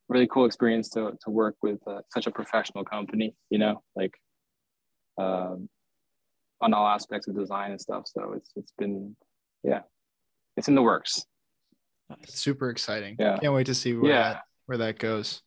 really 0.09 0.27
cool 0.27 0.45
experience 0.47 0.89
to 0.91 1.13
to 1.25 1.31
work 1.31 1.57
with 1.63 1.81
uh, 1.87 2.01
such 2.13 2.27
a 2.27 2.31
professional 2.31 2.85
company. 2.85 3.35
You 3.51 3.59
know, 3.59 3.83
like 3.97 4.15
um, 5.19 5.69
on 6.61 6.73
all 6.75 6.87
aspects 6.87 7.29
of 7.29 7.37
design 7.37 7.73
and 7.73 7.81
stuff. 7.81 8.05
So 8.07 8.33
it's 8.37 8.51
it's 8.57 8.73
been 8.79 9.17
yeah, 9.63 9.81
it's 10.57 10.69
in 10.69 10.75
the 10.75 10.83
works. 10.83 11.25
super 12.27 12.71
exciting. 12.71 13.17
Yeah. 13.19 13.39
Can't 13.39 13.55
wait 13.55 13.67
to 13.67 13.75
see 13.75 13.95
where 13.95 14.13
Yeah. 14.13 14.23
that 14.35 14.43
where 14.67 14.79
that 14.79 14.99
goes. 14.99 15.43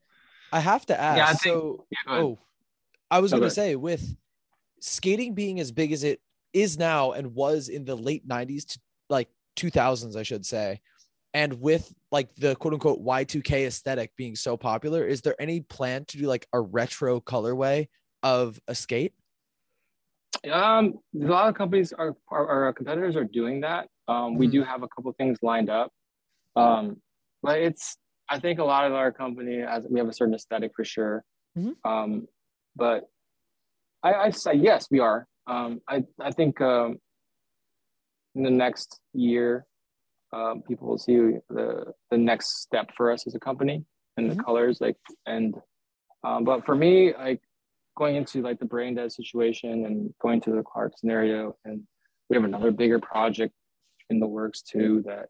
I 0.52 0.60
have 0.60 0.86
to 0.88 1.00
ask. 1.00 1.18
Yeah, 1.18 1.26
I 1.26 1.34
think- 1.34 1.42
so, 1.44 1.86
Yeah, 1.92 1.98
go 2.08 2.28
oh, 2.28 2.40
I 3.12 3.20
was 3.20 3.32
No, 3.32 3.38
going 3.40 3.50
to 3.50 3.54
say 3.56 3.76
with 3.76 4.16
skating 4.80 5.34
being 5.34 5.60
as 5.60 5.72
big 5.72 5.92
as 5.92 6.04
it 6.04 6.20
is 6.54 6.78
now 6.78 7.12
and 7.12 7.34
was 7.36 7.70
in 7.70 7.86
the 7.86 7.96
late 7.96 8.28
90s 8.28 8.66
to 8.66 8.80
like 9.10 9.30
2000s, 9.56 10.16
I 10.16 10.24
should 10.24 10.46
say, 10.46 10.82
and 11.34 11.60
with 11.62 11.94
like 12.12 12.34
the 12.36 12.56
quote 12.56 12.74
unquote 12.74 13.00
Y2K 13.00 13.68
aesthetic 13.68 14.16
being 14.16 14.36
so 14.36 14.58
popular, 14.58 15.06
is 15.06 15.22
there 15.22 15.36
any 15.40 15.62
plan 15.62 16.06
to 16.06 16.18
do 16.18 16.26
like 16.28 16.48
a 16.54 16.62
retro 16.62 17.20
colorway 17.22 17.88
of 18.24 18.60
a 18.68 18.76
skate? 18.76 19.14
Um, 20.52 21.00
a 21.16 21.26
lot 21.26 21.50
of 21.50 21.56
companies 21.56 21.94
are, 21.94 22.16
are 22.30 22.66
our 22.66 22.74
competitors 22.74 23.16
are 23.16 23.24
doing 23.24 23.62
that. 23.62 23.88
Um, 24.08 24.38
we 24.38 24.48
Mhm. 24.48 24.52
do 24.52 24.64
have 24.64 24.84
a 24.84 24.88
couple 24.88 25.12
things 25.14 25.38
lined 25.42 25.70
up, 25.70 25.92
um, 26.56 27.02
but 27.42 27.60
it's 27.62 27.98
I 28.30 28.40
think 28.40 28.60
a 28.60 28.64
lot 28.64 28.86
of 28.86 28.94
our 28.94 29.12
company 29.12 29.62
as 29.62 29.88
we 29.90 30.00
have 30.00 30.08
a 30.10 30.14
certain 30.14 30.34
aesthetic 30.36 30.72
for 30.76 30.84
sure. 30.84 31.24
Mhm. 31.58 31.76
Um, 31.84 32.28
but 32.76 33.06
I, 34.04 34.14
I 34.14 34.30
say 34.32 34.54
yes, 34.54 34.88
we 34.92 35.00
are. 35.00 35.28
Um, 35.48 35.82
I 35.88 36.04
I 36.20 36.32
think 36.32 36.60
um, 36.62 37.00
in 38.36 38.44
the 38.44 38.50
next 38.52 39.00
year, 39.14 39.66
um, 40.34 40.62
people 40.68 40.88
will 40.88 40.98
see 40.98 41.16
the 41.50 41.94
the 42.12 42.18
next 42.18 42.62
step 42.62 42.92
for 42.96 43.12
us 43.12 43.26
as 43.28 43.36
a 43.36 43.40
company 43.40 43.86
and 44.18 44.30
Mhm. 44.30 44.38
the 44.38 44.44
colors 44.44 44.82
like 44.82 44.98
and. 45.26 45.56
Um, 46.24 46.44
but 46.44 46.66
for 46.66 46.76
me, 46.76 47.14
like 47.14 47.42
going 47.96 48.16
into 48.16 48.42
like 48.42 48.60
the 48.60 48.66
brain 48.66 48.96
dead 48.96 49.12
situation 49.12 49.86
and 49.86 50.14
going 50.20 50.42
to 50.42 50.52
the 50.52 50.64
Clark 50.64 50.94
scenario, 50.98 51.56
and 51.64 51.84
we 52.28 52.36
have 52.36 52.44
another 52.44 52.72
bigger 52.72 53.00
project 53.00 53.54
in 54.10 54.20
the 54.20 54.28
works 54.28 54.62
too 54.62 55.04
that 55.06 55.30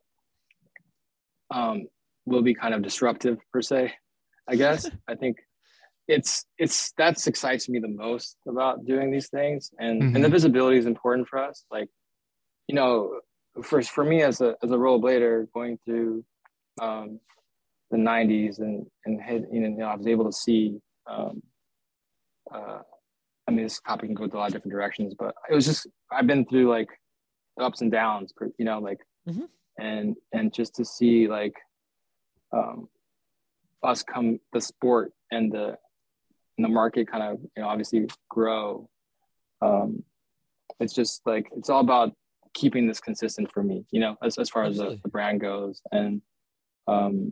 um, 1.51 1.87
will 2.25 2.41
be 2.41 2.53
kind 2.53 2.73
of 2.73 2.81
disruptive 2.81 3.37
per 3.51 3.61
se. 3.61 3.93
I 4.47 4.55
guess 4.55 4.89
I 5.07 5.15
think 5.15 5.37
it's 6.07 6.45
it's 6.57 6.93
that's 6.97 7.27
excites 7.27 7.67
me 7.69 7.79
the 7.79 7.87
most 7.87 8.37
about 8.47 8.85
doing 8.85 9.11
these 9.11 9.29
things, 9.29 9.71
and 9.79 10.03
and 10.15 10.23
the 10.23 10.27
Mhm. 10.29 10.31
visibility 10.31 10.77
is 10.77 10.85
important 10.85 11.27
for 11.27 11.39
us. 11.39 11.65
Like, 11.69 11.89
you 12.67 12.75
know, 12.75 13.19
first 13.63 13.91
for 13.91 14.03
me 14.03 14.21
as 14.23 14.41
a 14.41 14.55
as 14.63 14.71
a 14.71 14.75
rollerblader 14.77 15.51
going 15.53 15.77
through 15.85 16.23
um, 16.81 17.19
the 17.91 17.97
'90s 17.97 18.59
and 18.59 18.85
and 19.05 19.21
hit, 19.21 19.43
you 19.51 19.59
know, 19.69 19.85
I 19.85 19.95
was 19.95 20.07
able 20.07 20.25
to 20.25 20.31
see. 20.33 20.79
Um, 21.07 21.41
uh, 22.53 22.81
I 23.47 23.51
mean, 23.51 23.63
this 23.63 23.79
topic 23.81 24.07
can 24.07 24.13
go 24.15 24.27
to 24.27 24.35
a 24.35 24.39
lot 24.39 24.47
of 24.47 24.53
different 24.53 24.73
directions, 24.73 25.13
but 25.17 25.33
it 25.49 25.53
was 25.55 25.65
just 25.65 25.87
I've 26.11 26.27
been 26.27 26.45
through 26.45 26.69
like 26.69 26.89
the 27.57 27.63
ups 27.63 27.81
and 27.81 27.91
downs, 27.91 28.33
you 28.57 28.65
know, 28.65 28.79
like, 28.79 28.99
Mhm. 29.27 29.49
and 29.77 30.15
and 30.33 30.53
just 30.53 30.75
to 30.75 30.85
see 30.85 31.27
like 31.27 31.55
um, 32.53 32.87
us 33.83 34.03
come 34.03 34.39
the 34.53 34.61
sport 34.61 35.11
and 35.31 35.51
the 35.51 35.77
and 36.57 36.65
the 36.65 36.69
market 36.69 37.09
kind 37.09 37.23
of 37.23 37.39
you 37.55 37.61
know 37.61 37.67
obviously 37.69 38.07
grow. 38.29 38.89
Um, 39.61 40.03
it's 40.79 40.93
just 40.93 41.21
like 41.25 41.49
it's 41.55 41.69
all 41.69 41.81
about 41.81 42.13
keeping 42.53 42.87
this 42.87 42.99
consistent 42.99 43.51
for 43.51 43.63
me, 43.63 43.85
you 43.91 43.99
know, 43.99 44.17
as 44.23 44.37
as 44.37 44.49
far 44.49 44.63
as 44.63 44.77
the, 44.77 44.99
the 45.03 45.09
brand 45.09 45.39
goes 45.39 45.81
and 45.91 46.21
um, 46.87 47.31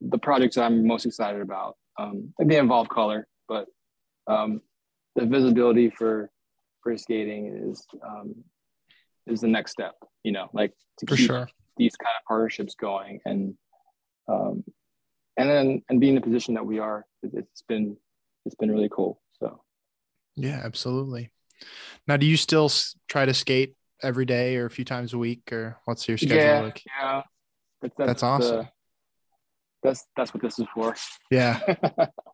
the 0.00 0.18
projects 0.18 0.56
I'm 0.56 0.86
most 0.86 1.06
excited 1.06 1.40
about. 1.40 1.76
Um, 1.98 2.32
like 2.38 2.48
they 2.48 2.58
involve 2.58 2.88
color, 2.88 3.26
but 3.48 3.66
um, 4.28 4.60
the 5.16 5.26
visibility 5.26 5.90
for 5.90 6.30
for 6.82 6.96
skating 6.96 7.70
is 7.70 7.84
um, 8.06 8.34
is 9.26 9.40
the 9.40 9.48
next 9.48 9.72
step. 9.72 9.94
You 10.22 10.32
know, 10.32 10.48
like 10.52 10.72
to 10.98 11.06
For 11.06 11.16
keep 11.16 11.26
sure. 11.26 11.48
these 11.76 11.96
kind 11.96 12.14
of 12.20 12.26
partnerships 12.26 12.74
going, 12.74 13.20
and 13.24 13.54
um, 14.28 14.64
and 15.38 15.48
then 15.48 15.82
and 15.88 16.00
being 16.00 16.14
in 16.16 16.20
the 16.20 16.26
position 16.26 16.52
that 16.54 16.66
we 16.66 16.78
are, 16.78 17.06
it, 17.22 17.30
it's 17.34 17.62
been 17.62 17.96
it's 18.44 18.54
been 18.56 18.70
really 18.70 18.88
cool. 18.90 19.20
So 19.40 19.62
Yeah, 20.36 20.60
absolutely. 20.62 21.30
Now, 22.06 22.16
do 22.16 22.26
you 22.26 22.36
still 22.36 22.70
try 23.08 23.24
to 23.24 23.32
skate 23.34 23.74
every 24.02 24.24
day 24.26 24.56
or 24.56 24.66
a 24.66 24.70
few 24.70 24.84
times 24.84 25.12
a 25.14 25.18
week, 25.18 25.50
or 25.52 25.78
what's 25.86 26.06
your 26.08 26.18
schedule 26.18 26.36
yeah, 26.36 26.60
like? 26.60 26.82
yeah, 26.86 27.22
that's, 27.82 27.94
That's 27.96 28.20
the- 28.20 28.26
awesome. 28.26 28.68
that's 29.82 30.06
that's 30.16 30.34
what 30.34 30.42
this 30.42 30.58
is 30.58 30.66
for. 30.74 30.94
Yeah, 31.30 31.60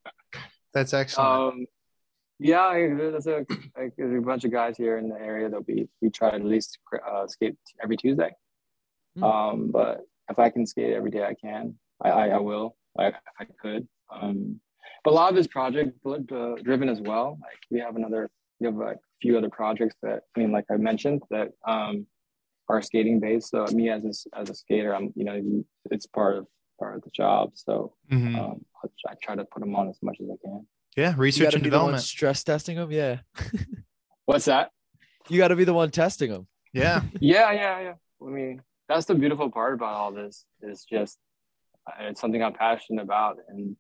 that's 0.75 0.93
excellent. 0.95 1.29
um, 1.55 1.67
yeah, 2.39 2.73
there's 2.73 3.27
a 3.27 3.47
like, 3.79 3.93
there's 3.97 4.19
a 4.19 4.27
bunch 4.27 4.45
of 4.45 4.51
guys 4.53 4.77
here 4.77 4.99
in 4.99 5.09
the 5.09 5.17
area 5.21 5.49
that 5.49 5.67
we 5.67 5.89
we 6.03 6.11
try 6.11 6.31
to 6.31 6.37
at 6.37 6.45
least 6.45 6.79
uh, 7.07 7.27
skate 7.27 7.57
every 7.83 7.97
Tuesday. 7.97 8.31
Hmm. 9.17 9.25
Um, 9.25 9.71
but 9.71 10.01
if 10.31 10.39
I 10.39 10.51
can 10.51 10.67
skate 10.67 10.93
every 10.95 11.11
day, 11.11 11.23
I 11.25 11.35
can. 11.35 11.75
I 12.03 12.11
I, 12.11 12.29
I 12.29 12.39
will. 12.39 12.77
I 12.99 13.13
I 13.39 13.45
could. 13.61 13.87
Um, 14.11 14.61
but 15.03 15.11
a 15.13 15.15
lot 15.15 15.31
of 15.31 15.37
this 15.37 15.47
project 15.47 15.99
uh, 16.07 16.55
driven 16.63 16.89
as 16.89 17.01
well. 17.01 17.39
Like 17.41 17.59
we 17.71 17.81
have 17.81 17.97
another, 17.97 18.31
we 18.61 18.67
have 18.67 18.77
like 18.77 18.97
a 18.97 19.19
few 19.21 19.37
other 19.37 19.51
projects 19.51 19.97
that 20.03 20.23
I 20.37 20.41
mean, 20.41 20.53
like 20.53 20.65
I 20.71 20.77
mentioned, 20.77 21.23
that 21.31 21.49
um, 21.67 22.07
are 22.69 22.81
skating 22.83 23.21
based. 23.21 23.51
So 23.51 23.67
me 23.73 23.91
as 23.91 24.05
a, 24.05 24.39
as 24.39 24.51
a 24.51 24.55
skater, 24.55 24.95
I'm 24.95 25.13
you 25.17 25.25
know 25.25 25.41
it's 25.91 26.07
part 26.07 26.37
of 26.39 26.47
part 26.79 26.97
of 26.97 27.03
the 27.03 27.11
job. 27.11 27.51
So 27.55 27.95
Mhm. 28.11 28.39
um, 28.39 28.65
I, 28.83 29.13
I 29.13 29.15
try 29.23 29.35
to 29.37 29.45
put 29.45 29.61
them 29.61 29.75
on 29.77 29.89
as 29.89 29.99
much 30.03 30.17
as 30.21 30.27
I 30.31 30.37
can. 30.45 30.67
yeah, 30.97 31.15
research 31.17 31.45
gotta 31.45 31.57
and 31.57 31.65
be 31.65 31.71
the 31.71 31.77
one 31.77 31.87
development. 31.87 32.03
stress 32.05 32.43
testing 32.45 32.77
them. 32.77 32.91
Yeah. 32.91 33.19
What's 34.27 34.47
that? 34.47 34.71
You 35.29 35.39
got 35.39 35.49
to 35.49 35.57
be 35.57 35.65
the 35.65 35.75
one 35.75 35.91
testing 35.91 36.31
them. 36.31 36.47
Yeah, 36.73 37.03
Yeah, 37.21 37.53
yeah, 37.53 37.81
yeah. 37.81 37.95
I 38.23 38.31
mean, 38.31 38.63
that's 38.89 39.07
the 39.07 39.15
beautiful 39.15 39.51
part 39.51 39.75
about 39.75 39.95
all 39.95 40.13
this 40.13 40.45
is 40.63 40.85
just 40.85 41.19
it's 42.01 42.21
something 42.21 42.43
I'm 42.43 42.53
passionate 42.53 43.03
about, 43.03 43.39
and 43.49 43.77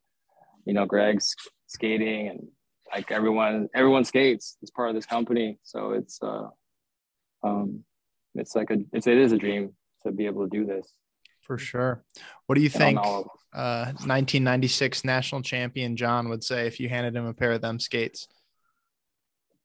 you 0.64 0.72
know, 0.72 0.86
Greg's 0.86 1.34
skating, 1.66 2.28
and 2.28 2.48
like 2.92 3.10
everyone, 3.10 3.68
everyone 3.74 4.04
skates. 4.04 4.56
It's 4.62 4.70
part 4.70 4.88
of 4.88 4.94
this 4.94 5.06
company, 5.06 5.58
so 5.62 5.92
it's 5.92 6.18
uh, 6.22 6.48
um, 7.42 7.84
it's 8.34 8.54
like 8.54 8.70
a 8.70 8.78
it's 8.92 9.06
it 9.06 9.18
is 9.18 9.32
a 9.32 9.38
dream 9.38 9.72
to 10.04 10.12
be 10.12 10.26
able 10.26 10.48
to 10.48 10.50
do 10.50 10.64
this. 10.64 10.86
for 11.42 11.58
sure. 11.58 12.04
What 12.46 12.56
do 12.56 12.62
you 12.62 12.70
think 12.70 12.98
uh, 12.98 13.92
1996 14.02 15.04
national 15.04 15.42
champion 15.42 15.96
John 15.96 16.28
would 16.28 16.42
say 16.42 16.66
if 16.66 16.80
you 16.80 16.88
handed 16.88 17.14
him 17.16 17.26
a 17.26 17.34
pair 17.34 17.52
of 17.52 17.60
them 17.60 17.78
skates? 17.78 18.26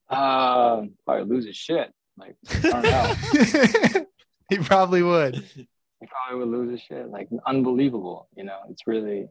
Uh, 0.09 0.83
probably 1.05 1.25
lose 1.25 1.45
his 1.45 1.55
shit. 1.55 1.91
Like 2.17 2.35
I 2.63 2.69
don't 2.69 3.93
know. 3.93 4.05
he 4.49 4.57
probably 4.57 5.03
would. 5.03 5.43
he 5.99 6.07
probably 6.07 6.45
would 6.45 6.57
lose 6.57 6.71
his 6.71 6.81
shit. 6.81 7.09
Like 7.09 7.29
unbelievable, 7.45 8.27
you 8.35 8.43
know. 8.43 8.59
It's 8.69 8.87
really. 8.87 9.27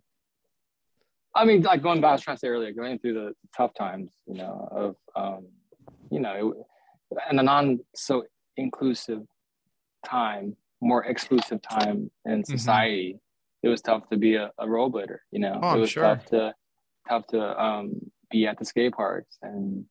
I 1.35 1.45
mean, 1.45 1.63
like 1.63 1.83
going 1.83 2.01
back, 2.01 2.11
I 2.11 2.13
was 2.13 2.23
trying 2.23 2.37
to 2.37 2.41
say 2.41 2.49
earlier, 2.49 2.73
going 2.73 2.99
through 2.99 3.15
the 3.15 3.33
tough 3.57 3.73
times, 3.75 4.11
you 4.27 4.35
know, 4.35 4.67
of, 4.71 4.97
um, 5.15 5.47
you 6.11 6.19
know, 6.19 6.55
it, 7.11 7.19
and 7.29 7.39
a 7.39 7.43
non 7.43 7.81
so 7.95 8.25
inclusive 8.57 9.23
time, 10.05 10.57
more 10.81 11.05
exclusive 11.05 11.61
time 11.63 12.11
in 12.25 12.45
society. 12.45 13.21
It 13.63 13.69
was 13.69 13.81
tough 13.81 14.09
to 14.11 14.17
be 14.17 14.37
a, 14.37 14.51
a 14.59 14.67
rollerblader, 14.67 15.19
you 15.31 15.41
know. 15.41 15.53
Mm-hmm. 15.53 15.65
Oh, 15.65 15.77
it 15.77 15.81
was 15.81 15.91
sure. 15.91 16.03
tough 16.03 16.25
to 16.27 16.55
tough 17.09 17.27
to 17.29 17.63
um, 17.63 17.93
be 18.31 18.47
at 18.47 18.59
the 18.59 18.65
skate 18.65 18.93
parks 18.93 19.37
and 19.43 19.85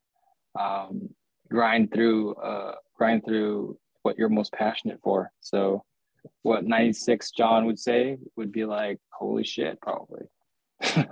um, 0.60 1.10
grind 1.50 1.92
through 1.92 2.36
uh, 2.36 2.76
grind 2.96 3.24
through 3.26 3.78
what 4.04 4.18
you're 4.18 4.30
most 4.30 4.54
passionate 4.54 5.00
for. 5.04 5.32
So, 5.42 5.84
what 6.44 6.66
96 6.66 7.32
John 7.32 7.66
would 7.66 7.80
say 7.80 8.18
would 8.36 8.52
be 8.52 8.66
like, 8.66 9.00
holy 9.10 9.44
shit, 9.44 9.80
probably. 9.82 10.26
like, 10.96 11.12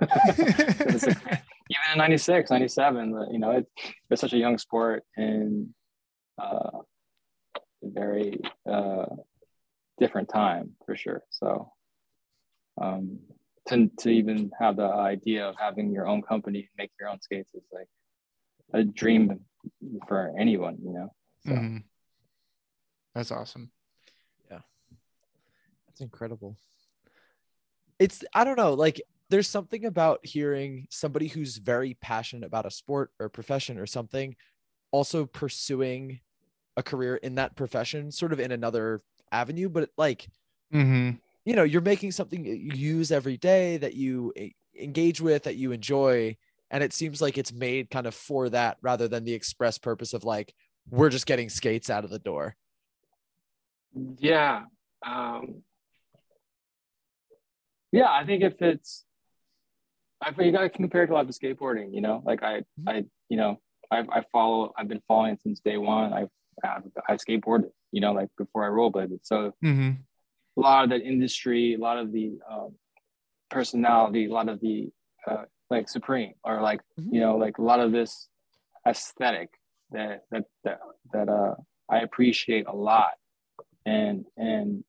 even 1.70 1.92
in 1.92 1.98
96, 1.98 2.50
97, 2.50 3.28
you 3.30 3.38
know, 3.38 3.50
it, 3.52 3.66
it's 4.10 4.20
such 4.20 4.32
a 4.32 4.38
young 4.38 4.58
sport 4.58 5.04
and 5.16 5.68
uh, 6.40 6.70
very 7.82 8.40
uh, 8.70 9.06
different 9.98 10.28
time 10.28 10.72
for 10.84 10.96
sure. 10.96 11.22
So, 11.30 11.72
um, 12.80 13.18
to, 13.68 13.90
to 14.00 14.10
even 14.10 14.50
have 14.60 14.76
the 14.76 14.84
idea 14.84 15.48
of 15.48 15.56
having 15.58 15.90
your 15.90 16.06
own 16.06 16.22
company, 16.22 16.68
make 16.78 16.90
your 17.00 17.08
own 17.08 17.20
skates 17.20 17.50
is 17.54 17.64
like 17.72 17.88
a 18.72 18.84
dream 18.84 19.40
for 20.06 20.32
anyone, 20.38 20.78
you 20.82 20.92
know? 20.92 21.12
So, 21.46 21.52
Mhm. 21.52 21.84
That's 23.14 23.30
awesome. 23.32 23.70
That's 25.96 26.04
incredible. 26.04 26.58
It's 27.98 28.22
I 28.34 28.44
don't 28.44 28.58
know, 28.58 28.74
like 28.74 29.00
there's 29.30 29.48
something 29.48 29.86
about 29.86 30.20
hearing 30.26 30.86
somebody 30.90 31.26
who's 31.26 31.56
very 31.56 31.94
passionate 31.94 32.46
about 32.46 32.66
a 32.66 32.70
sport 32.70 33.12
or 33.18 33.26
a 33.26 33.30
profession 33.30 33.78
or 33.78 33.86
something 33.86 34.36
also 34.92 35.24
pursuing 35.24 36.20
a 36.76 36.82
career 36.82 37.16
in 37.16 37.36
that 37.36 37.56
profession 37.56 38.12
sort 38.12 38.34
of 38.34 38.40
in 38.40 38.52
another 38.52 39.00
avenue 39.32 39.68
but 39.68 39.88
like 39.96 40.28
hmm 40.70 41.10
you 41.44 41.56
know 41.56 41.64
you're 41.64 41.80
making 41.80 42.12
something 42.12 42.44
you 42.44 42.72
use 42.72 43.10
every 43.10 43.36
day 43.36 43.78
that 43.78 43.94
you 43.94 44.32
engage 44.78 45.20
with 45.20 45.42
that 45.42 45.56
you 45.56 45.72
enjoy 45.72 46.36
and 46.70 46.84
it 46.84 46.92
seems 46.92 47.20
like 47.20 47.36
it's 47.36 47.52
made 47.52 47.90
kind 47.90 48.06
of 48.06 48.14
for 48.14 48.48
that 48.48 48.76
rather 48.80 49.08
than 49.08 49.24
the 49.24 49.34
express 49.34 49.76
purpose 49.76 50.12
of 50.12 50.22
like 50.22 50.54
we're 50.88 51.10
just 51.10 51.26
getting 51.26 51.48
skates 51.48 51.90
out 51.90 52.04
of 52.04 52.10
the 52.10 52.18
door 52.18 52.54
yeah. 54.18 54.62
Um, 55.04 55.62
yeah, 57.96 58.10
I 58.10 58.24
think 58.24 58.42
if 58.42 58.60
it's, 58.60 59.04
I 60.20 60.32
you 60.42 60.52
gotta 60.52 60.68
compare 60.70 61.04
it 61.04 61.08
to 61.08 61.14
like 61.14 61.26
the 61.26 61.32
skateboarding, 61.32 61.94
you 61.94 62.00
know, 62.00 62.22
like 62.24 62.42
I, 62.42 62.62
Mhm. 62.80 62.88
I, 62.88 63.04
you 63.28 63.36
know, 63.36 63.60
I, 63.90 63.98
I 64.00 64.22
follow, 64.32 64.72
I've 64.76 64.88
been 64.88 65.02
following 65.06 65.38
since 65.42 65.60
day 65.60 65.76
one. 65.76 66.12
I've, 66.12 66.28
I've, 66.64 67.18
skateboarded, 67.18 67.70
you 67.92 68.00
know, 68.00 68.12
like 68.12 68.28
before 68.36 68.64
I 68.64 68.68
rollerbladed. 68.68 69.20
So 69.22 69.52
hmm 69.60 69.92
a 70.56 70.60
lot 70.60 70.84
of 70.84 70.90
the 70.90 71.00
industry, 71.00 71.74
a 71.74 71.78
lot 71.78 71.98
of 71.98 72.12
the 72.12 72.38
um, 72.50 72.74
personality, 73.50 74.26
a 74.26 74.32
lot 74.32 74.48
of 74.48 74.58
the 74.60 74.90
uh, 75.26 75.44
like 75.70 75.88
Supreme 75.88 76.32
or 76.44 76.62
like 76.62 76.80
Mhm. 76.98 77.12
you 77.12 77.20
know 77.20 77.36
like 77.36 77.58
a 77.58 77.62
lot 77.62 77.80
of 77.80 77.92
this 77.92 78.28
aesthetic 78.88 79.50
that 79.90 80.24
that 80.30 80.44
that 80.64 80.78
that 81.12 81.28
uh, 81.28 81.54
I 81.90 81.98
appreciate 82.00 82.66
a 82.66 82.74
lot, 82.74 83.14
and 83.84 84.24
and 84.36 84.82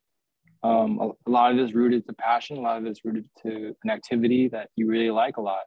um, 0.64 1.00
a, 1.00 1.30
a, 1.30 1.32
lot 1.32 1.52
of 1.52 1.58
it 1.58 1.64
is 1.64 1.74
rooted 1.74 2.06
to 2.08 2.14
passion. 2.14 2.58
A 2.58 2.62
lot 2.62 2.78
of 2.78 2.86
it 2.86 2.92
is 2.92 3.02
rooted 3.04 3.30
to 3.44 3.76
an 3.84 3.90
activity 3.90 4.50
that 4.50 4.70
you 4.76 4.88
really 4.88 5.12
like 5.12 5.38
a 5.38 5.42
lot. 5.42 5.64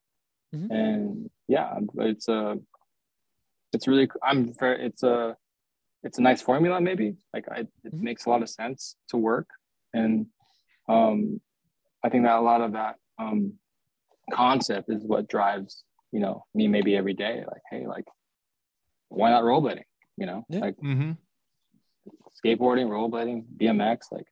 Mm-hmm. 0.54 0.72
And 0.72 1.30
yeah, 1.48 1.78
it's 1.98 2.28
a, 2.28 2.58
it's 3.72 3.86
really, 3.86 4.08
I'm 4.22 4.52
very, 4.58 4.84
it's 4.84 5.02
a, 5.02 5.36
it's 6.02 6.18
a 6.18 6.22
nice 6.22 6.40
formula 6.40 6.80
maybe 6.80 7.14
like 7.34 7.44
I, 7.50 7.60
it 7.60 7.68
mm-hmm. 7.86 8.04
makes 8.04 8.26
a 8.26 8.30
lot 8.30 8.42
of 8.42 8.48
sense 8.48 8.96
to 9.10 9.16
work. 9.16 9.48
And 9.92 10.26
um, 10.88 11.40
I 12.02 12.08
think 12.08 12.24
that 12.24 12.38
a 12.38 12.40
lot 12.40 12.60
of 12.60 12.72
that 12.72 12.96
um, 13.18 13.54
concept 14.32 14.90
is 14.90 15.04
what 15.04 15.28
drives, 15.28 15.84
you 16.12 16.20
know, 16.20 16.44
me 16.54 16.68
maybe 16.68 16.96
every 16.96 17.14
day. 17.14 17.44
Like, 17.46 17.62
hey, 17.70 17.86
like, 17.86 18.06
why 19.08 19.30
not 19.30 19.44
rollerblading? 19.44 19.84
You 20.16 20.26
know, 20.26 20.44
yeah. 20.48 20.60
like 20.60 20.76
mm-hmm. 20.76 21.12
skateboarding, 22.44 22.88
rollerblading, 22.88 23.44
BMX, 23.56 23.98
like 24.10 24.26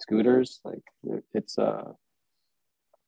scooters. 0.00 0.60
Like, 0.64 0.82
it's 1.32 1.58
uh, 1.58 1.92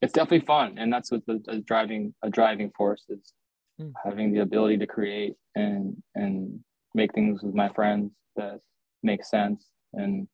it's 0.03 0.12
definitely 0.12 0.47
fun, 0.47 0.78
and 0.78 0.93
that's 0.93 1.11
what 1.11 1.26
the, 1.26 1.41
the 1.45 1.59
driving 1.59 2.14
a 2.22 2.30
driving 2.30 2.70
force 2.76 3.05
is. 3.09 3.32
Mm. 3.80 3.93
Having 4.05 4.32
the 4.32 4.41
ability 4.41 4.78
to 4.78 4.86
create 4.86 5.34
and 5.55 5.97
and 6.14 6.61
make 6.95 7.14
things 7.14 7.43
with 7.43 7.55
my 7.55 7.68
friends 7.68 8.12
that 8.36 8.61
make 9.03 9.24
sense 9.24 9.66
and 9.93 10.28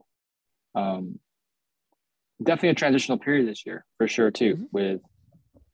um, 0.75 1.19
definitely 2.43 2.71
a 2.71 2.75
transitional 2.75 3.19
period 3.19 3.49
this 3.49 3.65
year 3.65 3.85
for 3.99 4.09
sure 4.09 4.31
too 4.31 4.55
mm-hmm. 4.55 4.65
with 4.73 5.01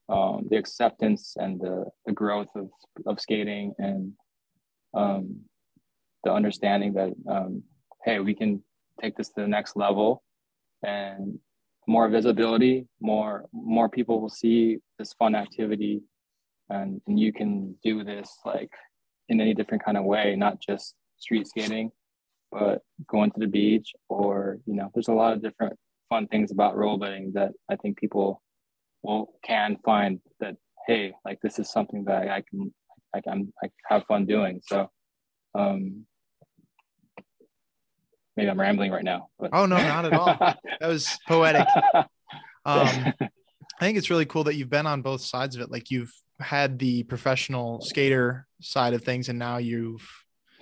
um, 0.09 0.47
the 0.51 0.57
acceptance 0.57 1.35
and 1.37 1.61
the, 1.61 1.87
the 2.07 2.13
growth 2.13 2.49
of, 2.55 2.69
of 3.07 3.21
skating 3.21 3.73
and 3.79 4.13
um, 4.95 5.41
the 6.25 6.33
understanding 6.33 6.93
that 6.95 7.13
um, 7.29 7.63
hey 8.05 8.21
we 8.21 8.35
can 8.35 8.63
take 9.01 9.17
this 9.17 9.29
to 9.29 9.41
the 9.41 9.49
next 9.49 9.77
level 9.77 10.23
and 10.83 11.39
more 11.87 12.09
visibility 12.09 12.87
more 13.01 13.47
more 13.53 13.89
people 13.89 14.21
will 14.21 14.29
see 14.29 14.79
this 14.99 15.13
fun 15.15 15.35
activity 15.35 16.01
and, 16.71 17.01
and 17.07 17.19
you 17.19 17.33
can 17.33 17.75
do 17.83 18.05
this 18.05 18.39
like 18.45 18.71
in 19.29 19.41
any 19.41 19.55
different 19.55 19.85
kind 19.85 19.97
of 19.97 20.05
way 20.05 20.37
not 20.37 20.61
just 20.61 20.95
street 21.19 21.47
skating 21.47 21.91
but 22.51 22.83
going 23.09 23.31
to 23.31 23.41
the 23.41 23.47
beach 23.47 23.93
or 24.09 24.59
you 24.67 24.75
know 24.75 24.91
there's 24.95 25.09
a 25.09 25.13
lot 25.13 25.33
of 25.33 25.43
different 25.43 25.77
fun 26.13 26.27
things 26.29 26.53
about 26.53 26.77
rollerblading 26.77 27.33
that 27.33 27.53
I 27.71 27.77
think 27.77 27.97
people 27.97 28.43
will 29.03 29.33
can 29.43 29.79
find 29.83 30.21
that 30.41 30.57
hey, 30.87 31.15
like 31.25 31.39
this 31.43 31.59
is 31.59 31.71
something 31.71 32.05
that 32.05 32.29
I 32.29 32.43
can 32.49 32.73
like 33.15 33.25
I 33.27 33.31
can 33.31 33.53
I 33.65 33.71
have 33.89 34.05
fun 34.07 34.27
doing. 34.27 34.61
So 34.63 34.91
um 35.55 36.07
maybe 38.37 38.51
I'm 38.51 38.61
rambling 38.61 38.93
right 38.93 39.05
now. 39.05 39.29
But 39.39 39.51
oh 39.53 39.67
no, 39.67 39.77
not 39.77 40.05
at 40.05 40.13
all. 40.13 40.37
that 40.81 40.89
was 40.89 41.19
poetic. 41.27 41.67
Um 42.65 42.87
I 43.21 43.85
think 43.85 43.99
it's 43.99 44.09
really 44.09 44.27
cool 44.27 44.45
that 44.45 44.55
you've 44.55 44.71
been 44.71 44.87
on 44.87 45.03
both 45.03 45.21
sides 45.21 45.57
of 45.57 45.63
it. 45.63 45.71
Like 45.73 45.91
you've 45.91 46.13
had 46.39 46.79
the 46.79 47.03
professional 47.05 47.81
skater 47.81 48.47
side 48.61 48.95
of 48.95 49.03
things 49.03 49.29
and 49.29 49.39
now 49.39 49.57
you've 49.57 50.07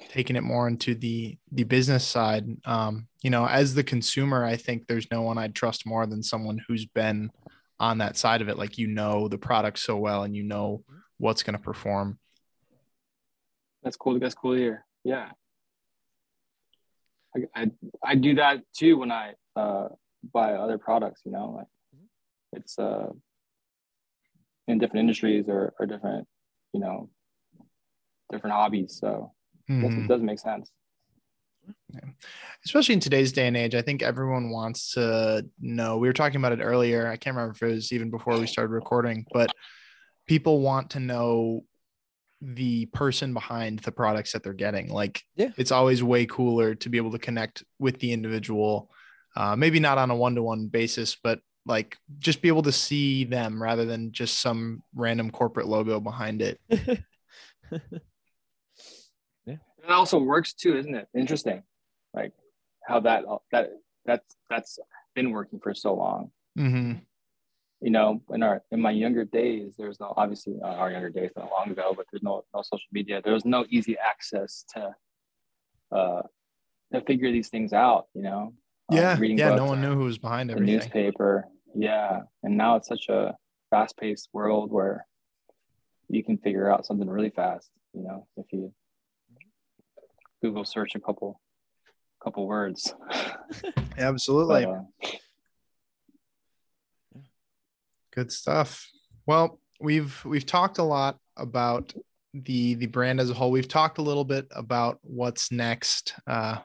taken 0.08 0.36
it 0.36 0.42
more 0.42 0.66
into 0.66 0.94
the 0.94 1.36
the 1.52 1.64
business 1.64 2.06
side 2.06 2.44
um 2.64 3.06
you 3.22 3.30
know 3.30 3.46
as 3.46 3.74
the 3.74 3.84
consumer 3.84 4.44
i 4.44 4.56
think 4.56 4.86
there's 4.86 5.10
no 5.10 5.22
one 5.22 5.38
i'd 5.38 5.54
trust 5.54 5.86
more 5.86 6.06
than 6.06 6.22
someone 6.22 6.60
who's 6.66 6.86
been 6.86 7.30
on 7.78 7.98
that 7.98 8.16
side 8.16 8.42
of 8.42 8.48
it 8.48 8.58
like 8.58 8.78
you 8.78 8.86
know 8.86 9.28
the 9.28 9.38
product 9.38 9.78
so 9.78 9.96
well 9.96 10.24
and 10.24 10.34
you 10.34 10.42
know 10.42 10.82
what's 11.18 11.42
going 11.42 11.56
to 11.56 11.62
perform 11.62 12.18
that's 13.82 13.96
cool 13.96 14.18
that's 14.18 14.34
cool 14.34 14.54
to 14.54 14.58
hear 14.58 14.84
yeah 15.04 15.30
I, 17.36 17.62
I, 17.62 17.70
I 18.04 18.14
do 18.14 18.34
that 18.36 18.60
too 18.76 18.98
when 18.98 19.12
i 19.12 19.32
uh 19.56 19.88
buy 20.32 20.52
other 20.52 20.78
products 20.78 21.22
you 21.24 21.32
know 21.32 21.54
like 21.56 21.66
it's 22.52 22.78
uh 22.78 23.08
in 24.68 24.78
different 24.78 25.00
industries 25.00 25.46
or, 25.48 25.72
or 25.78 25.86
different 25.86 26.26
you 26.72 26.80
know 26.80 27.08
different 28.30 28.54
hobbies 28.54 28.98
so 29.00 29.32
mm-hmm. 29.70 30.04
it 30.04 30.08
does 30.08 30.22
make 30.22 30.38
sense. 30.38 30.70
Yeah. 31.92 32.00
Especially 32.64 32.94
in 32.94 33.00
today's 33.00 33.32
day 33.32 33.46
and 33.46 33.56
age, 33.56 33.74
I 33.74 33.82
think 33.82 34.02
everyone 34.02 34.50
wants 34.50 34.92
to 34.92 35.46
know. 35.60 35.98
We 35.98 36.08
were 36.08 36.12
talking 36.12 36.36
about 36.36 36.52
it 36.52 36.62
earlier. 36.62 37.06
I 37.06 37.16
can't 37.16 37.36
remember 37.36 37.54
if 37.54 37.62
it 37.62 37.74
was 37.74 37.92
even 37.92 38.10
before 38.10 38.38
we 38.38 38.46
started 38.46 38.72
recording, 38.72 39.26
but 39.32 39.50
people 40.26 40.60
want 40.60 40.90
to 40.90 41.00
know 41.00 41.64
the 42.40 42.86
person 42.86 43.34
behind 43.34 43.80
the 43.80 43.92
products 43.92 44.32
that 44.32 44.42
they're 44.42 44.52
getting. 44.52 44.88
Like, 44.88 45.22
yeah. 45.36 45.50
it's 45.56 45.72
always 45.72 46.02
way 46.02 46.26
cooler 46.26 46.74
to 46.76 46.88
be 46.88 46.96
able 46.96 47.12
to 47.12 47.18
connect 47.18 47.64
with 47.78 47.98
the 48.00 48.12
individual, 48.12 48.90
uh, 49.36 49.56
maybe 49.56 49.80
not 49.80 49.98
on 49.98 50.10
a 50.10 50.16
one 50.16 50.34
to 50.34 50.42
one 50.42 50.68
basis, 50.68 51.16
but 51.22 51.40
like 51.66 51.96
just 52.18 52.42
be 52.42 52.48
able 52.48 52.62
to 52.62 52.72
see 52.72 53.24
them 53.24 53.62
rather 53.62 53.84
than 53.84 54.12
just 54.12 54.40
some 54.40 54.82
random 54.94 55.30
corporate 55.30 55.68
logo 55.68 56.00
behind 56.00 56.42
it. 56.42 56.60
it 56.68 57.04
also 59.88 60.18
works 60.18 60.54
too, 60.54 60.76
isn't 60.76 60.94
it? 60.94 61.08
Interesting, 61.14 61.62
like 62.14 62.32
how 62.84 63.00
that 63.00 63.24
that 63.52 63.70
that's 64.06 64.36
that's 64.48 64.78
been 65.14 65.30
working 65.30 65.60
for 65.60 65.74
so 65.74 65.94
long. 65.94 66.30
Mm-hmm. 66.58 66.92
You 67.80 67.90
know, 67.90 68.20
in 68.32 68.42
our 68.42 68.62
in 68.70 68.80
my 68.80 68.90
younger 68.90 69.24
days, 69.24 69.74
there's 69.78 69.98
no 70.00 70.12
obviously 70.16 70.54
uh, 70.62 70.66
our 70.66 70.90
younger 70.90 71.08
days 71.10 71.30
not 71.36 71.50
long 71.50 71.70
ago, 71.70 71.94
but 71.96 72.06
there's 72.10 72.22
no 72.22 72.44
no 72.54 72.62
social 72.62 72.88
media. 72.92 73.22
There 73.22 73.32
was 73.32 73.44
no 73.44 73.64
easy 73.70 73.96
access 73.98 74.64
to 74.74 74.94
uh 75.90 76.22
to 76.92 77.00
figure 77.02 77.32
these 77.32 77.48
things 77.48 77.72
out. 77.72 78.08
You 78.14 78.22
know, 78.22 78.54
yeah, 78.90 79.12
um, 79.12 79.24
yeah. 79.24 79.54
No 79.54 79.64
one 79.64 79.80
knew 79.80 79.94
who 79.94 80.04
was 80.04 80.18
behind 80.18 80.50
everything. 80.50 80.66
The 80.66 80.84
newspaper, 80.84 81.46
yeah, 81.74 82.20
and 82.42 82.56
now 82.56 82.76
it's 82.76 82.88
such 82.88 83.08
a 83.08 83.36
fast-paced 83.70 84.28
world 84.32 84.70
where 84.72 85.06
you 86.08 86.24
can 86.24 86.36
figure 86.38 86.70
out 86.70 86.84
something 86.84 87.08
really 87.08 87.30
fast. 87.30 87.70
You 87.94 88.02
know, 88.02 88.26
if 88.36 88.46
you 88.52 88.74
Google 90.42 90.64
search 90.64 90.94
a 90.94 91.00
couple 91.00 91.40
couple 92.22 92.46
words. 92.46 92.94
Absolutely. 93.98 94.66
But, 94.66 94.70
uh, 94.70 95.18
Good 98.12 98.32
stuff. 98.32 98.88
Well, 99.26 99.60
we've 99.80 100.22
we've 100.24 100.46
talked 100.46 100.78
a 100.78 100.82
lot 100.82 101.18
about 101.36 101.92
the 102.34 102.74
the 102.74 102.86
brand 102.86 103.20
as 103.20 103.30
a 103.30 103.34
whole. 103.34 103.50
We've 103.50 103.68
talked 103.68 103.98
a 103.98 104.02
little 104.02 104.24
bit 104.24 104.46
about 104.50 104.98
what's 105.02 105.52
next. 105.52 106.14
Uh, 106.26 106.58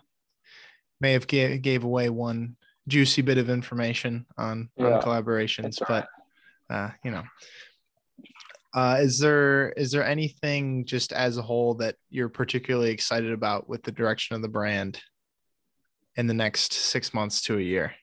may 1.02 1.14
have 1.14 1.28
gave, 1.28 1.62
gave 1.62 1.84
away 1.84 2.10
one 2.10 2.56
juicy 2.88 3.22
bit 3.22 3.38
of 3.38 3.50
information 3.50 4.26
on, 4.38 4.70
yeah, 4.78 4.96
on 4.96 5.02
collaborations, 5.02 5.78
but 5.88 6.08
uh, 6.70 6.90
you 7.04 7.12
know, 7.12 7.24
uh, 8.74 8.98
is 9.00 9.20
there 9.20 9.70
is 9.72 9.92
there 9.92 10.06
anything 10.06 10.86
just 10.86 11.14
as 11.14 11.38
a 11.38 11.42
whole 11.42 11.76
that 11.76 11.96
you're 12.10 12.30
particularly 12.30 12.92
excited 12.92 13.32
about 13.32 13.70
with 13.70 13.84
the 13.84 13.92
direction 13.92 14.36
of 14.36 14.42
the 14.42 14.48
brand 14.48 15.00
in 16.16 16.28
the 16.28 16.34
next 16.34 16.74
six 16.74 17.14
months 17.14 17.42
to 17.42 17.58
a 17.58 17.62
year? 17.62 17.94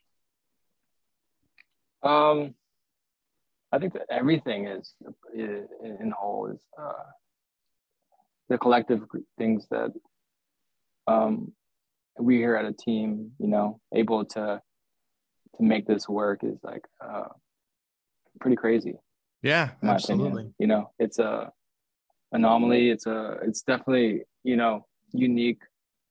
Um, 2.02 2.54
I 3.72 3.78
think 3.78 3.94
that 3.94 4.06
everything 4.10 4.66
is, 4.66 4.94
is 5.34 5.68
in 5.82 6.12
whole 6.16 6.48
is 6.48 6.60
uh, 6.78 6.92
the 8.48 8.58
collective 8.58 9.00
things 9.38 9.66
that 9.70 9.92
um, 11.06 11.52
we 12.18 12.36
here 12.36 12.56
at 12.56 12.66
a 12.66 12.72
team, 12.72 13.32
you 13.38 13.48
know, 13.48 13.80
able 13.94 14.24
to 14.26 14.60
to 15.56 15.62
make 15.62 15.86
this 15.86 16.08
work 16.08 16.44
is 16.44 16.58
like 16.62 16.84
uh, 17.00 17.28
pretty 18.40 18.56
crazy. 18.56 18.94
Yeah, 19.42 19.70
absolutely. 19.82 20.28
Opinion. 20.28 20.54
You 20.58 20.66
know, 20.66 20.90
it's 20.98 21.18
a 21.18 21.50
anomaly. 22.32 22.90
It's 22.90 23.06
a 23.06 23.38
it's 23.42 23.62
definitely 23.62 24.22
you 24.44 24.56
know 24.56 24.86
unique 25.12 25.62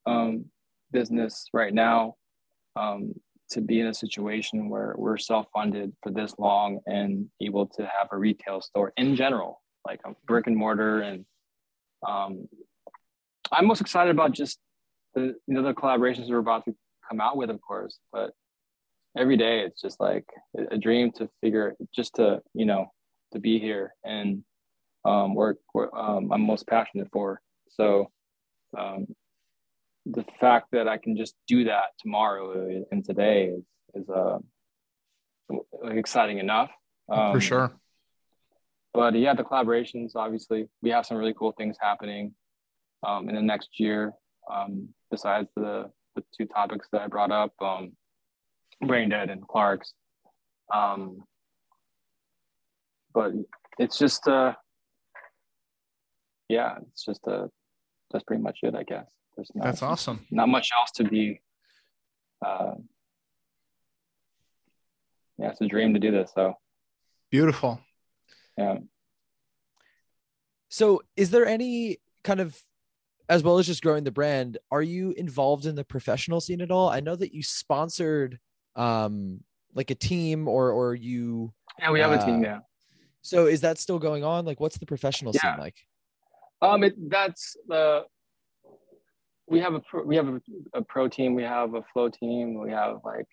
um, 0.06 0.46
business 0.92 1.46
right 1.54 1.74
now 1.74 2.16
um, 2.76 3.14
to 3.52 3.62
be 3.62 3.80
in 3.80 3.88
a 3.88 3.94
situation 3.94 4.70
where 4.70 4.96
we're 4.98 5.18
self-funded 5.18 5.94
for 6.02 6.12
this 6.12 6.34
long 6.38 6.80
and 6.86 7.28
able 7.42 7.68
to 7.68 7.84
have 7.84 8.08
a 8.12 8.18
retail 8.18 8.62
store 8.62 8.94
in 8.98 9.16
general, 9.16 9.62
like 9.86 10.00
a 10.06 10.14
brick 10.26 10.48
and 10.48 10.56
mortar. 10.56 11.02
And 11.02 11.26
um, 12.08 12.48
I'm 13.52 13.68
most 13.68 13.82
excited 13.82 14.12
about 14.12 14.32
just 14.32 14.60
the 15.14 15.36
you 15.46 15.54
know 15.54 15.64
the 15.64 15.74
collaborations 15.74 16.30
we're 16.30 16.38
about 16.38 16.66
to 16.66 16.76
come 17.10 17.20
out 17.20 17.38
with, 17.38 17.50
of 17.50 17.60
course, 17.62 18.00
but 18.12 18.32
every 19.18 19.38
day 19.38 19.60
it's 19.60 19.82
just 19.82 20.00
like 20.00 20.26
a 20.72 20.78
dream 20.78 21.12
to 21.12 21.30
figure 21.42 21.76
just 21.94 22.16
to 22.16 22.42
you 22.54 22.66
know 22.66 22.86
to 23.34 23.40
be 23.40 23.60
here 23.60 23.94
and 24.06 24.44
um, 25.04 25.36
work 25.36 25.58
um, 25.94 26.32
I'm 26.32 26.42
most 26.42 26.68
passionate 26.68 27.08
for. 27.12 27.42
So 27.70 28.10
um, 28.78 29.08
the 30.06 30.24
fact 30.40 30.68
that 30.72 30.88
I 30.88 30.98
can 30.98 31.16
just 31.16 31.36
do 31.48 31.66
that 31.66 31.92
tomorrow 32.00 32.84
and 32.92 33.06
today 33.06 33.54
is, 33.56 33.64
is 33.94 34.10
uh, 34.10 34.40
exciting 35.84 36.40
enough. 36.40 36.72
for 37.08 37.16
um, 37.16 37.40
sure. 37.40 37.72
But 38.94 39.16
yeah, 39.16 39.34
the 39.34 39.44
collaborations, 39.44 40.12
obviously, 40.16 40.68
we 40.82 40.90
have 40.90 41.06
some 41.06 41.18
really 41.18 41.34
cool 41.34 41.54
things 41.58 41.78
happening 41.80 42.34
um, 43.04 43.30
in 43.30 43.36
the 43.36 43.42
next 43.42 43.80
year. 43.80 44.14
Um, 44.52 44.90
besides 45.12 45.48
the, 45.56 45.92
the 46.16 46.24
two 46.36 46.46
topics 46.46 46.88
that 46.92 47.02
I 47.02 47.08
brought 47.08 47.32
up, 47.32 47.54
Brain 48.82 49.10
Dead 49.10 49.30
and 49.30 49.48
Clarks. 49.48 49.94
Um, 50.74 51.24
but 53.14 53.34
it's 53.78 53.98
just 53.98 54.28
uh 54.28 54.54
yeah, 56.50 56.76
it's 56.92 57.06
just 57.06 57.28
uh 57.28 57.48
that's 58.12 58.24
pretty 58.24 58.44
much 58.44 58.60
it, 58.64 58.76
I 58.76 58.84
guess. 58.84 59.10
There's 59.36 59.52
not, 59.56 59.64
That's 59.66 59.82
awesome. 59.82 60.26
not 60.32 60.50
much 60.50 60.70
else 60.80 60.92
to 60.92 61.04
be 61.04 61.42
uh 62.46 62.74
yeah, 65.38 65.50
it's 65.50 65.62
a 65.62 65.68
dream 65.68 65.94
to 65.94 66.00
do 66.00 66.12
this. 66.12 66.32
So 66.36 66.54
Beautiful. 67.32 67.80
yeah. 68.58 68.78
So, 70.70 71.02
is 71.18 71.32
there 71.32 71.46
any 71.46 71.98
kind 72.24 72.40
of, 72.40 72.58
as 73.28 73.44
well 73.44 73.58
as 73.58 73.68
just 73.68 73.82
growing 73.82 74.04
the 74.04 74.12
brand, 74.12 74.58
are 74.70 74.82
you 74.82 75.12
involved 75.14 75.66
in 75.66 75.76
the 75.76 75.84
professional 75.84 76.40
scene 76.40 76.62
at 76.62 76.72
all? 76.72 76.90
I 76.90 77.00
know 77.02 77.16
that 77.16 77.34
you 77.34 77.44
sponsored, 77.44 78.40
um, 78.76 79.44
like 79.74 79.92
a 79.92 79.96
team, 79.96 80.48
or 80.48 80.72
or 80.72 80.96
you. 80.96 81.54
Yeah, 81.80 81.92
we 81.92 82.00
have 82.02 82.12
a 82.12 82.18
team, 82.24 82.40
Uh, 82.40 82.48
yeah. 82.48 82.60
So, 83.22 83.48
is 83.48 83.62
that 83.62 83.80
still 83.80 84.00
going 84.00 84.24
on? 84.24 84.46
Like, 84.46 84.60
what's 84.60 84.78
the 84.78 84.86
professional 84.86 85.34
Yeah. 85.34 85.52
scene 85.54 85.60
like? 85.60 85.76
Um, 86.62 86.84
it, 86.84 87.10
that's 87.10 87.56
the 87.68 88.06
we 89.52 89.60
have 89.60 89.74
a 89.74 89.82
pro, 89.82 90.04
we 90.04 90.16
have 90.16 90.30
a, 90.30 90.42
a 90.74 90.82
pro 90.82 91.10
team, 91.10 91.36
we 91.36 91.44
have 91.44 91.74
a 91.74 91.84
flow 91.94 92.10
team, 92.10 92.58
we 92.60 92.72
have 92.72 93.02
like 93.04 93.28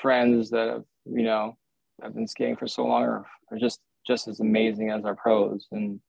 friends 0.00 0.50
that 0.50 0.68
have 0.68 0.84
you 1.04 1.22
know 1.22 1.56
have 2.02 2.14
been 2.14 2.26
skating 2.26 2.56
for 2.56 2.66
so 2.66 2.86
long 2.86 3.02
are, 3.02 3.26
are 3.50 3.58
just 3.58 3.80
just 4.06 4.26
as 4.26 4.40
amazing 4.40 4.90
as 4.90 5.04
our 5.04 5.14
pros, 5.14 5.66
and 5.70 6.00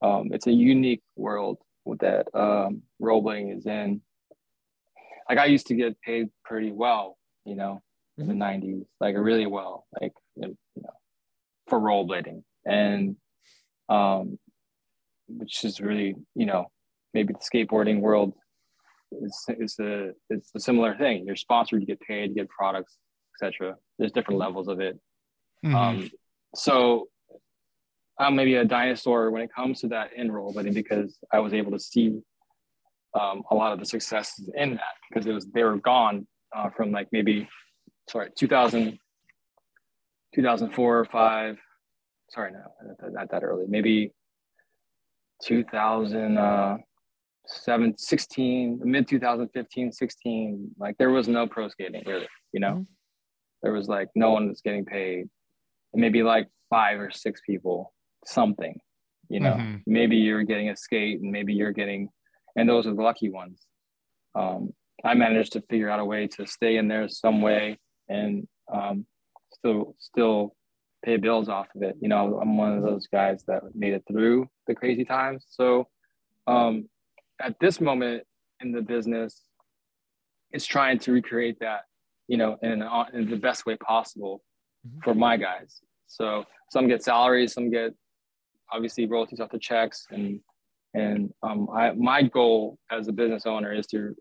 um, 0.00 0.30
it's 0.32 0.46
a 0.46 0.52
unique 0.52 1.02
world 1.14 1.58
that 2.00 2.26
um, 2.34 2.82
rollerblading 3.00 3.56
is 3.56 3.66
in. 3.66 4.00
Like 5.28 5.38
I 5.38 5.44
used 5.44 5.66
to 5.66 5.74
get 5.74 6.00
paid 6.00 6.30
pretty 6.42 6.72
well, 6.72 7.18
you 7.44 7.54
know, 7.54 7.82
in 8.16 8.28
the 8.28 8.34
'90s, 8.34 8.86
like 8.98 9.14
really 9.16 9.46
well, 9.46 9.86
like 10.00 10.12
you 10.36 10.56
know, 10.76 10.90
for 11.66 11.78
rollerblading, 11.78 12.42
and 12.64 13.16
um, 13.90 14.38
which 15.28 15.64
is 15.64 15.82
really 15.82 16.14
you 16.34 16.46
know 16.46 16.70
maybe 17.14 17.32
the 17.32 17.38
skateboarding 17.38 18.00
world 18.00 18.34
is 19.22 19.44
is 19.58 19.78
a 19.78 20.10
it's 20.30 20.50
a 20.54 20.60
similar 20.60 20.96
thing. 20.96 21.24
You're 21.26 21.36
sponsored, 21.36 21.80
you 21.80 21.86
get 21.86 22.00
paid, 22.00 22.30
you 22.30 22.36
get 22.36 22.48
products, 22.48 22.96
etc. 23.34 23.76
There's 23.98 24.12
different 24.12 24.40
levels 24.40 24.68
of 24.68 24.80
it. 24.80 24.98
Mhm. 25.64 25.74
Um, 25.74 26.10
so 26.54 27.08
I'm 28.18 28.34
maybe 28.34 28.54
a 28.56 28.64
dinosaur 28.64 29.30
when 29.30 29.42
it 29.42 29.52
comes 29.54 29.80
to 29.80 29.88
that 29.88 30.12
in 30.14 30.32
but 30.54 30.72
because 30.74 31.18
I 31.32 31.38
was 31.38 31.54
able 31.54 31.72
to 31.72 31.78
see 31.78 32.20
um, 33.18 33.42
a 33.50 33.54
lot 33.54 33.72
of 33.72 33.78
the 33.78 33.86
successes 33.86 34.50
in 34.54 34.74
that 34.74 34.94
because 35.08 35.26
it 35.26 35.32
was 35.32 35.46
they 35.46 35.62
were 35.62 35.76
gone 35.78 36.26
uh, 36.54 36.70
from 36.70 36.90
like 36.90 37.08
maybe 37.12 37.48
sorry 38.08 38.30
2000 38.36 38.98
2004 40.34 40.98
or 40.98 41.04
5 41.04 41.58
sorry 42.30 42.52
no 42.52 42.58
not, 43.02 43.12
not 43.12 43.30
that 43.30 43.42
early 43.42 43.64
maybe 43.68 44.12
2007 47.48 47.96
16 47.96 48.80
mid 48.84 49.08
2015 49.08 49.92
16 49.92 50.70
like 50.78 50.96
there 50.98 51.10
was 51.10 51.28
no 51.28 51.46
pro 51.46 51.68
skating 51.68 52.02
really 52.06 52.28
you 52.52 52.60
know? 52.60 52.74
Mhm. 52.74 52.86
there 53.62 53.72
was 53.72 53.88
like 53.88 54.08
no 54.14 54.30
one 54.32 54.48
was 54.48 54.60
getting 54.62 54.84
paid. 54.84 55.28
Maybe 55.94 56.22
like 56.22 56.48
five 56.70 57.00
or 57.00 57.10
six 57.10 57.40
people 57.46 57.92
something 58.26 58.78
you 59.28 59.40
know? 59.40 59.54
Mhm. 59.54 59.82
maybe 59.86 60.16
you're 60.16 60.42
getting 60.42 60.70
a 60.70 60.76
skate 60.76 61.20
and 61.20 61.30
maybe 61.32 61.54
you're 61.54 61.72
getting 61.72 62.08
and 62.56 62.68
those 62.68 62.86
are 62.86 62.94
the 62.94 63.02
lucky 63.02 63.30
ones. 63.30 63.66
Um, 64.34 64.72
i 65.04 65.14
managed 65.14 65.52
to 65.52 65.62
figure 65.70 65.88
out 65.90 66.00
a 66.00 66.04
way 66.04 66.26
to 66.26 66.46
stay 66.46 66.76
in 66.76 66.88
there 66.88 67.08
some 67.08 67.40
way 67.40 67.78
and 68.08 68.46
um, 68.72 69.06
still 69.52 69.94
still 69.98 70.54
pay 71.04 71.16
bills 71.16 71.48
off 71.48 71.68
of 71.76 71.82
it 71.82 71.96
you 72.00 72.08
know? 72.08 72.38
I'm 72.40 72.56
one 72.58 72.76
of 72.76 72.82
those 72.82 73.06
guys 73.06 73.44
that 73.48 73.62
made 73.74 73.94
it 73.94 74.04
through 74.08 74.48
the 74.66 74.74
crazy 74.74 75.04
times. 75.04 75.46
So 75.48 75.88
um, 76.46 76.88
at 77.40 77.58
this 77.60 77.80
moment 77.80 78.22
in 78.60 78.72
the 78.72 78.82
business 78.82 79.42
it's 80.50 80.66
trying 80.66 80.98
to 80.98 81.12
recreate 81.12 81.58
that 81.60 81.82
you 82.26 82.36
know 82.36 82.56
in, 82.62 82.82
in 83.12 83.30
the 83.30 83.36
best 83.36 83.66
way 83.66 83.76
possible 83.76 84.42
Mhm. 84.86 85.02
for 85.04 85.14
my 85.14 85.36
guys 85.36 85.80
so 86.06 86.44
some 86.70 86.86
get 86.88 87.02
salaries 87.02 87.52
some 87.52 87.68
get 87.70 87.92
obviously 88.70 89.06
royalties 89.06 89.40
off 89.40 89.50
the 89.50 89.58
checks 89.58 90.06
and 90.10 90.40
and 90.94 91.32
um, 91.42 91.68
I, 91.70 91.90
my 91.92 92.22
goal 92.22 92.78
as 92.90 93.08
a 93.08 93.12
business 93.12 93.44
owner 93.46 93.72
is 93.72 93.86
to 93.88 94.14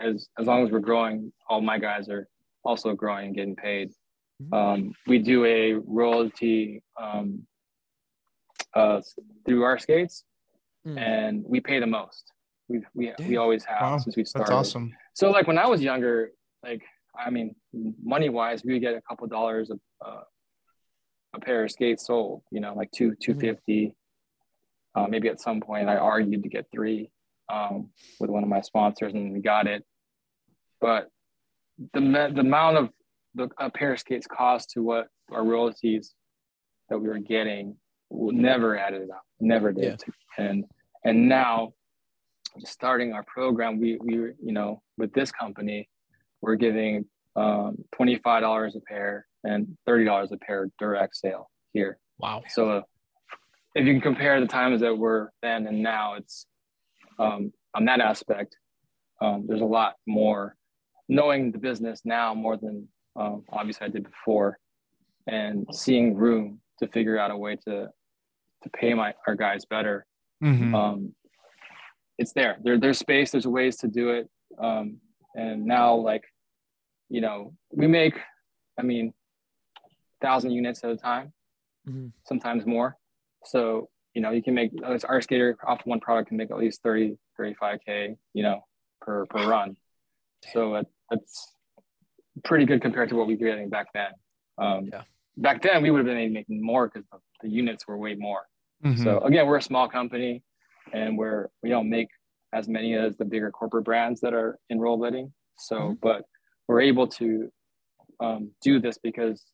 as 0.00 0.28
as 0.38 0.46
long 0.46 0.64
as 0.64 0.70
we're 0.72 0.80
growing 0.90 1.32
all 1.48 1.60
my 1.60 1.78
guys 1.78 2.08
are 2.08 2.26
also 2.64 2.92
growing 2.94 3.26
and 3.28 3.34
getting 3.36 3.56
paid 3.56 3.92
Mhm. 4.42 4.52
um, 4.58 4.94
we 5.06 5.18
do 5.20 5.44
a 5.44 5.74
royalty 5.74 6.82
um, 7.00 7.46
uh, 8.74 9.00
through 9.46 9.62
our 9.62 9.78
skates 9.78 10.24
Mm. 10.86 10.98
and 10.98 11.44
we 11.46 11.60
pay 11.60 11.80
the 11.80 11.86
most 11.86 12.30
we 12.68 12.80
we, 12.94 13.12
we 13.18 13.36
always 13.36 13.64
have 13.64 13.80
Wow, 13.80 13.98
since 13.98 14.16
we 14.16 14.24
started. 14.24 14.50
That's 14.50 14.68
awesome. 14.68 14.92
so 15.14 15.30
like 15.30 15.46
when 15.46 15.58
I 15.58 15.66
was 15.66 15.82
younger, 15.82 16.30
like 16.62 16.82
I 17.18 17.30
mean, 17.30 17.54
money 18.02 18.28
wise, 18.28 18.62
we 18.64 18.72
would 18.72 18.82
get 18.82 18.94
a 18.94 19.02
couple 19.02 19.26
dollars 19.26 19.70
a 19.70 20.06
uh, 20.06 20.22
a 21.34 21.40
pair 21.40 21.64
of 21.64 21.70
skates 21.70 22.06
sold. 22.06 22.42
You 22.50 22.60
know, 22.60 22.74
like 22.74 22.90
two 22.92 23.14
two 23.20 23.34
fifty. 23.34 23.94
Uh, 24.94 25.06
maybe 25.08 25.28
at 25.28 25.40
some 25.40 25.60
point 25.60 25.88
I 25.88 25.96
argued 25.96 26.44
to 26.44 26.48
get 26.48 26.66
three 26.72 27.10
um, 27.52 27.90
with 28.20 28.30
one 28.30 28.44
of 28.44 28.48
my 28.48 28.60
sponsors, 28.60 29.12
and 29.12 29.32
we 29.32 29.40
got 29.40 29.66
it. 29.66 29.84
But 30.80 31.08
the 31.92 32.00
the 32.00 32.40
amount 32.40 32.76
of 32.78 32.90
the 33.34 33.48
a 33.58 33.70
pair 33.70 33.92
of 33.92 34.00
skates 34.00 34.26
cost 34.26 34.70
to 34.70 34.82
what 34.82 35.08
our 35.32 35.44
royalties 35.44 36.14
that 36.88 36.98
we 36.98 37.08
were 37.08 37.18
getting 37.18 37.76
never 38.10 38.78
added 38.78 39.10
up, 39.10 39.22
never 39.40 39.72
did. 39.72 40.02
And 40.38 40.64
and 41.04 41.28
now 41.28 41.72
starting 42.60 43.12
our 43.12 43.24
program, 43.24 43.80
we 43.80 43.98
we 44.02 44.18
were, 44.18 44.34
you 44.42 44.52
know 44.52 44.82
with 44.96 45.12
this 45.12 45.30
company, 45.32 45.88
we're 46.40 46.54
giving 46.56 47.06
um, 47.36 47.76
twenty 47.92 48.16
five 48.16 48.42
dollars 48.42 48.76
a 48.76 48.80
pair 48.80 49.26
and 49.42 49.76
thirty 49.86 50.04
dollars 50.04 50.32
a 50.32 50.36
pair 50.38 50.68
direct 50.78 51.16
sale 51.16 51.50
here. 51.72 51.98
Wow. 52.18 52.42
So 52.48 52.82
if 53.74 53.86
you 53.86 53.92
can 53.92 54.00
compare 54.00 54.40
the 54.40 54.46
times 54.46 54.80
that 54.80 54.96
were 54.96 55.32
then 55.42 55.66
and 55.66 55.82
now, 55.82 56.14
it's 56.14 56.46
um, 57.18 57.52
on 57.74 57.84
that 57.86 58.00
aspect. 58.00 58.56
Um, 59.20 59.44
there's 59.46 59.60
a 59.60 59.64
lot 59.64 59.94
more 60.06 60.56
knowing 61.08 61.52
the 61.52 61.58
business 61.58 62.02
now 62.04 62.34
more 62.34 62.56
than 62.56 62.88
um, 63.16 63.44
obviously 63.50 63.86
I 63.86 63.90
did 63.90 64.04
before, 64.04 64.58
and 65.26 65.66
seeing 65.72 66.14
room 66.14 66.60
to 66.80 66.88
figure 66.88 67.18
out 67.18 67.30
a 67.30 67.36
way 67.36 67.56
to 67.68 67.88
to 68.62 68.70
pay 68.70 68.94
my 68.94 69.14
our 69.26 69.34
guys 69.34 69.64
better 69.64 70.06
Mhm. 70.42 70.74
um, 70.74 71.14
it's 72.18 72.32
there. 72.32 72.56
There, 72.62 72.78
there's 72.78 72.98
space. 72.98 73.30
There's 73.32 73.46
ways 73.46 73.76
to 73.78 73.88
do 73.88 74.10
it. 74.10 74.28
Um, 74.58 74.98
and 75.34 75.64
now, 75.66 75.94
like, 75.94 76.22
you 77.08 77.20
know, 77.20 77.54
we 77.72 77.86
make, 77.86 78.14
I 78.78 78.82
mean, 78.82 79.12
thousand 80.20 80.52
units 80.52 80.82
at 80.84 80.90
a 80.90 80.96
time, 80.96 81.32
Mhm. 81.88 82.12
sometimes 82.24 82.64
more. 82.66 82.96
So, 83.44 83.90
you 84.14 84.22
know, 84.22 84.30
you 84.30 84.42
can 84.42 84.54
make 84.54 84.70
uh, 84.82 84.98
our 85.08 85.20
skater 85.20 85.56
off 85.66 85.80
one 85.84 86.00
product 86.00 86.28
can 86.28 86.36
make 86.36 86.50
at 86.50 86.56
least 86.58 86.82
30, 86.82 87.18
35k, 87.38 88.16
you 88.32 88.42
know, 88.42 88.64
per 89.00 89.26
per 89.26 89.46
run. 89.48 89.76
So 90.52 90.76
it, 90.76 90.86
that's 91.10 91.52
pretty 92.44 92.64
good 92.64 92.80
compared 92.80 93.08
to 93.10 93.16
what 93.16 93.26
we 93.26 93.34
were 93.34 93.46
getting 93.46 93.68
back 93.70 93.88
then. 93.92 94.12
Um, 94.58 94.86
Yeah. 94.92 95.02
Back 95.36 95.62
then, 95.62 95.82
we 95.82 95.90
would 95.90 95.98
have 95.98 96.06
been 96.06 96.32
making 96.32 96.62
more 96.62 96.86
because 96.86 97.04
the, 97.10 97.18
the 97.42 97.48
units 97.48 97.88
were 97.88 97.98
way 97.98 98.14
more. 98.14 98.46
Mhm. 98.84 99.02
So 99.02 99.18
again, 99.20 99.46
we're 99.48 99.56
a 99.56 99.62
small 99.62 99.88
company, 99.88 100.42
and 100.94 101.18
we're 101.18 101.48
we 101.62 101.68
don't 101.68 101.90
make 101.90 102.08
as 102.52 102.68
many 102.68 102.94
as 102.94 103.16
the 103.16 103.24
bigger 103.24 103.50
corporate 103.50 103.84
brands 103.84 104.20
that 104.20 104.32
are 104.32 104.58
in 104.70 104.78
rollerblading. 104.78 105.32
So, 105.58 105.76
Mhm. 105.76 106.00
but 106.00 106.24
we're 106.68 106.80
able 106.92 107.08
to 107.20 107.50
um, 108.20 108.42
do 108.62 108.78
this 108.80 108.96
because 108.98 109.44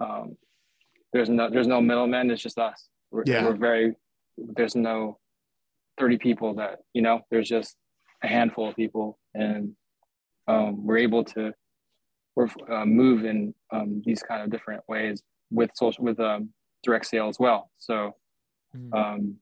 um, 0.00 0.36
there's 1.12 1.30
no 1.30 1.48
there's 1.48 1.68
no 1.68 1.80
middlemen. 1.80 2.30
It's 2.30 2.42
just 2.42 2.58
us. 2.58 2.88
We're, 3.10 3.22
Yeah. 3.26 3.44
we're 3.44 3.56
very 3.56 3.94
there's 4.36 4.74
no 4.74 5.18
30 5.98 6.18
people 6.18 6.54
that 6.54 6.80
you 6.92 7.02
know. 7.02 7.20
There's 7.30 7.48
just 7.48 7.76
a 8.22 8.26
handful 8.28 8.68
of 8.68 8.74
people, 8.76 9.18
and 9.34 9.76
um, 10.48 10.84
we're 10.86 10.98
able 10.98 11.22
to 11.36 11.54
we're 12.34 12.48
uh, 12.68 12.84
move 12.84 13.24
in 13.24 13.54
um, 13.70 14.02
these 14.04 14.22
kind 14.24 14.42
of 14.42 14.50
different 14.50 14.82
ways 14.88 15.22
with 15.52 15.70
social 15.74 16.04
with 16.04 16.18
um, 16.18 16.52
direct 16.82 17.06
sale 17.06 17.28
as 17.28 17.38
well. 17.38 17.70
So 17.78 18.16
Mhm. 18.76 19.36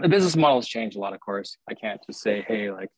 The 0.00 0.08
business 0.08 0.36
model 0.36 0.58
has 0.58 0.68
changed 0.68 0.96
a 0.96 1.00
lot 1.00 1.12
of 1.14 1.20
course 1.20 1.56
i 1.70 1.74
can't 1.74 2.00
just 2.06 2.20
say 2.20 2.44
hey 2.48 2.70
like 2.70 2.88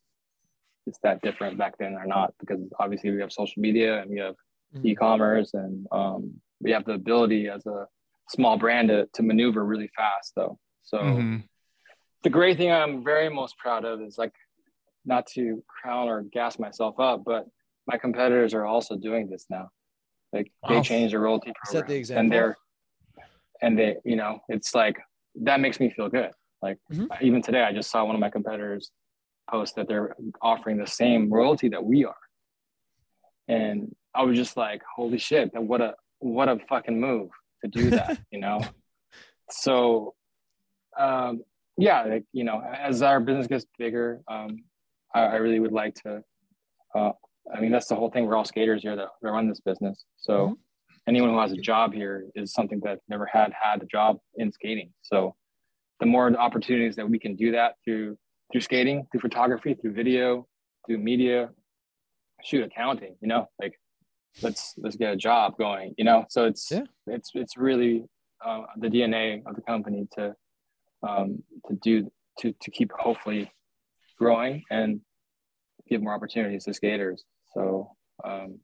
it's 0.87 0.99
that 1.03 1.21
different 1.23 1.59
back 1.59 1.77
then 1.79 1.95
or 1.95 2.07
not 2.07 2.33
because 2.41 2.61
obviously 2.79 3.11
we 3.11 3.21
have 3.21 3.33
social 3.33 3.61
media 3.61 4.01
and 4.01 4.11
we 4.11 4.19
have 4.19 4.35
Mhm. 4.75 4.85
e-commerce 4.87 5.55
and 5.55 5.87
um, 5.93 6.35
we 6.61 6.71
have 6.73 6.85
the 6.85 6.93
ability 6.93 7.49
as 7.49 7.65
a 7.67 7.87
small 8.31 8.59
brand 8.59 8.89
to, 8.89 9.07
to 9.15 9.23
maneuver 9.23 9.65
really 9.65 9.89
fast 9.97 10.33
though 10.35 10.59
so 10.83 10.99
Mhm. 10.99 11.45
the 12.23 12.31
great 12.31 12.57
thing 12.57 12.71
i'm 12.73 13.05
very 13.05 13.29
most 13.29 13.57
proud 13.59 13.85
of 13.85 14.01
is 14.01 14.19
like 14.19 14.35
not 15.05 15.27
to 15.29 15.63
crown 15.69 16.09
or 16.09 16.23
gas 16.23 16.59
myself 16.59 16.99
up 16.99 17.23
but 17.25 17.47
my 17.87 17.97
competitors 17.97 18.53
are 18.55 18.65
also 18.67 18.97
doing 18.97 19.31
this 19.31 19.47
now. 19.49 19.69
Like 20.33 20.51
Wow. 20.65 20.71
they 20.71 20.81
changed 20.81 21.13
their 21.13 21.21
royalty 21.21 21.53
Set 21.65 21.87
program, 21.87 22.03
the 22.03 22.19
and 22.19 22.33
they're 22.33 22.57
and 23.63 23.79
they, 23.79 23.97
you 24.05 24.17
know, 24.17 24.41
it's 24.49 24.75
like 24.75 24.99
that 25.43 25.61
makes 25.61 25.79
me 25.79 25.89
feel 25.91 26.09
good. 26.09 26.33
Like 26.67 26.79
Mhm. 26.91 27.09
even 27.23 27.43
today, 27.43 27.63
I 27.63 27.73
just 27.73 27.91
saw 27.93 28.05
one 28.05 28.17
of 28.17 28.21
my 28.21 28.31
competitors 28.31 28.91
post 29.49 29.77
that 29.77 29.87
they're 29.87 30.17
offering 30.43 30.77
the 30.79 30.87
same 31.03 31.33
royalty 31.33 31.69
that 31.69 31.85
we 31.85 32.05
are, 32.05 32.23
and 33.47 33.95
I 34.15 34.23
was 34.25 34.37
just 34.37 34.57
like, 34.57 34.83
"Holy 34.97 35.19
shit! 35.19 35.53
That 35.53 35.63
what 35.63 35.81
a 35.81 35.95
what 36.19 36.49
a 36.49 36.59
fucking 36.69 36.99
move 37.01 37.31
to 37.63 37.69
do 37.71 37.91
that!" 37.91 38.19
you 38.33 38.41
know. 38.41 38.59
So, 39.51 40.15
um, 40.99 41.45
yeah, 41.77 42.03
like 42.03 42.25
you 42.33 42.43
know, 42.43 42.61
as 42.61 43.01
our 43.03 43.21
business 43.21 43.47
gets 43.47 43.67
bigger, 43.79 44.23
um, 44.27 44.65
I, 45.15 45.21
I 45.23 45.37
really 45.37 45.61
would 45.61 45.73
like 45.73 45.95
to. 46.03 46.25
Uh, 46.97 47.13
I 47.55 47.61
mean, 47.61 47.71
that's 47.71 47.87
the 47.87 47.95
whole 47.95 48.11
thing. 48.11 48.27
We're 48.27 48.35
all 48.37 48.45
skaters 48.45 48.83
here 48.83 48.97
that, 48.97 49.09
run 49.23 49.49
this 49.49 49.61
business. 49.61 50.05
So 50.17 50.33
Mhm. 50.33 50.57
anyone 51.07 51.31
who 51.31 51.39
has 51.39 51.53
a 51.53 51.57
job 51.73 51.95
here 51.95 52.27
is 52.35 52.53
something 52.53 52.81
that 52.81 52.99
never 53.09 53.27
had 53.27 53.53
had 53.53 53.81
a 53.83 53.87
job 53.87 54.19
in 54.35 54.51
skating. 54.51 54.93
So 55.03 55.37
the 56.01 56.07
more 56.07 56.31
opportunities 56.37 56.97
that 56.97 57.09
we 57.09 57.19
can 57.19 57.37
do 57.37 57.53
that 57.53 57.75
through 57.85 58.17
through 58.53 58.61
skating, 58.61 59.07
through 59.11 59.21
photography, 59.21 59.75
through 59.75 59.93
video, 59.93 60.47
through 60.87 60.99
media, 60.99 61.51
shoot 62.45 62.63
accounting, 62.65 63.17
you 63.21 63.29
know, 63.29 63.49
like 63.61 63.75
let's 64.43 64.75
let's 64.79 64.97
get 64.97 65.13
a 65.13 65.17
job 65.17 65.57
going, 65.59 65.95
you 65.99 66.05
know. 66.05 66.25
So 66.29 66.45
it's 66.47 66.71
Yeah. 66.71 66.85
it's 67.07 67.31
it's 67.35 67.57
really 67.57 68.05
uh, 68.45 68.63
the 68.77 68.89
DNA 68.89 69.43
of 69.47 69.57
the 69.57 69.63
company 69.63 70.07
to 70.17 70.35
um, 71.03 71.43
to 71.69 71.75
do 71.83 72.11
to 72.41 72.53
to 72.61 72.71
keep 72.71 72.93
hopefully 72.93 73.51
growing 74.19 74.63
and 74.71 75.01
give 75.89 76.03
more 76.03 76.15
opportunities 76.15 76.65
to 76.65 76.75
skaters. 76.75 77.25
So 77.55 77.91
um, 78.25 78.61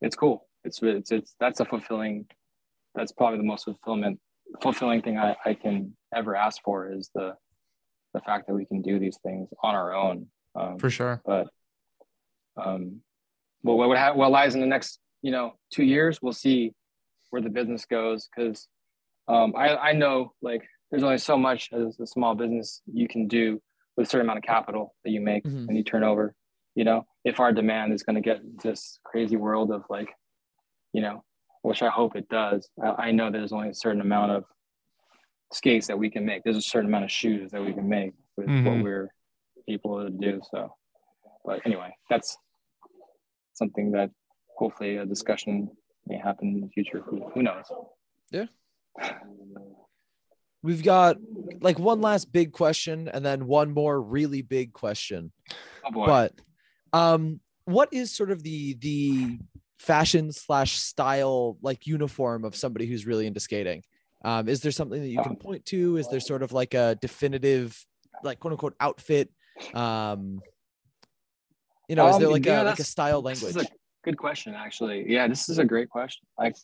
it's 0.00 0.16
cool. 0.16 0.46
It's 0.64 0.80
it's 0.82 1.10
it's 1.10 1.34
that's 1.40 1.60
a 1.60 1.64
fulfilling. 1.64 2.26
That's 2.94 3.12
probably 3.12 3.38
the 3.38 3.44
most 3.44 3.64
fulfillment 3.64 4.18
fulfilling 4.62 5.02
thing 5.02 5.18
I, 5.18 5.36
I 5.44 5.54
can 5.54 5.96
ever 6.14 6.34
ask 6.36 6.62
for 6.64 6.90
is 6.92 7.10
the 7.14 7.34
the 8.14 8.20
fact 8.20 8.46
that 8.46 8.54
we 8.54 8.64
can 8.64 8.80
do 8.82 8.98
these 8.98 9.18
things 9.22 9.48
on 9.62 9.74
our 9.74 9.92
own. 9.94 10.26
Um, 10.54 10.78
For 10.78 10.88
sure. 10.90 11.20
but 11.26 11.48
um, 12.56 13.00
well, 13.62 13.76
what 13.76 13.88
would 13.88 13.98
ha- 13.98 14.14
what 14.14 14.30
lies 14.30 14.54
in 14.54 14.60
the 14.60 14.66
next 14.66 14.98
you 15.22 15.30
know 15.30 15.52
two 15.72 15.84
years? 15.84 16.20
We'll 16.22 16.32
see 16.32 16.72
where 17.30 17.42
the 17.42 17.50
business 17.50 17.84
goes 17.84 18.28
because 18.34 18.66
um, 19.28 19.52
I 19.56 19.76
I 19.76 19.92
know 19.92 20.32
like 20.42 20.62
there's 20.90 21.02
only 21.02 21.18
so 21.18 21.36
much 21.36 21.68
as 21.72 22.00
a 22.00 22.06
small 22.06 22.34
business 22.34 22.80
you 22.92 23.06
can 23.08 23.28
do 23.28 23.60
with 23.96 24.06
a 24.06 24.10
certain 24.10 24.26
amount 24.26 24.38
of 24.38 24.44
capital 24.44 24.94
that 25.04 25.10
you 25.10 25.20
make 25.20 25.44
Mhm. 25.44 25.68
and 25.68 25.76
you 25.76 25.84
turn 25.84 26.02
over. 26.02 26.34
You 26.74 26.84
know, 26.84 27.06
if 27.24 27.40
our 27.40 27.52
demand 27.52 27.92
is 27.92 28.02
going 28.02 28.14
to 28.14 28.22
get 28.22 28.40
this 28.62 28.98
crazy 29.04 29.36
world 29.36 29.70
of 29.72 29.82
like, 29.90 30.08
you 30.92 31.02
know, 31.02 31.24
which 31.68 31.82
I 31.82 31.90
hope 31.90 32.16
it 32.16 32.26
does. 32.30 32.66
I, 32.82 33.08
I 33.08 33.10
know 33.12 33.30
there's 33.30 33.52
only 33.52 33.68
a 33.68 33.74
certain 33.74 34.00
amount 34.00 34.32
of 34.32 34.44
skates 35.52 35.86
that 35.88 35.98
we 35.98 36.08
can 36.08 36.24
make. 36.24 36.42
There's 36.42 36.56
a 36.56 36.62
certain 36.62 36.88
amount 36.88 37.04
of 37.04 37.10
shoes 37.10 37.50
that 37.52 37.62
we 37.62 37.74
can 37.74 37.86
make 37.86 38.12
with 38.38 38.46
what 38.46 38.54
Mhm. 38.56 38.82
we're 38.82 39.08
able 39.68 40.02
to 40.02 40.08
do. 40.10 40.40
So, 40.50 40.74
but 41.44 41.60
anyway, 41.66 41.90
that's 42.08 42.38
something 43.52 43.92
that 43.92 44.10
hopefully 44.56 44.96
a 44.96 45.04
discussion 45.04 45.68
may 46.06 46.16
happen 46.16 46.48
in 46.54 46.60
the 46.62 46.68
future. 46.68 47.00
Who, 47.02 47.28
who 47.34 47.42
knows? 47.42 47.66
Yeah. 48.30 48.46
We've 50.62 50.82
got 50.82 51.18
like 51.60 51.78
one 51.78 52.00
last 52.00 52.32
big 52.32 52.52
question 52.52 53.08
and 53.08 53.22
then 53.24 53.46
one 53.46 53.72
more 53.72 54.00
really 54.00 54.40
big 54.42 54.72
question. 54.72 55.32
Oh 55.84 55.90
boy. 55.90 56.06
But 56.06 56.32
um 56.94 57.40
what 57.66 57.90
is 57.92 58.10
sort 58.16 58.30
of 58.30 58.42
the 58.42 58.74
the 58.74 59.38
fashion 59.78 60.32
slash 60.32 60.76
style 60.78 61.56
like 61.62 61.86
uniform 61.86 62.44
of 62.44 62.54
somebody 62.56 62.86
who's 62.86 63.06
really 63.06 63.26
into 63.26 63.40
skating? 63.40 63.82
Um, 64.24 64.48
is 64.48 64.60
there 64.60 64.72
something 64.72 65.00
that 65.00 65.08
you 65.08 65.22
can 65.22 65.36
point 65.36 65.64
to? 65.66 65.96
Is 65.96 66.08
there 66.08 66.20
sort 66.20 66.42
of 66.42 66.52
like 66.52 66.74
a 66.74 66.96
definitive 67.00 67.78
like 68.22 68.40
quote 68.40 68.52
unquote 68.52 68.74
outfit? 68.80 69.30
Um 69.74 70.40
you 71.88 71.96
know, 71.96 72.06
is 72.08 72.16
Um, 72.16 72.20
there 72.22 72.30
like 72.30 72.44
yeah, 72.44 72.62
a 72.62 72.64
like 72.64 72.78
a 72.80 72.84
style 72.84 73.22
This 73.22 73.42
language? 73.42 73.64
is 73.64 73.70
a 73.70 73.74
good 74.04 74.18
question, 74.18 74.54
actually. 74.54 75.04
Yeah, 75.08 75.26
this 75.26 75.48
is 75.48 75.58
a 75.58 75.64
great 75.64 75.88
question. 75.88 76.26
Like 76.38 76.54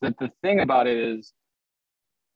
the, 0.00 0.14
the 0.18 0.30
thing 0.42 0.60
about 0.60 0.86
it 0.86 0.96
is, 0.96 1.32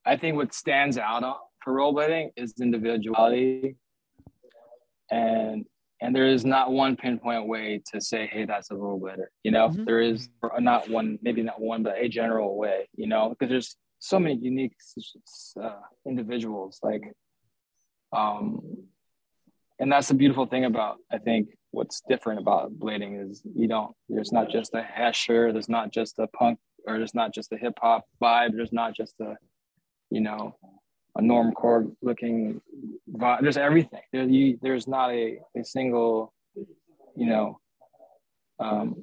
I 0.05 0.15
think 0.15 0.37
what 0.37 0.53
stands 0.53 0.97
out 0.97 1.23
on- 1.23 1.35
for 1.63 1.73
rollerblading 1.73 2.31
is 2.37 2.53
individuality, 2.61 3.75
and 5.11 5.65
and 6.01 6.15
there 6.15 6.27
is 6.27 6.45
not 6.45 6.71
one 6.71 6.95
pinpoint 6.95 7.47
way 7.47 7.81
to 7.91 7.99
say, 7.99 8.27
hey, 8.27 8.45
that's 8.45 8.71
a 8.71 8.73
rollerblader. 8.73 9.25
You 9.43 9.51
know, 9.51 9.69
Mhm. 9.69 9.85
there 9.85 10.01
is 10.01 10.29
not 10.59 10.89
one, 10.89 11.19
maybe 11.21 11.41
not 11.43 11.59
one, 11.59 11.83
but 11.83 11.97
a 11.97 12.07
general 12.07 12.55
way. 12.57 12.87
You 12.95 13.07
know, 13.07 13.29
because 13.29 13.49
there's 13.49 13.75
so 13.99 14.17
many 14.19 14.35
unique 14.35 14.75
uh, 15.61 15.79
individuals. 16.05 16.79
Like, 16.81 17.03
um, 18.13 18.87
and 19.79 19.91
that's 19.91 20.07
the 20.07 20.13
beautiful 20.13 20.45
thing 20.45 20.65
about 20.65 20.97
I 21.11 21.17
think 21.19 21.49
what's 21.71 22.01
different 22.07 22.39
about 22.39 22.73
blading 22.79 23.29
is 23.29 23.41
you 23.55 23.67
don't 23.67 23.95
there's 24.07 24.31
not 24.31 24.49
just 24.49 24.73
a 24.73 24.81
hesher, 24.81 25.51
there's 25.53 25.69
not 25.69 25.91
just 25.91 26.17
a 26.19 26.27
punk 26.27 26.59
or 26.87 26.97
there's 26.97 27.13
not 27.13 27.33
just 27.33 27.51
a 27.51 27.57
hip 27.57 27.73
hop 27.79 28.05
vibe, 28.21 28.53
there's 28.55 28.73
not 28.73 28.95
just 28.95 29.15
a 29.19 29.35
you 30.09 30.21
know 30.21 30.55
a 31.19 31.21
normcore 31.21 31.91
looking 32.01 32.61
vibe. 33.11 33.41
There's 33.41 33.57
everything. 33.57 34.01
There, 34.13 34.23
you, 34.23 34.57
there's 34.61 34.87
not 34.87 35.11
a, 35.11 35.39
a 35.55 35.63
single 35.63 36.33
you 37.15 37.27
know 37.27 37.59
um, 38.59 38.95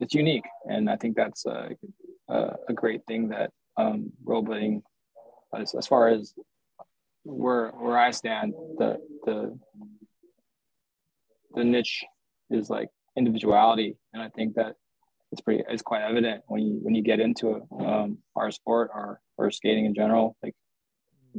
it's 0.00 0.14
unique 0.14 0.44
and 0.68 0.88
I 0.88 0.96
think 0.96 1.16
that's 1.16 1.46
a, 1.46 1.70
a, 2.28 2.56
a 2.68 2.72
great 2.72 3.02
thing 3.06 3.28
that 3.28 3.50
um, 3.76 4.12
rollerblading 4.24 4.82
as, 5.54 5.74
as 5.74 5.86
far 5.86 6.08
as 6.08 6.34
where 7.24 7.68
where 7.70 7.98
I 7.98 8.10
stand 8.10 8.54
the 8.78 8.98
the 9.24 9.58
the 11.54 11.64
niche 11.64 12.04
is 12.50 12.68
like 12.68 12.88
individuality 13.16 13.96
and 14.12 14.20
i 14.20 14.28
think 14.30 14.54
that 14.54 14.74
it's 15.34 15.42
pretty 15.42 15.62
it's 15.68 15.82
quite 15.82 16.02
evident 16.10 16.38
when 16.46 16.62
you 16.66 16.74
when 16.84 16.94
you 16.94 17.02
get 17.02 17.18
into 17.26 17.46
um, 17.90 18.18
our 18.36 18.50
sport 18.50 18.88
or 18.94 19.20
or 19.38 19.50
skating 19.50 19.84
in 19.84 19.94
general 19.94 20.36
like 20.44 20.54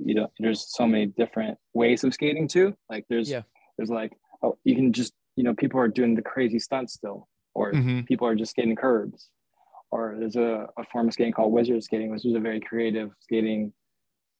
you 0.10 0.14
know 0.18 0.28
there's 0.39 0.62
so 0.78 0.86
many 0.86 1.06
different 1.22 1.58
ways 1.74 2.04
of 2.04 2.14
skating 2.14 2.46
too 2.56 2.68
like 2.91 3.04
there's 3.10 3.30
Yeah. 3.36 3.43
there's 3.78 3.89
like 4.02 4.12
oh 4.43 4.54
you 4.68 4.76
can 4.76 4.91
just 4.91 5.14
you 5.38 5.43
know 5.46 5.54
people 5.64 5.80
are 5.80 5.88
doing 6.00 6.14
the 6.16 6.22
crazy 6.34 6.60
stunts 6.60 6.93
still 7.00 7.20
or 7.54 7.72
Mhm. 7.72 8.06
people 8.06 8.28
are 8.28 8.36
just 8.36 8.52
skating 8.52 8.76
curbs 8.76 9.30
or 9.91 10.04
there's 10.20 10.36
a, 10.36 10.68
a 10.78 10.84
form 10.91 11.08
of 11.08 11.14
skating 11.14 11.32
called 11.38 11.54
wizard 11.54 11.82
skating 11.88 12.10
which 12.12 12.26
is 12.26 12.36
a 12.36 12.39
very 12.50 12.60
creative 12.60 13.10
skating 13.22 13.72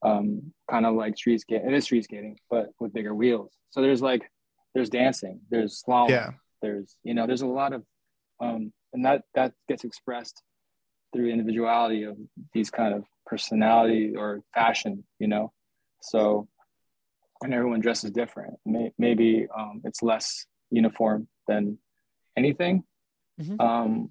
um, 0.10 0.28
kind 0.70 0.86
of 0.86 0.94
like 0.96 1.16
street 1.18 1.40
skating 1.42 1.68
it 1.70 1.74
is 1.74 1.86
street 1.86 2.04
skating 2.04 2.38
but 2.50 2.66
with 2.82 2.92
bigger 2.94 3.16
wheels 3.16 3.52
so 3.72 3.82
there's 3.82 4.02
like 4.02 4.24
there's 4.74 4.90
dancing 4.90 5.40
there's 5.50 5.82
slalom 5.88 6.10
Yeah. 6.10 6.30
there's 6.62 6.98
you 7.08 7.14
know 7.14 7.26
there's 7.26 7.42
a 7.50 7.54
lot 7.62 7.72
of 7.74 7.82
um, 8.42 8.74
and 8.96 9.06
that 9.06 9.24
that 9.36 9.52
gets 9.68 9.84
expressed 9.84 10.42
through 11.14 11.30
individuality 11.30 12.04
of 12.04 12.18
these 12.54 12.70
kind 12.70 12.94
of 12.94 13.04
personality 13.26 14.14
or 14.18 14.42
fashion 14.54 15.04
you 15.20 15.28
know? 15.28 15.52
So 16.02 16.48
and 17.42 17.54
everyone 17.54 17.82
dresses 17.82 18.12
different. 18.12 18.54
May, 18.66 18.92
maybe 18.98 19.48
um, 19.56 19.82
it's 19.84 20.02
less 20.02 20.46
uniform 20.72 21.28
than 21.48 21.78
anything. 22.38 22.84
Mhm. 23.40 23.60
um, 23.60 24.10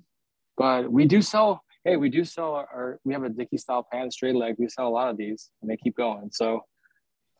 but 0.56 0.92
we 0.92 1.06
do 1.06 1.22
sell 1.22 1.62
hey 1.84 1.96
we 1.96 2.10
do 2.10 2.24
sell 2.24 2.52
our, 2.58 2.68
our 2.76 3.00
we 3.04 3.14
have 3.14 3.24
a 3.24 3.30
dicky 3.30 3.56
style 3.56 3.86
pants 3.90 4.16
straight 4.16 4.36
leg. 4.36 4.56
We 4.58 4.68
sell 4.68 4.88
a 4.88 4.94
lot 4.98 5.08
of 5.08 5.16
these 5.16 5.50
and 5.60 5.70
they 5.70 5.78
keep 5.78 5.96
going. 5.96 6.28
So 6.30 6.48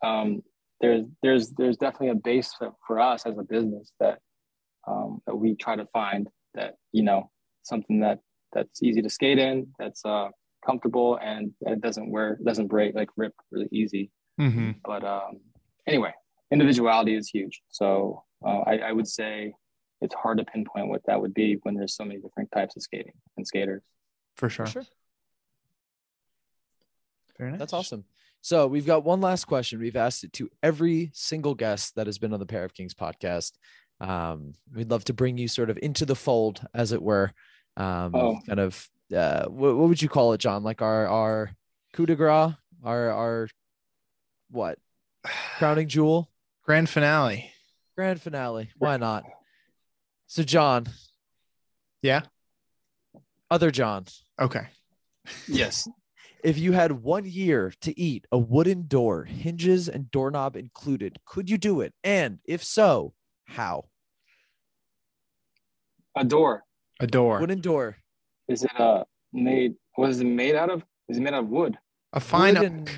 um, 0.03 0.43
there's 0.81 1.07
there's 1.23 1.51
there's 1.59 1.77
definitely 1.77 2.09
a 2.09 2.15
base 2.31 2.51
for, 2.59 2.73
for 2.87 2.99
us 3.01 3.27
as 3.27 3.37
a 3.39 3.43
business 3.43 3.93
that 4.01 4.19
um, 4.89 5.21
that 5.27 5.37
we 5.37 5.55
try 5.57 5.77
to 5.77 5.87
find 5.87 6.29
that 6.55 6.75
you 6.93 7.03
know 7.03 7.31
something 7.63 8.01
that 8.01 8.21
that's 8.53 8.83
easy 8.83 9.03
to 9.03 9.11
skate 9.11 9.39
in 9.39 9.67
that's 9.79 10.05
uh, 10.05 10.29
comfortable 10.65 11.19
and 11.23 11.53
it 11.63 11.81
doesn't 11.81 12.11
wear 12.11 12.39
doesn't 12.45 12.69
break 12.69 12.95
like 12.95 13.09
rip 13.17 13.35
really 13.51 13.69
easy 13.73 14.11
hmm 14.39 14.73
but 14.85 15.05
um, 15.05 15.41
anyway 15.87 16.13
individuality 16.51 17.15
is 17.15 17.29
huge 17.29 17.63
so 17.71 18.23
uh, 18.47 18.61
I, 18.67 18.79
I 18.79 18.93
would 18.93 19.09
say 19.09 19.55
it's 20.01 20.15
hard 20.15 20.39
to 20.39 20.45
pinpoint 20.45 20.89
what 20.89 21.03
that 21.07 21.21
would 21.21 21.35
be 21.35 21.59
when 21.63 21.75
there's 21.75 21.95
so 21.97 22.05
many 22.05 22.21
different 22.21 22.51
types 22.53 22.77
of 22.77 22.83
skating 22.83 23.15
and 23.37 23.47
skaters 23.47 23.83
For 24.37 24.49
sure. 24.49 24.67
Sure. 24.67 24.85
Very 27.39 27.51
nice. 27.51 27.59
That's 27.59 27.73
awesome. 27.73 28.05
So 28.41 28.67
we've 28.67 28.87
got 28.87 29.05
one 29.05 29.21
last 29.21 29.47
question. 29.47 29.81
We've 29.81 29.97
asked 29.97 30.23
it 30.25 30.33
to 30.35 30.51
every 30.63 31.11
single 31.15 31.55
guest 31.55 31.95
that 31.97 32.07
has 32.07 32.19
been 32.19 32.33
on 32.35 32.41
the 32.41 32.47
Pair 32.47 32.65
of 32.65 32.75
Kings 32.75 32.95
podcast. 32.95 33.53
Um, 34.01 34.55
we'd 34.75 34.91
love 34.91 35.05
to 35.05 35.13
bring 35.15 35.39
you 35.39 35.49
sort 35.49 35.71
of 35.71 35.79
into 35.83 36.05
the 36.05 36.15
fold, 36.17 36.61
as 36.75 36.93
it 36.93 37.03
were. 37.03 37.33
Um, 37.77 38.15
Oh. 38.15 38.39
kind 38.47 38.61
of 38.61 38.89
uh, 39.15 39.47
what, 39.47 39.77
what 39.77 39.89
would 39.89 40.03
you 40.03 40.09
call 40.09 40.33
it, 40.33 40.39
John? 40.39 40.63
Like 40.65 40.83
our 40.83 41.07
our 41.07 41.51
coup 41.93 42.07
de 42.07 42.15
grace, 42.17 42.55
our 42.83 43.11
our 43.11 43.49
what 44.51 44.79
crowning 45.59 45.89
jewel, 45.89 46.31
Grand 46.65 46.89
finale. 46.89 47.51
grand 47.97 48.21
finale. 48.21 48.71
Why 48.79 48.97
not? 48.97 49.25
So, 50.27 50.43
John, 50.43 50.87
Yeah. 52.03 52.23
Other 53.51 53.71
John, 53.71 54.07
Okay. 54.41 54.67
Yes. 55.47 55.87
if 56.45 56.59
you 56.59 56.73
had 56.73 56.91
one 56.93 57.25
year 57.25 57.73
to 57.83 57.99
eat 57.99 58.27
a 58.33 58.39
wooden 58.39 58.87
door, 58.87 59.25
hinges 59.25 59.89
and 59.89 60.11
doorknob 60.11 60.57
included, 60.57 61.19
could 61.25 61.49
you 61.51 61.59
do 61.59 61.81
it? 61.83 61.93
And 62.03 62.39
if 62.45 62.65
so, 62.65 63.13
how? 63.47 63.85
A 66.17 66.25
door. 66.25 66.65
A 67.01 67.07
door. 67.07 67.41
Wooden 67.41 67.61
door. 67.61 67.97
Is 68.49 68.63
it 68.65 68.81
uh 68.81 69.05
made? 69.33 69.75
What 69.97 70.11
is 70.11 70.21
it 70.21 70.27
made 70.27 70.55
out 70.55 70.71
of? 70.71 70.85
Is 71.09 71.17
it 71.19 71.21
made 71.21 71.35
out 71.35 71.45
of 71.45 71.49
wood? 71.49 71.77
A 72.13 72.21
fine. 72.21 72.55
Wood 72.55 72.65
and- 72.65 72.91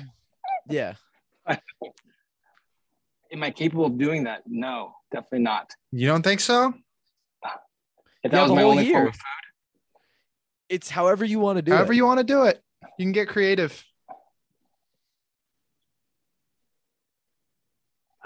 yeah. 0.69 0.93
Am 3.31 3.43
I 3.43 3.51
capable 3.51 3.85
of 3.85 3.97
doing 3.97 4.23
that? 4.25 4.43
No, 4.47 4.93
definitely 5.11 5.39
not. 5.39 5.71
You 5.91 6.07
don't 6.07 6.21
think 6.23 6.39
so? 6.39 6.73
If 8.23 8.31
Yeah, 8.31 8.41
was 8.43 8.51
my 8.51 8.61
whole 8.61 8.71
only 8.71 8.89
form 8.91 9.07
of 9.07 9.13
food, 9.13 9.21
It's 10.69 10.89
however 10.89 11.25
you 11.25 11.39
want 11.39 11.57
to 11.57 11.61
do 11.61 11.71
However 11.73 11.93
it. 11.93 11.97
you 11.97 12.05
want 12.05 12.19
to 12.19 12.23
do 12.23 12.43
it. 12.43 12.61
You 12.97 13.05
can 13.05 13.11
get 13.11 13.27
creative. 13.27 13.83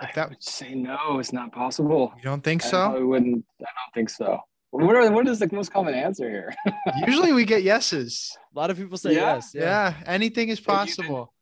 If 0.01 0.09
I 0.09 0.11
that- 0.15 0.29
would 0.29 0.43
say 0.43 0.73
no. 0.75 1.19
It's 1.19 1.33
not 1.33 1.51
possible. 1.51 2.13
You 2.17 2.23
don't 2.23 2.43
think 2.43 2.63
I 2.65 2.67
so? 2.67 2.77
probably 2.89 3.03
wouldn't. 3.03 3.45
I 3.61 3.63
don't 3.63 3.93
think 3.93 4.09
so. 4.09 4.39
What 4.71 4.95
are, 4.95 5.11
what 5.11 5.27
is 5.27 5.39
the 5.39 5.49
most 5.51 5.71
common 5.73 5.93
answer 5.93 6.29
here? 6.29 6.53
Usually 7.07 7.33
we 7.33 7.43
get 7.45 7.61
yeses. 7.61 8.35
A 8.55 8.59
lot 8.59 8.69
of 8.71 8.77
people 8.77 8.97
say 8.97 9.13
Yeah? 9.15 9.35
yes. 9.35 9.51
Yeah. 9.53 9.61
Yeah. 9.63 9.93
anything 10.05 10.49
is 10.49 10.59
you 10.59 10.65
did- 10.65 10.71
possible. 10.71 11.33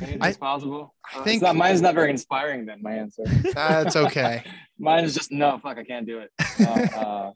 Anything's 0.00 0.36
possible. 0.38 0.94
I 1.14 1.18
Uh, 1.20 1.24
think- 1.24 1.34
it's 1.36 1.42
not, 1.42 1.54
mine's 1.56 1.80
not 1.82 1.94
very 1.94 2.10
inspiring. 2.10 2.66
Then 2.66 2.82
my 2.82 2.92
answer. 2.94 3.24
That's 3.54 3.94
okay. 3.96 4.42
Mine 4.78 5.04
is 5.04 5.14
just 5.14 5.30
no. 5.32 5.58
Fuck, 5.62 5.78
I 5.78 5.84
can't 5.84 6.06
do 6.06 6.18
it. 6.18 6.30
Uh, 6.60 6.64
uh, 7.00 7.30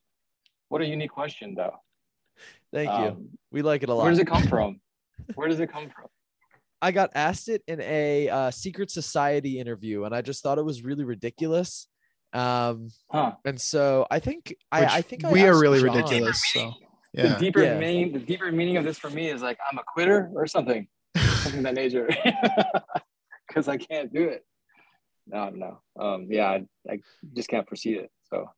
what 0.68 0.82
a 0.82 0.86
unique 0.86 1.10
question, 1.10 1.54
though. 1.54 1.74
Thank 2.72 2.88
you. 2.90 3.08
Um, 3.12 3.28
We 3.50 3.62
like 3.62 3.82
it 3.82 3.88
a 3.88 3.94
lot. 3.94 4.02
Where 4.02 4.10
does 4.12 4.18
it 4.20 4.26
come 4.26 4.42
from? 4.46 4.80
Where 5.36 5.48
does 5.48 5.60
it 5.60 5.70
come 5.72 5.88
from? 5.90 6.08
I 6.82 6.92
got 6.92 7.10
asked 7.14 7.48
it 7.48 7.62
in 7.66 7.80
a 7.80 8.28
uh, 8.28 8.50
secret 8.50 8.90
society 8.90 9.58
interview, 9.58 10.04
and 10.04 10.14
I 10.14 10.22
just 10.22 10.42
thought 10.42 10.58
it 10.58 10.64
was 10.64 10.82
really 10.82 11.04
ridiculous. 11.04 11.86
Um, 12.32 12.90
Huh? 13.10 13.32
and 13.44 13.60
so 13.60 14.06
I 14.10 14.18
think 14.20 14.54
I, 14.70 14.84
I 14.86 15.02
think 15.02 15.24
I 15.24 15.32
we 15.32 15.46
are 15.46 15.58
really 15.58 15.80
John. 15.80 15.94
ridiculous. 15.96 16.40
So 16.52 16.72
The 17.14 17.36
deeper 17.38 17.62
Yeah. 17.64 17.78
meaning, 17.78 18.12
the 18.12 18.20
deeper 18.20 18.50
meaning 18.52 18.76
of 18.76 18.84
this 18.84 18.98
for 18.98 19.10
me 19.10 19.28
is 19.30 19.42
like 19.42 19.58
I'm 19.70 19.78
a 19.78 19.82
quitter 19.94 20.30
or 20.34 20.46
something, 20.46 20.86
something 21.16 21.62
that 21.64 21.74
nature, 21.74 22.08
because 23.48 23.66
I 23.68 23.76
can't 23.76 24.12
do 24.12 24.28
it. 24.28 24.44
No, 25.26 25.50
no. 25.50 25.80
Um, 25.98 26.26
yeah, 26.30 26.48
I, 26.50 26.66
I 26.88 26.98
just 27.34 27.48
can't 27.48 27.66
proceed 27.66 27.98
it. 27.98 28.10
So 28.30 28.44
I 28.44 28.48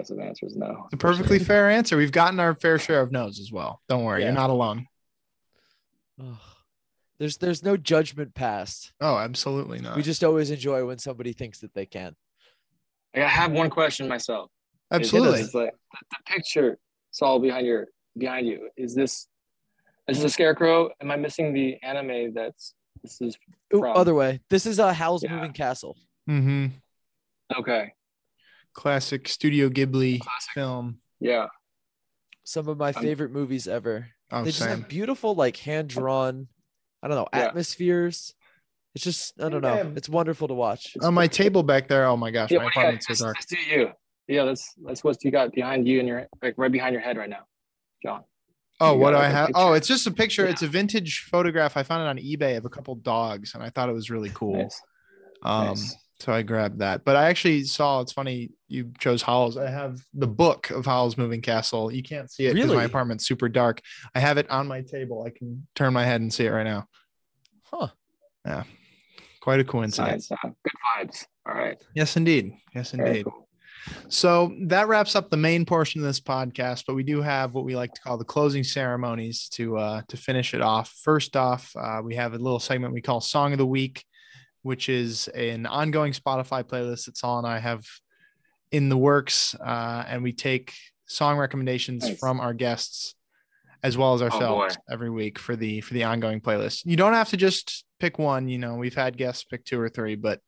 guess 0.00 0.08
the 0.08 0.22
answer 0.22 0.46
is 0.46 0.56
no. 0.56 0.84
It's 0.86 0.94
a 0.94 0.96
perfectly 0.96 1.38
fair 1.38 1.68
answer. 1.70 1.96
We've 1.96 2.12
gotten 2.12 2.38
our 2.40 2.54
fair 2.54 2.78
share 2.78 3.00
of 3.00 3.10
no's 3.12 3.40
as 3.40 3.50
well. 3.52 3.82
Don't 3.88 4.04
worry, 4.04 4.20
Yeah. 4.20 4.26
you're 4.28 4.34
not 4.34 4.50
alone. 4.50 4.86
Ugh. 7.22 7.28
There's 7.28 7.36
there's 7.38 7.62
no 7.62 7.76
judgment 7.76 8.34
passed. 8.34 8.92
Oh, 9.00 9.16
absolutely 9.16 9.80
not. 9.80 9.96
We 9.96 10.02
just 10.02 10.24
always 10.24 10.50
enjoy 10.50 10.84
when 10.84 10.98
somebody 10.98 11.32
thinks 11.32 11.60
that 11.60 11.72
they 11.74 11.86
can. 11.86 12.14
Like, 13.14 13.24
I 13.24 13.28
have 13.28 13.52
one 13.52 13.70
question 13.70 14.08
myself. 14.08 14.50
Absolutely. 14.90 15.40
Is, 15.40 15.54
like 15.54 15.70
the, 15.72 15.98
the 16.10 16.32
picture 16.32 16.78
Saul 17.10 17.38
behind 17.40 17.66
your 17.66 17.86
behind 18.18 18.46
you. 18.46 18.68
Is 18.76 18.94
this 18.94 19.26
is 20.08 20.18
this 20.18 20.24
a 20.24 20.30
scarecrow? 20.30 20.90
Am 21.00 21.10
I 21.10 21.16
missing 21.16 21.52
the 21.52 21.76
anime 21.82 22.34
that's 22.34 22.74
this 23.02 23.20
is 23.20 23.36
Ooh, 23.74 23.84
other 23.84 24.14
way. 24.14 24.40
This 24.50 24.66
is 24.66 24.78
a 24.78 24.92
Howl's 24.92 25.22
Yeah. 25.22 25.34
Moving 25.34 25.52
Castle. 25.52 25.96
Mm-hmm. 26.28 26.66
okay. 27.58 27.92
Classic 28.74 29.28
Studio 29.28 29.68
Ghibli 29.68 30.20
Classic. 30.20 30.50
film. 30.54 30.98
Yeah. 31.20 31.46
Some 32.44 32.68
of 32.68 32.78
my 32.78 32.86
I'm- 32.88 33.02
favorite 33.02 33.30
movies 33.32 33.66
ever. 33.68 34.08
Oh, 34.30 34.40
they 34.44 34.50
just 34.50 34.60
same. 34.60 34.68
have 34.68 34.88
beautiful, 34.88 35.34
like 35.34 35.58
hand 35.58 35.88
drawn, 35.88 36.48
I 37.02 37.08
don't 37.08 37.16
know, 37.16 37.28
Yeah. 37.32 37.40
atmospheres. 37.46 38.34
It's 38.94 39.04
just 39.04 39.40
I 39.40 39.48
don't 39.48 39.62
know. 39.62 39.92
It's 39.96 40.08
wonderful 40.08 40.48
to 40.48 40.54
watch. 40.54 40.96
On 41.02 41.14
my 41.14 41.26
table 41.26 41.62
back 41.62 41.88
there. 41.88 42.04
Oh 42.06 42.16
my 42.16 42.30
gosh, 42.30 42.50
Yeah, 42.50 42.58
my 42.58 42.64
what 42.64 42.72
do 42.74 42.80
you 42.80 42.84
got? 42.84 42.94
apartment's 42.94 43.06
so 43.06 43.10
Let's- 43.12 43.20
dark. 43.20 43.36
let's 43.36 43.46
do 43.46 43.56
you. 43.74 43.90
Yeah, 44.28 44.44
that's 44.44 44.74
that's 44.86 45.02
what 45.02 45.22
you 45.24 45.30
got 45.30 45.52
behind 45.52 45.88
you 45.88 45.98
and 45.98 46.06
your 46.08 46.26
like 46.42 46.54
right 46.56 46.70
behind 46.70 46.92
your 46.92 47.02
head 47.02 47.16
right 47.16 47.28
now, 47.30 47.44
John. 48.04 48.22
Oh, 48.80 48.92
You 48.94 48.98
what 49.00 49.10
do 49.12 49.16
I 49.16 49.28
have? 49.28 49.48
picture. 49.48 49.60
Oh, 49.62 49.72
it's 49.74 49.88
just 49.88 50.06
a 50.06 50.10
picture. 50.10 50.44
Yeah. 50.44 50.50
It's 50.50 50.62
a 50.62 50.66
vintage 50.68 51.26
photograph. 51.30 51.76
I 51.76 51.82
found 51.84 52.02
it 52.02 52.08
on 52.08 52.18
eBay 52.24 52.56
of 52.56 52.64
a 52.64 52.68
couple 52.68 52.94
dogs, 52.96 53.54
and 53.54 53.62
I 53.62 53.70
thought 53.70 53.88
it 53.88 53.92
was 53.92 54.10
really 54.10 54.30
cool. 54.34 54.56
Nice. 54.56 54.80
Um, 55.42 55.66
Nice. 55.68 55.96
So 56.22 56.32
I 56.32 56.42
grabbed 56.42 56.78
that. 56.78 57.04
But 57.04 57.16
I 57.16 57.28
actually 57.28 57.64
saw. 57.64 58.00
It's 58.00 58.12
funny 58.12 58.50
you 58.68 58.92
chose 58.98 59.22
Howl's. 59.22 59.56
I 59.56 59.68
have 59.68 60.00
the 60.14 60.28
book 60.28 60.70
of 60.70 60.86
Howl's 60.86 61.18
Moving 61.18 61.42
Castle. 61.42 61.92
You 61.92 62.02
can't 62.02 62.30
see 62.30 62.46
it 62.46 62.54
because 62.54 62.72
my 62.72 62.84
apartment's 62.84 63.26
super 63.26 63.48
dark. 63.48 63.80
I 64.14 64.20
have 64.20 64.38
it 64.38 64.48
on 64.48 64.68
my 64.68 64.82
table. 64.82 65.24
I 65.26 65.30
can 65.30 65.66
turn 65.74 65.92
my 65.92 66.04
head 66.04 66.20
and 66.20 66.32
see 66.32 66.46
it 66.46 66.50
right 66.50 66.62
now. 66.62 66.86
Huh. 67.64 67.88
Yeah. 68.46 68.62
Quite 69.40 69.58
a 69.58 69.64
coincidence. 69.64 70.30
Nice. 70.30 70.38
Uh, 70.44 70.50
good 70.62 71.08
vibes. 71.10 71.26
All 71.44 71.54
right. 71.54 71.82
Yes, 71.94 72.16
indeed. 72.16 72.52
Yes, 72.72 72.94
indeed. 72.94 73.24
cool. 73.24 73.48
So 74.08 74.54
that 74.66 74.86
wraps 74.86 75.16
up 75.16 75.28
the 75.28 75.36
main 75.36 75.66
portion 75.66 76.00
of 76.00 76.06
this 76.06 76.20
podcast, 76.20 76.84
but 76.86 76.94
we 76.94 77.02
do 77.02 77.20
have 77.20 77.52
what 77.52 77.64
we 77.64 77.74
like 77.74 77.92
to 77.94 78.00
call 78.00 78.16
the 78.16 78.24
closing 78.24 78.62
ceremonies 78.62 79.48
to 79.54 79.76
uh, 79.76 80.02
to 80.06 80.16
finish 80.16 80.54
it 80.54 80.60
off. 80.60 80.94
First 81.02 81.36
off, 81.36 81.74
uh, 81.74 82.00
we 82.04 82.14
have 82.14 82.34
a 82.34 82.38
little 82.38 82.60
segment 82.60 82.94
we 82.94 83.00
call 83.00 83.20
Song 83.20 83.50
of 83.50 83.58
the 83.58 83.66
Week, 83.66 84.04
which 84.62 84.88
is 84.88 85.28
an 85.28 85.66
ongoing 85.66 86.12
Spotify 86.12 86.62
playlist 86.64 87.06
that 87.06 87.16
Sol 87.16 87.38
and 87.38 87.46
I 87.46 87.58
have 87.58 87.84
in 88.70 88.88
the 88.88 88.96
works, 88.96 89.54
uh, 89.56 90.04
and 90.08 90.22
we 90.22 90.32
take 90.32 90.72
song 91.06 91.36
recommendations 91.38 92.04
Nice. 92.08 92.18
from 92.18 92.40
our 92.40 92.54
guests 92.54 93.14
as 93.82 93.98
well 93.98 94.14
as 94.14 94.22
ourselves 94.22 94.78
every 94.90 95.10
week 95.10 95.38
for 95.38 95.56
the 95.56 95.80
for 95.80 95.92
the 95.94 96.04
ongoing 96.04 96.40
playlist. 96.40 96.82
You 96.86 96.96
don't 96.96 97.12
have 97.14 97.28
to 97.30 97.36
just 97.36 97.84
pick 97.98 98.18
one. 98.18 98.48
You 98.48 98.58
know, 98.58 98.74
we've 98.76 98.94
had 98.94 99.16
guests 99.16 99.44
pick 99.44 99.64
two 99.64 99.80
or 99.80 99.88
three, 99.88 100.14
but 100.14 100.40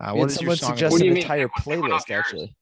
uh, 0.00 0.10
We 0.12 0.20
what 0.20 0.30
had 0.32 0.40
your 0.42 0.56
someone 0.56 0.56
song? 0.56 0.70
of 0.72 0.76
suggest 0.78 0.92
What 0.92 0.98
do 0.98 1.04
an 1.04 1.08
you 1.08 1.14
mean? 1.14 1.22
entire 1.22 1.48
Pick 1.48 1.66
one- 1.66 1.76
pick 1.76 1.82
one 1.82 1.92
off 1.92 2.06
playlist 2.06 2.18
actually. 2.18 2.56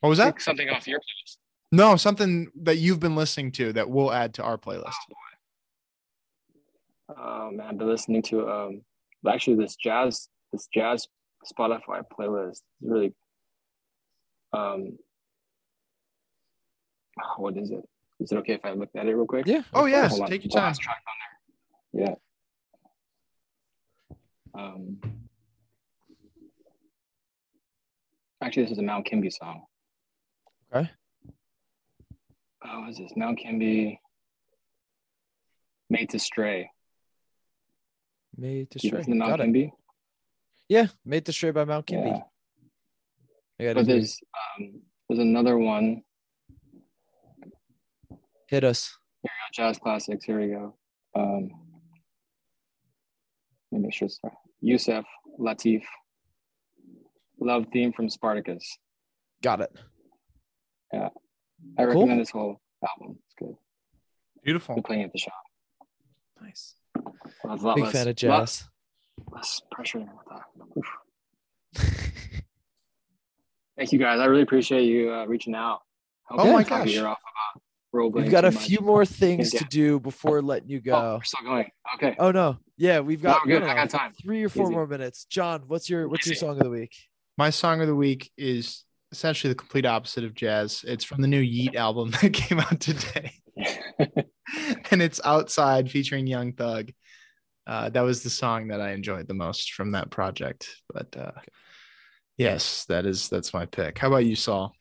What 0.00 0.08
was 0.08 0.18
that? 0.18 0.34
Pick 0.34 0.40
something 0.40 0.68
off 0.70 0.88
your 0.88 0.98
playlist. 1.00 1.36
No, 1.70 1.96
something 1.96 2.48
that 2.62 2.76
you've 2.78 2.98
been 3.00 3.14
listening 3.14 3.52
to 3.52 3.72
that 3.74 3.88
we'll 3.88 4.10
add 4.12 4.34
to 4.34 4.42
our 4.42 4.58
playlist. 4.58 4.92
Oh 7.16 7.50
man, 7.50 7.66
I've 7.68 7.78
been 7.78 7.88
listening 7.88 8.22
to 8.22 8.48
um 8.50 8.82
actually 9.28 9.56
this 9.56 9.76
jazz 9.76 10.28
this 10.52 10.68
jazz 10.72 11.06
Spotify 11.50 12.02
playlist 12.18 12.50
is 12.50 12.62
really 12.82 13.14
um 14.52 14.98
what 17.36 17.56
is 17.56 17.70
it? 17.70 17.84
Is 18.20 18.32
it 18.32 18.36
okay 18.38 18.54
if 18.54 18.64
I 18.64 18.72
look 18.72 18.90
at 18.96 19.06
it 19.06 19.14
real 19.14 19.26
quick? 19.26 19.46
Yeah. 19.46 19.62
Oh 19.74 19.86
yes, 19.86 19.94
yeah, 19.94 20.00
course. 20.00 20.10
Hold 20.12 20.22
on. 20.22 20.30
take 20.30 20.44
your 20.44 20.50
time. 20.50 20.74
track 20.74 21.02
on 21.08 22.00
there. 22.00 22.16
Yeah. 24.54 24.60
Um 24.60 24.98
actually 28.42 28.64
this 28.64 28.72
is 28.72 28.78
a 28.78 28.82
Mount 28.82 29.06
Kimbie 29.06 29.30
song. 29.30 29.62
Okay. 30.74 30.90
Oh, 32.64 32.80
what 32.80 32.90
is 32.90 32.98
this? 32.98 33.12
Mount 33.16 33.38
Kimbie 33.38 33.98
Made 35.90 36.08
to 36.10 36.18
Stray. 36.18 36.70
Made 38.42 38.70
to 38.72 38.78
Do 38.80 38.86
you 38.86 38.90
Stray. 38.90 38.98
listen 38.98 39.18
Mount 39.18 39.36
Got. 39.38 39.46
Kimby? 39.46 39.70
Yeah, 40.68 40.86
Made 41.04 41.24
to 41.26 41.32
Stray 41.32 41.52
by 41.52 41.64
Mount 41.64 41.86
Kimbie. 41.86 42.08
Yeah. 42.08 42.20
I 43.60 43.62
gotta 43.64 43.74
But 43.76 43.86
there's 43.86 44.18
um, 44.58 44.80
there's 45.08 45.20
another 45.20 45.56
one. 45.58 46.02
Hit 48.48 48.64
us. 48.64 48.98
Here 49.22 49.30
we 49.32 49.64
go, 49.64 49.68
jazz 49.68 49.78
classics. 49.78 50.24
Here 50.24 50.40
we 50.40 50.48
go. 50.48 50.74
Um, 51.14 51.50
let 53.70 53.78
me 53.80 53.86
make 53.86 53.94
sure 53.94 54.06
it's 54.06 54.18
right. 54.24 54.32
Yusef 54.60 55.04
Lateef. 55.38 55.82
Love 57.38 57.66
theme 57.72 57.92
from 57.92 58.08
Spartacus. 58.08 58.76
Got 59.40 59.60
it. 59.60 59.70
Yeah. 60.92 61.10
I 61.78 61.84
Cool. 61.84 61.86
recommend 61.94 62.20
this 62.20 62.30
whole 62.30 62.60
album. 62.82 63.18
It's 63.24 63.34
good. 63.38 63.54
Beautiful. 64.42 64.74
We're 64.74 64.82
playing 64.82 65.04
at 65.04 65.12
the 65.12 65.18
shop. 65.18 65.32
Nice. 66.40 66.74
Well, 67.44 67.54
it's 67.54 67.62
Big 67.74 67.84
less- 67.84 67.92
fan 67.92 68.08
of 68.08 68.16
jazz. 68.16 68.64
Less 69.30 69.60
pressure 69.70 69.98
than 70.00 70.08
I 70.08 70.34
thought. 70.34 71.84
Thank 73.76 73.92
you 73.92 73.98
guys. 73.98 74.20
I 74.20 74.26
really 74.26 74.42
appreciate 74.42 74.84
you 74.84 75.12
uh, 75.12 75.24
reaching 75.26 75.54
out. 75.54 75.80
Hope 76.24 76.40
Oh 76.40 76.52
my 76.52 76.62
gosh. 76.62 76.88
your 76.92 77.02
ear 77.04 77.08
off 77.08 77.18
about 77.20 78.12
We've 78.14 78.30
got 78.30 78.44
a 78.46 78.50
much. 78.50 78.66
few 78.68 78.78
more 78.80 79.04
things 79.04 79.52
Yeah. 79.52 79.60
to 79.60 79.66
do 79.66 80.00
before 80.00 80.40
letting 80.40 80.70
you 80.70 80.78
Oh, 80.78 80.80
go. 80.80 81.14
we're 81.18 81.24
still 81.24 81.44
going. 81.44 81.70
Okay. 81.96 82.16
Oh 82.18 82.30
no. 82.30 82.56
Yeah, 82.78 83.00
we've 83.00 83.20
got, 83.22 83.44
we're 83.44 83.52
good. 83.52 83.60
no, 83.60 83.66
no, 83.66 83.72
I 83.72 83.74
got 83.74 83.90
time. 83.90 84.12
three 84.22 84.42
or 84.42 84.48
four 84.48 84.64
Easy. 84.64 84.72
more 84.72 84.86
minutes. 84.86 85.26
John, 85.26 85.64
what's 85.66 85.90
your 85.90 86.08
what's 86.08 86.26
your 86.26 86.34
song 86.36 86.52
of 86.52 86.64
the 86.64 86.70
week? 86.70 86.94
My 87.36 87.50
song 87.50 87.80
of 87.82 87.86
the 87.86 87.94
week 87.94 88.30
is 88.38 88.84
essentially 89.10 89.52
the 89.52 89.58
complete 89.58 89.84
opposite 89.84 90.24
of 90.24 90.34
jazz. 90.34 90.84
It's 90.86 91.04
from 91.04 91.20
the 91.20 91.28
new 91.28 91.40
Yeat 91.40 91.76
album 91.76 92.10
that 92.22 92.32
came 92.32 92.60
out 92.60 92.80
today, 92.80 93.32
and 94.90 95.02
it's 95.02 95.20
Outside 95.24 95.90
featuring 95.90 96.26
Young 96.26 96.52
Thug. 96.52 96.90
Uh, 97.66 97.88
that 97.90 98.00
was 98.02 98.22
the 98.22 98.30
song 98.30 98.68
that 98.68 98.80
I 98.80 98.92
enjoyed 98.92 99.28
the 99.28 99.34
most 99.34 99.72
from 99.72 99.92
that 99.92 100.10
project. 100.10 100.68
But 100.92 101.16
uh, 101.16 101.32
yes, 102.36 102.84
that 102.86 103.06
is 103.06 103.28
that's 103.28 103.54
my 103.54 103.66
pick. 103.66 103.98
How 103.98 104.08
about 104.08 104.24
you, 104.24 104.36
Sol? 104.36 104.72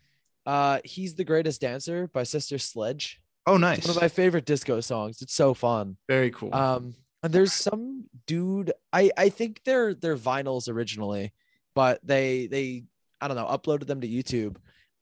Uh, 0.46 0.80
he's 0.84 1.14
the 1.16 1.24
greatest 1.24 1.62
dancer 1.62 2.08
by 2.08 2.24
Sister 2.24 2.58
Sledge. 2.58 3.20
Oh, 3.46 3.54
It's 3.56 3.62
nice. 3.62 3.88
one 3.88 3.96
of 3.98 4.02
my 4.02 4.08
favorite 4.08 4.46
disco 4.46 4.82
songs. 4.82 5.22
It's 5.22 5.34
so 5.36 5.54
fun. 5.54 5.98
Very 6.08 6.32
cool. 6.32 6.54
Um, 6.54 6.96
and 7.24 7.32
there's 7.32 7.54
some 7.54 8.06
dude. 8.26 8.74
I 8.92 9.12
I 9.18 9.30
think 9.30 9.62
they're 9.64 9.94
they're 9.94 10.18
vinyls 10.18 10.68
originally, 10.70 11.34
but 11.76 12.00
they 12.04 12.48
they 12.48 12.86
I 13.20 13.28
don't 13.28 13.38
know 13.38 13.46
uploaded 13.46 13.86
them 13.86 14.02
to 14.02 14.08
YouTube. 14.08 14.56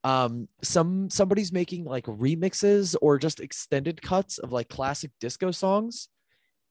Um, 0.03 0.47
some 0.61 1.09
somebody's 1.09 1.51
making 1.51 1.83
like 1.83 2.05
remixes 2.05 2.95
or 3.01 3.17
just 3.17 3.39
extended 3.39 4.01
cuts 4.01 4.37
of 4.37 4.51
like 4.51 4.69
classic 4.69 5.11
disco 5.19 5.51
songs. 5.51 6.07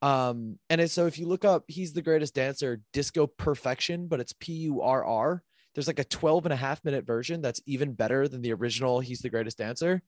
Um, 0.01 0.57
and 0.69 0.89
so 0.89 1.05
if 1.07 1.19
you 1.19 1.27
look 1.27 1.45
up, 1.45 1.65
he's 1.67 1.93
the 1.93 2.01
greatest 2.01 2.33
dancer, 2.33 2.81
disco 2.93 3.27
perfection, 3.27 4.07
but 4.07 4.19
it's 4.19 4.33
P 4.33 4.53
U 4.53 4.81
R 4.81 5.05
R. 5.05 5.43
There's 5.75 5.87
like 5.87 5.99
a 5.99 6.03
12 6.03 6.45
and 6.45 6.53
a 6.53 6.57
half 6.57 6.83
minute 6.83 7.05
version 7.05 7.41
that's 7.41 7.61
even 7.65 7.93
better 7.93 8.27
than 8.27 8.41
the 8.41 8.53
original. 8.53 8.99
He's 8.99 9.19
the 9.19 9.29
greatest 9.29 9.57
dancer. 9.57 10.01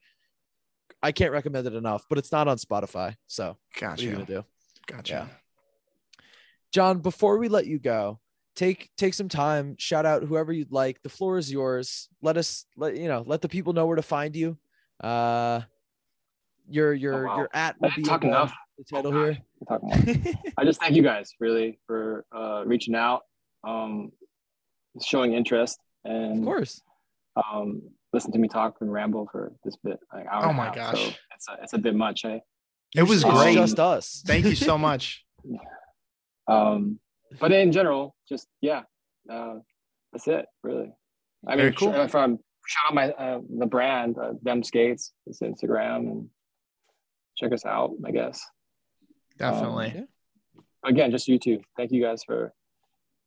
I 1.03 1.11
can't 1.11 1.31
recommend 1.31 1.67
it 1.67 1.73
enough, 1.73 2.05
but 2.09 2.17
it's 2.17 2.31
not 2.31 2.47
on 2.47 2.57
Spotify. 2.57 3.15
So 3.27 3.57
what 3.79 3.99
are 3.99 4.03
you 4.03 4.11
gonna 4.11 4.25
gotcha. 4.25 4.33
do? 4.33 4.45
Gotcha. 4.95 5.13
Yeah. 5.13 6.23
Jon, 6.71 6.99
before 6.99 7.37
we 7.37 7.49
let 7.49 7.67
you 7.67 7.79
go, 7.79 8.19
take 8.55 8.89
take 8.97 9.13
some 9.13 9.29
time, 9.29 9.75
shout 9.79 10.05
out 10.05 10.23
whoever 10.23 10.51
you'd 10.51 10.71
like. 10.71 11.01
The 11.01 11.09
floor 11.09 11.37
is 11.37 11.51
yours. 11.51 12.09
Let 12.21 12.37
us 12.37 12.65
let 12.77 12.95
you 12.97 13.07
know, 13.07 13.23
let 13.25 13.41
the 13.41 13.49
people 13.49 13.73
know 13.73 13.85
where 13.85 13.95
to 13.95 14.01
find 14.01 14.35
you. 14.35 14.57
Uh 15.01 15.61
your 16.69 16.93
your 16.93 17.25
wow. 17.25 17.37
your 17.37 17.49
at 17.53 17.75
I 17.81 17.87
will 17.87 17.89
be 17.89 17.95
didn't 17.97 18.07
talk 18.07 18.21
the, 18.21 18.27
enough. 18.27 18.53
the 18.77 18.83
title 18.83 19.13
Oh, 19.15 19.23
here. 19.25 19.37
We'll 19.59 19.79
talk 19.79 19.83
more. 19.83 20.33
I 20.57 20.63
just 20.63 20.79
thank 20.79 20.95
you 20.95 21.01
guys 21.03 21.33
really 21.39 21.79
for 21.87 22.25
uh, 22.33 22.63
reaching 22.65 22.95
out, 22.95 23.21
um, 23.67 24.11
showing 25.03 25.33
interest, 25.33 25.79
and 26.05 26.39
of 26.39 26.45
course. 26.45 26.81
um, 27.35 27.81
listen 28.13 28.31
to 28.31 28.37
me 28.39 28.47
talk 28.47 28.77
and 28.81 28.91
ramble 28.91 29.27
for 29.31 29.51
this 29.65 29.75
bit. 29.83 29.99
Like 30.13 30.27
hour 30.31 30.45
Oh 30.45 30.53
my 30.53 30.65
half, 30.65 30.75
gosh. 30.75 31.03
So 31.03 31.09
it's 31.35 31.47
a, 31.49 31.57
it's 31.63 31.73
a 31.73 31.77
bit 31.77 31.95
much, 31.95 32.23
eh? 32.25 32.39
It 32.95 33.03
was 33.03 33.23
It's 33.23 33.31
great. 33.33 33.55
just 33.55 33.79
us. 33.79 34.23
Thank 34.25 34.45
you 34.45 34.55
so 34.55 34.77
much. 34.87 35.25
Um, 36.47 36.99
but 37.39 37.51
in 37.51 37.71
general, 37.71 38.15
just 38.27 38.47
yeah, 38.61 38.81
uh, 39.31 39.55
that's 40.11 40.27
it 40.27 40.45
really. 40.63 40.91
I 41.47 41.55
Very 41.55 41.69
mean, 41.69 41.77
cool. 41.77 41.93
cool. 41.93 42.07
from 42.07 42.39
shout 42.67 42.89
out 42.89 42.93
my 42.93 43.09
uh, 43.11 43.39
the 43.57 43.65
brand, 43.65 44.17
uh, 44.17 44.33
them 44.41 44.63
skates, 44.63 45.13
it's 45.25 45.39
Instagram, 45.39 46.11
and 46.11 46.29
check 47.37 47.51
us 47.53 47.65
out. 47.65 47.91
I 48.05 48.11
guess 48.11 48.45
Definitely. 49.37 49.93
Yeah. 49.95 50.61
again, 50.89 51.11
just 51.11 51.27
YouTube. 51.27 51.63
Thank 51.77 51.91
you 51.91 52.01
guys 52.01 52.23
for 52.23 52.53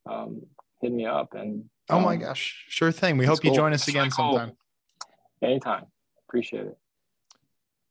um, 0.08 0.42
hitting 0.80 0.96
me 0.96 1.06
up 1.06 1.34
and. 1.34 1.64
oh 1.90 2.00
my 2.00 2.14
um, 2.14 2.20
gosh. 2.20 2.64
Sure 2.68 2.92
thing. 2.92 3.16
We 3.16 3.24
it's 3.24 3.30
hope 3.30 3.44
you 3.44 3.54
join 3.54 3.72
us 3.72 3.82
It's 3.82 3.88
again 3.88 4.10
cool. 4.10 4.36
sometime. 4.36 4.56
Anytime. 5.42 5.86
Appreciate 6.28 6.66
it. 6.66 6.78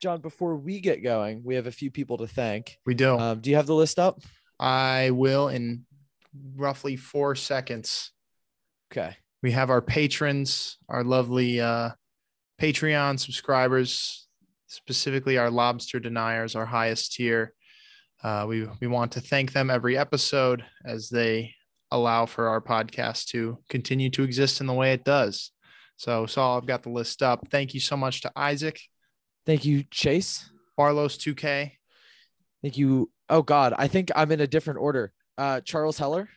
John, 0.00 0.20
before 0.20 0.56
we 0.56 0.80
get 0.80 1.02
going, 1.02 1.42
we 1.44 1.54
have 1.54 1.66
a 1.66 1.72
few 1.72 1.90
people 1.90 2.18
to 2.18 2.26
thank. 2.26 2.78
We 2.84 2.94
do. 2.94 3.16
Um, 3.16 3.40
do 3.40 3.50
you 3.50 3.56
have 3.56 3.66
the 3.66 3.74
list 3.74 3.98
up? 3.98 4.20
I 4.58 5.10
will 5.10 5.48
in 5.48 5.86
roughly 6.56 6.96
four 6.96 7.34
seconds. 7.34 8.12
Okay. 8.92 9.16
We 9.42 9.52
have 9.52 9.70
our 9.70 9.82
patrons, 9.82 10.78
our 10.88 11.04
lovely 11.04 11.60
uh, 11.60 11.90
Patreon 12.60 13.18
subscribers, 13.18 14.26
specifically 14.66 15.38
our 15.38 15.50
lobster 15.50 16.00
deniers, 16.00 16.56
our 16.56 16.66
highest 16.66 17.14
tier. 17.14 17.52
Uh, 18.22 18.46
we 18.48 18.66
we 18.80 18.86
want 18.86 19.12
to 19.12 19.20
thank 19.20 19.52
them 19.52 19.70
every 19.70 19.98
episode 19.98 20.64
as 20.84 21.10
they 21.10 21.52
allow 21.90 22.24
for 22.26 22.48
our 22.48 22.60
podcast 22.60 23.26
to 23.26 23.58
continue 23.68 24.08
to 24.10 24.22
exist 24.22 24.60
in 24.60 24.66
the 24.66 24.72
way 24.72 24.92
it 24.92 25.04
does. 25.04 25.50
So, 25.96 26.26
Sol, 26.26 26.56
I've 26.56 26.66
got 26.66 26.82
the 26.82 26.90
list 26.90 27.22
up. 27.22 27.48
Thank 27.50 27.74
you 27.74 27.80
so 27.80 27.96
much 27.96 28.22
to 28.22 28.32
Isaac, 28.34 28.80
Thank 29.46 29.64
you, 29.64 29.84
Chase. 29.90 30.50
Barlos 30.78 31.16
2K, 31.18 31.72
Thank 32.62 32.78
you. 32.78 33.10
Oh 33.28 33.42
God, 33.42 33.74
I 33.76 33.88
think 33.88 34.10
I'm 34.16 34.32
in 34.32 34.40
a 34.40 34.46
different 34.46 34.80
order. 34.80 35.12
Uh, 35.36 35.60
Charles 35.60 35.98
Heller. 35.98 36.28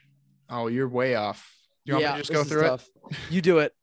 Oh, 0.49 0.67
you're 0.67 0.87
way 0.87 1.15
off. 1.15 1.51
Do 1.85 1.91
You 1.91 1.93
want 1.95 2.05
me 2.05 2.11
to 2.11 2.17
just 2.19 2.31
go 2.31 2.43
through 2.43 2.61
tough. 2.61 2.87
You 3.29 3.41
do 3.41 3.59
it. 3.59 3.73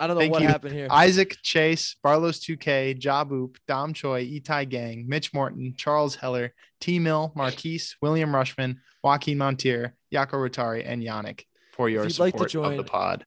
I 0.00 0.06
don't 0.06 0.18
know 0.18 0.28
what 0.28 0.40
you. 0.40 0.48
happened 0.48 0.74
here. 0.74 0.88
Isaac 0.90 1.36
Chase, 1.42 1.96
Barlow's 2.02 2.40
2K, 2.40 2.98
Jaboop, 2.98 3.56
Dom 3.68 3.92
Choi, 3.92 4.24
Itai 4.24 4.68
Gang, 4.68 5.04
Mitch 5.06 5.34
Morton, 5.34 5.74
Charles 5.76 6.14
Heller, 6.14 6.54
T 6.80 6.98
Mill, 6.98 7.32
Marquise, 7.36 7.96
William 8.00 8.30
Rushman, 8.32 8.76
Joaquin 9.04 9.36
Montier, 9.38 9.94
Yako 10.12 10.48
Rotari, 10.48 10.82
and 10.86 11.02
Yannick 11.02 11.42
for 11.72 11.88
your 11.90 12.04
you'd 12.04 12.18
like 12.18 12.32
to 12.34 12.38
support 12.38 12.46
of 12.46 12.52
join- 12.52 12.76
the 12.78 12.84
pod. 12.84 13.26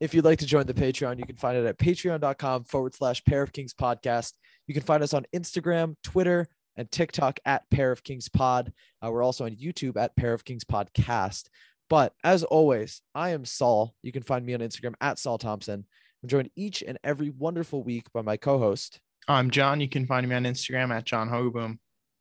if 0.00 0.14
you'd 0.14 0.24
like 0.24 0.38
to 0.38 0.46
join 0.46 0.66
the 0.66 0.74
Patreon, 0.74 1.18
you 1.18 1.26
can 1.26 1.36
find 1.36 1.56
it 1.58 1.66
at 1.66 1.78
patreon.com 1.78 2.64
forward 2.64 2.94
slash 2.94 3.22
pair 3.24 3.42
of 3.42 3.52
kings 3.52 3.74
podcast. 3.74 4.32
You 4.66 4.74
can 4.74 4.82
find 4.84 5.02
us 5.02 5.12
on 5.12 5.26
Instagram, 5.34 5.96
Twitter, 6.02 6.48
and 6.78 6.90
TikTok 6.90 7.40
at 7.44 7.68
pair 7.70 7.92
of 7.92 8.04
kings 8.04 8.28
pod. 8.28 8.72
Uh, 9.04 9.10
we're 9.10 9.22
also 9.22 9.44
on 9.44 9.56
YouTube 9.56 9.96
at 9.96 10.16
pair 10.16 10.32
of 10.32 10.44
kings 10.44 10.64
podcast. 10.64 11.48
But 11.90 12.14
as 12.22 12.44
always, 12.44 13.02
I 13.14 13.30
am 13.30 13.44
Sol. 13.44 13.94
You 14.02 14.12
can 14.12 14.22
find 14.22 14.46
me 14.46 14.54
on 14.54 14.60
Instagram 14.60 14.94
at 15.00 15.18
Sol 15.18 15.38
Thompson. 15.38 15.84
I'm 16.22 16.28
joined 16.28 16.50
each 16.56 16.82
and 16.86 16.98
every 17.02 17.30
wonderful 17.30 17.82
week 17.82 18.04
by 18.14 18.22
my 18.22 18.36
co 18.36 18.58
host. 18.58 19.00
I'm 19.26 19.50
John. 19.50 19.80
You 19.80 19.88
can 19.88 20.06
find 20.06 20.26
me 20.26 20.34
on 20.34 20.44
Instagram 20.44 20.94
at 20.94 21.04
John 21.04 21.28
Hogaboom. 21.28 21.78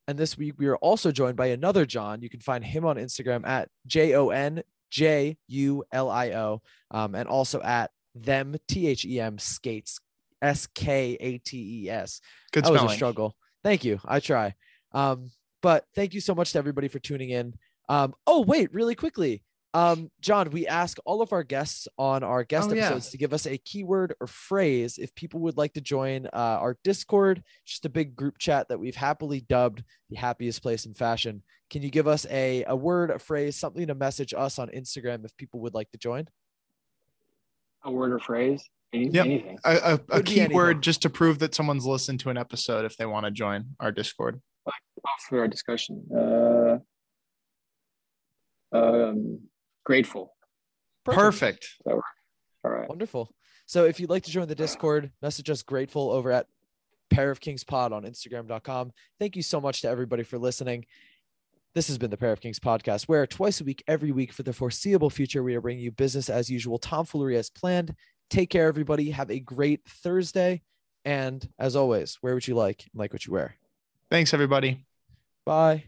And 0.08 0.18
this 0.18 0.38
week 0.38 0.56
we 0.58 0.68
are 0.68 0.78
also 0.78 1.12
joined 1.12 1.38
by 1.38 1.48
another 1.48 1.86
John. 1.86 2.22
You 2.22 2.30
can 2.30 2.40
find 2.40 2.64
him 2.64 2.86
on 2.86 2.96
Instagram 2.98 3.46
at 3.46 3.70
J 3.86 4.16
O 4.16 4.30
N 4.30 4.64
J 4.90 5.38
U 5.48 5.84
L 5.92 6.10
I 6.10 6.32
O, 6.32 6.62
um, 6.92 7.14
and 7.14 7.28
also 7.28 7.62
at 7.62 7.92
them 8.16 8.56
T 8.68 8.88
H 8.88 9.06
E 9.06 9.20
M 9.20 9.38
skates 9.38 10.00
S 10.42 10.68
K 10.68 11.18
A 11.20 11.38
T 11.40 11.84
E 11.84 11.90
S. 11.90 12.22
Good 12.54 12.64
That 12.64 12.72
was 12.72 12.80
spelling. 12.80 12.94
a 12.94 12.96
struggle. 12.96 13.36
Thank 13.68 13.84
you. 13.84 14.00
I 14.06 14.22
try. 14.22 14.56
Um, 14.94 15.30
but 15.62 15.84
thank 15.94 16.14
you 16.14 16.22
so 16.22 16.34
much 16.34 16.54
to 16.54 16.58
everybody 16.58 16.88
for 16.88 17.00
tuning 17.00 17.32
in. 17.32 17.54
Um, 17.90 18.14
oh 18.26 18.42
wait, 18.42 18.74
really 18.74 18.96
quickly. 18.96 19.44
Um, 19.74 20.10
Jon, 20.22 20.52
we 20.52 20.68
ask 20.68 20.98
all 21.04 21.22
of 21.22 21.34
our 21.34 21.44
guests 21.44 21.86
on 21.98 22.24
our 22.24 22.46
guest 22.46 22.70
Oh, 22.72 22.74
yeah. 22.74 22.86
episodes 22.86 23.10
to 23.10 23.18
give 23.18 23.34
us 23.34 23.46
a 23.46 23.58
keyword 23.58 24.16
or 24.22 24.28
phrase 24.28 24.98
if 24.98 25.14
people 25.16 25.42
would 25.42 25.58
like 25.58 25.74
to 25.74 25.82
join 25.82 26.28
uh, 26.28 26.30
our 26.62 26.78
Discord, 26.86 27.44
just 27.66 27.84
a 27.84 27.90
big 27.90 28.16
group 28.16 28.38
chat 28.38 28.70
that 28.70 28.80
we've 28.80 28.96
happily 28.96 29.42
dubbed 29.42 29.84
the 30.10 30.16
happiest 30.16 30.62
place 30.62 30.86
in 30.86 30.94
fashion. 30.94 31.44
Can 31.70 31.82
you 31.84 31.90
give 31.90 32.08
us 32.08 32.26
a, 32.30 32.64
a 32.70 32.76
word, 32.76 33.12
a 33.12 33.20
phrase, 33.20 33.58
something 33.58 33.86
to 33.88 33.96
message 33.96 34.34
us 34.34 34.60
on 34.60 34.70
Instagram 34.70 35.26
if 35.26 35.36
people 35.36 35.60
would 35.60 35.74
like 35.74 35.92
to 35.92 35.98
join? 35.98 36.30
A 37.84 37.92
word 37.92 38.14
or 38.14 38.20
phrase? 38.20 38.64
Any, 38.94 39.10
Yep. 39.10 39.26
Anything. 39.26 39.60
A, 39.66 39.76
a, 39.76 39.94
a 39.94 39.98
Could 39.98 40.26
be 40.26 40.32
keyword 40.36 40.82
just 40.82 41.02
to 41.02 41.10
prove 41.10 41.40
that 41.40 41.54
someone's 41.54 41.86
listened 41.86 42.20
to 42.22 42.30
an 42.30 42.38
episode 42.38 42.86
if 42.86 42.98
they 42.98 43.06
want 43.06 43.26
to 43.26 43.32
join 43.32 43.76
our 43.80 43.92
Discord. 43.92 44.42
For 45.30 45.40
our 45.40 45.48
discussion. 45.48 46.06
Uh, 46.16 46.78
um, 48.72 49.40
grateful. 49.86 50.34
Perfect. 51.06 51.68
All 51.86 52.02
right. 52.64 52.88
Wonderful. 52.88 53.34
So 53.66 53.86
if 53.86 54.00
you'd 54.00 54.10
like 54.10 54.24
to 54.24 54.32
join 54.32 54.48
the 54.48 54.56
Discord, 54.56 55.12
message 55.22 55.50
us 55.50 55.64
grateful 55.64 56.12
over 56.12 56.32
at 56.32 56.48
Pair 57.10 57.32
of 57.32 57.40
Kings 57.40 57.64
Pod 57.64 57.92
on 57.94 58.04
Instagram.com. 58.04 58.92
Thank 59.20 59.36
you 59.36 59.42
so 59.42 59.60
much 59.60 59.82
to 59.82 59.90
everybody 59.90 60.24
for 60.24 60.38
listening. 60.38 60.86
This 61.74 61.88
has 61.88 61.98
been 61.98 62.10
the 62.10 62.18
Pair 62.18 62.32
of 62.32 62.42
Kings 62.42 62.60
podcast, 62.60 63.04
where 63.04 63.28
twice 63.28 63.62
a 63.62 63.64
week, 63.64 63.84
every 63.88 64.12
week 64.12 64.34
for 64.34 64.44
the 64.44 64.54
foreseeable 64.54 65.10
future, 65.10 65.44
we 65.44 65.56
are 65.56 65.62
bringing 65.62 65.84
you 65.84 65.92
business 65.92 66.30
as 66.30 66.50
usual, 66.50 66.80
tomfoolery 66.80 67.38
as 67.38 67.50
planned. 67.50 67.94
Take 68.30 68.50
care, 68.50 68.68
everybody. 68.68 69.12
Have 69.12 69.32
a 69.32 69.40
great 69.40 69.82
Thursday. 69.86 70.62
And 71.06 71.48
as 71.58 71.76
always, 71.76 72.20
wear 72.22 72.34
what 72.34 72.48
you 72.48 72.56
like 72.56 72.84
and 72.92 73.00
like 73.00 73.14
what 73.14 73.26
you 73.26 73.34
wear. 73.34 73.56
Thanks, 74.10 74.34
everybody. 74.34 74.86
Bye. 75.46 75.86